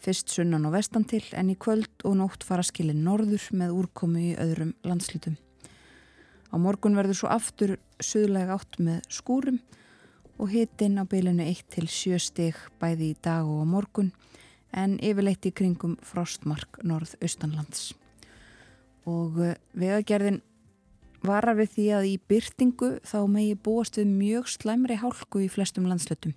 fyrst 0.03 0.31
sunnan 0.33 0.65
og 0.67 0.75
vestan 0.75 1.05
til 1.07 1.23
en 1.37 1.51
í 1.51 1.57
kvöld 1.59 2.03
og 2.03 2.17
nótt 2.19 2.43
fara 2.43 2.63
skilin 2.65 3.03
norður 3.05 3.45
með 3.55 3.75
úrkomu 3.77 4.19
í 4.19 4.33
öðrum 4.39 4.73
landslutum. 4.83 5.37
Á 6.53 6.55
morgun 6.59 6.97
verður 6.97 7.21
svo 7.21 7.31
aftur 7.33 7.77
suðlega 8.03 8.57
átt 8.57 8.79
með 8.83 9.01
skúrum 9.09 9.61
og 10.41 10.51
hitin 10.51 10.99
á 10.99 11.03
bylunu 11.07 11.45
1-7 11.45 12.19
stig 12.21 12.59
bæði 12.81 13.13
í 13.13 13.19
dag 13.23 13.47
og 13.47 13.63
á 13.63 13.65
morgun 13.69 14.11
en 14.73 14.97
yfirleitt 14.99 15.45
í 15.47 15.53
kringum 15.55 15.95
frostmark 16.03 16.81
norð-austanlands. 16.83 17.93
Og 19.09 19.39
eh, 19.43 19.57
vegagerðin 19.77 20.41
varar 21.27 21.57
við 21.57 21.71
því 21.77 21.87
að 21.97 22.09
í 22.09 22.13
byrtingu 22.31 22.91
þá 23.07 23.17
megi 23.31 23.55
búast 23.55 23.97
við 23.99 24.11
mjög 24.11 24.51
slæmri 24.51 24.99
hálku 24.99 25.43
í 25.43 25.49
flestum 25.51 25.87
landslutum 25.89 26.35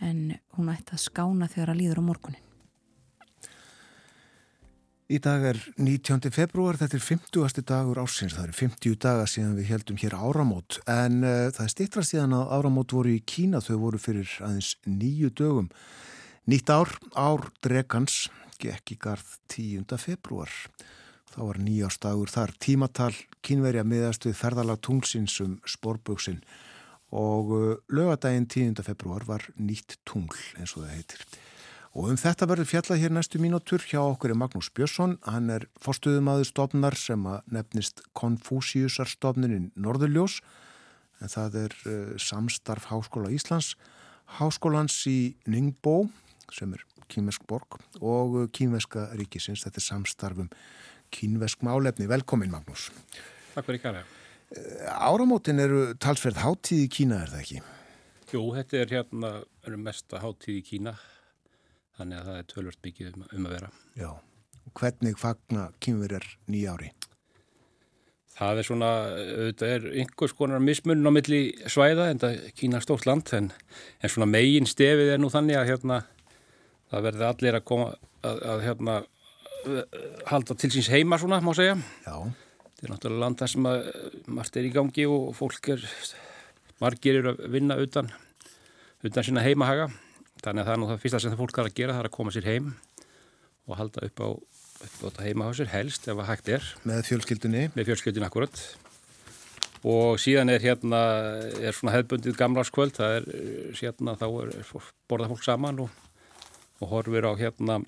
en 0.00 0.36
hún 0.56 0.72
ætti 0.72 0.96
að 0.96 1.06
skána 1.06 1.48
þegar 1.48 1.72
að 1.72 1.80
líður 1.80 2.02
á 2.04 2.08
morgunin. 2.08 2.42
Í 5.06 5.20
dag 5.22 5.44
er 5.52 5.58
19. 5.78 6.32
februar, 6.34 6.74
þetta 6.80 6.96
er 6.98 7.04
50. 7.06 7.62
dagur 7.62 8.00
ásins, 8.02 8.34
það 8.34 8.48
eru 8.48 8.56
50 8.58 8.96
daga 9.04 9.28
síðan 9.30 9.54
við 9.54 9.68
heldum 9.70 10.00
hér 10.02 10.16
áramót 10.18 10.80
en 10.90 11.20
uh, 11.22 11.46
það 11.54 11.62
er 11.62 11.70
stittra 11.70 12.02
síðan 12.02 12.34
að 12.34 12.50
áramót 12.56 12.94
voru 12.96 13.12
í 13.14 13.20
Kína, 13.22 13.60
þau 13.62 13.76
voru 13.84 14.00
fyrir 14.02 14.32
aðeins 14.42 14.72
nýju 14.82 15.30
dögum. 15.38 15.70
Nýtt 16.50 16.72
ár, 16.74 16.90
ár 17.14 17.46
dregans, 17.62 18.24
gekk 18.58 18.96
í 18.96 18.98
garð 19.06 19.36
10. 19.54 19.94
februar. 20.02 20.50
Þá 21.32 21.40
var 21.42 21.58
nýjástagur 21.60 22.30
þar 22.32 22.54
tímatal 22.62 23.12
kínverja 23.44 23.84
miðast 23.86 24.26
við 24.28 24.38
ferðalag 24.38 24.80
tunglsins 24.84 25.36
um 25.44 25.58
sporböksin 25.68 26.40
og 27.16 27.52
uh, 27.54 27.66
lögadaginn 27.92 28.48
10. 28.50 28.82
februar 28.86 29.26
var 29.26 29.44
nýtt 29.58 29.98
tungl 30.08 30.38
eins 30.58 30.74
og 30.74 30.84
það 30.84 30.94
heitir. 30.94 31.26
Og 31.96 32.10
um 32.12 32.18
þetta 32.20 32.48
verður 32.50 32.68
fjallað 32.68 33.00
hér 33.00 33.12
næstu 33.16 33.40
mínútur 33.40 33.80
hjá 33.80 34.02
okkur 34.02 34.34
er 34.34 34.36
Magnús 34.36 34.68
Björnsson. 34.76 35.16
Hann 35.24 35.48
er 35.54 35.64
forstuðumadur 35.80 36.44
stofnar 36.44 36.96
sem 37.00 37.22
að 37.30 37.46
nefnist 37.56 38.02
Konfúsiusarstofnunin 38.18 39.70
Norðurljós 39.80 40.42
en 41.24 41.32
það 41.32 41.60
er 41.62 41.76
uh, 41.86 41.94
samstarf 42.20 42.90
Háskóla 42.90 43.32
Íslands, 43.32 43.74
Háskólans 44.36 44.98
í 45.08 45.36
Ningbo 45.48 46.02
sem 46.52 46.74
er 46.76 46.84
kínvesk 47.08 47.46
borg 47.48 47.78
og 48.02 48.42
kínveska 48.52 49.08
ríkisins. 49.16 49.64
Þetta 49.64 49.80
er 49.80 49.86
samstarfum 49.86 50.50
kínvesk 51.14 51.64
málefni. 51.66 52.08
Velkomin 52.10 52.52
Magnús. 52.52 52.90
Takk 53.54 53.68
fyrir 53.68 53.82
kæra. 53.82 54.04
Áramótin 54.86 55.58
eru 55.62 55.80
talsverð 55.98 56.42
háttíð 56.44 56.84
í 56.84 56.90
Kína 56.92 57.22
er 57.24 57.32
það 57.32 57.42
ekki? 57.42 57.62
Jú, 58.32 58.42
þetta 58.54 58.78
er 58.78 58.92
hérna 58.94 59.32
er 59.66 59.78
mesta 59.80 60.20
háttíð 60.22 60.60
í 60.60 60.64
Kína 60.66 60.94
þannig 61.96 62.20
að 62.20 62.30
það 62.30 62.38
er 62.38 62.48
tölvört 62.52 62.86
mikið 62.86 63.10
um, 63.12 63.26
um 63.32 63.48
að 63.48 63.56
vera. 63.56 63.72
Já. 63.98 64.10
Hvernig 64.76 65.18
fagna 65.18 65.68
kínverjar 65.82 66.26
nýjári? 66.50 66.92
Það 68.36 68.58
er 68.60 68.66
svona, 68.68 68.90
auðvitað 69.16 69.70
er 69.72 69.86
einhvers 70.02 70.34
konar 70.36 70.60
mismunn 70.60 71.08
á 71.08 71.10
milli 71.14 71.40
svæða 71.72 72.10
en 72.12 72.20
það 72.20 72.42
Kína 72.58 72.82
stórt 72.84 73.06
land 73.08 73.32
en, 73.32 73.48
en 74.02 74.12
svona 74.12 74.28
megin 74.28 74.68
stefið 74.68 75.14
er 75.14 75.22
nú 75.22 75.30
þannig 75.32 75.56
að 75.56 75.70
hérna 75.70 76.02
það 76.92 77.06
verður 77.08 77.28
allir 77.30 77.56
að 77.58 77.64
koma 77.70 77.86
að, 78.26 78.42
að 78.52 78.64
hérna 78.66 78.98
halda 80.30 80.56
til 80.58 80.70
síns 80.74 80.90
heima 80.92 81.18
svona, 81.20 81.40
má 81.44 81.52
segja. 81.56 81.76
Já. 82.06 82.16
Þetta 82.76 82.86
er 82.86 82.92
náttúrulega 82.92 83.22
land 83.22 83.40
þar 83.40 83.52
sem 83.52 83.68
að 83.70 83.86
margt 84.36 84.56
er 84.60 84.66
í 84.68 84.72
gangi 84.74 85.06
og 85.08 85.30
fólk 85.36 85.70
er, 85.72 85.84
margir 86.82 87.20
eru 87.22 87.32
að 87.32 87.46
vinna 87.54 87.78
utan, 87.80 88.10
utan 89.06 89.26
sína 89.26 89.44
heimahaga. 89.46 89.88
Þannig 90.44 90.62
að 90.62 90.66
það 90.66 90.74
er 90.74 90.82
nú 90.82 90.90
það 90.90 91.00
fyrsta 91.04 91.20
sem 91.22 91.32
það 91.32 91.40
fólk 91.40 91.56
þarf 91.56 91.70
að 91.70 91.78
gera, 91.78 91.94
það 91.96 92.02
er 92.02 92.10
að 92.10 92.16
koma 92.18 92.34
sér 92.34 92.50
heim 92.50 92.74
og 93.66 93.78
halda 93.80 94.04
upp 94.06 94.20
á, 94.22 94.28
upp 94.86 95.18
á 95.18 95.24
heimahásir 95.24 95.72
helst 95.72 96.04
ef 96.06 96.20
að 96.20 96.28
hægt 96.30 96.52
er. 96.58 96.68
Með 96.86 97.02
fjölskyldunni? 97.08 97.64
Með 97.74 97.90
fjölskyldunni 97.90 98.28
akkurat. 98.28 98.62
Og 99.86 100.20
síðan 100.20 100.50
er 100.52 100.62
hérna, 100.62 101.00
er 101.56 101.76
svona 101.76 101.94
hefðbundið 101.96 102.36
gamlarskvöld, 102.38 102.96
það 102.96 103.18
er 103.18 103.26
hérna, 103.80 104.16
þá 104.18 104.26
er, 104.28 104.54
er 104.60 104.88
borða 105.08 105.30
fólk 105.32 105.44
saman 105.46 105.84
og, 105.84 106.00
og 106.82 106.90
horfir 106.92 107.28
á 107.28 107.32
hérna 107.38 107.80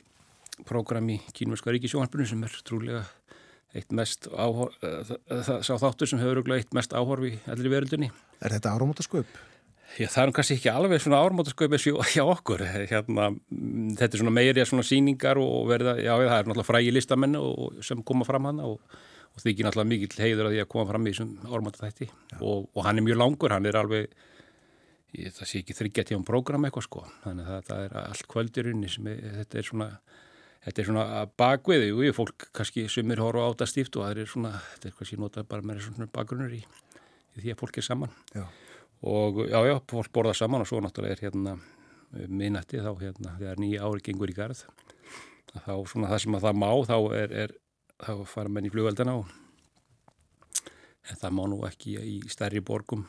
prógram 0.66 1.08
í 1.12 1.18
Kínverska 1.36 1.74
ríkisjónarpunni 1.74 2.26
sem 2.28 2.42
er 2.46 2.56
trúlega 2.66 3.04
eitt 3.76 3.92
mest 3.92 4.30
áhorf, 4.32 4.78
það 4.80 5.60
sá 5.66 5.74
þáttur 5.76 6.08
sem 6.10 6.20
hefur 6.22 6.54
eitt 6.56 6.72
mest 6.76 6.94
áhorf 6.96 7.26
í 7.28 7.34
allir 7.52 7.72
veröldunni. 7.74 8.08
Er 8.40 8.54
þetta 8.56 8.72
áramótasköp? 8.74 9.38
Já, 9.96 10.06
það 10.12 10.22
er 10.22 10.32
kannski 10.36 10.56
ekki 10.58 10.70
alveg 10.72 11.02
svona 11.02 11.20
áramótasköp 11.24 11.76
hjá 11.80 12.24
okkur. 12.24 12.64
Hérna, 12.90 13.28
þetta 13.98 14.10
er 14.10 14.22
svona 14.22 14.34
meiri 14.36 14.64
svona 14.68 14.84
síningar 14.86 15.40
og 15.40 15.68
verða, 15.70 15.96
já, 16.00 16.12
það 16.12 16.34
er 16.36 16.50
náttúrulega 16.50 16.68
frægi 16.68 16.94
listamenn 16.94 17.38
sem 17.84 18.02
koma 18.06 18.28
fram 18.28 18.48
hann 18.50 18.64
og, 18.64 18.80
og 19.32 19.42
því 19.42 19.54
ekki 19.54 19.66
náttúrulega 19.66 19.92
mikill 19.92 20.24
heiður 20.24 20.48
að 20.48 20.56
því 20.56 20.64
að 20.64 20.70
koma 20.74 20.88
fram 20.90 21.06
í 21.08 21.14
þessum 21.14 21.34
áramótatætti 21.48 22.10
og, 22.40 22.68
og 22.72 22.84
hann 22.84 23.00
er 23.00 23.06
mjög 23.08 23.20
langur, 23.22 23.56
hann 23.56 23.68
er 23.68 23.80
alveg 23.80 24.08
ég, 25.16 25.32
það 25.34 25.50
sé 25.50 25.62
ekki 25.62 25.76
þryggja 25.78 26.06
tíum 26.10 26.24
program 26.28 26.68
eitthvað 26.68 26.88
sko, 26.88 27.04
þannig 27.24 27.52
að 27.56 27.68
það 27.70 27.84
er 27.86 27.98
allt 28.04 28.28
kvöldirunni 28.32 28.92
sem 28.92 29.08
er, 29.12 29.22
þetta 29.40 29.60
er 29.60 29.68
svona 29.70 29.90
Þetta 30.68 30.82
er 30.82 30.88
svona 30.90 31.04
bakvið, 31.40 31.86
ég 32.04 32.12
fólk 32.12 32.50
kannski 32.52 32.82
sumir 32.92 33.22
horfa 33.24 33.46
á 33.48 33.50
þetta 33.54 33.68
stíft 33.70 33.96
og 33.96 34.04
það 34.04 34.18
er 34.20 34.28
svona, 34.28 34.50
þetta 34.74 34.90
er 34.90 34.96
kannski 34.98 35.16
notað 35.16 35.46
bara 35.48 35.64
með 35.64 35.78
svona 35.86 36.08
bakgrunnur 36.12 36.52
í, 36.52 36.60
í 36.60 37.40
því 37.40 37.54
að 37.54 37.62
fólk 37.62 37.78
er 37.80 37.86
saman. 37.86 38.12
Já. 38.36 38.44
Og 39.08 39.40
já, 39.46 39.58
já, 39.64 39.74
fólk 39.88 40.12
borða 40.12 40.34
saman 40.36 40.66
og 40.66 40.68
svo 40.68 40.82
náttúrulega 40.84 41.16
er 41.16 41.24
hérna 41.24 41.56
minnætti 42.28 42.82
þá 42.84 42.90
hérna, 43.00 43.32
þegar 43.40 43.62
nýja 43.64 43.88
ári 43.88 44.04
gengur 44.04 44.28
í 44.28 44.36
garð. 44.36 44.60
Þá 45.54 45.72
svona 45.88 46.12
það 46.12 46.22
sem 46.26 46.36
að 46.36 46.46
það 46.50 46.60
má, 46.60 46.70
þá 46.90 46.96
er, 47.16 47.36
er 47.46 47.56
þá 48.04 48.12
fara 48.28 48.52
menn 48.52 48.68
í 48.68 48.74
flugveldana 48.74 49.16
og 49.22 49.32
en 51.08 51.16
það 51.16 51.36
má 51.38 51.44
nú 51.48 51.62
ekki 51.68 51.96
í 51.96 52.16
stærri 52.28 52.60
borgum 52.60 53.06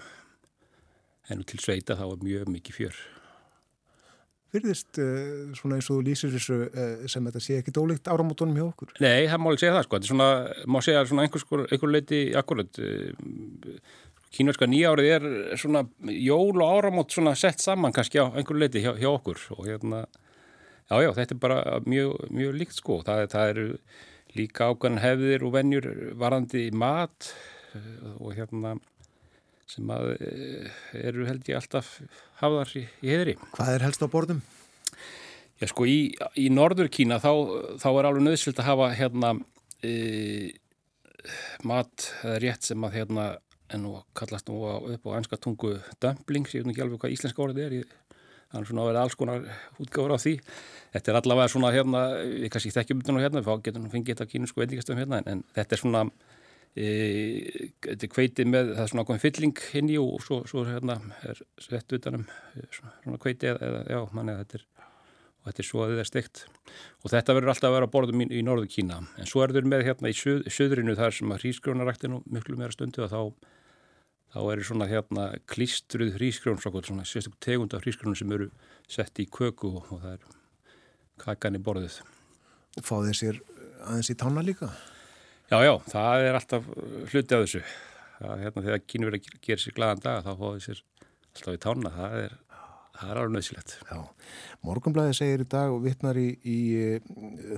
en 1.30 1.44
til 1.44 1.60
sveita 1.60 1.98
þá 2.00 2.06
er 2.08 2.24
mjög 2.24 2.54
mikið 2.56 2.80
fjör 2.80 3.02
Fyrðist 4.50 5.00
uh, 5.02 5.54
svona 5.58 5.78
eins 5.78 5.90
og 5.94 6.04
lýsir 6.06 6.32
þessu 6.34 6.60
uh, 6.66 7.08
sem 7.12 7.26
þetta 7.30 7.42
sé 7.44 7.60
ekki 7.62 7.74
dólíkt 7.76 8.10
áramótonum 8.10 8.58
hjá 8.58 8.66
okkur? 8.66 8.94
Nei, 9.04 9.28
það 9.30 9.42
má 9.42 9.50
alveg 9.52 9.64
segja 9.64 9.76
það 9.76 9.86
sko. 9.86 9.98
Þetta 9.98 10.08
er 10.08 10.14
svona, 10.14 10.30
má 10.66 10.80
segja 10.86 11.04
svona 11.10 11.28
einhver 11.28 11.94
leiti 11.94 12.22
akkurat. 12.40 12.82
Kínverska 14.34 14.70
nýjárið 14.70 15.12
er 15.16 15.30
svona 15.58 15.84
jól 16.14 16.62
og 16.62 16.74
áramót 16.80 17.14
svona 17.14 17.36
sett 17.38 17.62
saman 17.62 17.94
kannski 17.94 18.22
á 18.22 18.30
einhver 18.30 18.60
leiti 18.62 18.84
hjá, 18.84 18.92
hjá 18.98 19.10
okkur 19.12 19.42
og 19.58 19.64
hérna, 19.66 20.04
já 20.90 21.02
já, 21.06 21.10
þetta 21.18 21.36
er 21.36 21.42
bara 21.46 21.80
mjög, 21.86 22.30
mjög 22.34 22.60
líkt 22.62 22.78
sko. 22.78 23.00
Það, 23.06 23.26
það 23.34 23.54
eru 23.56 23.68
líka 24.38 24.70
ákvæðan 24.70 25.02
hefðir 25.02 25.46
og 25.46 25.56
vennjur 25.58 25.90
varandi 26.22 26.68
mat 26.78 27.32
og 28.20 28.34
hérna 28.38 28.78
sem 29.70 29.92
að 29.94 30.16
eru 30.98 31.28
held 31.28 31.50
ég 31.52 31.60
alltaf 31.60 32.00
hafðar 32.42 32.72
í, 32.80 32.86
í 33.06 33.12
heðri. 33.12 33.36
Hvað 33.54 33.76
er 33.76 33.86
helst 33.88 34.06
á 34.06 34.08
borðum? 34.10 34.42
Já 35.60 35.68
sko 35.70 35.86
í, 35.90 36.00
í 36.40 36.48
norður 36.54 36.88
Kína 36.94 37.20
þá, 37.20 37.32
þá 37.82 37.90
er 37.92 38.08
alveg 38.08 38.26
nöðsvilt 38.26 38.62
að 38.64 38.70
hafa 38.70 38.90
hérna 38.96 39.34
e, 39.84 39.94
mat 41.68 42.10
eða 42.24 42.38
rétt 42.46 42.70
sem 42.70 42.86
að 42.88 42.96
hérna 42.96 43.26
en 43.70 43.84
nú 43.86 43.98
kallast 44.18 44.50
nú 44.50 44.62
upp 44.66 45.10
á 45.12 45.18
ennska 45.20 45.38
tungu 45.42 45.76
dumplings, 46.02 46.56
ég 46.56 46.64
veit 46.64 46.74
ekki 46.74 46.86
alveg 46.86 47.04
hvað 47.04 47.16
íslenska 47.16 47.44
orðið 47.44 47.66
er, 47.66 47.76
ég, 47.82 47.92
hann 48.54 48.64
er 48.64 48.70
svona 48.70 48.86
að 48.86 48.90
vera 48.90 49.04
alls 49.06 49.18
konar 49.20 49.46
útgáður 49.78 50.16
á 50.16 50.24
því 50.24 50.34
þetta 50.96 51.12
er 51.12 51.20
allavega 51.20 51.54
svona 51.54 51.74
hérna 51.76 52.02
við 52.24 52.50
kannski 52.56 52.74
þekkjum 52.74 53.04
þetta 53.04 53.16
nú 53.16 53.24
hérna, 53.24 53.44
við 53.46 53.64
getum 53.68 53.90
fengið 53.92 54.16
þetta 54.16 54.26
á 54.26 54.32
kínusku 54.32 54.64
veitingastöðum 54.64 55.04
hérna, 55.04 55.22
en, 55.22 55.30
en 55.36 55.44
þetta 55.60 55.76
er 55.76 55.84
svona 55.84 56.06
þetta 56.80 58.06
er 58.06 58.12
kveitið 58.14 58.50
með 58.50 58.74
það 58.74 58.84
er 58.84 58.92
svona 58.94 59.06
komið 59.08 59.24
fylling 59.26 59.64
inn 59.80 59.90
í 59.92 59.98
og 60.00 60.20
svo, 60.24 60.42
svo 60.48 60.64
hérna 60.68 61.00
er 61.28 61.42
sett 61.60 61.96
utanum 61.98 62.28
svona 62.72 63.20
kveitið 63.20 63.58
eða, 63.58 63.82
já, 63.90 64.00
manni 64.16 64.38
þetta 64.40 64.62
er 64.62 64.68
og 65.40 65.48
þetta 65.48 65.64
er 65.64 65.68
svo 65.68 65.84
að 65.84 65.94
það 65.94 66.02
er 66.02 66.10
steikt. 66.10 66.42
Og 67.04 67.14
þetta 67.14 67.36
verður 67.38 67.54
alltaf 67.54 67.70
að 67.70 67.76
vera 67.78 67.88
að 67.88 67.94
borðum 67.94 68.24
í, 68.26 68.28
í 68.36 68.42
norðu 68.46 68.68
Kína. 68.74 69.00
En 69.20 69.30
svo 69.30 69.44
er 69.44 69.54
þau 69.56 69.70
með 69.72 69.86
hérna 69.88 70.12
í 70.12 70.18
söð, 70.18 70.44
söðrinu 70.52 70.96
þar 71.00 71.16
sem 71.16 71.32
að 71.32 71.46
hrísgrjónaræktinu 71.46 72.20
miklu 72.36 72.60
meira 72.60 72.76
stundu 72.76 73.06
og 73.06 73.14
þá, 73.14 73.48
þá 74.36 74.40
er 74.44 74.64
svona 74.68 74.90
hérna 74.92 75.30
klistruð 75.50 76.14
hrísgrjón 76.20 76.60
svona 76.60 77.08
sérstaklega 77.08 77.46
tegund 77.48 77.76
af 77.76 77.86
hrísgrjónum 77.86 78.20
sem 78.20 78.36
eru 78.36 78.50
sett 78.92 79.24
í 79.24 79.30
köku 79.32 79.72
og, 79.80 79.90
það 79.96 80.14
er 80.18 80.30
kakan 81.24 81.60
í 81.60 81.64
borðið. 81.64 82.02
Og 82.78 82.86
fá 82.86 82.96
þeir 83.08 83.20
sér 83.24 83.44
aðeins 83.88 84.12
í 84.12 84.20
tanna 84.20 84.44
líka? 84.44 84.74
Já, 85.50 85.58
já, 85.66 85.74
það 85.90 86.28
er 86.28 86.38
alltaf 86.38 86.68
hluti 87.10 87.36
af 87.36 87.46
þessu 87.46 87.64
það, 88.20 88.36
hérna, 88.44 88.66
þegar 88.68 89.16
að 89.18 89.32
gera 89.48 89.64
sér 89.64 89.76
glæðan 89.80 90.06
dag 90.06 90.22
þá 90.28 90.32
þeir 90.38 90.64
sér 90.68 90.84
alltaf 91.34 91.56
í 91.56 91.64
tanna 91.66 91.96
það 91.96 92.22
er 92.26 92.38
Það 93.00 93.12
er 93.14 93.20
alveg 93.22 93.36
nöðsilegt. 93.38 93.74
Já, 93.88 94.00
Morgonblæði 94.68 95.14
segir 95.16 95.44
í 95.46 95.48
dag 95.48 95.72
og 95.72 95.86
vittnar 95.86 96.18
í, 96.20 96.28
í 96.44 96.58
eh, 96.76 97.06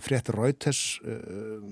fréttur 0.05 0.37
Rauters 0.37 0.81
uh, 1.01 1.63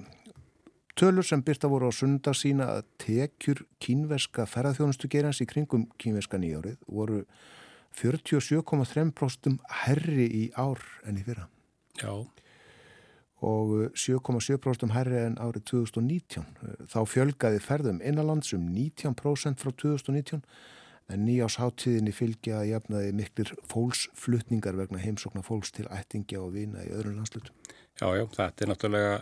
tölur 0.97 1.27
sem 1.27 1.43
byrta 1.45 1.69
voru 1.69 1.91
á 1.91 1.93
sunda 1.93 2.33
sína 2.33 2.71
að 2.79 2.87
tekjur 3.03 3.61
kínverska 3.83 4.47
ferðarþjónustu 4.49 5.11
gerans 5.11 5.43
í 5.43 5.47
kringum 5.49 5.85
kínverska 6.01 6.41
nýjárið 6.41 6.79
voru 6.89 7.21
47,3% 7.99 9.61
herri 9.83 10.25
í 10.25 10.43
ár 10.57 10.81
enn 11.05 11.21
í 11.21 11.25
fyrra. 11.27 11.45
Já. 12.01 12.13
Og 13.45 13.93
7,7% 13.95 14.91
herri 14.91 15.21
enn 15.21 15.37
árið 15.39 15.63
2019. 15.71 16.43
Þá 16.91 16.99
fjölgaði 17.07 17.61
ferðum 17.63 18.01
innanlands 18.03 18.51
um 18.57 18.65
19% 18.75 19.63
frá 19.63 19.71
2019 19.71 20.43
en 21.09 21.23
nýjásháttíðinni 21.25 22.13
fylgja 22.13 22.59
að 22.59 22.71
jafnaði 22.73 23.13
miklir 23.17 23.53
fólksflutningar 23.71 24.77
vegna 24.77 24.99
heimsokna 25.01 25.41
fólks 25.45 25.71
til 25.73 25.87
ættingja 25.89 26.41
og 26.43 26.51
vina 26.57 26.83
í 26.85 26.91
öðrum 26.93 27.17
landslutum. 27.17 27.55
Já, 27.97 28.11
já, 28.13 28.25
þetta 28.35 28.65
er 28.65 28.71
náttúrulega 28.73 29.15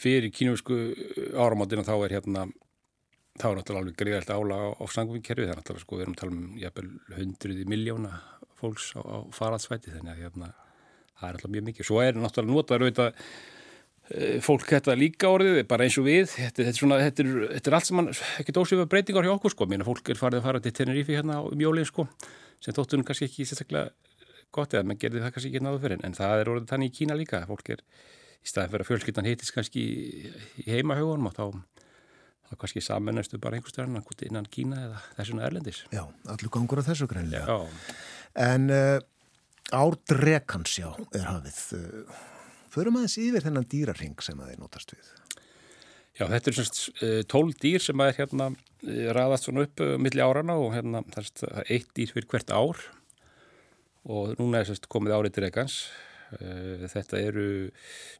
fyrir 0.00 0.32
kínusku 0.34 0.76
áramáttina 1.36 1.86
þá 1.86 1.94
er 1.96 2.16
hérna 2.18 2.44
þá 3.40 3.46
er 3.50 3.58
náttúrulega 3.60 3.82
alveg 3.84 3.98
greiðalt 4.00 4.32
ála 4.34 4.58
á, 4.76 4.84
sangumkerfi, 4.90 5.46
það 5.46 5.54
er 5.54 5.60
náttúrulega 5.60 5.84
sko 5.84 5.96
við 5.96 6.04
erum 6.04 6.16
að 6.16 6.20
tala 6.20 6.32
um 6.36 7.16
hundruði 7.16 7.66
miljóna 7.70 8.12
fólks 8.60 8.90
á, 8.96 9.00
á 9.00 9.16
faraðsvæti 9.36 9.94
þannig 9.94 10.12
að 10.12 10.22
hérna 10.26 10.50
það 11.20 11.28
er 11.28 11.38
náttúrulega 11.38 11.56
mjög 11.56 11.70
mikið. 11.70 11.88
Svo 11.90 12.02
er 12.02 12.18
náttúrulega 12.18 12.56
notaður 12.56 12.86
auðvitað 12.88 13.24
Eh, 14.10 14.40
fólk 14.42 14.66
þetta 14.66 14.96
líka 14.98 15.28
orðið, 15.30 15.60
bara 15.70 15.86
eins 15.86 15.96
og 16.00 16.06
við. 16.08 16.32
Þetta, 16.32 16.64
þetta, 16.64 16.70
er, 16.72 16.78
svona, 16.80 16.96
þetta, 16.98 17.22
er, 17.24 17.42
þetta 17.54 17.70
er 17.70 17.74
allt 17.76 17.86
sem 17.86 17.98
mann 17.98 18.08
ekkert 18.42 18.58
ósöfu 18.58 18.86
breytingar 18.90 19.26
hjá 19.26 19.34
okkur 19.36 19.52
sko, 19.54 19.68
mér 19.70 19.84
fólk 19.86 20.10
er 20.10 20.18
farið 20.18 20.40
að 20.40 20.46
fara 20.48 20.62
til 20.64 20.72
Tenerife 20.74 21.14
hérna 21.14 21.36
um 21.46 21.62
jólinn 21.62 21.86
sko 21.86 22.08
sem 22.60 22.74
þóttunum 22.74 23.06
kannski 23.06 23.28
ekki 23.28 23.46
sérstaklega 23.46 23.92
gott 24.50 24.74
eða 24.74 24.88
menn 24.88 24.98
gerði 24.98 25.22
það 25.22 25.34
kannski 25.36 25.52
ekki 25.52 25.62
náðu 25.62 25.82
fyrir 25.84 26.02
en 26.08 26.16
það 26.18 26.42
er 26.42 26.50
orðið 26.56 26.72
þannig 26.72 26.90
í 26.90 26.96
Kína 26.96 27.18
líka, 27.20 27.40
fólk 27.46 27.70
er 27.76 27.84
í 27.86 28.50
staðin 28.50 28.72
fyrir 28.72 28.84
að 28.84 28.90
fjölskyttan 28.90 29.30
hitist 29.30 29.54
kannski 29.54 29.84
í 30.58 30.66
heimahögunum 30.66 31.30
og 31.30 31.38
þá 31.38 31.44
þá 32.50 32.58
kannski 32.64 32.82
samanæstu 32.82 33.38
bara 33.38 33.60
einhverstörn 33.60 33.94
innan 34.26 34.50
Kína 34.50 34.82
eða 34.88 35.04
þessuna 35.20 35.46
erlendis. 35.46 35.84
Já, 35.94 36.02
allur 36.26 36.50
gangur 36.50 36.82
á 36.82 36.88
þessu 36.90 37.06
greinlega 37.06 37.60
En 38.34 38.66
uh, 38.74 38.98
árdrekans 39.76 40.76
já 40.80 40.90
er 41.16 41.26
hafið 41.28 41.62
uh, 41.78 42.20
Förum 42.70 43.00
aðeins 43.00 43.16
yfir 43.18 43.42
þennan 43.42 43.66
dýrarhing 43.66 44.20
sem 44.22 44.38
að 44.38 44.52
þið 44.52 44.60
notast 44.62 44.92
við. 44.94 45.06
Já, 46.20 46.26
þetta 46.30 46.50
er 46.50 46.56
svona 46.56 47.06
eh, 47.06 47.22
tól 47.30 47.48
dýr 47.58 47.82
sem 47.82 48.02
að 48.02 48.12
er 48.12 48.18
hérna 48.20 48.46
eh, 48.52 49.08
ræðast 49.16 49.48
svona 49.48 49.64
upp 49.66 49.82
milli 50.02 50.22
árana 50.22 50.54
og 50.60 50.74
hérna 50.76 51.02
það 51.10 51.32
er 51.48 51.72
eitt 51.74 51.90
dýr 51.96 52.12
fyrir 52.14 52.28
hvert 52.30 52.52
ár 52.54 52.84
og 54.10 54.36
núna 54.38 54.60
er 54.60 54.70
sérst 54.70 54.86
komið 54.92 55.16
árið 55.16 55.36
dregans. 55.40 55.80
Uh, 56.30 56.86
þetta 56.86 57.18
eru, 57.18 57.44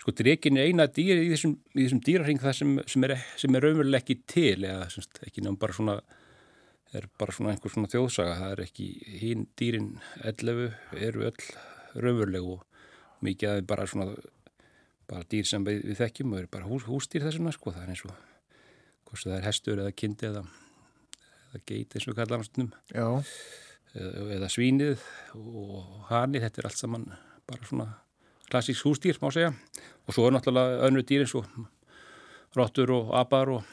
sko 0.01 0.10
dregin 0.18 0.56
er 0.59 0.66
eina 0.66 0.89
dýr 0.90 1.20
í 1.22 1.28
þessum, 1.31 1.52
í 1.77 1.85
þessum 1.85 2.01
dýrarhing 2.02 2.40
það 2.43 2.56
sem, 2.59 2.72
sem 2.90 3.05
er, 3.06 3.12
er 3.14 3.62
raunveruleg 3.62 4.02
ekki 4.02 4.16
til 4.27 4.64
eða 4.66 4.89
semst, 4.90 5.20
ekki 5.22 5.44
nefnum 5.44 5.60
bara 5.62 5.77
svona 5.77 5.94
er 6.99 7.07
bara 7.21 7.35
svona 7.35 7.55
einhver 7.55 7.73
svona 7.73 7.91
þjóðsaga. 7.93 8.37
Það 8.41 8.55
er 8.55 8.62
ekki, 8.65 8.89
hín 9.21 9.47
dýrin 9.59 9.89
11 10.27 10.75
eru 10.99 11.27
öll 11.29 11.47
raunveruleg 11.95 12.51
og 12.55 12.67
mikið 13.25 13.53
að 13.53 13.62
bara 13.71 13.87
svona 13.91 14.15
bara 15.11 15.27
dýr 15.31 15.47
sem 15.49 15.65
við, 15.67 15.83
við 15.89 15.99
þekkjum 16.01 16.35
og 16.35 16.43
eru 16.43 16.51
bara 16.53 16.69
hús, 16.71 16.87
húsdýr 16.87 17.25
þessuna 17.27 17.55
sko, 17.55 17.73
það 17.75 17.87
er 17.87 17.95
eins 17.95 18.05
og 18.07 18.12
hvort 19.09 19.25
það 19.25 19.37
er 19.37 19.47
hestur 19.49 19.83
eða 19.83 19.97
kindi 20.03 20.29
eða, 20.29 20.45
eða 21.49 21.62
geit 21.67 21.97
eins 21.97 22.07
og 22.07 22.19
kallar 22.19 22.45
eða, 22.45 23.25
eða 24.37 24.51
svínið 24.55 25.03
og 25.41 26.07
hani, 26.12 26.43
þetta 26.45 26.62
er 26.62 26.71
allt 26.71 26.79
saman 26.79 27.09
bara 27.51 27.67
svona 27.67 27.89
klassíks 28.51 28.85
húsdýr 28.87 29.19
má 29.23 29.31
segja. 29.35 29.53
Og 30.07 30.15
svo 30.15 30.27
er 30.27 30.35
náttúrulega 30.35 30.87
önru 30.87 31.03
dýr 31.07 31.25
eins 31.25 31.35
og 31.39 31.47
róttur 32.56 32.90
og 32.97 33.12
apar 33.18 33.52
og 33.56 33.66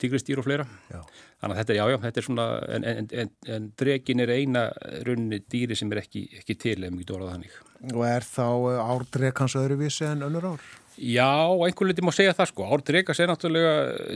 tigristýr 0.00 0.38
og 0.38 0.46
fleira 0.46 0.66
já. 0.90 1.00
þannig 1.40 1.54
að 1.54 1.60
þetta 1.60 1.72
er, 1.74 1.78
já, 1.78 1.86
já, 1.90 1.98
þetta 2.04 2.20
er 2.20 2.26
svona 2.28 2.48
en, 2.76 2.84
en, 2.90 3.08
en, 3.22 3.32
en 3.54 3.70
dregin 3.78 4.22
er 4.24 4.34
eina 4.34 4.68
runni 5.08 5.40
dýri 5.42 5.78
sem 5.78 5.90
er 5.94 6.04
ekki, 6.04 6.28
ekki 6.42 6.58
til 6.66 6.78
ef 6.82 6.94
mjög 6.94 7.10
dórað 7.12 7.34
þannig 7.36 7.56
Og 7.94 8.02
er 8.02 8.26
þá 8.26 8.46
eh, 8.72 8.90
árdrekans 8.92 9.54
öðruvísi 9.58 10.06
en 10.08 10.26
önnur 10.26 10.52
ár? 10.54 10.68
Já, 10.98 11.46
einhver 11.62 11.86
liti 11.86 12.02
má 12.02 12.10
segja 12.10 12.34
það 12.34 12.48
sko. 12.50 12.64
Árdrekas 12.74 13.20
er 13.22 13.28
náttúrulega, 13.30 13.74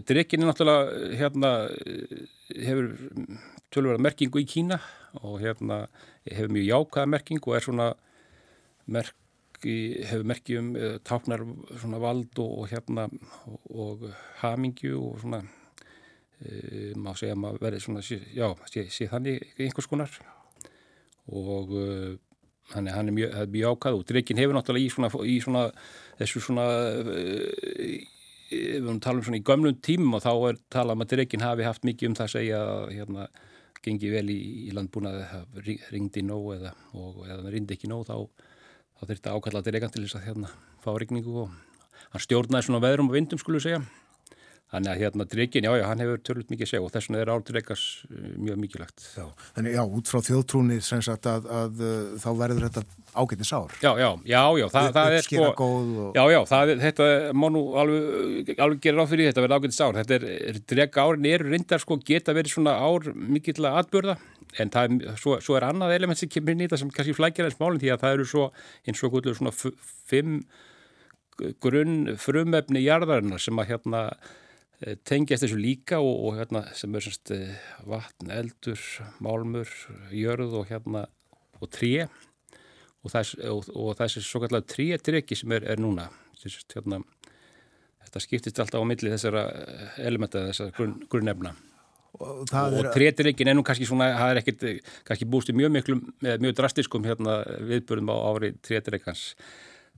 drekin 0.09 0.43
er 0.43 0.49
náttúrulega, 0.51 1.11
hérna, 1.21 1.51
hefur 2.51 2.89
tölverða 3.71 4.03
merkingu 4.03 4.43
í 4.43 4.49
Kína 4.51 4.81
og 5.23 5.39
hérna 5.45 5.85
hefur 6.27 6.51
mjög 6.57 6.67
jákaða 6.73 7.13
merkingu 7.15 7.53
og 7.53 7.59
er 7.59 7.67
svona 7.69 7.89
merki, 9.63 10.05
hefur 10.09 10.25
merkjum 10.27 10.71
táknar 11.07 11.45
svona 11.79 11.99
vald 12.03 12.39
og, 12.39 12.59
og 12.59 12.69
hérna 12.69 13.09
og, 13.47 13.61
og 13.71 14.07
hamingju 14.41 14.99
og 14.99 15.21
svona 15.21 15.43
e, 16.43 16.93
má 16.97 17.15
segja 17.15 17.37
að 17.37 17.43
maður 17.45 17.63
verði 17.63 17.81
svona, 17.81 18.03
já, 18.03 18.49
sé, 18.67 18.89
sé 18.91 19.09
þannig 19.09 19.55
einhvers 19.59 19.87
konar. 19.87 20.11
Og 21.31 21.71
að 22.73 22.89
hann 22.89 23.09
er 23.09 23.13
mjög, 23.13 23.37
mjög 23.53 23.77
ákað 23.77 23.99
og 23.99 24.05
Drekkin 24.09 24.39
hefur 24.39 24.57
náttúrulega 24.57 24.87
í 24.87 24.91
svona, 24.91 25.11
í 25.29 25.39
svona 25.43 25.63
þessu 26.19 26.43
svona 26.43 26.67
eh, 27.13 28.05
við 28.53 28.83
höfum 28.83 29.01
talað 29.01 29.23
um 29.23 29.27
svona 29.27 29.41
í 29.41 29.47
gömlum 29.47 29.81
tímum 29.83 30.17
og 30.19 30.25
þá 30.25 30.33
er 30.51 30.61
talað 30.73 30.97
um 30.97 31.05
að 31.05 31.13
Drekkin 31.15 31.45
hafi 31.45 31.67
haft 31.67 31.85
mikið 31.85 32.11
um 32.11 32.17
það 32.19 32.29
að 32.29 32.35
segja 32.37 32.63
hérna 32.91 33.29
gengi 33.83 34.11
vel 34.13 34.29
í, 34.31 34.39
í 34.69 34.73
landbúnaði 34.77 35.25
að 35.27 35.71
ringdi 35.91 36.23
nóg 36.25 36.53
eða, 36.57 36.73
og 36.95 37.25
eða 37.27 37.53
ringdi 37.53 37.77
ekki 37.77 37.91
nóg 37.91 38.07
þá, 38.09 38.17
þá 39.03 39.09
þurfti 39.11 39.31
að 39.31 39.39
ákalla 39.41 39.65
Drekkan 39.67 39.91
til 39.91 40.05
þess 40.05 40.21
að 40.21 40.29
hérna 40.29 40.53
fá 40.85 40.93
ringningu 40.95 41.35
og 41.43 41.59
hann 42.13 42.23
stjórnaði 42.23 42.69
svona 42.69 42.85
veðrum 42.85 43.11
og 43.11 43.19
vindum 43.19 43.41
skulum 43.43 43.63
segja 43.65 43.83
Þannig 44.73 44.89
að 44.89 45.01
hérna 45.03 45.25
drekkin, 45.29 45.67
já, 45.67 45.73
já, 45.77 45.83
hann 45.85 46.01
hefur 46.01 46.21
törlut 46.25 46.49
mikið 46.49 46.69
seg 46.71 46.81
og 46.85 46.93
þess 46.95 47.11
vegna 47.11 47.19
er 47.21 47.31
áldreikars 47.35 47.83
uh, 48.07 48.21
mjög 48.41 48.61
mikilvægt. 48.63 49.03
Já, 49.19 49.27
þannig 49.59 49.75
já, 49.75 49.83
út 49.99 50.09
frá 50.09 50.23
þjóðtrúni 50.25 50.79
sem 50.81 51.03
sagt 51.05 51.29
að, 51.29 51.45
að, 51.45 51.83
að 51.83 51.83
uh, 51.85 52.15
þá 52.23 52.29
verður 52.39 52.65
þetta 52.69 52.85
ágættis 53.13 53.53
ár. 53.53 53.75
Já, 53.85 53.91
já, 54.01 54.09
já, 54.33 54.41
já, 54.63 54.67
það, 54.73 54.89
það 54.97 55.17
er 55.19 55.27
sko, 55.27 55.51
og... 55.67 56.01
já, 56.17 56.23
já, 56.33 56.39
það, 56.55 56.73
þetta 56.87 57.11
má 57.37 57.47
nú 57.53 57.65
alveg, 57.83 58.55
alveg 58.57 58.81
gera 58.87 59.03
ráð 59.03 59.13
fyrir 59.13 59.29
þetta 59.29 59.45
verður 59.45 59.61
ágættis 59.61 59.83
ár. 59.85 60.01
Þetta 60.01 60.33
er, 60.33 60.63
drekka 60.73 61.05
árin 61.05 61.31
eru 61.35 61.53
reyndar 61.53 61.85
sko 61.85 62.01
geta 62.01 62.37
verið 62.41 62.57
svona 62.57 62.79
ár 62.81 63.13
mikill 63.13 63.61
að 63.61 63.83
atbörða 63.83 64.17
en 64.61 64.73
það 64.75 64.99
svo, 65.21 65.39
svo 65.41 65.57
er 65.57 65.69
annað 65.69 65.97
element 65.97 66.21
sem 66.21 66.31
kemur 66.33 66.59
þetta 66.61 66.81
sem 66.81 66.93
kannski 66.93 67.17
flækjar 67.17 67.49
eins 67.49 67.61
málinn 67.61 67.81
því 67.81 67.95
að 67.95 68.05
það 68.05 68.19
eru 68.19 68.29
svo 68.29 68.45
eins 68.87 69.03
og 69.07 69.19
svona 69.33 69.55
fimm 70.11 70.39
grunn 71.65 72.15
frumefni 72.21 72.85
jarðarinnar 72.85 73.41
sem 73.41 73.59
að 73.59 73.73
hérna 73.73 74.07
Eh, 74.83 74.97
tengjast 75.07 75.45
þessu 75.45 75.61
líka 75.61 76.01
og, 76.03 76.17
og 76.27 76.39
hérna 76.41 76.65
sem 76.75 76.95
er 76.99 77.05
semst 77.05 77.31
eh, 77.35 77.55
vatn, 77.87 78.33
eldur, 78.35 78.81
málmur, 79.23 79.71
jörð 80.11 80.57
og 80.59 80.67
hérna 80.73 81.05
og 81.63 81.71
tré. 81.71 82.09
Og, 83.03 83.11
þess, 83.13 83.37
og, 83.51 83.69
og 83.79 83.95
þessi 83.99 84.23
svo 84.27 84.43
kallar 84.43 84.65
trétreki 84.67 85.39
sem 85.39 85.55
er, 85.55 85.67
er 85.75 85.81
núna 85.83 86.09
Sist, 86.39 86.75
hérna, 86.75 86.99
þetta 88.03 88.23
skiptist 88.23 88.59
alltaf 88.63 88.83
á 88.83 88.87
milli 88.87 89.11
þessara 89.13 89.45
eh, 89.55 90.01
elementa 90.09 90.43
þessara 90.49 90.75
grunn, 90.75 90.97
grunnefna 91.11 91.55
og, 92.23 92.43
og 92.55 92.91
trétrekin 92.95 93.51
er 93.51 93.59
nú 93.59 93.67
kannski 93.67 93.89
svona 93.89 94.11
það 94.17 94.33
er 94.33 94.43
ekkert, 94.43 94.67
kannski 95.09 95.29
búst 95.29 95.53
í 95.53 95.57
mjög 95.59 95.77
miklu 95.77 96.01
mjög 96.23 96.57
drastiskum 96.59 97.07
hérna 97.07 97.41
viðbörðum 97.69 98.13
á 98.15 98.17
ári 98.31 98.53
trétrekans 98.65 99.33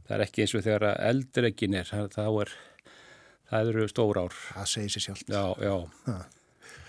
það 0.04 0.16
er 0.18 0.26
ekki 0.26 0.44
eins 0.44 0.54
og 0.56 0.64
þegar 0.66 0.88
eldrekin 1.10 1.76
er 1.80 1.90
þá 1.90 2.24
er 2.28 2.54
það 3.50 3.72
eru 3.72 3.90
stór 3.90 4.20
ár. 4.24 4.38
Það 4.54 4.70
segir 4.70 4.94
sér 4.94 5.04
sjálf. 5.08 5.26
Já, 5.28 5.44
já. 5.62 5.74
Ha. 6.08 6.16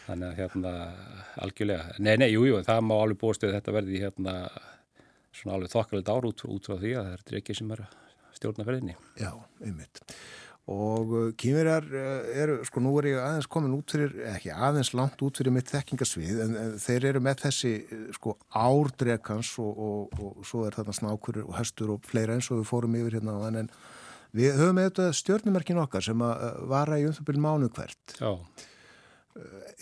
Þannig 0.06 0.28
að 0.28 0.40
hérna 0.40 0.72
algjörlega, 1.42 1.86
nei, 1.98 2.14
nei, 2.22 2.28
jújú, 2.30 2.52
jú, 2.52 2.64
það 2.68 2.82
má 2.86 2.96
alveg 3.00 3.20
búist 3.24 3.42
við 3.42 3.56
þetta 3.56 3.74
verði 3.74 4.02
hérna 4.04 4.34
svona 5.34 5.56
alveg 5.58 5.72
þokkalegt 5.74 6.12
ár 6.14 6.28
út, 6.30 6.44
út 6.46 6.70
frá 6.70 6.76
því 6.78 6.92
að 6.94 7.08
það 7.08 7.16
er 7.16 7.24
drekið 7.32 7.60
sem 7.60 7.72
er 7.74 7.82
stjórnaferðinni. 8.38 8.98
Já, 9.18 9.32
einmitt. 9.66 10.04
Og 10.66 11.12
uh, 11.14 11.26
kýmverjar 11.38 11.86
uh, 11.94 12.30
eru, 12.42 12.56
sko 12.66 12.82
nú 12.82 12.96
er 12.98 13.12
ég 13.12 13.20
aðeins 13.22 13.48
komin 13.54 13.74
út 13.76 13.92
fyrir, 13.94 14.16
ekki 14.32 14.50
aðeins 14.50 14.96
langt 14.98 15.20
út 15.22 15.38
fyrir 15.38 15.54
mitt 15.54 15.70
þekkingasvið, 15.70 16.40
en, 16.42 16.56
þeir 16.82 17.06
eru 17.12 17.22
með 17.22 17.44
þessi 17.44 17.74
uh, 17.84 18.08
sko 18.16 18.34
árdrekans 18.50 19.52
og, 19.62 19.70
og, 19.70 20.16
og, 20.18 20.32
og 20.42 20.48
svo 20.50 20.64
er 20.66 20.74
þarna 20.74 20.96
snákur 20.98 21.38
og 21.44 21.52
höstur 21.60 21.92
og 21.94 22.10
fleira 22.10 22.34
eins 22.34 22.50
og 22.50 22.64
við 22.64 22.70
fórum 22.72 22.98
yfir 22.98 23.20
hérna 23.20 23.36
á 23.38 23.44
þann 23.44 23.60
en 23.62 23.70
við 24.36 24.58
höfum 24.58 24.82
eitthvað 24.82 25.12
stjórnumerkin 25.20 25.84
okkar 25.84 26.08
sem 26.08 26.26
að 26.26 26.58
vara 26.74 26.98
í 26.98 27.06
umþjóðbíl 27.12 27.38
mánu 27.46 27.70
hvert. 27.78 28.18
Já. 28.18 28.34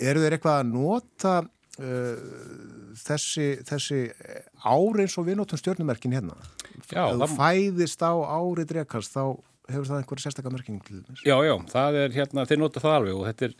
Eru 0.03 0.25
þeir 0.25 0.35
eitthvað 0.35 0.59
að 0.59 0.69
nota 0.73 1.33
uh, 1.47 2.27
þessi, 3.05 3.47
þessi 3.71 4.03
ár 4.67 4.99
eins 4.99 5.15
og 5.15 5.31
við 5.31 5.39
notum 5.39 5.63
stjórnumerkin 5.63 6.19
hérna? 6.19 6.35
Já. 6.91 7.07
Þú 7.15 7.31
fæðist 7.37 8.03
á 8.03 8.11
ári 8.11 8.67
drekans 8.67 9.13
þá 9.15 9.39
hefur 9.71 9.87
það 9.87 9.99
einhverja 10.01 10.25
sérstakka 10.25 10.51
merking 10.53 10.81
til 10.83 11.01
þess? 11.03 11.23
Já, 11.27 11.35
já, 11.45 11.53
það 11.71 11.99
er 12.01 12.17
hérna, 12.17 12.47
þeir 12.49 12.61
nota 12.61 12.83
það 12.83 12.97
alveg 12.97 13.19
og 13.19 13.27
þetta 13.29 13.47
er, 13.47 13.55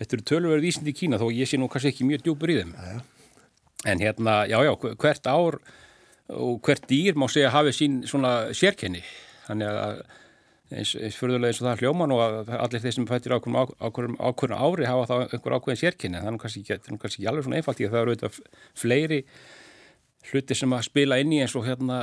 þetta 0.00 0.16
er 0.16 0.24
tölverið 0.30 0.66
vísind 0.68 0.90
í 0.90 0.96
Kína 0.96 1.20
þó 1.20 1.26
ég 1.34 1.50
sé 1.50 1.58
nú 1.60 1.68
kannski 1.72 1.90
ekki 1.90 2.06
mjög 2.08 2.24
djúpur 2.26 2.52
í 2.52 2.58
þeim. 2.60 2.72
Já. 2.76 3.00
En 3.90 4.02
hérna, 4.04 4.36
já, 4.50 4.58
já, 4.66 4.72
hvert 5.00 5.28
ár 5.30 5.58
og 6.30 6.60
hvert 6.66 6.86
dýr 6.90 7.16
má 7.18 7.26
segja 7.32 7.52
hafi 7.54 7.72
sín 7.74 8.00
svona 8.08 8.52
sérkenni. 8.56 9.02
Þannig 9.48 9.70
að 9.70 10.02
eins, 10.70 10.92
eins 10.94 11.16
fyrðulega 11.18 11.50
eins 11.50 11.62
og 11.62 11.68
það 11.68 11.82
hljóman 11.84 12.14
og 12.14 12.22
að 12.24 12.52
allir 12.58 12.84
þeir 12.84 12.96
sem 12.96 13.08
fættir 13.08 13.34
ákveðum, 13.34 13.72
ákveðum, 13.80 14.18
ákveðum 14.20 14.60
ári 14.60 14.86
hafa 14.86 15.08
þá 15.10 15.16
einhver 15.24 15.56
ákveðin 15.56 15.80
sérkenni. 15.80 16.20
Það 16.20 16.30
er 16.30 16.36
nú 16.36 16.42
kannski 16.44 16.62
ekki, 16.62 16.76
er 16.76 17.00
kannski 17.02 17.22
ekki 17.22 17.30
alveg 17.32 17.48
svona 17.48 17.60
einfalt 17.60 17.80
í 17.80 17.88
að 17.88 17.96
það 17.96 18.04
eru 18.04 18.14
auðvitað 18.14 18.38
fleiri 18.84 19.20
hluti 20.28 20.56
sem 20.56 20.72
að 20.76 20.86
spila 20.90 21.18
inn 21.22 21.32
í 21.32 21.40
eins 21.42 21.56
og 21.56 21.64
hérna 21.66 22.00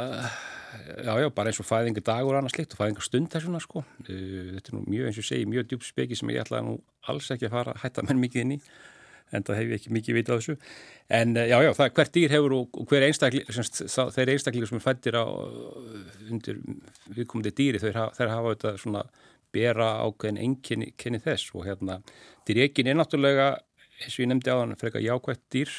já, 1.04 1.14
já, 1.22 1.30
bara 1.34 1.52
eins 1.52 1.62
og 1.62 1.68
fæðingu 1.68 2.04
dagur 2.06 2.36
og 2.36 2.42
annað 2.42 2.56
slikt 2.56 2.76
og 2.76 2.82
fæðingu 2.82 3.06
stund 3.06 3.32
þessuna 3.34 3.62
sko. 3.64 3.84
Þetta 4.08 4.72
er 4.72 4.76
nú 4.76 4.84
mjög, 4.86 5.10
eins 5.10 5.20
og 5.22 5.28
segi, 5.28 5.48
mjög 5.50 5.72
djúb 5.72 5.86
speki 5.86 6.18
sem 6.18 6.32
ég 6.34 6.44
ætla 6.44 6.62
nú 6.66 6.78
alls 7.12 7.30
ekki 7.34 7.48
að 7.48 7.56
fara 7.56 7.76
að 7.76 7.84
hætta 7.84 8.06
mér 8.08 8.22
mikið 8.24 8.44
inn 8.44 8.56
í, 8.58 8.60
en 9.36 9.46
það 9.48 9.60
hef 9.60 9.72
ég 9.72 9.82
ekki 9.82 9.94
mikið 9.98 10.18
vitað 10.20 10.42
þessu. 10.42 10.58
En 11.20 11.36
já, 11.38 11.58
já, 11.66 11.72
það, 11.80 11.94
hvert 12.00 12.14
dýr 12.18 12.36
hefur 12.36 12.58
og, 12.58 12.82
og 12.82 12.92
hver 12.92 13.08
einstakling, 13.08 13.52
þeir 14.18 14.34
einstaklingar 14.36 14.72
sem 14.72 14.80
er 14.80 14.86
fættir 14.86 15.20
á 15.20 15.26
undir 16.28 16.62
viðkomandi 17.16 17.56
dýri, 17.58 17.84
þeir, 17.84 18.02
þeir 18.18 18.34
hafa 18.34 18.54
auðvitað 18.54 18.82
svona 18.84 19.06
bera 19.56 19.94
ákveðin 20.04 20.42
enginni 20.44 21.22
þess 21.24 21.54
og 21.56 21.68
hérna, 21.68 22.02
dýrjekin 22.48 22.92
er 22.92 22.98
náttúrulega, 23.00 23.54
eins 24.04 24.18
og 24.18 24.26
ég 24.26 24.32
nefndi 24.32 24.52
á 24.52 24.60
þann, 24.60 24.76
frekar 24.80 25.06
jákvægt 25.06 25.46
dýr, 25.56 25.72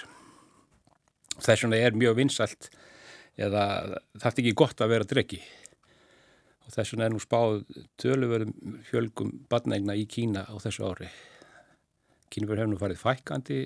þess 1.45 1.65
vegna 1.65 1.81
er 1.81 1.97
mjög 1.99 2.19
vinsalt 2.19 2.71
eða 3.39 3.65
það 4.19 4.31
er 4.31 4.43
ekki 4.43 4.55
gott 4.59 4.83
að 4.83 4.93
vera 4.95 5.09
drekki 5.09 5.41
og 6.67 6.75
þess 6.75 6.93
vegna 6.93 7.07
er 7.09 7.15
nú 7.15 7.23
spáð 7.23 7.61
töluverðum 8.01 8.81
fjölgum 8.89 9.35
badnægna 9.51 9.97
í 9.97 10.07
Kína 10.11 10.45
á 10.45 10.55
þessu 10.61 10.89
ári. 10.89 11.09
Kínverður 12.29 12.65
hefur 12.65 12.73
nú 12.75 12.81
farið 12.81 13.05
fækandi 13.05 13.61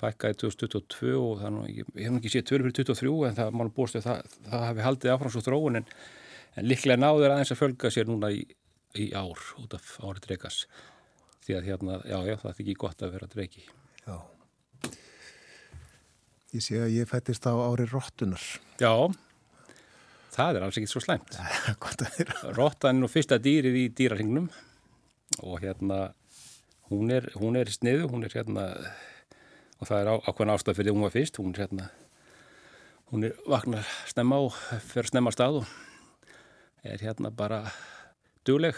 fækkaði 0.00 0.38
2022 0.40 1.12
og 1.20 1.42
það 1.42 1.54
nú, 1.54 1.66
ég 1.68 1.92
hef 2.00 2.16
ekki 2.16 2.32
séð 2.32 2.46
tölur 2.48 2.66
fyrir 2.70 2.78
2023 2.80 3.28
en 3.28 3.36
það 3.36 3.58
mánu 3.60 3.74
búist 3.76 4.00
að 4.00 4.06
það, 4.08 4.34
það 4.48 4.66
hefði 4.70 4.86
haldið 4.86 5.14
áfram 5.14 5.34
svo 5.34 5.44
þróun 5.44 5.80
en, 5.82 5.90
en 6.56 6.68
líklega 6.70 7.02
náður 7.02 7.34
aðeins 7.34 7.52
að 7.52 7.60
fjölga 7.60 7.92
sér 7.92 8.08
núna 8.08 8.32
í, 8.32 8.40
í 8.96 9.10
ár 9.12 9.44
út 9.60 9.76
af 9.76 9.92
árið 10.00 10.24
drekas 10.30 10.64
því 11.44 11.58
að 11.58 11.68
hérna, 11.68 12.00
já, 12.08 12.18
já, 12.32 12.36
það 12.40 12.50
er 12.54 12.64
ekki 12.64 12.78
gott 12.80 13.04
að 13.04 13.16
vera 13.18 13.30
drekki 13.36 13.66
Já 14.06 14.39
Ég 16.50 16.64
sé 16.64 16.80
að 16.82 16.94
ég 16.96 17.06
fættist 17.06 17.46
á 17.46 17.54
ári 17.54 17.84
róttunar. 17.86 18.42
Já, 18.82 18.90
það 20.34 20.56
er 20.58 20.64
alls 20.66 20.78
ekkit 20.80 20.90
svo 20.90 21.02
slæmt. 21.04 21.36
Róttan 22.58 22.96
er 22.96 23.02
nú 23.04 23.10
fyrsta 23.10 23.38
dýrið 23.38 23.76
í 23.78 23.84
dýraringnum 23.94 24.48
og 25.46 25.60
hérna 25.62 26.08
hún 26.90 27.12
er, 27.14 27.28
hún 27.38 27.58
er 27.60 27.70
sniðu, 27.70 28.08
hún 28.10 28.26
er 28.26 28.34
hérna 28.34 28.66
og 29.78 29.86
það 29.86 30.00
er 30.00 30.10
ákveðin 30.26 30.54
ástæð 30.56 30.80
fyrir 30.80 30.96
hún 30.96 31.06
var 31.06 31.14
fyrst, 31.14 31.38
hún 31.38 31.54
er 31.54 31.62
hérna 31.62 31.86
hún 33.12 33.28
er 33.28 33.36
vaknar 33.46 33.86
snemma 34.10 34.40
og 34.48 34.56
fer 34.90 35.06
snemma 35.06 35.30
stað 35.34 35.60
og 35.62 35.70
er 36.82 37.02
hérna 37.02 37.30
bara 37.30 37.62
dugleg 38.46 38.74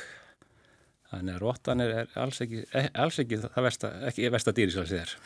þannig 1.08 1.38
að 1.38 1.42
róttan 1.46 1.84
er, 1.84 1.94
er 2.04 2.20
alls 2.20 2.40
ekki, 2.44 2.66
alls 2.92 3.20
ekki 3.20 3.40
það 3.46 3.66
versta, 3.68 3.94
ekki 4.08 4.30
versta 4.32 4.54
dýri 4.56 4.76
sem 4.76 4.84
það 4.84 4.92
séður. 4.92 5.16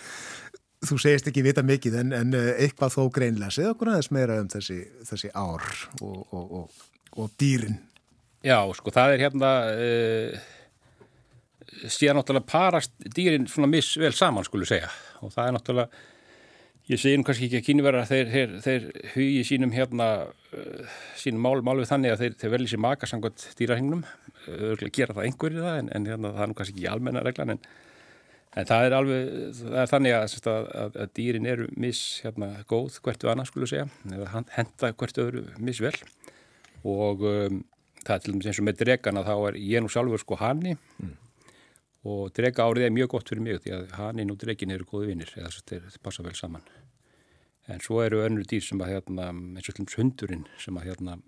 Þú 0.86 0.98
segist 1.02 1.26
ekki 1.30 1.42
vita 1.42 1.64
mikið 1.66 1.98
en, 2.02 2.12
en 2.14 2.34
eh, 2.36 2.52
eitthvað 2.66 2.94
þó 2.94 3.02
greinlega. 3.14 3.54
Segð 3.54 3.72
okkur 3.72 3.92
aðeins 3.92 4.12
meira 4.14 4.40
um 4.42 4.50
þessi, 4.52 4.80
þessi 5.08 5.30
ár 5.34 5.64
og, 6.04 6.18
og, 6.30 6.50
og, 6.60 6.82
og 7.16 7.32
dýrin. 7.40 7.78
Já, 8.46 8.60
sko, 8.78 8.92
það 8.94 9.14
er 9.14 9.22
hérna 9.24 9.52
uh, 9.72 10.50
síðan 11.90 12.20
náttúrulega 12.20 12.46
parast 12.46 12.92
dýrin 13.16 13.48
svona 13.50 13.70
misvel 13.72 14.12
saman, 14.14 14.46
skulle 14.46 14.68
segja. 14.68 14.92
Og 15.24 15.32
það 15.34 15.48
er 15.48 15.56
náttúrulega, 15.56 16.04
ég 16.92 17.02
segi 17.02 17.18
nú 17.18 17.26
kannski 17.26 17.48
ekki 17.48 17.58
að 17.62 17.66
kynverða 17.70 18.04
þeir, 18.12 18.30
þeir, 18.34 18.54
þeir 18.68 18.86
hugi 19.16 19.42
sínum 19.48 19.74
hérna, 19.74 20.10
uh, 20.52 21.00
sínum 21.18 21.42
málum 21.48 21.72
alveg 21.72 21.90
þannig 21.90 22.14
að 22.14 22.22
þeir, 22.22 22.38
þeir 22.44 22.54
velji 22.54 22.70
sér 22.74 22.84
makasangot 22.84 23.48
dýrahengnum. 23.58 24.06
Örgulega 24.46 24.94
gera 25.00 25.16
það 25.16 25.32
einhverju 25.32 25.66
það 25.66 25.80
en, 25.80 25.90
en 25.98 26.08
hérna, 26.12 26.32
það 26.36 26.46
er 26.46 26.52
nú 26.52 26.60
kannski 26.60 26.76
ekki 26.76 26.88
almenna 26.92 27.26
reglan 27.26 27.56
en 27.56 27.66
En 28.56 28.64
það 28.64 28.86
er 28.86 28.94
alveg, 28.96 29.32
það 29.58 29.78
er 29.82 29.90
þannig 29.90 30.14
að, 30.16 30.34
að, 30.48 30.68
að, 30.80 30.94
að 31.02 31.10
dýrin 31.18 31.48
eru 31.50 31.66
mis 31.76 31.98
hérna, 32.24 32.48
góð 32.70 32.96
hvert 33.04 33.26
við 33.26 33.32
annars 33.34 33.50
skulle 33.52 33.68
segja, 33.68 33.84
eða 34.08 34.44
henda 34.54 34.92
hvert 34.96 35.20
öðru 35.20 35.42
misvel 35.60 35.92
og 36.86 37.24
um, 37.26 37.60
það 38.00 38.14
er 38.14 38.24
til 38.24 38.32
dæmis 38.32 38.48
eins 38.48 38.60
og 38.62 38.66
með 38.68 38.80
dregana 38.80 39.24
þá 39.26 39.34
er 39.34 39.58
ég 39.60 39.84
nú 39.84 39.90
sjálfur 39.92 40.22
sko 40.22 40.38
hanni 40.40 40.72
mm. 40.76 41.12
og 42.08 42.32
drega 42.38 42.64
árið 42.64 42.86
er 42.86 42.96
mjög 42.96 43.12
gott 43.16 43.32
fyrir 43.32 43.44
mig 43.44 43.60
því 43.64 43.74
að 43.76 43.94
hannin 43.98 44.32
og 44.32 44.40
dregin 44.40 44.72
eru 44.72 44.88
góði 44.88 45.10
vinnir 45.10 45.34
eða 45.36 45.52
þetta 45.58 46.02
passa 46.06 46.24
vel 46.24 46.36
saman. 46.38 46.64
En 47.66 47.82
svo 47.82 48.00
eru 48.04 48.22
önnur 48.22 48.46
dýr 48.46 48.62
sem 48.62 48.80
að 48.80 48.94
hérna, 48.94 49.32
eins 49.34 49.68
og 49.68 49.80
hlums 49.80 49.98
hundurinn 49.98 50.46
sem 50.62 50.76
að 50.78 50.92
hérna 50.92 51.18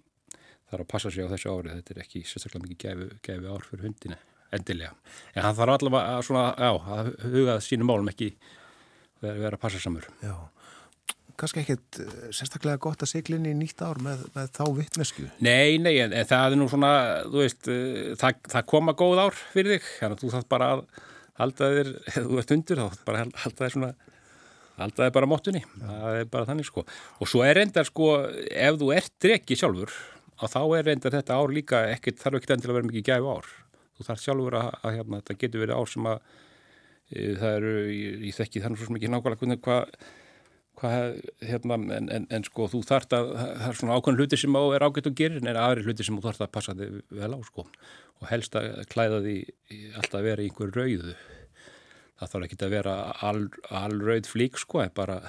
þarf 0.71 0.85
að 0.85 0.91
passa 0.95 1.13
sig 1.13 1.29
á 1.29 1.33
þessu 1.35 1.53
árið, 1.53 1.77
þetta 1.81 1.95
er 1.95 2.03
ekki 2.07 2.25
sérstaklega 2.25 2.65
mikið 2.65 2.83
gefi, 2.85 3.23
gefi 3.27 3.53
ár 3.53 3.69
fyrir 3.69 3.89
hundina 3.89 4.21
endilega. 4.55 4.95
En 5.35 5.45
hann 5.45 5.57
þarf 5.59 5.75
allavega 5.77 6.15
að, 6.15 6.23
svona, 6.29 6.45
já, 6.57 6.70
að 6.99 7.11
hugað 7.35 7.61
sínum 7.66 7.91
málum 7.91 8.12
ekki 8.12 8.31
vera 9.20 9.57
að 9.57 9.62
passa 9.62 9.81
samur. 9.83 10.07
Já, 10.23 10.35
kannski 11.39 11.62
ekkert 11.62 12.01
sérstaklega 12.35 12.81
gott 12.83 13.05
að 13.05 13.12
segla 13.12 13.39
inn 13.39 13.49
í 13.51 13.55
nýtt 13.59 13.83
ár 13.85 14.01
með, 14.03 14.25
með 14.35 14.51
þá 14.57 14.65
vittnesku. 14.79 15.29
Nei, 15.45 15.79
nei, 15.83 15.95
en, 16.05 16.15
en 16.16 16.29
það 16.29 16.57
er 16.57 16.61
nú 16.61 16.69
svona, 16.70 16.93
þú 17.29 17.45
veist, 17.45 17.70
það, 18.20 18.43
það 18.55 18.69
koma 18.75 18.97
góð 18.99 19.25
ár 19.27 19.41
fyrir 19.55 19.77
þig, 19.77 19.89
þannig 20.01 20.19
að 20.19 20.25
þú 20.25 20.35
þarf 20.35 20.51
bara 20.57 20.70
að 20.75 20.85
halda 21.39 21.73
þér, 21.77 21.95
þú 22.29 22.43
ert 22.43 22.55
undur, 22.59 22.85
þá 22.85 23.09
bara 23.11 23.25
halda 23.45 23.65
þér 23.65 23.75
svona, 23.77 23.95
halda 24.79 25.05
þér 25.05 25.16
bara 25.19 25.31
móttunni, 25.31 25.65
það 25.83 26.20
er 26.23 26.31
bara 26.35 26.51
þannig 26.51 26.70
sko. 26.70 26.87
Og 27.19 27.31
svo 27.31 27.47
er 27.47 27.59
reyndar 27.61 27.89
sko, 27.89 28.12
ef 28.49 28.81
þú 28.81 28.93
ert 28.97 29.15
drekki 29.23 29.59
sjálfur, 29.59 29.95
að 30.39 30.53
þá 30.55 30.61
er 30.79 30.85
reyndar 30.87 31.19
þetta 31.19 31.39
ár 31.39 31.55
líka 31.55 31.87
ekkert, 31.93 32.20
þarf 32.23 32.39
ekkert 32.39 32.57
endilega 32.57 32.77
að 32.77 32.81
vera 32.81 32.91
mikið 32.93 33.09
gæfu 33.11 33.33
ár 33.35 33.49
þú 33.99 34.09
þarf 34.09 34.25
sjálfur 34.25 34.59
að, 34.61 34.70
að 34.83 34.97
hérna, 34.99 35.20
þetta 35.20 35.39
getur 35.43 35.65
verið 35.65 35.83
ár 35.83 35.93
sem 35.93 36.09
að 36.09 36.23
e, 37.11 37.27
það 37.43 37.53
eru, 37.59 37.75
ég, 37.93 38.25
ég 38.29 38.39
þekki 38.39 38.65
þannig 38.65 38.83
svo 38.83 38.97
mikið 38.97 39.15
nákvæmlega 39.15 39.61
hvað 39.66 39.93
hva, 40.79 40.91
hérna, 41.43 41.79
en, 41.97 42.11
en, 42.12 42.27
en 42.35 42.45
sko 42.47 42.69
þú 42.70 42.83
þarf 42.87 43.15
að, 43.16 43.33
það 43.35 43.65
er 43.69 43.79
svona 43.81 43.97
ákveðin 43.99 44.20
hluti 44.20 44.39
sem 44.41 44.59
á 44.59 44.62
er 44.77 44.85
ágætt 44.87 45.11
að 45.11 45.16
gera 45.19 45.41
en 45.41 45.61
aðri 45.62 45.87
hluti 45.87 46.07
sem 46.07 46.19
þú 46.19 46.27
þarf 46.29 46.45
að 46.45 46.53
passa 46.55 46.75
þig 46.79 47.01
vel 47.19 47.33
á 47.35 47.39
sko. 47.47 47.65
Og 48.19 48.31
helst 48.31 48.57
að 48.59 48.69
klæða 48.93 49.20
því 49.25 49.37
alltaf 49.99 50.19
að 50.20 50.29
vera 50.29 50.45
í 50.45 50.51
einhver 50.51 50.73
rauðu. 50.75 51.16
Það 52.19 52.33
þarf 52.33 52.49
ekki 52.49 52.61
að 52.66 52.75
vera 52.75 52.97
all, 53.29 53.45
all 53.81 53.99
rauð 54.03 54.31
flík 54.31 54.59
sko, 54.59 54.83
en 54.85 54.95
bara 54.95 55.20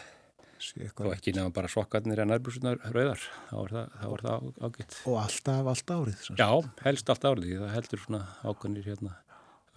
og 0.99 1.13
ekki 1.13 1.33
nefnum 1.35 1.53
bara 1.55 1.69
svokkarnir 1.71 2.21
en 2.23 2.31
nærbúsunar 2.33 2.81
rauðar, 2.91 3.21
þá 3.49 3.55
er 3.63 3.75
það, 3.75 3.93
er 4.09 4.23
það 4.25 4.49
ágætt. 4.67 4.97
Og 5.09 5.19
alltaf 5.21 5.69
allt 5.73 5.93
árið? 5.95 6.25
Já, 6.39 6.49
helst 6.85 7.13
allt 7.13 7.27
árið, 7.29 7.53
það 7.61 7.75
heldur 7.77 8.03
svona 8.03 8.21
ákvæmnir 8.43 8.89
hérna 8.89 9.15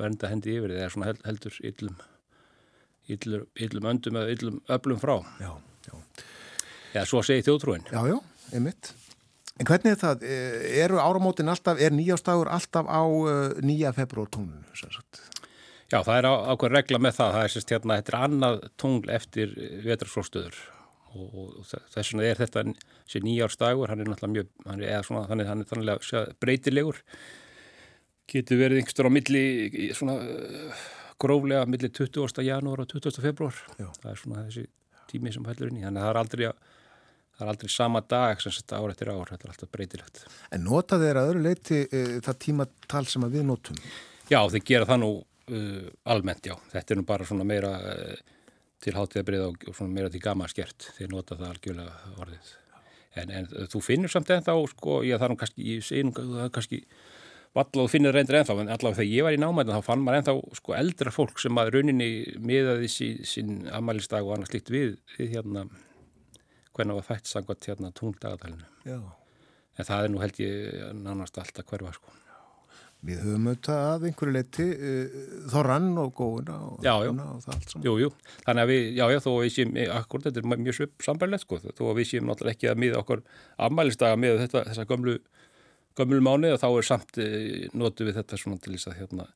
vernda 0.01 0.33
hendi 0.33 0.57
yfir 0.57 0.75
það 0.75 0.87
er 0.87 0.95
svona 0.97 1.15
heldur 1.27 1.61
yllum 1.71 2.01
yllum, 3.11 3.47
yllum 3.67 3.89
öndum 3.93 4.19
eða 4.21 4.35
yllum 4.37 4.59
öflum 4.77 5.01
frá. 5.03 5.17
Já, 5.43 5.53
já. 5.89 5.95
Já, 6.93 7.05
svo 7.09 7.23
segi 7.25 7.45
þjóðtrúin. 7.47 7.87
Já, 7.91 8.03
já, 8.11 8.19
einmitt. 8.53 8.93
En 9.61 9.69
hvernig 9.69 9.95
er 9.95 10.01
það, 10.01 10.25
eru 10.83 11.01
áramótin 11.03 11.51
alltaf, 11.53 11.81
er 11.81 11.95
nýjástagur 11.95 12.51
alltaf 12.51 12.89
á 12.89 13.03
uh, 13.05 13.53
nýja 13.65 13.93
februar 13.97 14.31
tónunu, 14.33 14.65
sér 14.77 14.95
sagt? 14.97 15.21
Já, 15.93 15.99
það 16.01 16.19
er 16.19 16.29
ákveð 16.31 16.73
regla 16.73 17.01
með 17.05 17.19
það, 17.19 17.35
það 17.35 17.43
er 17.47 17.53
sérst 17.53 17.75
hérna, 17.75 17.97
þetta 18.01 18.13
er 18.13 18.23
annað 18.27 18.63
tungl 18.81 19.11
eftir 19.13 19.51
vetrarsóstöður 19.85 20.61
og, 21.13 21.37
og 21.37 21.69
þess 21.69 22.13
vegna 22.15 22.25
er 22.25 22.41
þetta 22.41 22.65
sér 23.13 23.27
nýjárstagur, 23.27 23.93
hann 23.93 24.01
er 24.01 24.09
náttúrulega 24.09 24.33
mjög, 24.39 24.51
hann 24.71 24.81
er 24.81 24.93
eða 24.95 25.07
svona, 25.09 25.25
hann 25.29 25.43
er, 25.43 25.51
þannig 25.51 26.37
breytilegur, 26.41 27.01
getur 28.33 28.61
verið 28.63 28.81
einhverstur 28.81 29.09
á 29.09 29.13
milli, 29.13 29.45
svona 29.99 30.15
gróflega 31.21 31.67
milli 31.69 31.91
20. 31.93 32.41
janúar 32.47 32.85
og 32.85 32.89
20. 32.95 33.21
februar, 33.25 33.59
Já. 33.77 33.91
það 33.99 34.13
er 34.13 34.23
svona 34.23 34.45
þessi 34.47 34.65
tími 35.11 35.33
sem 35.35 35.45
hættur 35.45 35.69
inn 35.69 35.83
í, 35.83 35.85
þannig 35.85 36.01
að 36.01 36.07
það 36.07 36.15
er 36.15 36.21
aldrei 36.23 36.47
að, 36.49 36.71
það 37.37 37.45
er 37.45 37.53
aldrei 37.53 37.75
sama 37.75 38.03
dag 38.15 38.41
sem 38.41 38.57
þetta 38.57 38.81
ár 38.81 38.95
eftir 38.95 39.13
ár, 39.13 39.35
þetta 39.35 39.47
er 39.47 39.53
alltaf 39.53 39.75
breytilegt. 39.77 40.23
En 40.57 40.65
nota 40.65 40.99
þeir 41.03 41.21
að 41.21 41.35
öðru 41.35 41.45
leiti 41.45 41.83
uh, 41.85 42.17
það 42.25 42.41
tímatal 42.47 43.05
sem 43.13 43.29
að 43.29 43.37
við 43.37 43.47
notum? 43.51 43.85
Já, 44.31 44.41
þeir 44.49 44.65
gera 44.71 44.89
það 44.89 45.03
nú 45.03 45.13
uh, 45.51 45.89
almennt, 46.15 46.47
já. 46.47 46.57
Þetta 46.73 46.95
er 46.95 47.01
nú 47.01 47.07
bara 47.09 47.27
svona 47.29 47.47
meira 47.49 47.73
uh, 47.79 48.35
til 48.83 48.95
hátíðabrið 48.97 49.47
og, 49.47 49.65
svona 49.71 49.95
meira 49.95 50.11
til 50.13 50.23
gama 50.23 50.49
skert. 50.51 50.91
Þeir 50.99 51.13
nota 51.15 51.39
það 51.39 51.55
algjörlega 51.55 52.15
orðið. 52.23 52.53
En, 53.21 53.33
en 53.37 53.51
þú 53.69 53.83
finnur 53.85 54.13
samt 54.13 54.31
ennþá, 54.33 54.55
sko, 54.73 55.03
það 55.05 55.27
er 55.27 55.35
nú 55.35 55.41
kannski, 55.41 55.67
ég 55.69 55.85
segi 55.85 56.07
nú 56.09 56.15
það 56.17 56.47
er 56.47 56.55
kannski 56.55 56.81
valla 57.53 57.85
og 57.85 57.91
finnir 57.93 58.15
reyndir 58.17 58.39
ennþá, 58.39 58.57
en 58.63 58.73
allavega 58.73 59.03
þegar 59.03 59.13
ég 59.13 59.27
var 59.27 59.37
í 59.37 59.41
námæðin 59.41 59.77
þá 59.77 59.89
fann 59.89 60.05
maður 60.05 60.21
ennþá 60.23 60.35
sko 60.57 60.77
eldra 60.79 61.13
fólk 61.13 61.43
sem 61.43 61.61
að 61.61 61.73
rauninni 61.75 62.09
miðaði 62.41 62.89
sín, 62.89 63.19
sín 63.29 63.51
ammælistag 63.77 64.25
og 64.25 64.39
annars 64.39 64.55
líkt 64.55 64.73
við, 64.73 64.95
við 65.19 65.35
hérna 65.37 65.67
hvernig 66.73 66.97
var 66.97 67.05
fætt 67.05 67.29
sangvært 67.29 67.69
hérna 67.69 67.93
tungdagatalinu. 67.97 68.69
Já. 68.89 68.99
En 69.77 69.89
það 69.89 70.07
er 70.07 70.13
nú 70.13 70.23
held 70.23 70.41
ég 70.41 70.81
nánast 70.97 71.39
alltaf 71.41 71.69
hverfa 71.69 71.93
sko. 71.97 72.17
Við 73.03 73.23
höfum 73.25 73.47
auðvitað 73.51 73.81
að 73.83 74.05
einhverju 74.07 74.33
leiti 74.37 74.65
uh, 74.71 75.15
þorrann 75.51 75.89
og 75.99 76.13
góðuna 76.15 76.59
og, 76.69 76.75
já, 76.87 76.93
já. 77.03 77.11
og 77.11 77.41
það 77.43 77.55
allt 77.57 77.73
saman. 77.73 77.87
Jú, 77.89 77.95
jú. 77.99 78.11
Þannig 78.45 78.63
að 78.63 78.71
við, 78.71 78.85
já, 78.95 79.05
já, 79.11 79.19
þó 79.25 79.31
að 79.33 79.39
við 79.43 79.55
séum, 79.57 79.73
akkur, 79.97 80.23
þetta 80.27 80.43
er 80.43 80.63
mjög 80.63 80.83
sambarlegt 81.03 81.47
sko, 81.47 81.59
þó 81.67 81.83
að 81.89 81.99
við 81.99 82.09
séum 82.13 82.31
náttúrulega 82.31 82.57
ekki 82.57 82.71
að 82.71 82.83
miða 82.85 83.01
okkur 83.03 83.25
ammælistaga 83.67 84.21
með 84.23 84.39
þetta, 84.45 84.63
þessa 84.71 84.87
gömlu, 84.93 85.17
gömlu 85.99 86.23
mánu 86.29 86.53
og 86.55 86.63
þá 86.63 86.69
er 86.71 86.89
samt 86.93 87.21
eh, 87.25 87.67
notu 87.75 88.07
við 88.07 88.21
þetta 88.21 88.39
svona 88.45 88.63
til 88.63 88.77
þess 88.77 88.93
að 88.93 88.99
hérna 89.01 89.29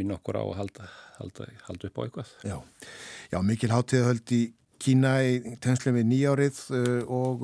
minna 0.00 0.16
okkur 0.16 0.40
á 0.40 0.44
að 0.46 0.56
halda, 0.62 0.88
halda, 1.18 1.50
halda 1.68 1.90
upp 1.92 2.00
á 2.00 2.04
eitthvað. 2.06 2.34
Já, 2.48 2.56
já 3.34 3.38
mikil 3.44 3.72
hátíðahöld 3.74 4.36
í 4.38 4.42
Kína 4.80 5.18
í 5.28 5.58
tenslu 5.60 5.92
með 5.92 6.06
nýjárið 6.08 6.58
og 7.12 7.42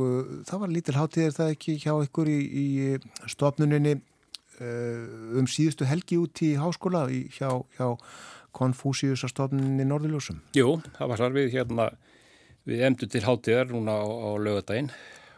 það 0.49 0.61
var 0.63 0.71
lítil 0.73 0.95
hátíð 0.97 1.27
er 1.27 1.35
það 1.37 1.51
ekki 1.53 1.75
hjá 1.83 1.93
ykkur 2.07 2.31
í, 2.33 2.37
í 2.41 2.67
stofnuninni 3.29 3.99
um 4.61 5.47
síðustu 5.51 5.89
helgi 5.89 6.19
út 6.21 6.43
í 6.45 6.55
háskóla 6.61 7.07
hjá, 7.11 7.51
hjá 7.77 7.89
Konfúsiusastofnuninni 8.57 9.85
Norðurljósum. 9.85 10.41
Jú, 10.57 10.79
það 10.97 11.11
var 11.11 11.21
svar 11.21 11.35
við 11.35 11.51
hérna, 11.53 11.91
við 12.65 12.85
emdu 12.89 13.09
til 13.13 13.25
hátíðar 13.27 13.69
núna 13.75 13.99
á, 14.01 14.07
á 14.09 14.31
lögadaginn 14.41 14.89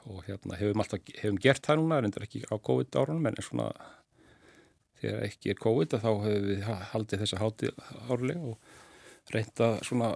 og 0.09 0.23
hérna 0.29 0.59
hefum 0.61 0.85
alltaf, 0.85 1.03
hefum 1.19 1.41
gert 1.43 1.67
það 1.67 1.81
núna, 1.83 1.99
reyndar 2.05 2.25
ekki 2.29 2.45
á 2.47 2.55
COVID 2.55 3.01
árunum 3.01 3.27
en 3.29 3.41
svona 3.43 3.73
þegar 5.03 5.27
ekki 5.27 5.53
er 5.53 5.61
COVID 5.63 5.99
þá 5.99 6.09
hefum 6.09 6.47
við 6.49 6.65
haldið 6.93 7.25
þessa 7.25 7.43
hátíð 7.43 7.83
árlega 8.09 8.53
og 8.53 9.35
reynda 9.35 9.75
svona 9.87 10.15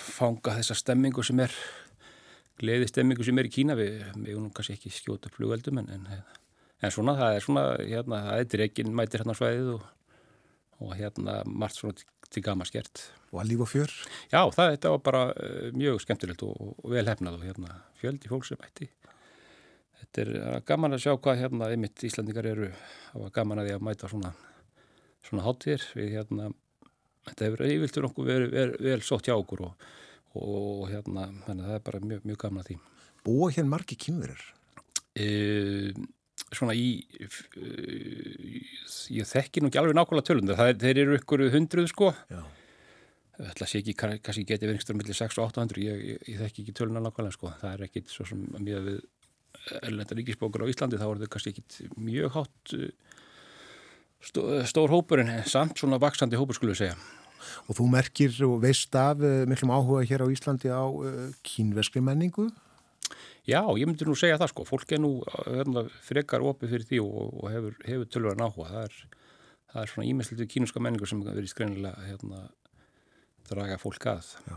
fanga 0.00 0.54
þessa 0.56 0.76
stemmingu 0.78 1.24
sem 1.26 1.40
er 1.44 1.52
gleði 2.60 2.88
stemmingu 2.88 3.26
sem 3.26 3.38
er 3.40 3.48
í 3.48 3.52
Kína 3.52 3.76
við 3.76 4.04
meðum 4.16 4.48
kannski 4.54 4.76
ekki 4.78 4.92
skjóta 4.94 5.32
flugveldum 5.34 5.82
en, 5.82 5.90
en, 5.92 6.06
en 6.82 6.92
svona 6.92 7.16
það 7.18 7.36
er 7.36 7.46
svona 7.46 7.64
hérna, 7.80 8.22
það 8.28 8.42
er 8.42 8.50
dregin 8.54 8.96
mætir 8.96 9.22
hérna 9.22 9.36
svæðið 9.38 9.72
og, 9.76 9.86
og 10.84 10.92
hérna 10.98 11.38
margt 11.46 11.80
svona 11.80 11.96
til, 11.96 12.42
gama 12.44 12.66
skert 12.68 13.06
og 13.32 13.40
að 13.42 13.52
líf 13.52 13.64
og 13.64 13.70
fjör 13.72 13.96
já 14.32 14.40
það 14.56 14.72
þetta 14.74 14.92
var 14.94 15.02
bara 15.08 15.22
uh, 15.32 15.70
mjög 15.76 16.02
skemmtilegt 16.04 16.44
og, 16.46 16.74
og 16.76 16.92
vel 16.92 17.06
hefnað 17.08 17.38
og 17.40 17.46
hérna 17.46 17.80
fjöldi 18.00 18.32
fólk 18.32 18.48
sem 18.48 18.60
mætti 18.60 18.90
þetta 20.02 20.24
er 20.24 20.34
uh, 20.42 20.58
gaman 20.68 20.98
að 20.98 21.06
sjá 21.06 21.14
hvað 21.14 21.42
hérna 21.44 21.70
einmitt 21.72 22.04
Íslandingar 22.04 22.50
eru 22.52 22.70
það 22.74 23.24
var 23.24 23.34
gaman 23.40 23.62
að 23.62 23.70
því 23.70 23.78
að 23.78 23.88
mæta 23.88 24.12
svona 24.12 24.34
svona 25.26 25.46
háttir 25.46 25.82
við 25.96 26.12
hérna 26.18 26.50
þetta 27.26 27.48
hefur 27.48 27.64
fyrir 27.66 28.08
okkur 28.08 28.28
verið 28.28 28.76
vel, 28.84 29.00
sótt 29.04 29.28
hjá 29.28 29.36
okkur 29.36 29.64
og, 29.66 29.86
og 30.38 30.84
hérna, 30.90 31.28
að 31.48 31.64
það 31.64 31.74
er 31.78 31.86
bara 31.88 32.02
mjög, 32.04 32.26
mjög 32.28 32.40
gamla 32.44 32.66
því. 32.66 32.78
Búa 33.26 33.50
hér 33.54 33.66
margi 33.68 33.98
kynverir? 33.98 34.42
E, 35.16 35.26
svona 36.54 36.76
í, 36.78 37.02
e, 37.18 37.26
ég 39.16 39.26
þekki 39.26 39.62
nú 39.62 39.70
ekki 39.70 39.80
alveg 39.80 39.96
nákvæmlega 39.98 40.28
tölundar, 40.28 40.60
það 40.60 40.70
er, 40.72 40.78
þeir 40.84 41.02
eru 41.02 41.18
ykkur 41.18 41.44
hundruð 41.54 41.90
sko. 41.90 42.12
Já. 42.30 42.44
Það 43.36 43.66
sé 43.68 43.80
ekki, 43.82 43.94
kannski 43.98 44.46
geti 44.48 44.64
verið 44.64 44.78
einhverjum 44.78 45.00
millir 45.02 45.18
600 45.18 45.42
og 45.42 45.50
800, 45.50 45.82
ég, 45.84 46.04
ég, 46.12 46.22
ég 46.32 46.40
þekki 46.40 46.62
ekki 46.64 46.76
tölundar 46.78 47.04
nákvæmlega 47.04 47.36
sko. 47.36 47.52
Það 47.60 47.74
er 47.74 47.86
ekkit 47.88 48.14
svo 48.14 48.28
sem 48.30 48.46
mjög 48.56 48.86
við 48.86 49.02
erlenda 49.82 50.16
ríkisbókur 50.16 50.64
á 50.64 50.70
Íslandi, 50.70 51.00
þá 51.00 51.06
er 51.08 51.20
þetta 51.20 51.32
kannski 51.34 51.52
ekkit 51.54 51.98
mjög 51.98 52.34
hátt 52.36 52.76
stór 54.66 54.90
hópur 54.90 55.22
en 55.22 55.30
samt 55.46 55.78
svona 55.78 56.00
vaksandi 56.02 56.38
hópur 56.38 56.56
skulle 56.56 56.74
við 56.74 56.86
segja. 56.86 56.96
Og 57.70 57.78
þú 57.78 57.88
merkir 57.92 58.34
og 58.46 58.60
veist 58.64 58.94
af 58.98 59.22
uh, 59.22 59.44
miklum 59.48 59.74
áhuga 59.74 60.06
hér 60.06 60.24
á 60.26 60.32
Íslandi 60.32 60.70
á 60.72 60.82
uh, 60.82 61.28
kínveskri 61.46 62.02
menningu? 62.02 62.48
Já, 63.46 63.60
ég 63.78 63.86
myndi 63.86 64.06
nú 64.08 64.16
segja 64.18 64.38
það 64.40 64.50
sko. 64.50 64.64
Fólk 64.66 64.92
er 64.96 65.02
nú 65.02 65.10
hérna, 65.46 65.84
frekar 66.02 66.42
opið 66.42 66.72
fyrir 66.74 66.86
því 66.88 67.02
og, 67.04 67.36
og 67.42 67.52
hefur, 67.54 67.76
hefur 67.86 68.08
tölvöran 68.10 68.42
áhuga. 68.48 68.70
Það 68.72 68.88
er, 68.88 68.96
það 69.72 69.82
er 69.82 69.92
svona 69.92 70.08
ímestlítið 70.10 70.48
kínuska 70.54 70.82
menningu 70.82 71.06
sem 71.06 71.20
verið 71.22 71.52
skrænilega 71.52 72.08
hérna, 72.08 72.42
draga 73.46 73.78
fólk 73.78 74.08
að. 74.10 74.32
Já. 74.50 74.56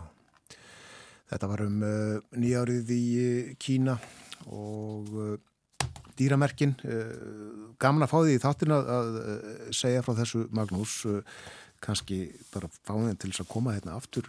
Þetta 1.30 1.52
var 1.52 1.64
um 1.68 1.78
uh, 1.86 2.18
nýjárið 2.42 2.92
í 2.96 3.06
Kína 3.62 4.00
og 4.50 5.14
dýramerkin. 6.18 6.74
Gaman 7.80 8.08
að 8.08 8.12
fá 8.12 8.18
því 8.26 8.38
þáttin 8.44 8.76
að, 8.76 8.90
að 8.96 9.10
segja 9.76 10.04
frá 10.04 10.16
þessu 10.18 10.48
Magnús 10.56 10.96
kannski 11.80 12.24
bara 12.52 12.68
fá 12.74 12.92
þeim 12.98 13.20
til 13.20 13.30
þess 13.30 13.46
að 13.46 13.52
koma 13.54 13.76
hérna 13.78 13.96
aftur 13.96 14.28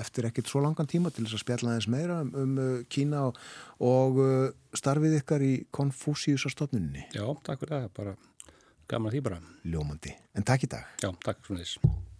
eftir 0.00 0.28
ekkert 0.28 0.50
svo 0.50 0.62
langan 0.64 0.88
tíma 0.90 1.12
til 1.14 1.26
þess 1.26 1.38
að 1.38 1.44
spjalla 1.44 1.72
aðeins 1.72 1.90
meira 1.92 2.20
um, 2.24 2.32
um 2.44 2.56
Kína 2.92 3.26
og, 3.28 3.40
og 3.84 4.22
starfið 4.76 5.18
ykkar 5.20 5.44
í 5.44 5.52
Konfúsiusastofnunni. 5.74 7.08
Já, 7.14 7.26
takk 7.46 7.64
fyrir 7.64 7.76
það, 7.76 7.92
bara 7.98 8.16
gaman 8.90 9.10
að 9.10 9.18
því 9.18 9.22
bara. 9.28 9.44
Ljómandi. 9.64 10.16
En 10.36 10.46
takk 10.46 10.66
í 10.66 10.74
dag. 10.76 10.90
Já, 11.02 11.10
takk 11.24 11.44
fyrir 11.46 11.64
þess. 11.64 12.12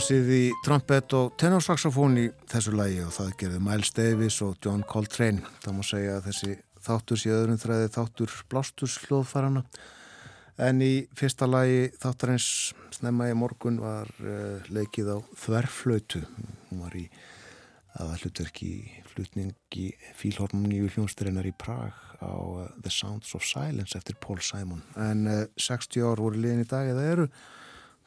Blásið 0.00 0.28
í 0.32 0.44
trompet 0.64 1.12
og 1.12 1.34
tenorsaxofón 1.36 2.14
í 2.16 2.22
þessu 2.48 2.72
lægi 2.72 3.02
og 3.04 3.10
það 3.12 3.32
gerði 3.42 3.58
Miles 3.66 3.90
Davis 3.92 4.38
og 4.46 4.54
John 4.64 4.80
Coltrane. 4.88 5.42
Það 5.60 5.76
má 5.76 5.80
segja 5.84 6.14
að 6.14 6.28
þessi 6.30 6.54
þáttur 6.86 7.20
sé 7.20 7.32
öðrum 7.36 7.58
þræði 7.60 7.90
þáttur 7.98 8.36
blástus 8.48 8.94
hljóðfarana 9.02 9.64
en 10.64 10.80
í 10.80 11.04
fyrsta 11.20 11.50
lægi 11.50 11.90
þáttarins 12.00 12.48
snemma 12.96 13.28
í 13.28 13.36
morgun 13.36 13.76
var 13.82 14.08
uh, 14.24 14.64
leikið 14.72 15.12
á 15.12 15.16
þverflötu. 15.44 16.24
Hún 16.70 16.80
var 16.86 16.96
í 16.96 17.04
aðallutverki 18.00 18.72
flutningi 19.12 19.90
fílhormoníu 20.16 20.88
hljónstreinar 20.94 21.44
í 21.44 21.52
Prag 21.52 21.92
á 22.24 22.32
uh, 22.32 22.68
The 22.80 22.88
Sounds 22.88 23.36
of 23.36 23.44
Silence 23.44 24.00
eftir 24.00 24.16
Paul 24.16 24.40
Simon. 24.40 24.80
En 24.96 25.26
uh, 25.28 25.48
60 25.60 26.08
ár 26.08 26.24
voru 26.24 26.40
liðin 26.40 26.64
í 26.64 26.70
dag 26.72 26.88
eða 26.88 27.10
eru 27.18 27.32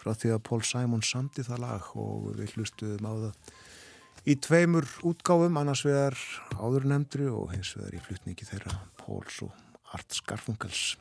frá 0.03 0.13
því 0.13 0.33
að 0.35 0.43
Paul 0.49 0.61
Simon 0.67 1.05
samti 1.05 1.45
það 1.47 1.63
lag 1.63 1.93
og 1.99 2.33
við 2.37 2.57
hlustuðum 2.57 3.07
á 3.07 3.13
það 3.13 3.53
í 4.23 4.35
tveimur 4.39 4.87
útgáfum, 5.07 5.57
annars 5.59 5.83
vegar 5.87 6.17
áður 6.59 6.87
nefndri 6.91 7.27
og 7.31 7.51
hins 7.55 7.73
vegar 7.77 7.97
í 7.97 8.03
flutningi 8.03 8.47
þeirra 8.47 8.77
Pauls 8.99 9.41
og 9.43 9.51
Art 9.93 10.15
Skarfungals. 10.15 10.93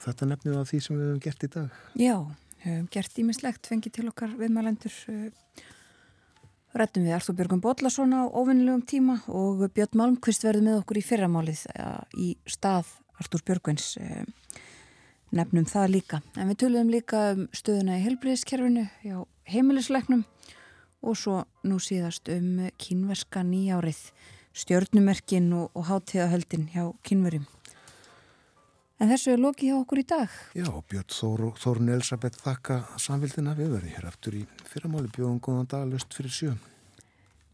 Þetta 0.00 0.30
nefnir 0.30 0.56
það 0.56 0.70
því 0.70 0.80
sem 0.84 0.96
við 0.96 1.08
hefum 1.08 1.24
gert 1.26 1.44
í 1.44 1.50
dag. 1.56 1.82
Já, 2.00 2.16
hefum 2.64 2.88
gert 2.94 3.20
ímislegt, 3.20 3.68
fengið 3.68 3.96
til 3.98 4.08
okkar 4.10 4.32
viðmælendur. 4.40 4.96
Eh, 5.12 5.66
Rættum 6.70 7.02
við 7.02 7.16
Artur 7.16 7.34
Björgum 7.34 7.60
Bodlason 7.60 8.12
á 8.14 8.30
ofinnilegum 8.30 8.84
tíma 8.86 9.16
og 9.26 9.64
Björn 9.74 9.98
Malmqvist 9.98 10.44
verði 10.46 10.68
með 10.68 10.76
okkur 10.84 11.00
í 11.00 11.02
fyrramálið 11.02 11.64
í 12.22 12.28
stað 12.46 12.92
Artur 13.20 13.42
Björgvins 13.44 13.96
eh, 13.98 14.22
nefnum 15.34 15.66
það 15.68 15.92
líka. 15.94 16.20
En 16.36 16.50
við 16.50 16.60
töluðum 16.64 16.90
líka 16.92 17.22
um 17.34 17.46
stöðuna 17.54 17.98
í 17.98 18.04
helbriðiskerfinu 18.04 18.86
hjá 19.04 19.16
heimilisleiknum 19.50 20.24
og 21.00 21.16
svo 21.16 21.44
nú 21.66 21.78
síðast 21.80 22.28
um 22.32 22.66
kínverska 22.80 23.44
nýjárið, 23.46 24.02
stjörnumerkin 24.52 25.48
og, 25.56 25.70
og 25.74 25.88
hátíðahöldin 25.88 26.68
hjá 26.74 26.90
kínverjum. 27.06 27.46
En 29.00 29.08
þessu 29.08 29.32
er 29.32 29.40
lokið 29.40 29.70
hjá 29.70 29.76
okkur 29.78 30.02
í 30.02 30.06
dag. 30.10 30.32
Já, 30.52 30.68
Björn 30.68 31.08
Þór, 31.08 31.46
Þórun 31.56 31.94
Elisabeth 31.94 32.42
þakka 32.44 32.82
samvildina 33.00 33.54
við 33.56 33.72
verðum 33.78 33.94
hér 33.94 34.10
aftur 34.10 34.36
í 34.36 34.42
fyrramáli 34.68 35.08
bjóðum 35.14 35.40
góðan 35.40 35.70
dag 35.72 35.86
löst 35.88 36.12
fyrir 36.12 36.34
sjö. 36.36 36.52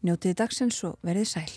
Njótiði 0.03 0.41
dagsins 0.43 0.81
og 0.83 0.99
verðið 1.07 1.31
sæl. 1.31 1.53